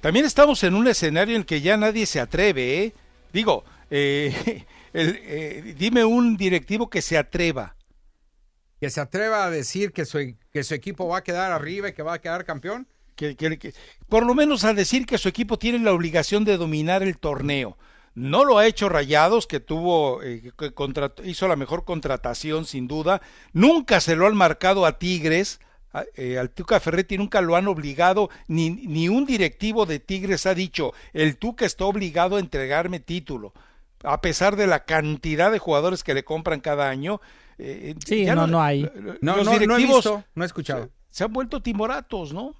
También 0.00 0.24
estamos 0.24 0.62
en 0.64 0.74
un 0.74 0.86
escenario 0.88 1.34
en 1.34 1.42
el 1.42 1.46
que 1.46 1.60
ya 1.60 1.76
nadie 1.76 2.06
se 2.06 2.20
atreve, 2.20 2.84
¿eh? 2.84 2.94
Digo, 3.32 3.64
eh, 3.90 4.64
el, 4.92 5.18
eh, 5.22 5.74
dime 5.78 6.04
un 6.04 6.36
directivo 6.36 6.88
que 6.88 7.02
se 7.02 7.18
atreva. 7.18 7.76
Que 8.80 8.88
se 8.88 9.00
atreva 9.00 9.44
a 9.44 9.50
decir 9.50 9.92
que 9.92 10.06
su, 10.06 10.18
que 10.52 10.64
su 10.64 10.74
equipo 10.74 11.06
va 11.06 11.18
a 11.18 11.22
quedar 11.24 11.52
arriba 11.52 11.88
y 11.88 11.92
que 11.92 12.02
va 12.02 12.14
a 12.14 12.18
quedar 12.20 12.44
campeón. 12.44 12.86
Que, 13.14 13.36
que- 13.36 13.58
que- 13.58 13.74
por 14.08 14.24
lo 14.24 14.34
menos 14.34 14.64
a 14.64 14.72
decir 14.72 15.04
que 15.04 15.18
su 15.18 15.28
equipo 15.28 15.58
tiene 15.58 15.78
la 15.80 15.92
obligación 15.92 16.44
de 16.44 16.56
dominar 16.56 17.02
el 17.02 17.18
torneo. 17.18 17.76
No 18.20 18.44
lo 18.44 18.58
ha 18.58 18.66
hecho 18.66 18.88
Rayados, 18.88 19.46
que 19.46 19.60
tuvo, 19.60 20.22
eh, 20.22 20.52
que 20.56 20.72
hizo 21.24 21.48
la 21.48 21.56
mejor 21.56 21.84
contratación 21.84 22.64
sin 22.66 22.86
duda. 22.86 23.22
Nunca 23.52 24.00
se 24.00 24.14
lo 24.16 24.26
han 24.26 24.36
marcado 24.36 24.84
a 24.86 24.98
Tigres. 24.98 25.60
a- 25.92 26.04
eh, 26.16 26.38
al 26.38 26.50
Tuca 26.50 26.78
Ferretti 26.78 27.18
nunca 27.18 27.40
lo 27.40 27.56
han 27.56 27.66
obligado, 27.66 28.30
ni, 28.46 28.70
ni 28.70 29.08
un 29.08 29.26
directivo 29.26 29.86
de 29.86 29.98
Tigres 29.98 30.46
ha 30.46 30.54
dicho, 30.54 30.92
el 31.12 31.36
Tuca 31.36 31.66
está 31.66 31.84
obligado 31.84 32.36
a 32.36 32.38
entregarme 32.40 33.00
título. 33.00 33.52
A 34.04 34.20
pesar 34.20 34.54
de 34.54 34.68
la 34.68 34.84
cantidad 34.84 35.50
de 35.50 35.58
jugadores 35.58 36.04
que 36.04 36.14
le 36.14 36.22
compran 36.22 36.60
cada 36.60 36.88
año. 36.88 37.20
eh, 37.58 37.96
Sí, 38.06 38.24
ya 38.24 38.36
no, 38.36 38.46
no 38.46 38.62
hay. 38.62 38.88
No, 39.20 39.36
los 39.36 39.44
no, 39.46 39.52
no 39.52 39.56
he 39.56 39.58
directivos 39.58 39.96
visto, 40.04 40.24
no 40.36 40.44
he 40.44 40.46
escuchado. 40.46 40.90
se 41.10 41.24
han 41.24 41.32
vuelto 41.32 41.60
timoratos, 41.60 42.32
¿no? 42.32 42.54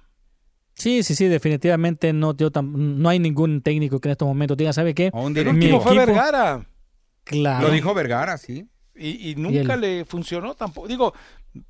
Sí, 0.73 1.03
sí, 1.03 1.15
sí, 1.15 1.25
definitivamente 1.27 2.11
no, 2.13 2.35
yo 2.35 2.51
tam- 2.51 2.71
no 2.75 3.09
hay 3.09 3.19
ningún 3.19 3.61
técnico 3.61 3.99
que 3.99 4.07
en 4.09 4.11
estos 4.13 4.27
momentos 4.27 4.57
diga, 4.57 4.73
¿sabe 4.73 4.93
qué? 4.95 5.11
un 5.13 5.35
El 5.37 5.45
Mi 5.45 5.51
último 5.65 5.81
fue 5.81 5.93
equipo- 5.93 6.05
Vergara. 6.07 6.65
Claro. 7.23 7.67
Lo 7.67 7.73
dijo 7.73 7.93
Vergara, 7.93 8.37
sí. 8.37 8.65
Y, 8.95 9.31
y 9.31 9.35
nunca 9.35 9.75
le 9.77 10.05
funcionó 10.05 10.55
tampoco. 10.55 10.87
Digo, 10.87 11.13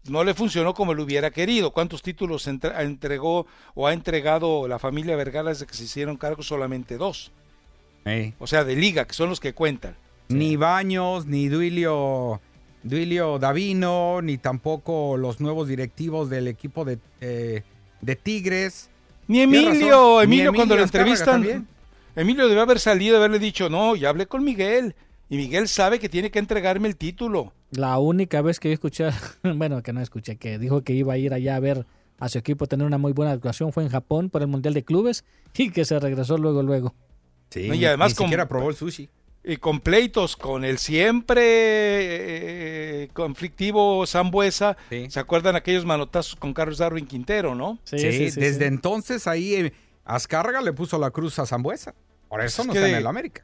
no 0.10 0.24
le 0.24 0.34
funcionó 0.34 0.74
como 0.74 0.94
lo 0.94 1.04
hubiera 1.04 1.32
querido. 1.32 1.72
¿Cuántos 1.72 2.02
títulos 2.02 2.48
entre- 2.48 2.82
entregó 2.84 3.48
o 3.74 3.88
ha 3.88 3.94
entregado 3.94 4.68
la 4.68 4.80
familia 4.80 5.16
Vergara 5.16 5.50
desde 5.50 5.66
que 5.66 5.74
se 5.74 5.84
hicieron 5.86 6.18
cargo? 6.18 6.42
Solamente 6.44 6.98
dos. 6.98 7.32
O 8.40 8.48
sea, 8.48 8.64
de 8.64 8.76
liga, 8.76 9.06
que 9.06 9.14
son 9.14 9.30
los 9.30 9.40
que 9.40 9.54
cuentan. 9.54 9.96
Ni 10.30 10.56
Baños, 10.56 11.26
ni 11.26 11.50
Duilio, 11.50 12.40
Duilio 12.84 13.38
Davino, 13.40 14.22
ni 14.22 14.38
tampoco 14.38 15.18
los 15.18 15.40
nuevos 15.42 15.68
directivos 15.68 16.30
del 16.30 16.48
equipo 16.48 16.86
de, 16.86 16.98
eh, 17.20 17.64
de 18.02 18.16
Tigres. 18.16 18.90
Ni 19.32 19.42
Emilio, 19.42 19.70
razón. 19.70 20.30
Ni 20.30 20.36
Emilio 20.36 20.54
cuando 20.54 20.76
le 20.76 20.84
Azcárraga 20.84 21.12
entrevistan, 21.12 21.42
también. 21.42 21.68
Emilio 22.16 22.48
debe 22.48 22.62
haber 22.62 22.80
salido, 22.80 23.18
haberle 23.18 23.40
dicho, 23.40 23.70
no, 23.70 23.96
ya 23.96 24.10
hablé 24.10 24.26
con 24.26 24.44
Miguel. 24.44 24.96
Y 25.30 25.38
Miguel 25.38 25.68
sabe 25.70 26.00
que 26.00 26.10
tiene 26.10 26.30
que 26.30 26.40
entregarme 26.40 26.88
el 26.90 26.98
título. 26.98 27.54
La 27.72 27.98
única 28.00 28.42
vez 28.42 28.60
que 28.60 28.68
yo 28.70 28.74
escuché, 28.74 29.10
bueno, 29.44 29.82
que 29.82 29.94
no 29.94 30.02
escuché, 30.02 30.36
que 30.36 30.60
dijo 30.60 30.82
que 30.84 30.94
iba 30.94 31.14
a 31.14 31.18
ir 31.18 31.34
allá 31.34 31.56
a 31.56 31.60
ver 31.62 31.86
a 32.20 32.28
su 32.30 32.38
equipo 32.38 32.68
tener 32.68 32.86
una 32.86 32.98
muy 32.98 33.14
buena 33.14 33.32
actuación 33.32 33.72
fue 33.72 33.84
en 33.84 33.90
Japón 33.90 34.30
por 34.30 34.42
el 34.42 34.48
Mundial 34.50 34.74
de 34.74 34.84
Clubes 34.84 35.24
y 35.56 35.72
que 35.72 35.86
se 35.86 35.98
regresó 36.00 36.38
luego, 36.38 36.62
luego. 36.62 36.94
Sí, 37.50 37.68
No, 37.70 37.74
y 37.74 37.86
además 37.86 38.12
ni 38.12 38.16
con- 38.16 38.26
siquiera 38.28 38.48
probó 38.48 38.70
el 38.70 38.76
sushi. 38.76 39.10
Y 39.44 39.58
con 39.58 39.80
pleitos 39.80 40.36
con 40.38 40.64
el 40.64 40.78
siempre 40.78 41.42
eh, 43.04 43.10
conflictivo 43.14 44.06
Zambuesa. 44.06 44.78
¿Se 45.10 45.20
acuerdan 45.20 45.56
aquellos 45.56 45.86
manotazos 45.86 46.36
con 46.36 46.54
Carlos 46.54 46.78
Darwin 46.78 47.06
Quintero, 47.08 47.56
no? 47.56 47.80
Sí, 47.84 47.98
desde 47.98 48.68
entonces 48.68 49.28
ahí 49.28 49.56
eh, 49.56 49.74
Azcárraga 50.06 50.62
le 50.62 50.74
puso 50.74 50.98
la 51.00 51.12
cruz 51.12 51.40
a 51.40 51.46
Zambuesa. 51.46 51.94
Por 52.30 52.42
eso 52.42 52.62
Es 52.62 52.68
no 52.68 52.74
que- 52.74 52.80
está 52.80 52.90
en 52.90 52.96
el 52.96 53.08
América. 53.08 53.44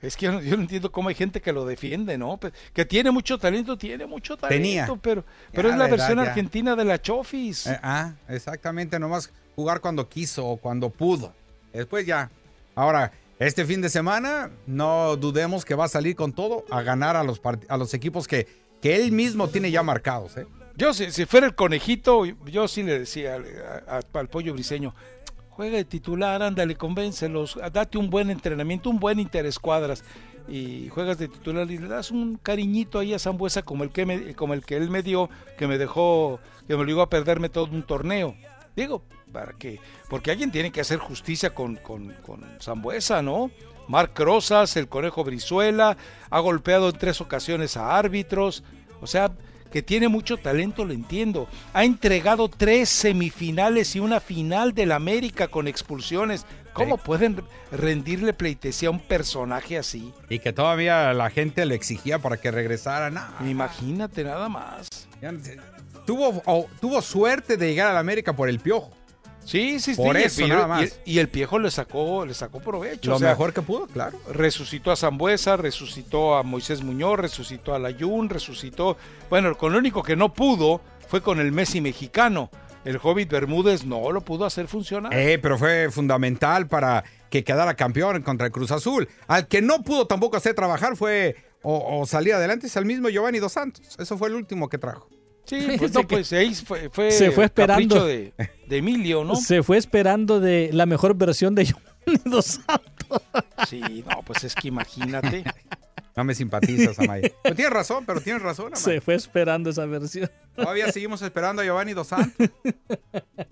Es 0.00 0.16
que 0.18 0.26
yo 0.26 0.32
no, 0.32 0.42
yo 0.42 0.54
no 0.56 0.62
entiendo 0.62 0.92
cómo 0.92 1.08
hay 1.08 1.14
gente 1.14 1.40
que 1.40 1.50
lo 1.50 1.64
defiende, 1.64 2.18
¿no? 2.18 2.38
Que 2.74 2.84
tiene 2.84 3.10
mucho 3.10 3.38
talento, 3.38 3.78
tiene 3.78 4.04
mucho 4.04 4.36
talento, 4.36 4.62
Tenía. 4.62 4.86
pero, 5.00 5.24
pero 5.50 5.68
Ya 5.68 5.74
es 5.74 5.78
la 5.78 5.86
versión 5.88 6.18
argentina 6.18 6.76
de 6.76 6.84
la 6.84 7.00
Chofis. 7.00 7.66
Eh, 7.68 7.78
ah, 7.82 8.12
exactamente, 8.28 8.98
nomás 8.98 9.32
jugar 9.56 9.80
cuando 9.80 10.06
quiso 10.06 10.44
o 10.46 10.56
cuando 10.58 10.90
pudo. 10.90 11.32
Después 11.72 12.04
ya. 12.04 12.30
Ahora, 12.74 13.12
este 13.38 13.64
fin 13.64 13.80
de 13.80 13.88
semana, 13.88 14.50
no 14.66 15.16
dudemos 15.16 15.64
que 15.64 15.74
va 15.74 15.86
a 15.86 15.88
salir 15.88 16.14
con 16.14 16.32
todo 16.32 16.64
a 16.70 16.82
ganar 16.82 17.16
a 17.16 17.24
los, 17.24 17.40
a 17.68 17.76
los 17.76 17.92
equipos 17.94 18.28
que, 18.28 18.46
que 18.80 18.96
él 18.96 19.12
mismo 19.12 19.48
tiene 19.48 19.70
ya 19.70 19.82
marcados. 19.82 20.36
¿eh? 20.36 20.46
Yo, 20.76 20.94
si, 20.94 21.10
si 21.10 21.24
fuera 21.26 21.46
el 21.46 21.54
conejito, 21.54 22.24
yo 22.24 22.68
sí 22.68 22.82
le 22.82 22.98
decía 22.98 23.38
al, 23.86 24.28
pollo 24.28 24.52
briseño, 24.52 24.94
juega 25.50 25.76
de 25.76 25.84
titular, 25.84 26.42
ándale, 26.42 26.76
convéncelos, 26.76 27.58
date 27.72 27.98
un 27.98 28.10
buen 28.10 28.30
entrenamiento, 28.30 28.90
un 28.90 28.98
buen 28.98 29.20
interescuadras 29.20 30.04
y 30.48 30.88
juegas 30.90 31.18
de 31.18 31.28
titular 31.28 31.70
y 31.70 31.78
le 31.78 31.88
das 31.88 32.10
un 32.10 32.36
cariñito 32.36 32.98
ahí 32.98 33.14
a 33.14 33.18
Zambuesa 33.18 33.62
como 33.62 33.82
el 33.84 33.90
que 33.90 34.34
como 34.34 34.52
el 34.52 34.64
que 34.64 34.76
él 34.76 34.90
me 34.90 35.02
dio, 35.02 35.30
que 35.56 35.66
me 35.66 35.78
dejó, 35.78 36.38
que 36.66 36.76
me 36.76 36.82
obligó 36.82 37.02
a 37.02 37.08
perderme 37.08 37.48
todo 37.48 37.66
un 37.66 37.82
torneo. 37.82 38.36
Digo, 38.76 39.04
para 39.32 39.52
que, 39.52 39.80
porque 40.08 40.30
alguien 40.30 40.50
tiene 40.50 40.72
que 40.72 40.80
hacer 40.80 40.98
justicia 40.98 41.54
con, 41.54 41.76
con, 41.76 42.12
con 42.24 42.44
Zambuesa, 42.60 43.22
¿no? 43.22 43.50
Marc 43.88 44.18
Rosas, 44.18 44.76
el 44.76 44.88
conejo 44.88 45.24
Brizuela, 45.24 45.96
ha 46.30 46.40
golpeado 46.40 46.88
en 46.88 46.98
tres 46.98 47.20
ocasiones 47.20 47.76
a 47.76 47.96
árbitros, 47.96 48.64
o 49.00 49.06
sea, 49.06 49.32
que 49.70 49.82
tiene 49.82 50.06
mucho 50.08 50.36
talento, 50.36 50.84
lo 50.84 50.92
entiendo. 50.94 51.48
Ha 51.72 51.84
entregado 51.84 52.48
tres 52.48 52.88
semifinales 52.88 53.96
y 53.96 54.00
una 54.00 54.20
final 54.20 54.72
del 54.72 54.92
América 54.92 55.48
con 55.48 55.66
expulsiones. 55.66 56.46
¿Cómo 56.72 56.96
pueden 56.96 57.42
rendirle 57.72 58.32
pleitesía 58.32 58.88
a 58.88 58.92
un 58.92 59.00
personaje 59.00 59.76
así? 59.76 60.12
Y 60.28 60.38
que 60.38 60.52
todavía 60.52 61.12
la 61.12 61.28
gente 61.30 61.66
le 61.66 61.74
exigía 61.74 62.20
para 62.20 62.36
que 62.36 62.50
regresara. 62.52 63.10
No, 63.10 63.22
Imagínate 63.48 64.22
nada 64.22 64.48
más. 64.48 64.88
ya. 65.20 65.32
Tuvo, 66.04 66.42
o- 66.46 66.66
tuvo 66.80 67.02
suerte 67.02 67.56
de 67.56 67.68
llegar 67.68 67.88
a 67.88 67.92
la 67.94 68.00
América 68.00 68.34
por 68.34 68.48
el 68.48 68.58
piojo. 68.60 68.90
Sí, 69.44 69.78
sí, 69.78 69.94
sí. 69.94 70.02
Por 70.02 70.16
y 70.16 70.20
el 70.20 70.24
eso, 70.26 70.46
nada 70.48 70.66
más. 70.66 70.98
Y, 71.04 71.18
el 71.18 71.28
Piejo 71.28 71.58
le 71.58 71.70
sacó, 71.70 72.24
le 72.24 72.34
sacó 72.34 72.60
provecho. 72.60 73.10
Lo 73.10 73.16
o 73.16 73.18
sea, 73.18 73.30
mejor 73.30 73.52
que 73.52 73.62
pudo, 73.62 73.86
claro. 73.86 74.18
resucitó 74.32 74.90
a 74.90 74.96
Zambuesa, 74.96 75.56
resucitó 75.56 76.36
a 76.36 76.42
Moisés 76.42 76.82
Muñoz, 76.82 77.18
resucitó 77.18 77.74
a 77.74 77.78
Layún, 77.78 78.30
resucitó. 78.30 78.96
Bueno, 79.28 79.54
con 79.56 79.72
lo 79.72 79.78
único 79.78 80.02
que 80.02 80.16
no 80.16 80.32
pudo 80.32 80.80
fue 81.08 81.20
con 81.20 81.40
el 81.40 81.52
Messi 81.52 81.80
mexicano. 81.80 82.50
El 82.84 82.98
Hobbit 83.02 83.30
Bermúdez 83.30 83.84
no 83.84 84.10
lo 84.12 84.20
pudo 84.22 84.44
hacer 84.44 84.66
funcionar. 84.66 85.12
Eh, 85.14 85.38
pero 85.38 85.58
fue 85.58 85.90
fundamental 85.90 86.66
para 86.66 87.04
que 87.30 87.44
quedara 87.44 87.74
campeón 87.74 88.22
contra 88.22 88.46
el 88.46 88.52
Cruz 88.52 88.70
Azul. 88.70 89.08
Al 89.26 89.46
que 89.48 89.62
no 89.62 89.82
pudo 89.82 90.06
tampoco 90.06 90.36
hacer 90.36 90.54
trabajar 90.54 90.96
fue 90.96 91.36
o, 91.62 92.00
o 92.00 92.06
salir 92.06 92.34
adelante 92.34 92.66
es 92.66 92.76
el 92.76 92.84
mismo 92.84 93.08
Giovanni 93.08 93.38
Dos 93.38 93.52
Santos. 93.52 93.96
Eso 93.98 94.18
fue 94.18 94.28
el 94.28 94.34
último 94.34 94.68
que 94.68 94.76
trajo. 94.78 95.08
Sí, 95.44 95.66
pues 95.78 95.92
no, 95.92 96.02
pues 96.06 96.32
ahí 96.32 96.54
fue, 96.54 96.88
fue 96.90 97.10
Se 97.10 97.30
fue 97.30 97.44
esperando. 97.44 98.06
de, 98.06 98.32
de 98.66 98.76
Emilio, 98.76 99.24
¿no? 99.24 99.36
Se 99.36 99.62
fue 99.62 99.76
esperando 99.76 100.40
de 100.40 100.70
la 100.72 100.86
mejor 100.86 101.14
versión 101.14 101.54
de 101.54 101.64
Giovanni 101.66 102.20
Dos 102.24 102.60
Santos. 102.66 103.22
Sí, 103.68 104.04
no, 104.08 104.22
pues 104.22 104.44
es 104.44 104.54
que 104.54 104.68
imagínate. 104.68 105.44
No 106.16 106.22
me 106.22 106.32
simpatizas, 106.34 106.96
Amaya. 107.00 107.28
Pero 107.42 107.56
tienes 107.56 107.72
razón, 107.72 108.04
pero 108.06 108.20
tienes 108.20 108.40
razón, 108.40 108.66
Amaya. 108.66 108.80
Se 108.80 109.00
fue 109.00 109.16
esperando 109.16 109.70
esa 109.70 109.84
versión. 109.84 110.30
Todavía 110.54 110.92
seguimos 110.92 111.20
esperando 111.22 111.60
a 111.60 111.64
Giovanni 111.64 111.92
Dos 111.92 112.06
Santos. 112.08 112.50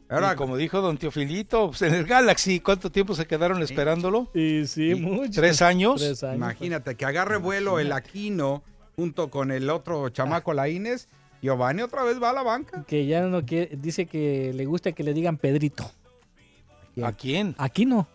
Ahora, 0.08 0.36
como 0.36 0.56
dijo 0.56 0.80
don 0.80 0.96
Teofilito, 0.96 1.68
pues 1.70 1.82
en 1.82 1.94
el 1.94 2.04
Galaxy, 2.04 2.60
¿cuánto 2.60 2.90
tiempo 2.92 3.14
se 3.14 3.26
quedaron 3.26 3.60
esperándolo? 3.62 4.30
Y 4.34 4.66
sí, 4.66 4.94
mucho. 4.94 5.40
¿Tres 5.40 5.60
años? 5.60 6.00
Tres 6.00 6.22
años. 6.22 6.36
Imagínate 6.36 6.94
que 6.94 7.04
agarre 7.04 7.36
vuelo 7.38 7.80
el 7.80 7.90
Aquino 7.92 8.62
junto 8.94 9.28
con 9.30 9.50
el 9.50 9.68
otro 9.68 10.08
chamaco 10.10 10.54
Laínez. 10.54 11.08
Giovanni 11.42 11.82
otra 11.82 12.04
vez 12.04 12.22
va 12.22 12.30
a 12.30 12.32
la 12.32 12.42
banca. 12.42 12.84
Que 12.86 13.06
ya 13.06 13.22
no 13.22 13.44
quiere, 13.44 13.76
dice 13.76 14.06
que 14.06 14.52
le 14.54 14.64
gusta 14.64 14.92
que 14.92 15.02
le 15.02 15.12
digan 15.12 15.36
Pedrito. 15.36 15.90
¿A 17.02 17.12
quién? 17.12 17.54
Aquí 17.58 17.84
no. 17.84 18.06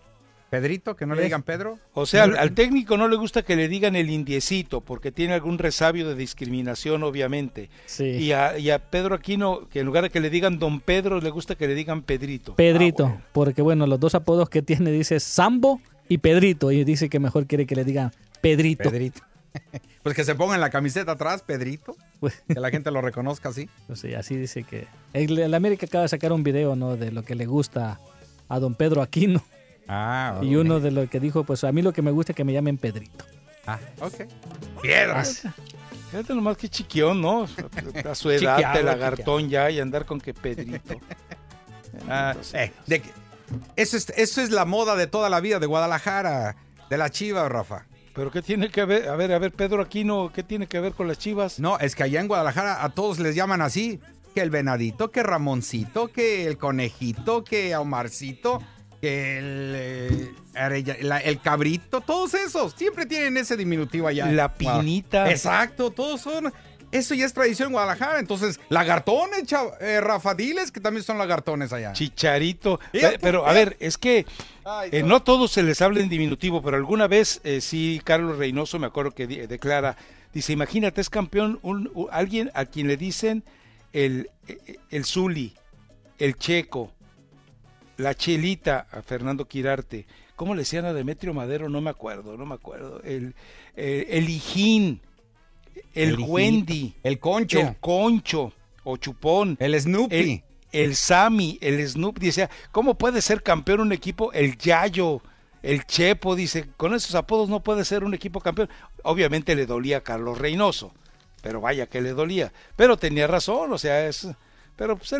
Pedrito, 0.49 0.95
que 0.95 1.05
no 1.05 1.13
le 1.13 1.23
digan 1.23 1.43
Pedro. 1.43 1.77
O 1.93 2.05
sea, 2.05 2.23
al, 2.23 2.37
al 2.37 2.53
técnico 2.53 2.95
no 2.95 3.09
le 3.09 3.17
gusta 3.17 3.41
que 3.43 3.57
le 3.57 3.67
digan 3.67 3.97
el 3.97 4.09
indiecito, 4.09 4.79
porque 4.79 5.11
tiene 5.11 5.33
algún 5.33 5.57
resabio 5.57 6.07
de 6.07 6.15
discriminación, 6.15 7.03
obviamente. 7.03 7.69
Sí. 7.85 8.05
Y, 8.05 8.31
a, 8.31 8.57
y 8.57 8.69
a 8.69 8.79
Pedro 8.79 9.15
Aquino, 9.15 9.67
que 9.67 9.81
en 9.81 9.85
lugar 9.85 10.03
de 10.03 10.09
que 10.09 10.21
le 10.21 10.29
digan 10.29 10.57
don 10.57 10.79
Pedro, 10.79 11.19
le 11.19 11.29
gusta 11.31 11.55
que 11.55 11.67
le 11.67 11.75
digan 11.75 12.01
Pedrito. 12.01 12.55
Pedrito, 12.55 13.19
porque 13.33 13.61
bueno, 13.61 13.87
los 13.87 13.99
dos 13.99 14.15
apodos 14.15 14.47
que 14.49 14.61
tiene 14.61 14.89
dice 14.89 15.19
Sambo 15.19 15.81
y 16.07 16.19
Pedrito, 16.19 16.71
y 16.71 16.85
dice 16.85 17.09
que 17.09 17.19
mejor 17.19 17.45
quiere 17.45 17.65
que 17.65 17.75
le 17.75 17.83
digan 17.83 18.13
Pedrito. 18.39 18.89
Pedrito. 18.89 19.21
Pues 20.03 20.15
que 20.15 20.23
se 20.23 20.35
ponga 20.35 20.55
en 20.55 20.61
la 20.61 20.69
camiseta 20.69 21.13
atrás, 21.13 21.41
Pedrito. 21.41 21.95
Pues- 22.19 22.41
Que 22.47 22.59
la 22.59 22.69
gente 22.69 22.91
lo 22.91 23.01
reconozca 23.01 23.49
así. 23.49 23.69
Pues 23.87 23.99
sí, 23.99 24.13
así 24.13 24.35
dice 24.37 24.63
que... 24.63 24.87
El, 25.13 25.37
el 25.37 25.53
América 25.53 25.85
acaba 25.85 26.03
de 26.03 26.07
sacar 26.09 26.31
un 26.31 26.43
video, 26.43 26.75
¿no? 26.75 26.95
De 26.95 27.11
lo 27.11 27.23
que 27.23 27.35
le 27.35 27.45
gusta 27.45 27.99
a 28.47 28.59
don 28.59 28.75
Pedro 28.75 29.01
Aquino. 29.01 29.43
Ah, 29.87 30.39
Y 30.41 30.55
uno 30.55 30.79
de 30.79 30.91
lo 30.91 31.09
que 31.09 31.19
dijo, 31.19 31.43
pues 31.43 31.63
a 31.63 31.71
mí 31.71 31.81
lo 31.81 31.91
que 31.93 32.01
me 32.01 32.11
gusta 32.11 32.31
es 32.31 32.35
que 32.35 32.43
me 32.43 32.53
llamen 32.53 32.77
Pedrito. 32.77 33.25
Ah, 33.65 33.79
ok. 33.99 34.13
Piedras. 34.81 35.43
Fíjate 36.11 36.33
nomás 36.33 36.55
que 36.55 36.69
chiquión, 36.69 37.21
¿no? 37.21 37.45
A 38.09 38.15
su 38.15 38.31
edad, 38.31 38.73
de 38.73 38.83
lagartón 38.83 39.49
ya, 39.49 39.69
y 39.69 39.79
andar 39.81 40.05
con 40.05 40.19
que 40.21 40.33
Pedrito. 40.33 40.95
Ah, 42.07 42.35
eh, 42.53 42.71
de 42.85 43.01
que- 43.01 43.09
eso, 43.75 43.97
es, 43.97 44.09
eso 44.15 44.41
es 44.41 44.51
la 44.51 44.65
moda 44.65 44.95
de 44.95 45.07
toda 45.07 45.29
la 45.29 45.39
vida 45.39 45.57
de 45.59 45.65
Guadalajara, 45.65 46.55
de 46.89 46.97
la 46.97 47.09
Chiva, 47.09 47.49
Rafa. 47.49 47.86
¿Pero 48.17 48.31
qué 48.31 48.41
tiene 48.41 48.69
que 48.69 48.83
ver? 48.83 49.07
A 49.07 49.15
ver, 49.15 49.31
a 49.31 49.37
ver, 49.39 49.51
Pedro 49.53 49.81
Aquino, 49.81 50.31
¿qué 50.33 50.41
tiene 50.43 50.65
que 50.67 50.79
ver 50.79 50.93
con 50.93 51.07
las 51.07 51.19
chivas? 51.19 51.59
No, 51.59 51.77
es 51.79 51.95
que 51.95 52.01
allá 52.03 52.19
en 52.19 52.27
Guadalajara 52.27 52.83
a 52.83 52.89
todos 52.89 53.19
les 53.19 53.35
llaman 53.35 53.61
así. 53.61 53.99
Que 54.33 54.41
el 54.41 54.49
venadito, 54.49 55.09
que 55.11 55.21
Ramoncito, 55.23 56.07
que 56.09 56.45
el 56.47 56.57
conejito, 56.57 57.43
que 57.43 57.75
Omarcito. 57.75 58.61
que 58.99 59.37
el, 59.37 59.73
eh, 59.75 60.31
arella- 60.55 60.97
la- 61.01 61.19
el 61.19 61.39
cabrito, 61.39 62.01
todos 62.01 62.33
esos, 62.33 62.73
siempre 62.73 63.05
tienen 63.05 63.37
ese 63.37 63.55
diminutivo 63.55 64.07
allá. 64.07 64.25
La 64.31 64.55
pinita. 64.55 65.29
Exacto, 65.29 65.91
todos 65.91 66.19
son. 66.21 66.51
Eso 66.91 67.13
ya 67.13 67.25
es 67.25 67.33
tradición 67.33 67.67
en 67.67 67.73
Guadalajara. 67.73 68.19
Entonces, 68.19 68.59
lagartones, 68.69 69.43
chav- 69.43 69.75
eh, 69.81 69.99
Rafa, 69.99 70.33
diles 70.35 70.71
que 70.71 70.79
también 70.79 71.03
son 71.03 71.17
lagartones 71.17 71.73
allá. 71.73 71.91
Chicharito. 71.93 72.79
Pero, 73.21 73.45
a 73.45 73.53
ver, 73.53 73.75
es 73.79 73.97
que 73.97 74.25
eh, 74.91 75.03
no 75.03 75.21
todos 75.21 75.51
se 75.51 75.63
les 75.63 75.81
habla 75.81 75.99
en 75.99 76.09
diminutivo, 76.09 76.61
pero 76.61 76.77
alguna 76.77 77.07
vez 77.07 77.41
eh, 77.43 77.59
sí, 77.61 78.01
Carlos 78.03 78.37
Reynoso, 78.37 78.79
me 78.79 78.87
acuerdo 78.87 79.11
que 79.11 79.27
declara, 79.27 79.97
dice, 80.33 80.53
imagínate, 80.53 81.01
es 81.01 81.09
campeón 81.09 81.59
un, 81.61 81.91
alguien 82.11 82.51
a 82.53 82.65
quien 82.65 82.87
le 82.87 82.95
dicen 82.95 83.43
el, 83.91 84.29
eh, 84.47 84.77
el 84.89 85.03
Zuli, 85.05 85.53
el 86.19 86.35
Checo, 86.37 86.91
la 87.97 88.15
Chelita, 88.15 88.87
a 88.91 89.01
Fernando 89.01 89.45
Quirarte. 89.45 90.05
¿Cómo 90.35 90.53
le 90.53 90.61
decían 90.61 90.85
a 90.85 90.93
Demetrio 90.93 91.33
Madero? 91.33 91.67
No 91.67 91.81
me 91.81 91.89
acuerdo, 91.89 92.37
no 92.37 92.45
me 92.45 92.53
acuerdo. 92.55 93.01
El, 93.03 93.33
eh, 93.75 94.05
el 94.11 94.29
Hijín, 94.29 95.01
el, 95.93 96.17
Wendy, 96.19 96.93
el 97.03 97.19
Concho. 97.19 97.59
el 97.59 97.77
Concho 97.77 98.53
o 98.83 98.97
Chupón, 98.97 99.57
El 99.59 99.79
Snoopy. 99.79 100.15
el, 100.15 100.43
el 100.71 100.95
Sammy, 100.95 101.57
el 101.61 101.85
Snoop, 101.87 102.19
dice, 102.19 102.49
¿cómo 102.71 102.95
puede 102.97 103.21
ser 103.21 103.43
campeón 103.43 103.81
un 103.81 103.91
equipo? 103.91 104.31
El 104.33 104.57
Yayo, 104.57 105.21
el 105.63 105.85
Chepo, 105.85 106.35
dice, 106.35 106.67
con 106.77 106.93
esos 106.93 107.15
apodos 107.15 107.49
no 107.49 107.61
puede 107.61 107.83
ser 107.85 108.03
un 108.03 108.13
equipo 108.13 108.39
campeón. 108.39 108.69
Obviamente 109.03 109.55
le 109.55 109.65
dolía 109.65 109.97
a 109.97 110.01
Carlos 110.01 110.37
Reynoso, 110.37 110.93
pero 111.41 111.61
vaya 111.61 111.87
que 111.87 112.01
le 112.01 112.11
dolía. 112.11 112.53
Pero 112.75 112.97
tenía 112.97 113.27
razón, 113.27 113.71
o 113.73 113.77
sea, 113.77 114.07
es... 114.07 114.27
Pero 114.75 114.95
pues, 114.97 115.11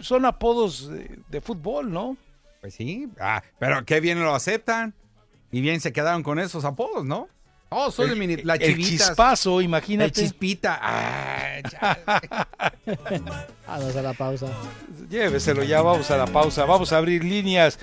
son 0.00 0.24
apodos 0.24 0.88
de, 0.88 1.18
de 1.28 1.40
fútbol, 1.42 1.92
¿no? 1.92 2.16
Pues 2.62 2.74
sí. 2.74 3.08
Ah, 3.20 3.42
pero 3.58 3.84
qué 3.84 4.00
bien 4.00 4.22
lo 4.22 4.34
aceptan. 4.34 4.94
Y 5.52 5.60
bien 5.60 5.80
se 5.80 5.92
quedaron 5.92 6.22
con 6.22 6.38
esos 6.38 6.64
apodos, 6.64 7.04
¿no? 7.04 7.28
Oh, 7.76 7.90
son 7.90 8.08
de 8.08 8.14
mini, 8.14 8.36
la 8.36 8.54
el 8.54 8.76
chispazo, 8.78 9.58
El 9.58 9.64
imagínate. 9.66 10.12
chispita. 10.22 10.78
Ah. 10.80 11.60
Vamos 13.66 13.96
a 13.96 14.02
la 14.02 14.12
pausa. 14.14 14.46
Lléveselo 15.10 15.62
ya, 15.64 15.82
vamos 15.82 16.10
a 16.10 16.16
la 16.16 16.26
pausa, 16.26 16.64
vamos 16.64 16.92
a 16.92 16.98
abrir 16.98 17.24
líneas. 17.24 17.78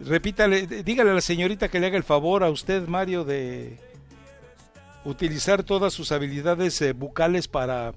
Repítale, 0.00 0.66
dígale 0.66 1.10
a 1.10 1.14
la 1.14 1.20
señorita 1.20 1.68
que 1.68 1.80
le 1.80 1.86
haga 1.86 1.96
el 1.96 2.04
favor 2.04 2.42
a 2.44 2.50
usted, 2.50 2.86
Mario, 2.88 3.24
de 3.24 3.78
utilizar 5.04 5.62
todas 5.62 5.92
sus 5.92 6.12
habilidades 6.12 6.80
eh, 6.82 6.92
bucales 6.92 7.48
para 7.48 7.94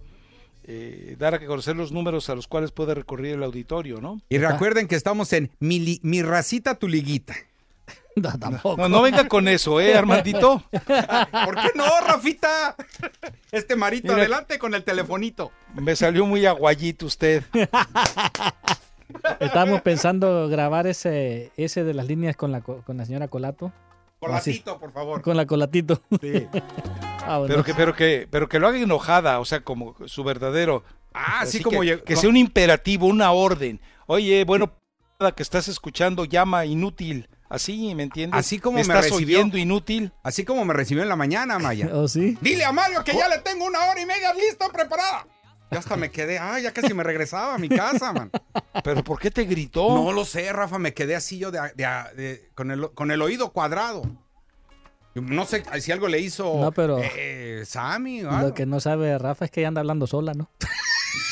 eh, 0.64 1.16
dar 1.20 1.36
a 1.36 1.46
conocer 1.46 1.76
los 1.76 1.92
números 1.92 2.30
a 2.30 2.36
los 2.36 2.48
cuales 2.48 2.72
puede 2.72 2.94
recurrir 2.96 3.36
el 3.36 3.44
auditorio, 3.44 4.00
¿no? 4.02 4.22
y 4.30 4.38
recuerden 4.38 4.88
que 4.88 4.96
estamos 4.96 5.34
en 5.34 5.52
mi, 5.60 5.80
li- 5.80 6.00
mi 6.04 6.22
racita, 6.22 6.76
tu 6.76 6.88
liguita. 6.88 7.36
No, 8.16 8.38
tampoco. 8.38 8.78
No, 8.78 8.90
no 8.90 9.02
venga 9.02 9.28
con 9.28 9.48
eso, 9.48 9.80
¿eh, 9.80 9.96
Armandito? 9.98 10.64
¿Por 10.72 11.56
qué 11.56 11.72
no, 11.76 11.86
Rafita? 12.06 12.76
Este 13.52 13.76
marito 13.76 14.08
Mira. 14.10 14.20
adelante 14.24 14.60
con 14.60 14.74
el 14.76 14.84
telefonito. 14.84 15.52
Me 15.76 15.96
salió 15.96 16.26
muy 16.26 16.46
aguayito 16.46 17.06
usted. 17.06 17.44
Estábamos 19.40 19.82
pensando 19.82 20.48
grabar 20.50 20.88
ese, 20.88 21.52
ese 21.58 21.84
de 21.84 21.94
las 21.94 22.08
líneas 22.08 22.36
con 22.36 22.52
la, 22.52 22.62
co- 22.62 22.82
con 22.86 22.98
la 22.98 23.06
señora 23.06 23.28
Colato. 23.28 23.72
Colatito, 24.20 24.80
por 24.80 24.92
favor. 24.94 25.22
Con 25.22 25.36
la 25.36 25.46
Colatito. 25.46 26.02
Sí. 26.22 26.48
Pero 27.48 27.64
que, 27.64 27.74
pero 27.76 27.94
que, 27.96 28.28
pero 28.32 28.50
que 28.50 28.58
lo 28.60 28.68
haga 28.68 28.80
enojada, 28.80 29.40
o 29.40 29.46
sea, 29.46 29.62
como 29.62 29.96
su 30.08 30.24
verdadero. 30.24 30.84
Ah, 31.14 31.42
así 31.42 31.58
Así 31.58 31.64
como 31.64 31.82
que, 31.82 31.86
llegó- 31.86 32.04
que 32.04 32.16
sea 32.16 32.30
un 32.30 32.36
imperativo, 32.36 33.06
una 33.06 33.32
orden. 33.32 33.80
Oye, 34.08 34.44
bueno, 34.44 34.74
que 35.36 35.44
estás 35.44 35.68
escuchando, 35.68 36.26
llama 36.26 36.66
inútil. 36.66 37.30
Así, 37.52 37.94
¿me 37.96 38.04
entiendes? 38.04 38.40
Así 38.40 38.60
como 38.60 38.76
me 38.76 38.82
estás 38.82 39.10
recibió. 39.10 39.40
oyendo 39.40 39.58
inútil. 39.58 40.12
Así 40.24 40.46
como 40.46 40.64
me 40.66 40.74
recibió 40.74 41.04
en 41.04 41.10
la 41.10 41.16
mañana, 41.16 41.60
Maya. 41.60 41.90
¿Oh, 41.94 42.08
sí? 42.08 42.38
Dile 42.42 42.64
a 42.66 42.72
Mario 42.72 43.04
que 43.04 43.14
ya 43.14 43.28
le 43.28 43.40
tengo 43.40 43.66
una 43.66 43.80
hora 43.90 44.00
y 44.00 44.06
media 44.06 44.34
lista, 44.34 44.70
preparada. 44.70 45.28
Ya 45.70 45.80
hasta 45.80 45.96
me 45.96 46.12
quedé, 46.12 46.38
ah, 46.38 46.60
ya 46.60 46.74
casi 46.74 46.94
me 46.94 47.02
regresaba 47.04 47.56
a 47.56 47.58
mi 47.58 47.70
casa, 47.70 48.12
man. 48.12 48.30
¿Pero 48.84 49.04
por 49.06 49.20
qué 49.20 49.32
te 49.32 49.46
gritó? 49.46 49.94
No 49.96 50.12
lo 50.12 50.26
sé, 50.26 50.52
Rafa, 50.52 50.78
me 50.80 50.94
quedé 50.94 51.16
así 51.16 51.38
yo 51.40 51.50
de, 51.52 51.60
de- 51.76 52.04
de- 52.22 52.50
con, 52.56 52.72
el, 52.72 52.92
con 52.92 53.10
el 53.12 53.22
oído 53.22 53.52
cuadrado. 53.54 54.02
No 55.16 55.46
sé 55.46 55.64
si 55.82 55.92
algo 55.94 56.08
le 56.10 56.20
hizo 56.20 56.58
No, 56.60 56.72
pero- 56.74 57.00
eh, 57.02 57.64
Sammy 57.66 58.24
o 58.24 58.32
algo. 58.32 58.50
Lo 58.50 58.54
que 58.54 58.66
no 58.66 58.80
sabe 58.82 59.18
Rafa 59.18 59.46
es 59.46 59.52
que 59.52 59.62
ella 59.62 59.70
anda 59.70 59.80
hablando 59.82 60.08
sola, 60.08 60.34
¿no? 60.34 60.50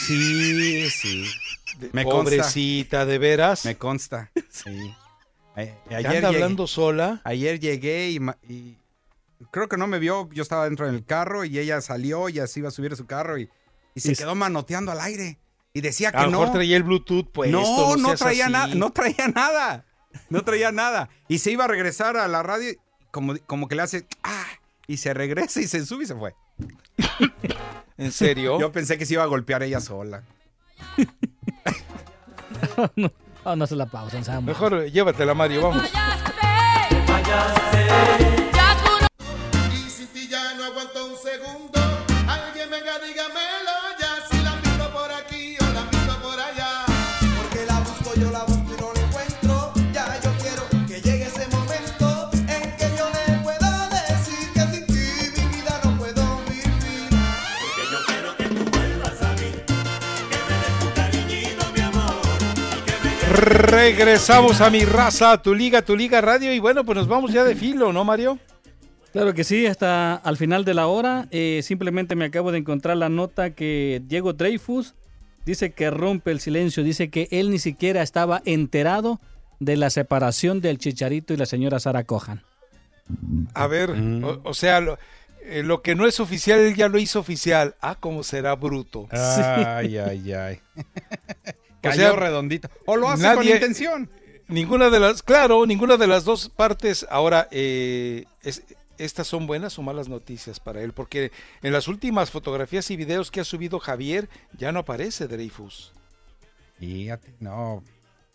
Sí, 0.05 0.89
sí. 0.89 1.25
De- 1.77 1.89
Me 1.93 2.03
consta. 2.03 2.17
Pobrecita, 2.23 3.05
de 3.05 3.17
veras. 3.17 3.65
Me 3.65 3.77
consta. 3.77 4.31
Sí. 4.49 4.93
Eh, 5.55 5.75
¿Que 5.87 5.95
ayer, 5.95 6.07
anda 6.17 6.29
llegué, 6.29 6.43
hablando 6.43 6.67
sola. 6.67 7.21
ayer 7.23 7.59
llegué 7.59 8.11
y, 8.11 8.77
creo 9.51 9.67
que 9.67 9.77
no 9.77 9.87
me 9.87 9.99
vio. 9.99 10.29
Yo 10.31 10.43
estaba 10.43 10.65
dentro 10.65 10.85
del 10.85 11.05
carro 11.05 11.43
y 11.45 11.59
ella 11.59 11.81
salió 11.81 12.29
y 12.29 12.39
así 12.39 12.59
iba 12.59 12.69
a 12.69 12.71
subir 12.71 12.93
a 12.93 12.95
su 12.95 13.05
carro 13.05 13.37
y, 13.37 13.49
y 13.95 13.99
se 13.99 14.13
Y- 14.13 14.15
quedó 14.15 14.35
manoteando 14.35 14.91
al 14.91 15.01
aire. 15.01 15.39
Y 15.73 15.81
decía 15.81 16.11
que 16.11 16.17
A 16.17 16.23
lo 16.25 16.31
no. 16.31 16.39
mejor 16.39 16.55
traía 16.55 16.77
el 16.77 16.83
Bluetooth, 16.83 17.29
pues. 17.31 17.51
no, 17.51 17.95
no, 17.95 18.15
traía 18.15 18.49
nada, 18.49 18.73
no 18.73 18.91
traía 18.91 19.27
nada. 19.27 19.85
No 20.29 20.43
traía 20.43 20.71
nada. 20.71 21.09
Y 21.27 21.37
se 21.37 21.51
iba 21.51 21.65
a 21.65 21.67
regresar 21.67 22.17
a 22.17 22.27
la 22.27 22.41
radio 22.41 22.73
como, 23.11 23.37
como 23.45 23.67
que 23.67 23.75
le 23.75 23.83
hace 23.83 24.07
ah, 24.23 24.47
y 24.87 24.97
se 24.97 25.13
regresa 25.13 25.61
y 25.61 25.67
se 25.67 25.85
sube 25.85 26.05
y 26.05 26.07
se 26.07 26.15
fue. 26.15 26.33
¿En 27.97 28.11
serio? 28.11 28.59
Yo 28.59 28.71
pensé 28.71 28.97
que 28.97 29.05
se 29.05 29.13
iba 29.13 29.23
a 29.23 29.27
golpear 29.27 29.61
ella 29.61 29.79
sola. 29.79 30.23
no, 32.77 32.83
oh, 32.83 32.89
no 32.95 33.11
se 33.67 33.75
la 33.75 33.85
pausa. 33.85 34.41
Mejor 34.41 34.85
llévatela, 34.85 35.33
Mario, 35.33 35.61
vamos. 35.61 35.83
Regresamos 63.83 64.59
a 64.59 64.69
mi 64.69 64.83
raza, 64.83 65.41
tu 65.41 65.55
liga, 65.55 65.81
tu 65.81 65.95
liga 65.95 66.19
radio. 66.19 66.53
Y 66.53 66.59
bueno, 66.59 66.83
pues 66.83 66.97
nos 66.97 67.07
vamos 67.07 67.31
ya 67.31 67.45
de 67.45 67.55
filo, 67.55 67.93
¿no, 67.93 68.03
Mario? 68.03 68.37
Claro 69.13 69.33
que 69.33 69.45
sí, 69.45 69.67
hasta 69.67 70.15
al 70.15 70.35
final 70.35 70.65
de 70.65 70.73
la 70.73 70.87
hora. 70.87 71.29
eh, 71.31 71.61
simplemente 71.63 72.13
me 72.17 72.25
acabo 72.25 72.51
de 72.51 72.57
encontrar 72.57 72.97
la 72.97 73.07
nota 73.07 73.51
que 73.51 74.01
Diego 74.05 74.33
Dreyfus 74.33 74.95
dice 75.45 75.71
que 75.71 75.89
rompe 75.91 76.31
el 76.31 76.41
silencio. 76.41 76.83
Dice 76.83 77.09
que 77.09 77.29
él 77.31 77.51
ni 77.51 77.57
siquiera 77.57 78.01
estaba 78.01 78.41
enterado 78.43 79.21
de 79.61 79.77
la 79.77 79.89
separación 79.89 80.59
del 80.59 80.77
Chicharito 80.77 81.33
y 81.33 81.37
la 81.37 81.45
señora 81.45 81.79
Sara 81.79 82.03
Cohan. 82.03 82.43
A 83.53 83.67
ver, 83.67 83.91
o, 83.91 84.41
o 84.43 84.53
sea, 84.53 84.81
lo, 84.81 84.99
eh, 85.45 85.63
lo 85.63 85.81
que 85.81 85.95
no 85.95 86.05
es 86.05 86.19
oficial, 86.19 86.59
él 86.59 86.75
ya 86.75 86.89
lo 86.89 86.99
hizo 86.99 87.21
oficial. 87.21 87.75
Ah, 87.79 87.95
cómo 87.97 88.23
será 88.23 88.55
bruto. 88.55 89.07
Ay, 89.09 89.97
ay, 89.97 90.33
ay. 90.33 90.59
Cayó 91.81 91.95
sea, 92.01 92.11
redondito. 92.13 92.69
O 92.85 92.95
lo 92.97 93.09
hace 93.09 93.23
con 93.35 93.43
intención. 93.55 94.09
Ninguna 94.47 94.89
de 94.89 94.99
las, 94.99 95.21
claro, 95.23 95.65
ninguna 95.65 95.97
de 95.97 96.07
las 96.07 96.23
dos 96.25 96.49
partes. 96.49 97.05
Ahora, 97.09 97.47
eh, 97.51 98.25
es- 98.41 98.63
estas 98.97 99.27
son 99.27 99.45
buenas 99.47 99.77
o 99.79 99.81
malas 99.83 100.09
noticias 100.09 100.59
para 100.59 100.81
él, 100.81 100.91
porque 100.91 101.31
en 101.61 101.71
las 101.71 101.87
últimas 101.87 102.31
fotografías 102.31 102.89
y 102.91 102.97
videos 102.97 103.31
que 103.31 103.39
ha 103.41 103.43
subido 103.45 103.79
Javier, 103.79 104.27
ya 104.57 104.71
no 104.71 104.79
aparece 104.79 105.27
Dreyfus. 105.27 105.93
Fíjate, 106.79 107.33
no. 107.39 107.75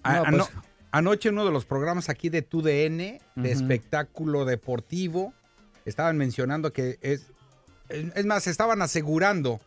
No, 0.05 0.11
A- 0.11 0.19
pues- 0.19 0.27
ano- 0.29 0.49
anoche 0.91 1.29
en 1.31 1.35
uno 1.35 1.45
de 1.47 1.51
los 1.51 1.65
programas 1.65 2.09
aquí 2.09 2.29
de 2.29 2.43
TUDN, 2.43 3.21
de 3.35 3.53
espectáculo 3.53 4.45
deportivo, 4.45 5.35
estaban 5.85 6.17
mencionando 6.17 6.73
que 6.73 6.99
es, 7.03 7.27
es 7.89 8.05
es 8.15 8.25
más, 8.25 8.47
estaban 8.47 8.81
asegurando 8.83 9.61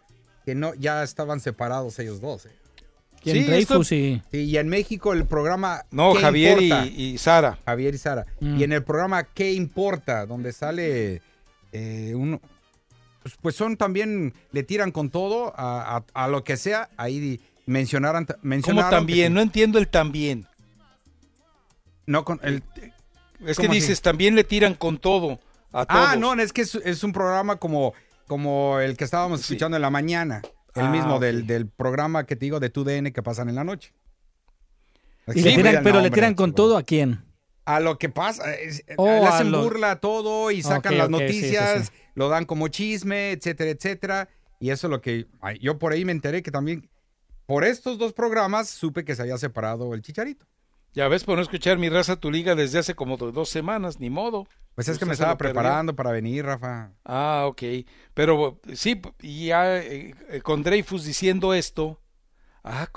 que 0.45 0.55
no, 0.55 0.73
ya 0.75 1.03
estaban 1.03 1.39
separados 1.39 1.99
ellos 1.99 2.21
dos. 2.21 2.45
eh. 2.45 2.51
¿Quién 3.31 3.43
Sí, 3.45 3.49
Dreyfus 3.51 3.91
esto- 3.91 3.95
y... 3.95 4.21
Sí, 4.31 4.37
y 4.45 4.57
en 4.57 4.67
México 4.69 5.13
el 5.13 5.25
programa 5.25 5.83
No, 5.91 6.13
¿Qué 6.13 6.21
Javier 6.21 6.61
y, 6.61 6.65
importa? 6.65 6.85
y 6.87 7.17
Sara. 7.17 7.59
Javier 7.65 7.95
y 7.95 7.97
Sara. 7.97 8.25
Mm. 8.39 8.59
Y 8.59 8.63
en 8.63 8.71
el 8.73 8.83
programa 8.83 9.23
¿Qué 9.23 9.53
importa? 9.53 10.25
Donde 10.25 10.53
sale 10.53 11.21
eh, 11.71 12.13
uno. 12.15 12.41
Pues, 13.23 13.35
pues 13.41 13.55
son 13.55 13.75
también, 13.77 14.33
le 14.51 14.63
tiran 14.63 14.91
con 14.91 15.09
todo 15.09 15.53
a, 15.57 15.97
a- 15.97 16.23
a 16.23 16.27
lo 16.27 16.43
que 16.43 16.55
sea. 16.57 16.89
Ahí 16.97 17.41
mencionaron, 17.65 18.25
¿Cómo 18.25 18.39
mencionaron. 18.43 18.89
también? 18.89 19.19
que 19.25 19.27
sí. 19.27 19.33
No 19.33 19.41
entiendo 19.41 19.79
el 19.79 19.87
también. 19.89 20.47
No, 22.05 22.23
con 22.23 22.39
el, 22.43 22.63
Es 23.45 23.57
que 23.57 23.67
dices, 23.67 24.01
también 24.01 24.35
le 24.35 24.43
tiran 24.45 24.73
con 24.75 24.97
todo 24.97 25.39
a 25.73 25.85
todos. 25.85 26.07
Ah, 26.09 26.15
no, 26.15 26.33
es 26.35 26.53
que 26.53 26.61
es, 26.61 26.75
es 26.75 27.03
un 27.03 27.11
programa 27.11 27.57
como, 27.57 27.93
como 28.27 28.79
el 28.79 28.95
que 28.95 29.03
estábamos 29.03 29.41
Sí. 29.41 29.53
escuchando 29.53 29.75
en 29.75 29.81
la 29.81 29.89
mañana. 29.89 30.41
El 30.77 30.85
Ah, 30.87 30.89
mismo 30.91 31.19
del, 31.19 31.47
del 31.47 31.67
programa 31.67 32.25
que 32.25 32.35
te 32.35 32.45
digo 32.45 32.59
de 32.59 32.69
TUDN 32.69 33.11
que 33.11 33.23
pasan 33.23 33.49
en 33.49 33.55
la 33.55 33.63
noche. 33.63 33.93
y 35.33 35.41
le 35.41 35.49
Sí, 35.51 35.55
tiran- 35.57 35.71
mira, 35.71 35.81
pero 35.83 35.99
le 36.01 36.09
tiran 36.09 36.35
con 36.35 36.51
chico. 36.51 36.55
todo 36.55 36.77
a 36.77 36.83
quién? 36.83 37.23
a 37.65 37.81
lo 37.81 37.97
que 37.97 38.07
pasa. 38.07 38.53
es- 38.53 38.85
Oh, 38.95 39.05
le 39.05 39.25
a 39.25 39.29
hacen 39.35 39.51
lo- 39.51 39.61
burla 39.61 39.91
a 39.91 39.99
todo 39.99 40.51
y 40.51 40.61
sacan 40.61 40.97
las 40.97 41.09
ok, 41.09 41.15
sí, 41.15 41.17
sí, 41.17 41.23
noticias, 41.23 41.87
sí. 41.87 41.93
lo 42.15 42.29
dan 42.29 42.45
como 42.45 42.69
chisme, 42.69 43.31
etcétera, 43.33 43.71
etcétera. 43.71 44.29
Y 44.61 44.69
eso 44.69 44.87
es 44.87 44.91
lo 44.91 45.01
que 45.01 45.27
yo 45.59 45.77
por 45.77 45.91
ahí 45.91 46.05
me 46.05 46.13
enteré 46.13 46.41
que 46.41 46.49
también 46.51 46.89
por 47.45 47.65
estos 47.65 47.97
dos 47.97 48.13
programas 48.13 48.69
supe 48.69 49.03
que 49.03 49.15
se 49.15 49.21
había 49.23 49.37
separado 49.37 49.93
el 49.93 50.01
Chicharito. 50.01 50.45
Ya 50.97 51.07
ves, 51.07 51.23
por 51.23 51.35
no 51.35 51.43
escuchar 51.43 51.77
mi 51.77 51.89
raza 51.89 52.19
tu 52.19 52.31
liga 52.31 52.55
desde 52.55 52.79
hace 52.79 52.95
como 52.95 53.17
do- 53.17 53.31
dos 53.31 53.49
semanas, 53.49 53.99
ni 53.99 54.09
modo. 54.09 54.47
Pues 54.73 54.87
es 54.87 54.97
que 54.97 55.05
me 55.05 55.13
estaba 55.13 55.37
preparando 55.37 55.95
para 55.95 56.11
venir, 56.11 56.43
Rafa. 56.43 56.91
Ah, 57.05 57.43
ok. 57.45 57.61
Pero 58.15 58.59
sí, 58.73 58.99
y 59.21 59.45
ya 59.45 59.77
eh, 59.77 60.15
eh, 60.29 60.41
con 60.41 60.63
Dreyfus 60.63 61.05
diciendo 61.05 61.53
esto, 61.53 62.01
ah, 62.63 62.87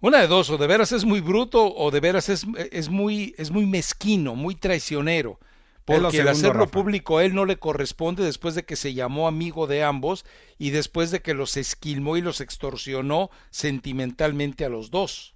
una 0.00 0.18
de 0.20 0.28
dos, 0.28 0.48
o 0.50 0.58
de 0.58 0.68
veras 0.68 0.92
es 0.92 1.04
muy 1.04 1.20
bruto 1.20 1.74
o 1.74 1.90
de 1.90 1.98
veras 1.98 2.28
es, 2.28 2.46
es 2.70 2.88
muy 2.88 3.34
es 3.36 3.50
muy 3.50 3.66
mezquino, 3.66 4.36
muy 4.36 4.54
traicionero. 4.54 5.40
Porque 5.84 6.04
el 6.04 6.12
segundo, 6.12 6.30
hacerlo 6.30 6.66
Rafa. 6.66 6.70
público 6.70 7.18
a 7.18 7.24
él 7.24 7.34
no 7.34 7.46
le 7.46 7.56
corresponde 7.58 8.22
después 8.22 8.54
de 8.54 8.64
que 8.64 8.76
se 8.76 8.94
llamó 8.94 9.26
amigo 9.26 9.66
de 9.66 9.82
ambos 9.82 10.24
y 10.56 10.70
después 10.70 11.10
de 11.10 11.20
que 11.20 11.34
los 11.34 11.56
esquilmó 11.56 12.16
y 12.16 12.20
los 12.20 12.40
extorsionó 12.40 13.30
sentimentalmente 13.50 14.64
a 14.64 14.68
los 14.68 14.92
dos. 14.92 15.34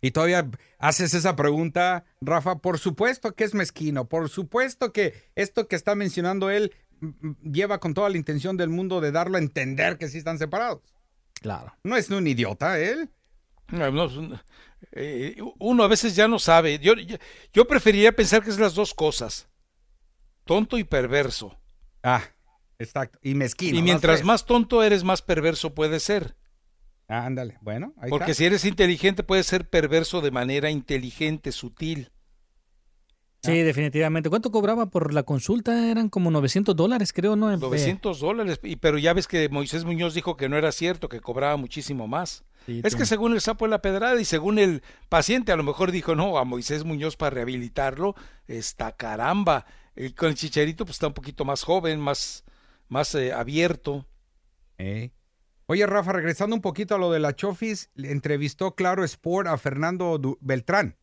Y 0.00 0.10
todavía 0.12 0.48
haces 0.78 1.14
esa 1.14 1.36
pregunta, 1.36 2.04
Rafa. 2.20 2.58
Por 2.58 2.78
supuesto 2.78 3.34
que 3.34 3.44
es 3.44 3.54
mezquino. 3.54 4.08
Por 4.08 4.28
supuesto 4.28 4.92
que 4.92 5.14
esto 5.34 5.68
que 5.68 5.76
está 5.76 5.94
mencionando 5.94 6.50
él 6.50 6.74
mm, 7.00 7.06
mm, 7.06 7.52
lleva 7.52 7.80
con 7.80 7.94
toda 7.94 8.08
la 8.08 8.16
intención 8.16 8.56
del 8.56 8.68
mundo 8.68 9.00
de 9.00 9.12
darlo 9.12 9.36
a 9.36 9.40
entender 9.40 9.98
que 9.98 10.08
sí 10.08 10.18
están 10.18 10.38
separados. 10.38 10.80
Claro. 11.40 11.74
No 11.82 11.96
es 11.96 12.10
un 12.10 12.26
idiota 12.26 12.78
él. 12.78 13.10
No, 13.68 14.08
eh, 14.92 15.36
uno 15.58 15.82
a 15.82 15.88
veces 15.88 16.16
ya 16.16 16.28
no 16.28 16.38
sabe. 16.38 16.78
Yo, 16.78 16.94
yo, 16.94 17.16
yo 17.52 17.66
preferiría 17.66 18.12
pensar 18.12 18.42
que 18.42 18.50
es 18.50 18.58
las 18.58 18.74
dos 18.74 18.94
cosas. 18.94 19.48
Tonto 20.44 20.78
y 20.78 20.84
perverso. 20.84 21.58
Ah, 22.02 22.22
exacto. 22.78 23.18
Y 23.22 23.34
mezquino. 23.34 23.78
y 23.78 23.82
mientras 23.82 24.18
tres. 24.18 24.26
más 24.26 24.46
tonto 24.46 24.82
eres, 24.82 25.04
más 25.04 25.20
perverso 25.20 25.74
puede 25.74 26.00
ser. 26.00 26.36
Ah, 27.08 27.24
ándale. 27.26 27.56
Bueno, 27.62 27.94
ahí 27.98 28.10
Porque 28.10 28.32
está. 28.32 28.34
si 28.38 28.44
eres 28.44 28.64
inteligente, 28.64 29.22
puedes 29.22 29.46
ser 29.46 29.68
perverso 29.68 30.20
de 30.20 30.30
manera 30.30 30.70
inteligente, 30.70 31.52
sutil. 31.52 32.10
Sí, 33.42 33.56
definitivamente. 33.62 34.28
¿Cuánto 34.28 34.50
cobraba 34.50 34.86
por 34.90 35.14
la 35.14 35.22
consulta? 35.22 35.90
Eran 35.90 36.08
como 36.08 36.30
900 36.30 36.74
dólares, 36.74 37.12
creo, 37.12 37.36
¿no? 37.36 37.50
Eh, 37.52 37.56
900 37.56 38.18
dólares. 38.20 38.58
Y, 38.64 38.76
pero 38.76 38.98
ya 38.98 39.12
ves 39.12 39.28
que 39.28 39.48
Moisés 39.48 39.84
Muñoz 39.84 40.12
dijo 40.12 40.36
que 40.36 40.48
no 40.48 40.56
era 40.58 40.72
cierto, 40.72 41.08
que 41.08 41.20
cobraba 41.20 41.56
muchísimo 41.56 42.08
más. 42.08 42.44
Sí, 42.66 42.80
es 42.84 42.92
tú- 42.92 42.98
que 42.98 43.06
según 43.06 43.32
el 43.32 43.40
sapo 43.40 43.64
de 43.64 43.70
la 43.70 43.80
pedrada 43.80 44.20
y 44.20 44.24
según 44.24 44.58
el 44.58 44.82
paciente, 45.08 45.52
a 45.52 45.56
lo 45.56 45.62
mejor 45.62 45.92
dijo, 45.92 46.16
no, 46.16 46.36
a 46.36 46.44
Moisés 46.44 46.84
Muñoz 46.84 47.16
para 47.16 47.30
rehabilitarlo, 47.30 48.16
está 48.48 48.90
caramba. 48.92 49.64
Y 49.96 50.10
con 50.10 50.28
el 50.30 50.34
chicharito, 50.34 50.84
pues 50.84 50.96
está 50.96 51.06
un 51.06 51.14
poquito 51.14 51.44
más 51.44 51.62
joven, 51.62 52.00
más, 52.00 52.44
más 52.88 53.14
eh, 53.14 53.32
abierto. 53.32 54.04
Eh. 54.78 55.10
Oye, 55.70 55.86
Rafa, 55.86 56.12
regresando 56.12 56.56
un 56.56 56.62
poquito 56.62 56.94
a 56.94 56.98
lo 56.98 57.12
de 57.12 57.20
la 57.20 57.36
Chofis, 57.36 57.90
le 57.94 58.10
entrevistó 58.10 58.74
Claro 58.74 59.04
Sport 59.04 59.48
a 59.48 59.58
Fernando 59.58 60.16
Du- 60.16 60.38
Beltrán. 60.40 60.96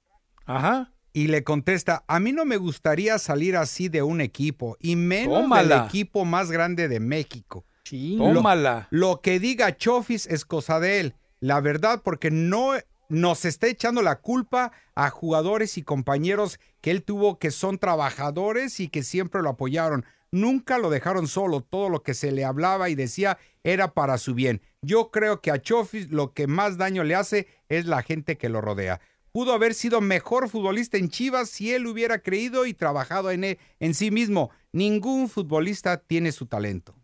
Ajá. 0.46 0.92
Y 1.14 1.28
le 1.28 1.44
contesta, 1.44 2.04
a 2.08 2.20
mí 2.20 2.32
no 2.34 2.46
me 2.46 2.58
gustaría 2.58 3.20
salir 3.20 3.56
así 3.58 3.90
de 3.90 4.02
un 4.02 4.22
equipo, 4.22 4.76
y 4.80 4.96
menos 4.96 5.44
Tómala. 5.44 5.76
del 5.78 5.86
equipo 5.86 6.26
más 6.26 6.52
grande 6.52 6.88
de 6.88 7.00
México. 7.00 7.64
Sí. 7.84 8.16
Lo- 8.18 8.34
Tómala. 8.34 8.88
Lo, 8.90 9.22
que 9.22 9.40
diga 9.40 9.78
Chofis 9.78 10.26
es 10.26 10.46
cosa 10.46 10.80
de 10.80 11.00
él. 11.00 11.16
La 11.40 11.62
verdad, 11.62 12.02
porque 12.04 12.32
no 12.32 12.72
nos 13.08 13.46
está 13.46 13.68
echando 13.68 14.02
la 14.02 14.16
culpa 14.20 14.72
a 14.96 15.12
jugadores 15.12 15.78
y 15.78 15.84
compañeros 15.84 16.60
que 16.82 16.90
él 16.90 17.04
tuvo 17.04 17.38
que 17.38 17.52
son 17.52 17.78
trabajadores 17.78 18.80
y 18.80 18.88
que 18.90 19.04
siempre 19.04 19.44
lo 19.44 19.50
apoyaron. 19.50 20.06
Nunca 20.36 20.78
lo 20.78 20.90
dejaron 20.90 21.28
solo. 21.28 21.62
Todo 21.62 21.88
lo 21.88 22.04
que 22.04 22.14
se 22.14 22.32
le 22.34 22.44
hablaba 22.44 22.90
y 22.90 22.96
decía 22.96 23.38
era 23.64 23.94
para 23.94 24.18
su 24.18 24.34
bien. 24.34 24.62
Yo 24.82 25.10
creo 25.10 25.40
que 25.42 25.50
a 25.50 25.62
Chofis 25.62 26.12
lo 26.12 26.34
que 26.34 26.46
más 26.46 26.78
daño 26.78 27.06
le 27.06 27.16
hace 27.16 27.48
es 27.70 27.86
la 27.86 28.04
gente 28.04 28.38
que 28.38 28.50
lo 28.50 28.60
rodea. 28.60 29.00
Pudo 29.32 29.54
haber 29.54 29.74
sido 29.74 30.02
mejor 30.02 30.50
futbolista 30.50 30.98
en 30.98 31.10
Chivas 31.10 31.50
si 31.50 31.74
él 31.74 31.88
hubiera 31.88 32.20
creído 32.20 32.66
y 32.66 32.74
trabajado 32.74 33.32
en, 33.32 33.58
en 33.80 33.94
sí 33.94 34.12
mismo. 34.12 34.50
Ningún 34.74 35.30
futbolista 35.30 35.98
tiene 35.98 36.34
su 36.34 36.48
talento. 36.48 36.96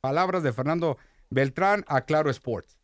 Palabras 0.00 0.42
de 0.42 0.52
Fernando 0.52 0.98
Beltrán 1.30 1.84
a 1.86 2.00
Claro 2.00 2.28
Sports. 2.30 2.76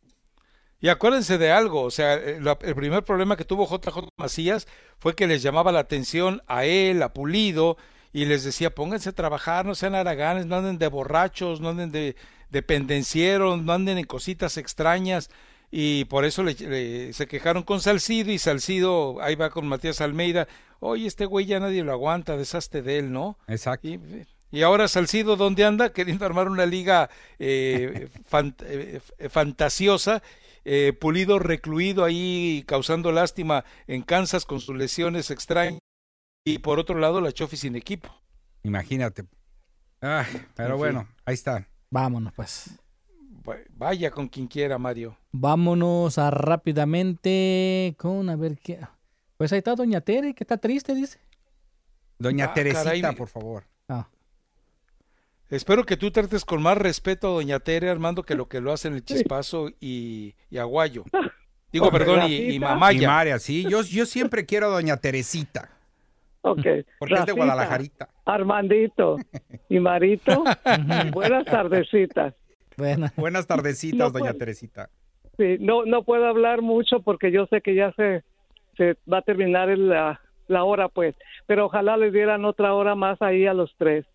Y 0.79 0.87
acuérdense 0.87 1.37
de 1.37 1.51
algo, 1.51 1.83
o 1.83 1.91
sea, 1.91 2.15
eh, 2.15 2.39
la- 2.41 2.57
el 2.61 2.75
primer 2.75 3.03
problema 3.03 3.35
que 3.35 3.45
tuvo 3.45 3.67
JJ 3.67 4.07
Macías 4.17 4.67
fue 4.99 5.15
que 5.15 5.27
les 5.27 5.43
llamaba 5.43 5.71
la 5.73 5.79
atención 5.79 6.41
a 6.47 6.63
él, 6.65 7.03
a 7.03 7.13
Pulido, 7.13 7.77
y 8.13 8.25
les 8.25 8.43
decía, 8.43 8.69
pónganse 8.75 9.09
a 9.09 9.13
trabajar, 9.13 9.65
no 9.65 9.75
sean 9.75 9.95
haraganes, 9.95 10.45
no 10.45 10.57
anden 10.57 10.77
de 10.77 10.87
borrachos, 10.87 11.61
no 11.61 11.69
anden 11.69 11.91
de, 11.91 12.15
de 12.49 12.61
pendencieros, 12.61 13.61
no 13.63 13.73
anden 13.73 13.97
en 13.97 14.05
cositas 14.05 14.57
extrañas, 14.57 15.29
y 15.71 16.03
por 16.05 16.25
eso 16.25 16.43
le- 16.43 16.53
le- 16.55 17.13
se 17.13 17.27
quejaron 17.27 17.63
con 17.63 17.79
Salcido, 17.79 18.31
y 18.31 18.37
Salcido 18.37 19.21
ahí 19.21 19.35
va 19.35 19.49
con 19.49 19.67
Matías 19.67 20.01
Almeida, 20.01 20.47
oye, 20.79 21.07
este 21.07 21.25
güey 21.25 21.45
ya 21.45 21.59
nadie 21.59 21.83
lo 21.83 21.91
aguanta, 21.93 22.35
deshazte 22.35 22.81
de 22.81 22.99
él, 22.99 23.11
¿no? 23.13 23.37
Exacto. 23.47 23.87
Y, 23.87 23.99
y 24.51 24.63
ahora 24.63 24.89
Salcido, 24.89 25.37
¿dónde 25.37 25.63
anda? 25.63 25.93
Queriendo 25.93 26.25
armar 26.25 26.49
una 26.49 26.65
liga 26.65 27.09
eh, 27.39 28.09
eh, 28.65 28.99
fantasiosa. 29.29 30.21
eh, 30.65 30.93
Pulido 30.99 31.39
recluido 31.39 32.03
ahí 32.03 32.63
causando 32.67 33.11
lástima 33.11 33.63
en 33.87 34.01
Kansas 34.01 34.45
con 34.45 34.59
sus 34.59 34.75
lesiones 34.75 35.31
extrañas. 35.31 35.79
Y 36.43 36.59
por 36.59 36.79
otro 36.79 36.97
lado, 36.97 37.21
la 37.21 37.31
Chofi 37.31 37.55
sin 37.57 37.75
equipo. 37.75 38.09
Imagínate. 38.63 39.25
Ah, 40.01 40.25
pero 40.55 40.73
En 40.73 40.77
bueno, 40.79 41.01
fin. 41.05 41.15
ahí 41.25 41.33
está. 41.35 41.67
Vámonos, 41.89 42.33
pues. 42.33 42.71
Va- 43.47 43.57
Vaya 43.69 44.09
con 44.11 44.27
quien 44.27 44.47
quiera, 44.47 44.77
Mario. 44.77 45.17
Vámonos 45.31 46.17
a 46.17 46.31
rápidamente 46.31 47.95
con 47.97 48.29
a 48.29 48.35
ver 48.35 48.57
qué. 48.57 48.79
Pues 49.37 49.51
ahí 49.53 49.59
está 49.59 49.75
Doña 49.75 50.01
Tere, 50.01 50.33
que 50.33 50.43
está 50.43 50.57
triste, 50.57 50.95
dice. 50.95 51.19
Doña 52.17 52.45
Ah, 52.45 52.53
Teresita, 52.53 52.83
caray. 52.83 53.15
por 53.15 53.27
favor. 53.27 53.65
Ah. 53.87 54.07
Espero 55.49 55.85
que 55.85 55.97
tú 55.97 56.11
trates 56.11 56.45
con 56.45 56.61
más 56.61 56.77
respeto 56.77 57.27
a 57.27 57.31
Doña 57.33 57.59
Tere, 57.59 57.89
Armando, 57.89 58.23
que 58.23 58.35
lo 58.35 58.47
que 58.47 58.61
lo 58.61 58.71
hacen 58.71 58.93
el 58.93 59.03
Chispazo 59.03 59.69
y, 59.79 60.35
y 60.49 60.57
Aguayo. 60.57 61.03
Digo, 61.71 61.89
perdón, 61.91 62.29
y, 62.29 62.33
y 62.35 62.53
Y 62.55 62.59
Mamaya. 62.59 63.07
María, 63.07 63.39
sí. 63.39 63.63
Yo, 63.69 63.81
yo 63.83 64.05
siempre 64.05 64.45
quiero 64.45 64.67
a 64.67 64.69
Doña 64.69 64.97
Teresita. 64.97 65.69
Ok. 66.41 66.61
Porque 66.99 67.13
es 67.13 67.19
de 67.19 67.25
Rafita, 67.25 67.33
Guadalajarita. 67.33 68.09
Armandito 68.25 69.17
y 69.69 69.79
Marito, 69.79 70.43
buenas 71.13 71.45
tardecitas. 71.45 72.33
Buenas. 72.77 73.15
Buenas 73.15 73.45
tardecitas, 73.47 73.97
No 73.99 74.09
Doña 74.11 74.25
puedo. 74.31 74.37
Teresita. 74.39 74.89
Sí, 75.37 75.57
no, 75.59 75.85
no 75.85 76.03
puedo 76.03 76.25
hablar 76.27 76.61
mucho 76.61 77.01
porque 77.01 77.31
yo 77.31 77.45
sé 77.47 77.61
que 77.61 77.73
ya 77.75 77.91
se, 77.93 78.23
se 78.77 78.97
va 79.11 79.19
a 79.19 79.21
terminar 79.21 79.69
el- 79.69 79.89
la, 79.89 80.19
la 80.47 80.63
hora, 80.63 80.87
pues. 80.89 81.15
Pero 81.47 81.65
ojalá 81.65 81.95
les 81.97 82.11
dieran 82.13 82.43
otra 82.45 82.73
hora 82.73 82.95
más 82.95 83.21
ahí 83.21 83.45
a 83.45 83.53
los 83.53 83.73
tres. 83.77 84.05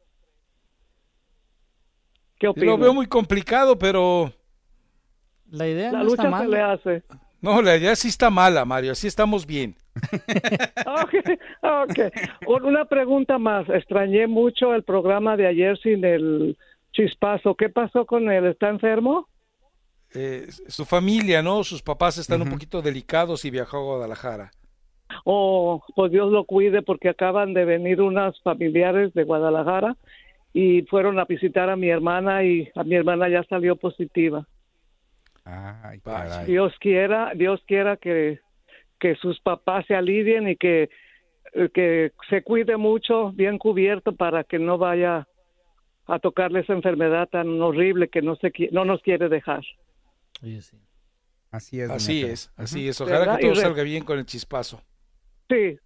¿Qué 2.38 2.46
Lo 2.46 2.52
opinas? 2.52 2.78
veo 2.80 2.92
muy 2.94 3.06
complicado, 3.06 3.78
pero 3.78 4.32
La 5.50 5.66
idea 5.68 5.90
La 5.92 6.02
no 6.02 6.08
está 6.08 6.24
lucha 6.24 6.38
se 6.42 6.48
le 6.48 6.60
hace. 6.60 7.02
No, 7.40 7.62
la 7.62 7.76
idea 7.76 7.94
sí 7.96 8.08
está 8.08 8.30
mala, 8.30 8.64
Mario. 8.64 8.92
Así 8.92 9.06
estamos 9.06 9.46
bien. 9.46 9.74
Ok, 10.86 11.14
ok. 11.62 11.98
Un- 12.46 12.64
Una 12.64 12.84
pregunta 12.84 13.38
más. 13.38 13.68
Extrañé 13.68 14.26
mucho 14.26 14.74
el 14.74 14.82
programa 14.82 15.36
de 15.36 15.46
ayer 15.46 15.76
sin 15.78 16.04
el 16.04 16.56
chispazo. 16.92 17.54
¿Qué 17.54 17.68
pasó 17.68 18.06
con 18.06 18.30
él? 18.30 18.46
¿Está 18.46 18.68
enfermo? 18.68 19.28
Eh, 20.14 20.46
su 20.68 20.84
familia, 20.84 21.42
¿no? 21.42 21.64
Sus 21.64 21.82
papás 21.82 22.18
están 22.18 22.40
un 22.42 22.50
poquito 22.50 22.80
delicados 22.82 23.44
y 23.44 23.50
viajó 23.50 23.78
a 23.78 23.82
Guadalajara. 23.96 24.50
Oh, 25.24 25.82
pues 25.94 26.10
Dios 26.12 26.30
lo 26.32 26.44
cuide 26.44 26.82
porque 26.82 27.08
acaban 27.08 27.52
de 27.54 27.64
venir 27.64 28.00
unas 28.00 28.40
familiares 28.42 29.12
de 29.14 29.24
Guadalajara 29.24 29.96
y 30.52 30.82
fueron 30.82 31.18
a 31.18 31.24
visitar 31.24 31.68
a 31.70 31.76
mi 31.76 31.88
hermana 31.90 32.44
y 32.44 32.68
a 32.74 32.82
mi 32.84 32.94
hermana 32.94 33.28
ya 33.28 33.42
salió 33.44 33.76
positiva. 33.76 34.46
Ay, 35.48 36.00
caray. 36.00 36.46
Dios 36.46 36.74
quiera, 36.80 37.32
Dios 37.34 37.62
quiera 37.66 37.96
que, 37.96 38.40
que 38.98 39.14
sus 39.14 39.38
papás 39.40 39.86
se 39.86 39.94
alivien 39.94 40.48
y 40.48 40.56
que, 40.56 40.90
eh, 41.52 41.68
que 41.72 42.10
se 42.28 42.42
cuide 42.42 42.76
mucho, 42.76 43.30
bien 43.32 43.56
cubierto 43.56 44.12
para 44.16 44.42
que 44.42 44.58
no 44.58 44.76
vaya 44.76 45.26
a 46.08 46.18
tocarle 46.18 46.60
esa 46.60 46.72
enfermedad 46.72 47.28
tan 47.28 47.60
horrible 47.62 48.08
que 48.08 48.22
no 48.22 48.34
se 48.36 48.52
qui- 48.52 48.70
no 48.72 48.84
nos 48.84 49.00
quiere 49.02 49.28
dejar. 49.28 49.62
Así 51.52 51.80
es. 51.80 51.90
Así 51.90 52.22
es, 52.24 52.52
así 52.56 52.88
es. 52.88 53.00
Ojalá 53.00 53.18
¿Verdad? 53.20 53.36
que 53.36 53.42
todo 53.46 53.54
re- 53.54 53.60
salga 53.60 53.82
bien 53.82 54.04
con 54.04 54.18
el 54.18 54.26
chispazo. 54.26 54.82
Sí, 55.48 55.78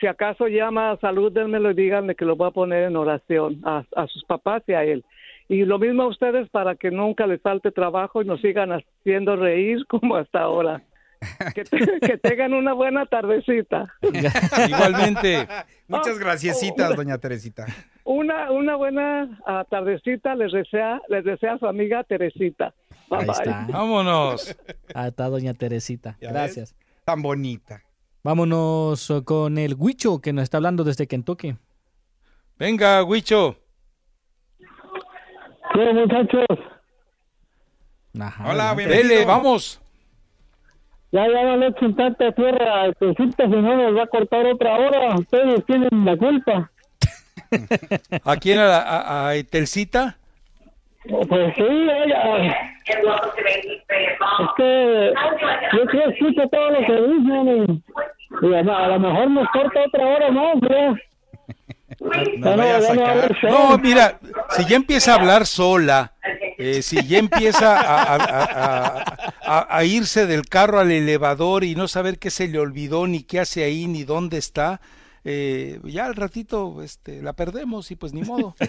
si 0.00 0.06
acaso 0.06 0.48
llama, 0.48 0.96
salúdenmelo 1.00 1.70
y 1.70 1.74
díganle 1.74 2.14
que 2.14 2.24
lo 2.24 2.36
voy 2.36 2.48
a 2.48 2.52
poner 2.52 2.84
en 2.84 2.96
oración 2.96 3.60
a, 3.64 3.84
a 3.94 4.06
sus 4.08 4.24
papás 4.24 4.62
y 4.66 4.72
a 4.72 4.82
él. 4.82 5.04
Y 5.48 5.64
lo 5.64 5.78
mismo 5.78 6.04
a 6.04 6.08
ustedes 6.08 6.48
para 6.50 6.74
que 6.74 6.90
nunca 6.90 7.26
les 7.26 7.40
falte 7.42 7.70
trabajo 7.70 8.22
y 8.22 8.24
nos 8.24 8.40
sigan 8.40 8.70
haciendo 8.72 9.36
reír 9.36 9.84
como 9.88 10.16
hasta 10.16 10.40
ahora. 10.40 10.82
Que, 11.54 11.64
te- 11.64 12.00
que 12.00 12.18
tengan 12.18 12.52
una 12.52 12.74
buena 12.74 13.06
tardecita. 13.06 13.94
Igualmente. 14.68 15.46
Muchas 15.88 16.18
graciasitas, 16.18 16.94
doña 16.96 17.16
Teresita. 17.18 17.66
Una, 18.04 18.50
una 18.50 18.76
buena 18.76 19.40
ah, 19.46 19.64
tardecita 19.70 20.34
les 20.34 20.52
desea, 20.52 21.00
les 21.08 21.24
desea 21.24 21.56
su 21.58 21.66
amiga 21.66 22.04
Teresita. 22.04 22.74
Bye, 23.08 23.20
Ahí 23.20 23.26
bye. 23.26 23.32
está. 23.36 23.66
Vámonos. 23.70 24.56
Ahí 24.94 25.08
está 25.08 25.28
doña 25.30 25.54
Teresita. 25.54 26.16
¿Ya 26.20 26.30
Gracias. 26.30 26.74
Tan 27.04 27.22
bonita. 27.22 27.82
Vámonos 28.22 29.08
eh, 29.10 29.22
con 29.24 29.56
el 29.58 29.74
Huicho 29.78 30.20
que 30.20 30.32
nos 30.32 30.42
está 30.44 30.56
hablando 30.58 30.84
desde 30.84 31.06
Kentucky. 31.06 31.56
Venga, 32.58 33.02
Huicho. 33.04 33.56
¿Qué 35.74 35.92
muchachos? 35.92 36.46
Ajá, 38.20 38.50
Hola, 38.50 38.74
bienvenido. 38.74 39.08
Dele, 39.08 39.24
vamos. 39.24 39.80
Ya, 41.10 41.26
ya 41.26 41.42
no 41.42 41.56
le 41.56 41.66
echen 41.68 41.96
tanta 41.96 42.30
tierra, 42.32 42.86
Estecita, 42.86 43.44
si 43.44 43.50
no 43.50 43.76
nos 43.76 43.96
va 43.96 44.04
a 44.04 44.06
cortar 44.06 44.46
otra 44.46 44.76
hora. 44.78 45.16
Ustedes 45.16 45.66
tienen 45.66 46.04
la 46.04 46.16
culpa. 46.16 46.70
¿A 48.24 48.36
quién? 48.36 48.60
¿A, 48.60 48.78
a, 48.78 49.28
a 49.28 49.34
Etelcita? 49.34 50.16
Pues 51.08 51.54
sí, 51.56 51.62
oiga. 51.62 52.46
Es 52.86 54.48
que 54.56 55.12
yo 55.72 55.82
sí 55.90 55.98
escucho 56.08 56.48
todo 56.50 56.70
lo 56.70 56.78
que 56.86 56.92
dicen 56.92 57.82
y, 58.42 58.46
y 58.46 58.54
a, 58.54 58.58
a 58.60 58.88
lo 58.88 59.00
mejor 59.00 59.30
nos 59.30 59.48
corta 59.50 59.80
otra 59.86 60.06
hora 60.06 60.30
más, 60.30 60.54
¿no? 60.62 60.96
No 62.38 62.56
vaya 62.56 62.76
a 62.78 62.80
sacar. 62.82 63.36
mira, 63.82 64.18
si 64.56 64.64
ya 64.66 64.76
empieza 64.76 65.12
a 65.12 65.14
hablar 65.16 65.46
sola, 65.46 66.12
eh, 66.58 66.82
si 66.82 67.04
ya 67.06 67.18
empieza 67.18 67.78
a, 67.80 68.14
a- 68.14 68.44
a- 68.44 69.04
a- 69.46 69.76
a 69.78 69.84
irse 69.84 70.26
del 70.26 70.46
carro 70.48 70.78
al 70.80 70.90
elevador 70.90 71.64
y 71.64 71.74
no 71.74 71.88
saber 71.88 72.18
qué 72.18 72.30
se 72.30 72.48
le 72.48 72.58
olvidó, 72.58 73.06
ni 73.06 73.22
qué 73.22 73.40
hace 73.40 73.64
ahí, 73.64 73.86
ni 73.86 74.04
dónde 74.04 74.38
está, 74.38 74.80
eh, 75.24 75.80
ya 75.84 76.06
al 76.06 76.14
ratito 76.16 76.82
este, 76.82 77.22
la 77.22 77.32
perdemos 77.32 77.90
y 77.90 77.96
pues 77.96 78.12
ni 78.12 78.22
modo. 78.22 78.54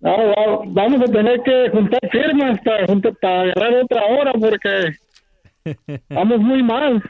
No, 0.00 0.62
vamos 0.66 1.00
a 1.00 1.10
tener 1.10 1.40
que 1.42 1.70
juntar 1.70 1.98
firmas 2.12 2.60
para, 2.62 2.86
juntar- 2.86 3.16
para 3.22 3.40
agarrar 3.40 3.74
otra 3.84 4.04
hora 4.04 4.32
porque 4.34 4.98
vamos 6.10 6.40
muy 6.40 6.62
mal. 6.62 7.02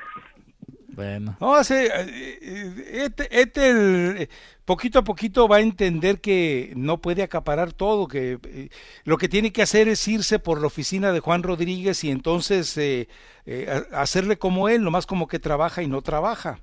Bueno. 0.91 1.37
No, 1.41 1.57
hace, 1.57 1.87
eh, 1.87 2.75
este, 3.05 3.41
este 3.41 3.71
el- 3.71 4.29
poquito 4.65 4.99
a 4.99 5.05
poquito 5.05 5.49
va 5.49 5.57
a 5.57 5.61
entender 5.61 6.21
que 6.21 6.73
no 6.77 6.99
puede 7.01 7.23
acaparar 7.23 7.73
todo, 7.73 8.09
que 8.09 8.39
eh, 8.45 8.69
lo 9.05 9.19
que 9.19 9.29
tiene 9.29 9.53
que 9.53 9.63
hacer 9.63 9.89
es 9.89 10.07
irse 10.09 10.39
por 10.39 10.61
la 10.61 10.67
oficina 10.67 11.13
de 11.13 11.21
Juan 11.21 11.43
Rodríguez 11.43 12.03
y 12.05 12.11
entonces 12.11 12.77
eh, 12.77 13.09
eh, 13.47 13.85
hacerle 13.93 14.39
como 14.39 14.69
él, 14.69 14.83
nomás 14.83 15.07
como 15.07 15.29
que 15.29 15.39
trabaja 15.39 15.83
y 15.83 15.89
no 15.89 16.03
trabaja. 16.03 16.61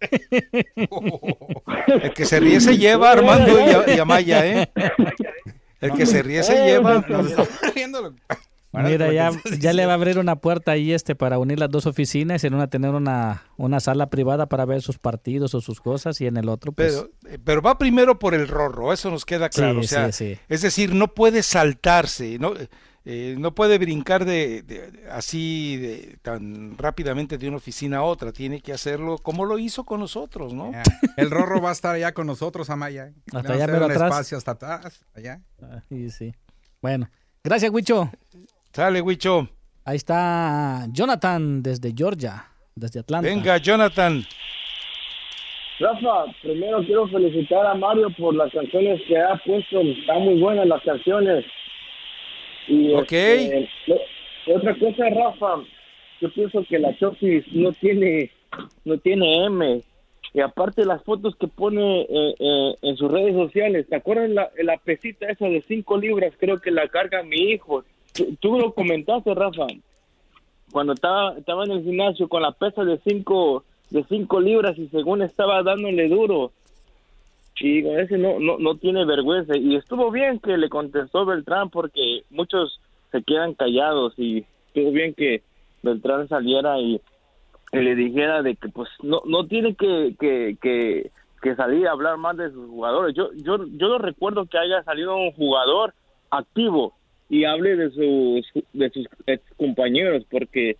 El 1.86 2.12
que 2.14 2.26
se 2.26 2.38
ríe 2.38 2.60
se 2.60 2.76
lleva, 2.76 3.12
Armando 3.12 3.58
y 3.86 3.98
Amaya, 3.98 4.46
¿eh? 4.46 4.70
El 5.80 5.92
que 5.92 6.04
se 6.04 6.22
ríe 6.22 6.42
se 6.42 6.66
lleva. 6.66 7.04
Mira, 8.82 9.12
ya, 9.12 9.30
ya 9.60 9.72
le 9.72 9.86
va 9.86 9.92
a 9.92 9.94
abrir 9.96 10.18
una 10.18 10.36
puerta 10.36 10.72
ahí 10.72 10.92
este 10.92 11.14
para 11.14 11.38
unir 11.38 11.58
las 11.58 11.70
dos 11.70 11.86
oficinas 11.86 12.42
y 12.44 12.46
en 12.46 12.54
una 12.54 12.68
tener 12.68 12.90
una, 12.90 13.44
una 13.56 13.80
sala 13.80 14.08
privada 14.10 14.46
para 14.46 14.64
ver 14.64 14.82
sus 14.82 14.98
partidos 14.98 15.54
o 15.54 15.60
sus 15.60 15.80
cosas 15.80 16.20
y 16.20 16.26
en 16.26 16.36
el 16.36 16.48
otro 16.48 16.72
pues 16.72 16.94
Pero, 17.22 17.34
eh, 17.34 17.38
pero 17.42 17.62
va 17.62 17.78
primero 17.78 18.18
por 18.18 18.34
el 18.34 18.48
rorro, 18.48 18.92
eso 18.92 19.10
nos 19.10 19.24
queda 19.24 19.48
claro. 19.48 19.80
Sí, 19.80 19.84
o 19.84 19.88
sea, 19.88 20.12
sí, 20.12 20.34
sí. 20.34 20.40
Es 20.48 20.62
decir, 20.62 20.94
no 20.94 21.14
puede 21.14 21.42
saltarse, 21.42 22.38
no, 22.38 22.52
Eh, 23.08 23.36
no 23.38 23.54
puede 23.54 23.78
brincar 23.78 24.24
de, 24.24 24.62
de- 24.62 25.04
así 25.12 25.76
de, 25.76 26.18
tan 26.22 26.76
rápidamente 26.76 27.38
de 27.38 27.46
una 27.46 27.58
oficina 27.58 27.98
a 27.98 28.02
otra, 28.02 28.32
tiene 28.32 28.60
que 28.60 28.72
hacerlo 28.72 29.18
como 29.18 29.44
lo 29.44 29.60
hizo 29.60 29.84
con 29.84 30.00
nosotros, 30.00 30.54
¿no? 30.54 30.72
El 31.16 31.30
Rorro 31.30 31.60
va 31.60 31.68
a 31.68 31.72
estar 31.72 31.94
allá 31.94 32.12
con 32.12 32.26
nosotros, 32.26 32.68
Amaya. 32.68 33.12
Hasta 33.32 33.42
Le 33.42 33.48
vamos 33.48 33.60
a 33.60 33.64
allá, 33.64 33.76
un 33.76 33.90
atrás. 33.92 34.10
espacio 34.10 34.38
hasta 34.38 34.50
atrás, 34.50 35.04
allá. 35.14 35.40
Ah, 35.62 35.80
sí, 35.88 36.10
sí. 36.10 36.34
Bueno, 36.82 37.08
gracias, 37.44 37.70
Huicho. 37.70 38.10
Sale, 38.72 39.00
Huicho. 39.00 39.48
Ahí 39.84 39.96
está 39.96 40.86
Jonathan 40.90 41.62
desde 41.62 41.92
Georgia, 41.96 42.44
desde 42.74 43.00
Atlanta. 43.00 43.28
Venga, 43.28 43.56
Jonathan. 43.58 44.24
Rafa, 45.78 46.24
primero 46.42 46.78
quiero 46.84 47.06
felicitar 47.08 47.66
a 47.66 47.74
Mario 47.74 48.08
por 48.18 48.34
las 48.34 48.50
canciones 48.52 49.00
que 49.06 49.16
ha 49.18 49.36
puesto. 49.44 49.80
Están 49.80 50.22
muy 50.22 50.40
buenas 50.40 50.66
las 50.66 50.82
canciones. 50.82 51.44
Y 52.66 52.92
Ok. 52.94 53.12
este, 53.12 53.70
otra 54.54 54.74
cosa, 54.78 55.04
Rafa, 55.10 55.62
yo 56.20 56.32
pienso 56.32 56.64
que 56.68 56.78
la 56.78 56.96
Chofis 56.98 57.44
no 57.52 57.72
tiene, 57.72 58.30
no 58.84 58.98
tiene 58.98 59.44
M. 59.46 59.82
Y 60.34 60.40
aparte 60.40 60.84
las 60.84 61.02
fotos 61.04 61.34
que 61.36 61.46
pone 61.46 62.02
eh, 62.02 62.34
eh, 62.38 62.74
en 62.82 62.96
sus 62.96 63.10
redes 63.10 63.34
sociales, 63.34 63.86
¿te 63.88 63.96
acuerdas 63.96 64.28
la, 64.30 64.50
la 64.62 64.76
pesita 64.78 65.26
esa 65.30 65.46
de 65.46 65.62
5 65.66 65.96
libras? 65.98 66.32
Creo 66.38 66.58
que 66.58 66.70
la 66.70 66.88
carga 66.88 67.22
mi 67.22 67.36
hijo. 67.52 67.84
Tú, 68.40 68.58
lo 68.58 68.72
comentaste, 68.72 69.34
Rafa, 69.34 69.66
cuando 70.72 70.92
estaba, 70.92 71.36
estaba 71.38 71.64
en 71.64 71.72
el 71.72 71.84
gimnasio 71.84 72.28
con 72.28 72.42
la 72.42 72.52
pesa 72.52 72.84
de 72.84 72.98
5 73.04 73.64
de 73.90 74.04
cinco 74.08 74.40
libras 74.40 74.78
y 74.78 74.88
según 74.88 75.22
estaba 75.22 75.62
dándole 75.62 76.08
duro. 76.08 76.52
Y 77.58 77.86
ese 77.86 78.18
no, 78.18 78.38
no, 78.38 78.58
no 78.58 78.76
tiene 78.76 79.04
vergüenza. 79.04 79.56
Y 79.56 79.76
estuvo 79.76 80.10
bien 80.10 80.40
que 80.40 80.56
le 80.56 80.68
contestó 80.68 81.24
Beltrán 81.24 81.70
porque 81.70 82.22
muchos 82.30 82.80
se 83.12 83.22
quedan 83.22 83.54
callados 83.54 84.12
y 84.18 84.44
estuvo 84.68 84.90
bien 84.90 85.14
que 85.14 85.42
Beltrán 85.82 86.28
saliera 86.28 86.78
y, 86.80 87.00
le 87.72 87.94
dijera 87.94 88.42
de 88.42 88.54
que 88.54 88.68
pues 88.68 88.88
no, 89.02 89.20
no 89.26 89.46
tiene 89.46 89.74
que, 89.74 90.14
que, 90.18 90.56
que, 90.62 91.10
que 91.42 91.56
salir 91.56 91.86
a 91.86 91.92
hablar 91.92 92.16
más 92.16 92.36
de 92.36 92.50
sus 92.50 92.70
jugadores. 92.70 93.14
Yo, 93.14 93.30
yo, 93.34 93.58
yo 93.66 93.88
no 93.88 93.98
recuerdo 93.98 94.46
que 94.46 94.56
haya 94.56 94.82
salido 94.84 95.16
un 95.16 95.32
jugador 95.32 95.92
activo 96.30 96.94
y 97.28 97.44
hable 97.44 97.76
de 97.76 97.90
sus, 97.90 98.64
de 98.72 98.90
sus 98.90 99.06
ex 99.26 99.42
compañeros 99.56 100.24
porque 100.30 100.76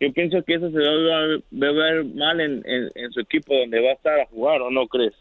yo 0.00 0.12
pienso 0.12 0.42
que 0.42 0.54
eso 0.54 0.70
se 0.70 0.78
va 0.78 1.68
a 1.68 1.72
ver, 1.72 2.04
mal 2.04 2.40
en, 2.40 2.62
en, 2.64 2.90
en 2.94 3.12
su 3.12 3.20
equipo 3.20 3.54
donde 3.54 3.82
va 3.82 3.90
a 3.90 3.94
estar 3.94 4.18
a 4.18 4.26
jugar, 4.26 4.62
¿o 4.62 4.70
no 4.70 4.86
crees? 4.86 5.14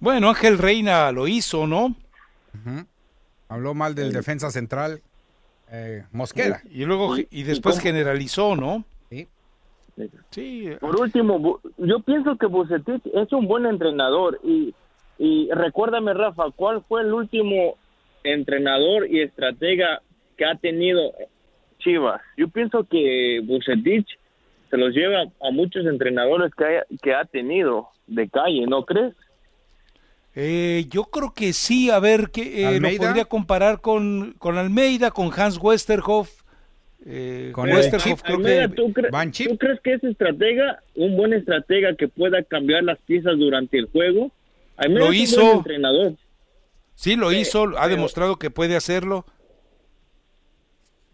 Bueno, 0.00 0.28
Ángel 0.28 0.58
Reina 0.58 1.10
lo 1.12 1.26
hizo, 1.26 1.66
¿no? 1.66 1.94
Habló 3.48 3.74
mal 3.74 3.94
del 3.94 4.12
defensa 4.12 4.50
central 4.50 5.00
eh, 5.70 6.04
Mosquera. 6.12 6.62
Y 6.70 6.84
luego 6.84 7.16
y 7.18 7.42
después 7.42 7.80
generalizó, 7.80 8.54
¿no? 8.54 8.84
Sí. 9.10 9.26
Sí. 10.30 10.70
Por 10.80 11.00
último, 11.00 11.60
yo 11.78 12.00
pienso 12.00 12.36
que 12.36 12.46
Bucetich 12.46 13.02
es 13.06 13.32
un 13.32 13.46
buen 13.46 13.64
entrenador 13.66 14.38
y, 14.44 14.74
y 15.18 15.48
recuérdame, 15.52 16.12
Rafa, 16.14 16.44
¿cuál 16.54 16.82
fue 16.82 17.02
el 17.02 17.12
último 17.12 17.76
entrenador 18.24 19.06
y 19.10 19.20
estratega 19.20 20.02
que 20.36 20.44
ha 20.44 20.56
tenido 20.56 21.12
Chivas? 21.78 22.20
Yo 22.36 22.48
pienso 22.48 22.84
que 22.84 23.40
Bucetich 23.44 24.06
se 24.70 24.76
los 24.76 24.92
lleva 24.94 25.22
a 25.22 25.50
muchos 25.52 25.86
entrenadores 25.86 26.52
que, 26.56 26.64
haya- 26.64 26.86
que 27.02 27.14
ha 27.14 27.24
tenido 27.24 27.88
de 28.06 28.28
calle, 28.28 28.66
¿no 28.66 28.84
crees? 28.84 29.14
Eh, 30.34 30.86
yo 30.90 31.04
creo 31.04 31.32
que 31.32 31.52
sí, 31.52 31.90
a 31.90 32.00
ver, 32.00 32.30
que 32.32 32.64
eh, 32.76 32.80
lo 32.80 32.88
podría 32.96 33.24
comparar 33.24 33.80
con, 33.80 34.34
con 34.38 34.58
Almeida, 34.58 35.10
con 35.12 35.30
Hans 35.36 35.58
Westerhoff. 35.62 36.42
Eh, 37.06 37.50
Con 37.52 37.70
Westerhoff 37.70 38.22
creo 38.22 38.36
Almeida, 38.38 38.66
que... 38.68 38.74
¿tú, 38.76 38.88
cre- 38.88 39.46
tú 39.46 39.58
crees 39.58 39.78
que 39.80 39.92
es 39.92 40.02
estratega, 40.04 40.82
un 40.96 41.16
buen 41.18 41.34
estratega 41.34 41.94
que 41.96 42.08
pueda 42.08 42.42
cambiar 42.42 42.82
las 42.82 42.98
piezas 43.02 43.38
durante 43.38 43.78
el 43.78 43.86
juego? 43.86 44.32
Almeida 44.78 45.04
Lo 45.04 45.12
es 45.12 45.18
un 45.18 45.22
hizo. 45.22 45.40
buen 45.44 45.56
entrenador. 45.58 46.12
Sí, 46.94 47.16
lo 47.16 47.30
Sí, 47.30 47.38
hizo, 47.38 47.64
ha 47.64 47.82
pero- 47.82 47.88
demostrado 47.88 48.38
que 48.38 48.50
puede 48.50 48.76
hacerlo. 48.76 49.24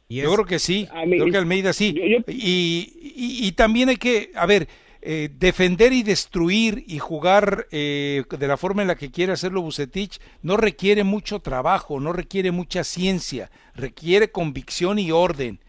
Y 0.08 0.16
Yo 0.22 0.32
creo 0.34 0.44
que 0.46 0.58
sí, 0.58 0.88
mí- 1.06 1.18
creo 1.18 1.30
que 1.30 1.36
Almeida 1.36 1.72
sí. 1.72 1.94
Y, 2.26 2.92
y- 3.00 3.46
y 3.46 3.52
también 3.52 3.88
hay 3.90 3.96
que, 3.96 4.32
a 4.34 4.44
ver, 4.44 4.68
eh, 5.02 5.30
defender 5.38 5.92
y 5.92 6.02
destruir 6.02 6.84
y 6.86 6.98
jugar 6.98 7.68
eh, 7.70 8.24
de 8.28 8.46
la 8.48 8.56
forma 8.56 8.82
en 8.82 8.88
la 8.88 8.96
que 8.96 9.10
quiere 9.10 9.32
hacerlo 9.32 9.62
Bucetich 9.62 10.20
no 10.42 10.56
requiere 10.58 11.04
mucho 11.04 11.38
trabajo, 11.40 12.00
no 12.00 12.12
requiere 12.12 12.50
mucha 12.50 12.84
ciencia, 12.84 13.50
requiere 13.74 14.30
convicción 14.30 14.98
y 14.98 15.10
orden. 15.12 15.60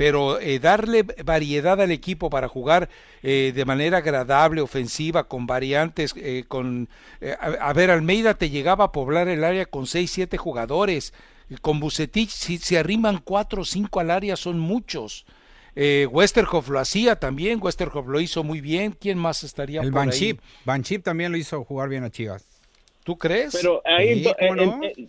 Pero 0.00 0.40
eh, 0.40 0.58
darle 0.58 1.02
variedad 1.02 1.78
al 1.78 1.90
equipo 1.90 2.30
para 2.30 2.48
jugar 2.48 2.88
eh, 3.22 3.52
de 3.54 3.64
manera 3.66 3.98
agradable, 3.98 4.62
ofensiva, 4.62 5.28
con 5.28 5.46
variantes, 5.46 6.14
eh, 6.16 6.44
con... 6.48 6.88
eh, 7.20 7.36
a, 7.38 7.68
a 7.68 7.72
ver, 7.74 7.90
Almeida 7.90 8.32
te 8.32 8.48
llegaba 8.48 8.86
a 8.86 8.92
poblar 8.92 9.28
el 9.28 9.44
área 9.44 9.66
con 9.66 9.86
seis, 9.86 10.10
siete 10.10 10.38
jugadores. 10.38 11.12
Con 11.60 11.80
Bucetich, 11.80 12.30
si 12.30 12.56
se 12.56 12.78
arriman 12.78 13.20
cuatro 13.22 13.60
o 13.60 13.64
cinco 13.66 14.00
al 14.00 14.10
área, 14.10 14.36
son 14.36 14.58
muchos. 14.58 15.26
Eh, 15.76 16.08
Westerhoff 16.10 16.68
lo 16.68 16.78
hacía 16.78 17.16
también, 17.16 17.60
Westerhoff 17.60 18.06
lo 18.06 18.20
hizo 18.20 18.42
muy 18.42 18.62
bien. 18.62 18.96
¿Quién 18.98 19.18
más 19.18 19.42
estaría 19.44 19.82
El 19.82 19.90
por. 19.90 20.40
Banchip 20.64 21.04
también 21.04 21.30
lo 21.30 21.36
hizo 21.36 21.62
jugar 21.64 21.90
bien 21.90 22.04
a 22.04 22.10
Chivas. 22.10 22.49
¿Tú 23.10 23.18
crees? 23.18 23.58
Pero 23.60 23.82
ahí 23.84 24.24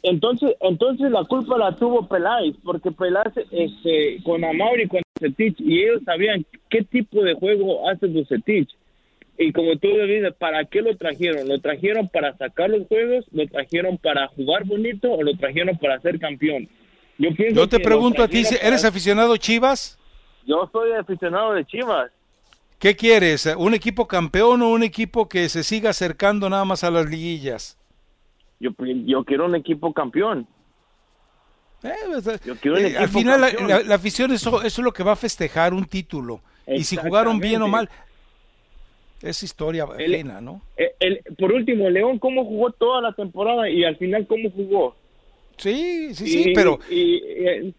entonces 0.02 0.56
entonces 0.60 1.12
la 1.12 1.24
culpa 1.26 1.56
la 1.56 1.76
tuvo 1.76 2.08
Peláez 2.08 2.56
porque 2.64 2.90
Peláez 2.90 3.32
este 3.52 4.18
con 4.24 4.44
Amauri 4.44 4.88
cuando 4.88 5.06
Bucetich 5.20 5.62
y 5.62 5.84
ellos 5.84 6.02
sabían 6.04 6.44
qué 6.72 6.82
tipo 6.82 7.22
de 7.22 7.36
juego 7.36 7.88
hace 7.88 8.08
Bucetich. 8.08 8.68
Y 9.38 9.52
como 9.52 9.76
tú 9.76 9.90
lo 9.90 10.08
dices, 10.08 10.34
¿para 10.34 10.66
qué 10.66 10.82
lo 10.82 10.98
trajeron? 10.98 11.48
¿Lo 11.48 11.60
trajeron 11.60 12.10
para 12.10 12.36
sacar 12.38 12.72
los 12.72 12.88
juegos? 12.88 13.24
¿Lo 13.34 13.46
trajeron 13.46 14.00
para 14.00 14.28
jugar 14.30 14.66
bonito? 14.66 15.12
¿O 15.12 15.22
lo 15.22 15.38
trajeron 15.38 15.78
para 15.78 16.00
ser 16.00 16.18
campeón? 16.18 16.68
Yo, 17.20 17.36
pienso 17.36 17.56
Yo 17.56 17.70
te 17.70 17.78
que 17.78 17.84
pregunto 17.84 18.24
a 18.24 18.28
ti, 18.28 18.42
¿eres 18.64 18.84
aficionado 18.84 19.38
Chivas? 19.38 20.00
Yo 20.48 20.68
soy 20.72 20.94
aficionado 20.94 21.54
de 21.54 21.66
Chivas. 21.66 22.12
¿Qué 22.80 22.96
quieres? 22.96 23.48
¿Un 23.60 23.76
equipo 23.76 24.08
campeón 24.08 24.64
o 24.64 24.70
un 24.70 24.82
equipo 24.82 25.30
que 25.30 25.48
se 25.50 25.64
siga 25.64 25.92
acercando 25.92 26.50
nada 26.50 26.66
más 26.66 26.84
a 26.84 26.90
las 26.90 27.08
liguillas? 27.08 27.78
Yo, 28.62 28.70
yo 29.06 29.24
quiero 29.26 29.46
un 29.48 29.56
equipo 29.56 29.92
campeón. 29.92 30.48
Yo 32.46 32.56
quiero 32.58 32.78
un 32.78 32.84
Eh, 32.84 32.88
equipo 32.90 33.02
al 33.02 33.10
final 33.10 33.42
la, 33.42 33.48
campeón. 33.50 33.70
la- 33.70 33.82
la 33.82 33.96
afición 33.96 34.32
eso, 34.32 34.62
eso 34.62 34.82
es 34.82 34.86
lo 34.86 34.94
que 34.94 35.04
va 35.04 35.14
a 35.14 35.16
festejar 35.18 35.74
un 35.74 35.86
título. 35.86 36.42
Y 36.68 36.84
si 36.84 36.96
jugaron 36.96 37.40
bien 37.40 37.62
o 37.64 37.68
mal, 37.68 37.90
es 39.24 39.42
historia 39.44 39.88
El- 39.98 40.14
ajena, 40.14 40.40
¿no? 40.42 40.62
Eh, 40.78 40.94
el- 41.00 41.22
por 41.38 41.52
último, 41.52 41.90
León, 41.90 42.20
¿cómo 42.20 42.46
jugó 42.46 42.72
toda 42.72 43.02
la 43.02 43.14
temporada 43.14 43.68
y 43.68 43.84
al 43.84 43.98
final 43.98 44.28
cómo 44.28 44.50
jugó? 44.52 44.96
Sí, 45.58 46.14
sí, 46.14 46.24
Y- 46.26 46.44
sí, 46.44 46.52
pero 46.56 46.80
y- 46.90 47.22
eh, 47.26 47.74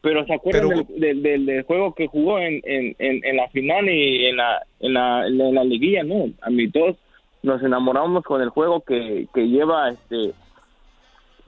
pero 0.00 0.24
¿se 0.26 0.34
acuerdan 0.34 0.68
Pero- 0.68 0.82
del, 0.84 1.00
del- 1.00 1.22
del- 1.22 1.46
del 1.46 1.62
juego 1.64 1.94
que 1.94 2.06
jugó 2.06 2.38
en, 2.38 2.60
en, 2.64 2.96
en, 2.98 3.24
en 3.24 3.36
la 3.36 3.48
final 3.50 3.88
y 3.90 4.26
en 4.26 4.36
la, 4.38 4.66
en 4.80 4.94
la, 4.94 5.26
en 5.26 5.54
la 5.54 5.64
liguilla? 5.64 6.02
No, 6.02 6.30
a 6.40 6.50
mí 6.50 6.68
todos 6.70 6.96
nos 7.42 7.62
enamoramos 7.62 8.24
con 8.24 8.40
el 8.42 8.50
juego 8.50 8.82
que, 8.82 9.28
que 9.34 9.48
lleva 9.48 9.90
este 9.90 10.34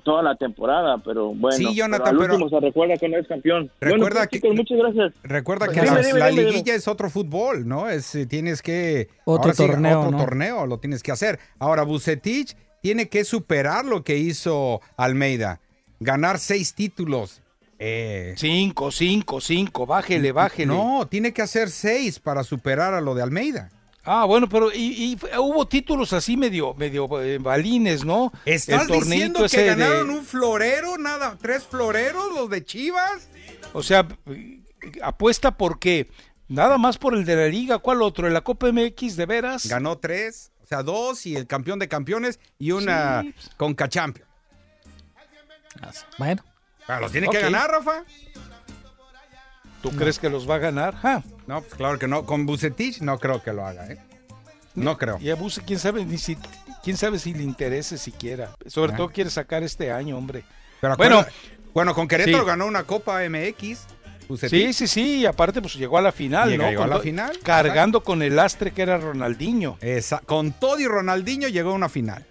toda 0.02 0.22
la 0.22 0.36
temporada, 0.36 0.98
pero 0.98 1.28
bueno, 1.34 1.56
Sí, 1.56 1.74
Jonathan, 1.74 2.04
pero 2.04 2.10
al 2.10 2.18
pero- 2.18 2.34
último 2.34 2.50
se 2.50 2.66
recuerda 2.66 2.94
que 2.98 3.08
no 3.08 3.16
es 3.16 3.26
campeón. 3.26 3.70
Recuerda 3.80 3.98
bueno, 4.04 4.14
pues, 4.16 4.28
que- 4.28 4.36
chicos, 4.36 4.54
muchas 4.54 4.78
gracias. 4.78 5.12
Recuerda 5.22 5.66
que 5.68 5.80
Dime, 5.80 5.86
la, 5.86 6.02
dime, 6.02 6.18
la 6.18 6.28
dime, 6.28 6.40
dime. 6.42 6.52
liguilla 6.52 6.74
es 6.74 6.88
otro 6.88 7.08
fútbol, 7.08 7.66
¿no? 7.66 7.88
Es, 7.88 8.14
eh, 8.14 8.26
tienes 8.26 8.60
que... 8.60 9.08
Otro 9.24 9.44
ahora 9.52 9.54
sí, 9.54 9.66
torneo, 9.66 10.00
Otro 10.00 10.10
¿no? 10.10 10.18
torneo 10.18 10.66
lo 10.66 10.78
tienes 10.78 11.02
que 11.02 11.10
hacer. 11.10 11.38
Ahora, 11.58 11.84
Bucetich 11.84 12.54
tiene 12.82 13.08
que 13.08 13.24
superar 13.24 13.86
lo 13.86 14.04
que 14.04 14.18
hizo 14.18 14.82
Almeida. 14.98 15.60
Ganar 16.00 16.38
seis 16.38 16.74
títulos. 16.74 17.40
Eh, 17.78 18.34
cinco, 18.36 18.90
cinco, 18.90 19.40
cinco, 19.40 19.86
bájele, 19.86 20.32
bájele. 20.32 20.66
No, 20.66 21.06
tiene 21.08 21.32
que 21.32 21.40
hacer 21.40 21.70
seis 21.70 22.20
para 22.20 22.44
superar 22.44 22.92
a 22.92 23.00
lo 23.00 23.14
de 23.14 23.22
Almeida. 23.22 23.70
Ah, 24.05 24.24
bueno, 24.26 24.48
pero 24.48 24.70
y, 24.72 25.12
y 25.12 25.16
fue- 25.16 25.36
hubo 25.39 25.66
títulos 25.66 26.12
así 26.12 26.36
medio, 26.36 26.74
medio 26.74 27.09
eh, 27.22 27.39
balines, 27.39 28.05
¿no? 28.05 28.32
¿Estás 28.44 28.89
El 28.90 29.01
diciendo 29.01 29.40
que 29.40 29.47
ese 29.47 29.62
de- 29.62 29.66
ganaron 29.68 30.10
un 30.10 30.24
florero, 30.24 30.98
nada, 30.98 31.39
tres 31.40 31.64
floreros 31.64 32.35
los 32.35 32.51
de 32.51 32.64
Chivas? 32.64 33.28
O 33.72 33.82
sea, 33.82 34.06
apuesta 35.02 35.56
por 35.56 35.78
qué? 35.78 36.10
Nada 36.48 36.76
más 36.76 36.98
por 36.98 37.14
el 37.14 37.24
de 37.24 37.36
la 37.36 37.47
liga, 37.47 37.78
¿cuál 37.78 38.02
otro? 38.02 38.26
¿En 38.26 38.35
la 38.35 38.43
Copa 38.43 38.70
MX 38.70 39.16
de 39.16 39.24
veras? 39.26 39.66
Ganó 39.66 39.97
tres, 39.97 40.52
o 40.62 40.66
sea, 40.66 40.82
dos 40.82 41.24
y 41.24 41.35
el 41.36 41.47
campeón 41.47 41.78
de 41.78 41.89
campeones 41.89 42.39
y 42.59 42.72
una 42.72 43.22
Sí. 43.22 43.35
Conca 43.56 43.89
Champions. 43.89 44.28
Bueno. 46.18 46.44
Pero 46.86 47.01
los 47.01 47.12
tiene 47.12 47.28
que 47.28 47.40
ganar, 47.40 47.70
Rafa. 47.70 48.05
¿Tú 49.85 49.90
crees 49.97 50.19
que 50.19 50.31
los 50.31 50.48
va 50.48 50.55
a 50.55 50.59
ganar? 50.59 50.94
Ah, 51.02 51.23
No, 51.47 51.61
pues 51.61 51.74
claro 51.74 51.98
que 51.98 52.09
no. 52.09 52.24
Con 52.24 52.47
Bucetich 52.47 53.01
no 53.02 53.19
creo 53.19 53.43
que 53.43 53.52
lo 53.52 53.66
haga, 53.66 53.86
¿eh? 53.93 53.98
No 54.74 54.97
creo. 54.97 55.19
Y 55.20 55.28
a 55.31 55.35
Buse, 55.35 55.61
quién 55.65 55.78
sabe, 55.78 56.05
ni 56.06 56.16
si, 56.19 56.36
quién 56.82 56.97
sabe 56.97 57.19
si 57.19 57.35
le 57.35 57.43
interese 57.43 57.98
siquiera. 57.98 58.51
Sobre 58.66 58.94
Ah. 58.94 58.97
todo 58.97 59.11
quiere 59.11 59.28
sacar 59.31 59.62
este 59.62 59.93
año, 59.93 60.16
hombre. 60.16 60.43
Pero 60.81 60.97
bueno, 60.97 61.24
bueno, 61.74 61.94
con 61.94 62.09
Querétaro 62.09 62.40
sí. 62.40 62.47
ganó 62.47 62.66
una 62.66 62.85
Copa 62.85 63.20
MX. 63.28 63.61
Sí, 63.61 64.27
Bucetich. 64.27 64.73
sí, 64.73 64.86
sí, 64.86 65.16
y 65.19 65.27
aparte 65.27 65.61
pues 65.61 65.74
llegó 65.74 65.98
a 65.98 66.02
la 66.02 66.11
final, 66.11 66.48
Llegó- 66.48 66.62
¿no? 66.65 66.70
llegó 66.70 66.82
a 66.85 66.86
la 66.86 66.98
final, 67.01 67.39
Cargando 67.43 68.02
con 68.02 68.23
el 68.23 68.36
lastre 68.36 68.73
que 68.73 68.81
era 68.81 68.97
Ronaldinho. 68.97 69.77
Esa- 69.82 70.20
con 70.24 70.52
todo 70.52 70.81
y 70.81 70.86
Ronaldinho 70.86 71.48
llegó 71.48 71.70
a 71.73 71.74
una 71.74 71.90
final. 71.90 72.24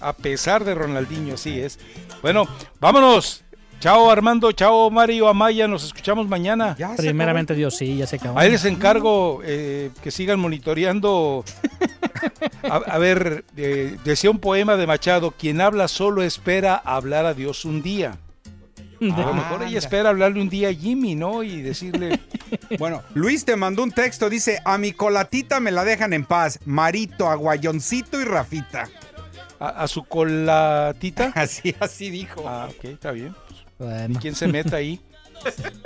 A 0.00 0.12
pesar 0.12 0.64
de 0.64 0.74
Ronaldinho, 0.76 1.34
así 1.34 1.60
es. 1.60 1.78
Bueno, 2.22 2.46
vámonos. 2.80 3.42
Chao 3.82 4.12
Armando, 4.12 4.52
chao 4.52 4.90
Mario 4.92 5.26
Amaya, 5.26 5.66
nos 5.66 5.82
escuchamos 5.82 6.28
mañana. 6.28 6.76
Primeramente 6.96 7.52
Dios, 7.52 7.76
sí, 7.76 7.96
ya 7.96 8.06
se 8.06 8.14
acabó. 8.14 8.38
Ahí 8.38 8.48
les 8.48 8.64
encargo 8.64 9.40
eh, 9.44 9.90
que 10.04 10.12
sigan 10.12 10.38
monitoreando. 10.38 11.44
A, 12.62 12.76
a 12.76 12.98
ver, 12.98 13.44
eh, 13.56 13.96
decía 14.04 14.30
un 14.30 14.38
poema 14.38 14.76
de 14.76 14.86
Machado, 14.86 15.32
quien 15.32 15.60
habla 15.60 15.88
solo 15.88 16.22
espera 16.22 16.76
hablar 16.76 17.26
a 17.26 17.34
Dios 17.34 17.64
un 17.64 17.82
día. 17.82 18.16
A 19.00 19.04
lo 19.04 19.34
mejor 19.34 19.64
ella 19.64 19.80
espera 19.80 20.10
hablarle 20.10 20.40
un 20.40 20.48
día 20.48 20.68
a 20.68 20.72
Jimmy, 20.72 21.16
¿no? 21.16 21.42
Y 21.42 21.60
decirle, 21.60 22.20
Bueno, 22.78 23.02
Luis 23.14 23.44
te 23.44 23.56
mandó 23.56 23.82
un 23.82 23.90
texto, 23.90 24.30
dice, 24.30 24.60
a 24.64 24.78
mi 24.78 24.92
colatita 24.92 25.58
me 25.58 25.72
la 25.72 25.82
dejan 25.84 26.12
en 26.12 26.24
paz. 26.24 26.60
Marito, 26.64 27.28
Aguayoncito 27.28 28.20
y 28.20 28.24
Rafita. 28.24 28.88
a, 29.58 29.68
a 29.70 29.88
su 29.88 30.04
colatita. 30.04 31.32
Así, 31.34 31.74
así 31.80 32.10
dijo. 32.10 32.44
Ah, 32.48 32.68
ok, 32.70 32.84
está 32.84 33.10
bien. 33.10 33.34
Bueno. 33.82 34.18
¿Quién 34.20 34.34
se 34.34 34.46
meta 34.46 34.76
ahí? 34.76 35.00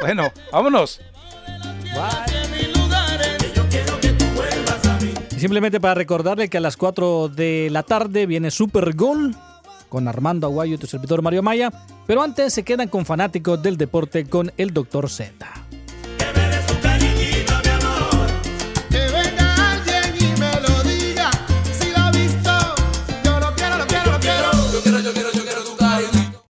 Bueno, 0.01 0.31
vámonos. 0.53 1.01
Y 5.35 5.41
simplemente 5.41 5.81
para 5.81 5.95
recordarle 5.95 6.49
que 6.49 6.59
a 6.59 6.61
las 6.61 6.77
4 6.77 7.29
de 7.29 7.69
la 7.71 7.83
tarde 7.83 8.27
viene 8.27 8.51
Super 8.51 8.95
Gol 8.95 9.35
con 9.89 10.09
Armando 10.09 10.47
Aguayo 10.47 10.75
y 10.75 10.79
tu 10.79 10.87
servidor 10.87 11.23
Mario 11.23 11.43
Maya. 11.43 11.73
Pero 12.07 12.23
antes 12.23 12.53
se 12.53 12.65
quedan 12.65 12.89
con 12.89 13.07
fanáticos 13.07 13.63
del 13.63 13.77
deporte 13.79 14.27
con 14.27 14.53
el 14.59 14.75
Dr. 14.75 15.09
Z. 15.09 15.66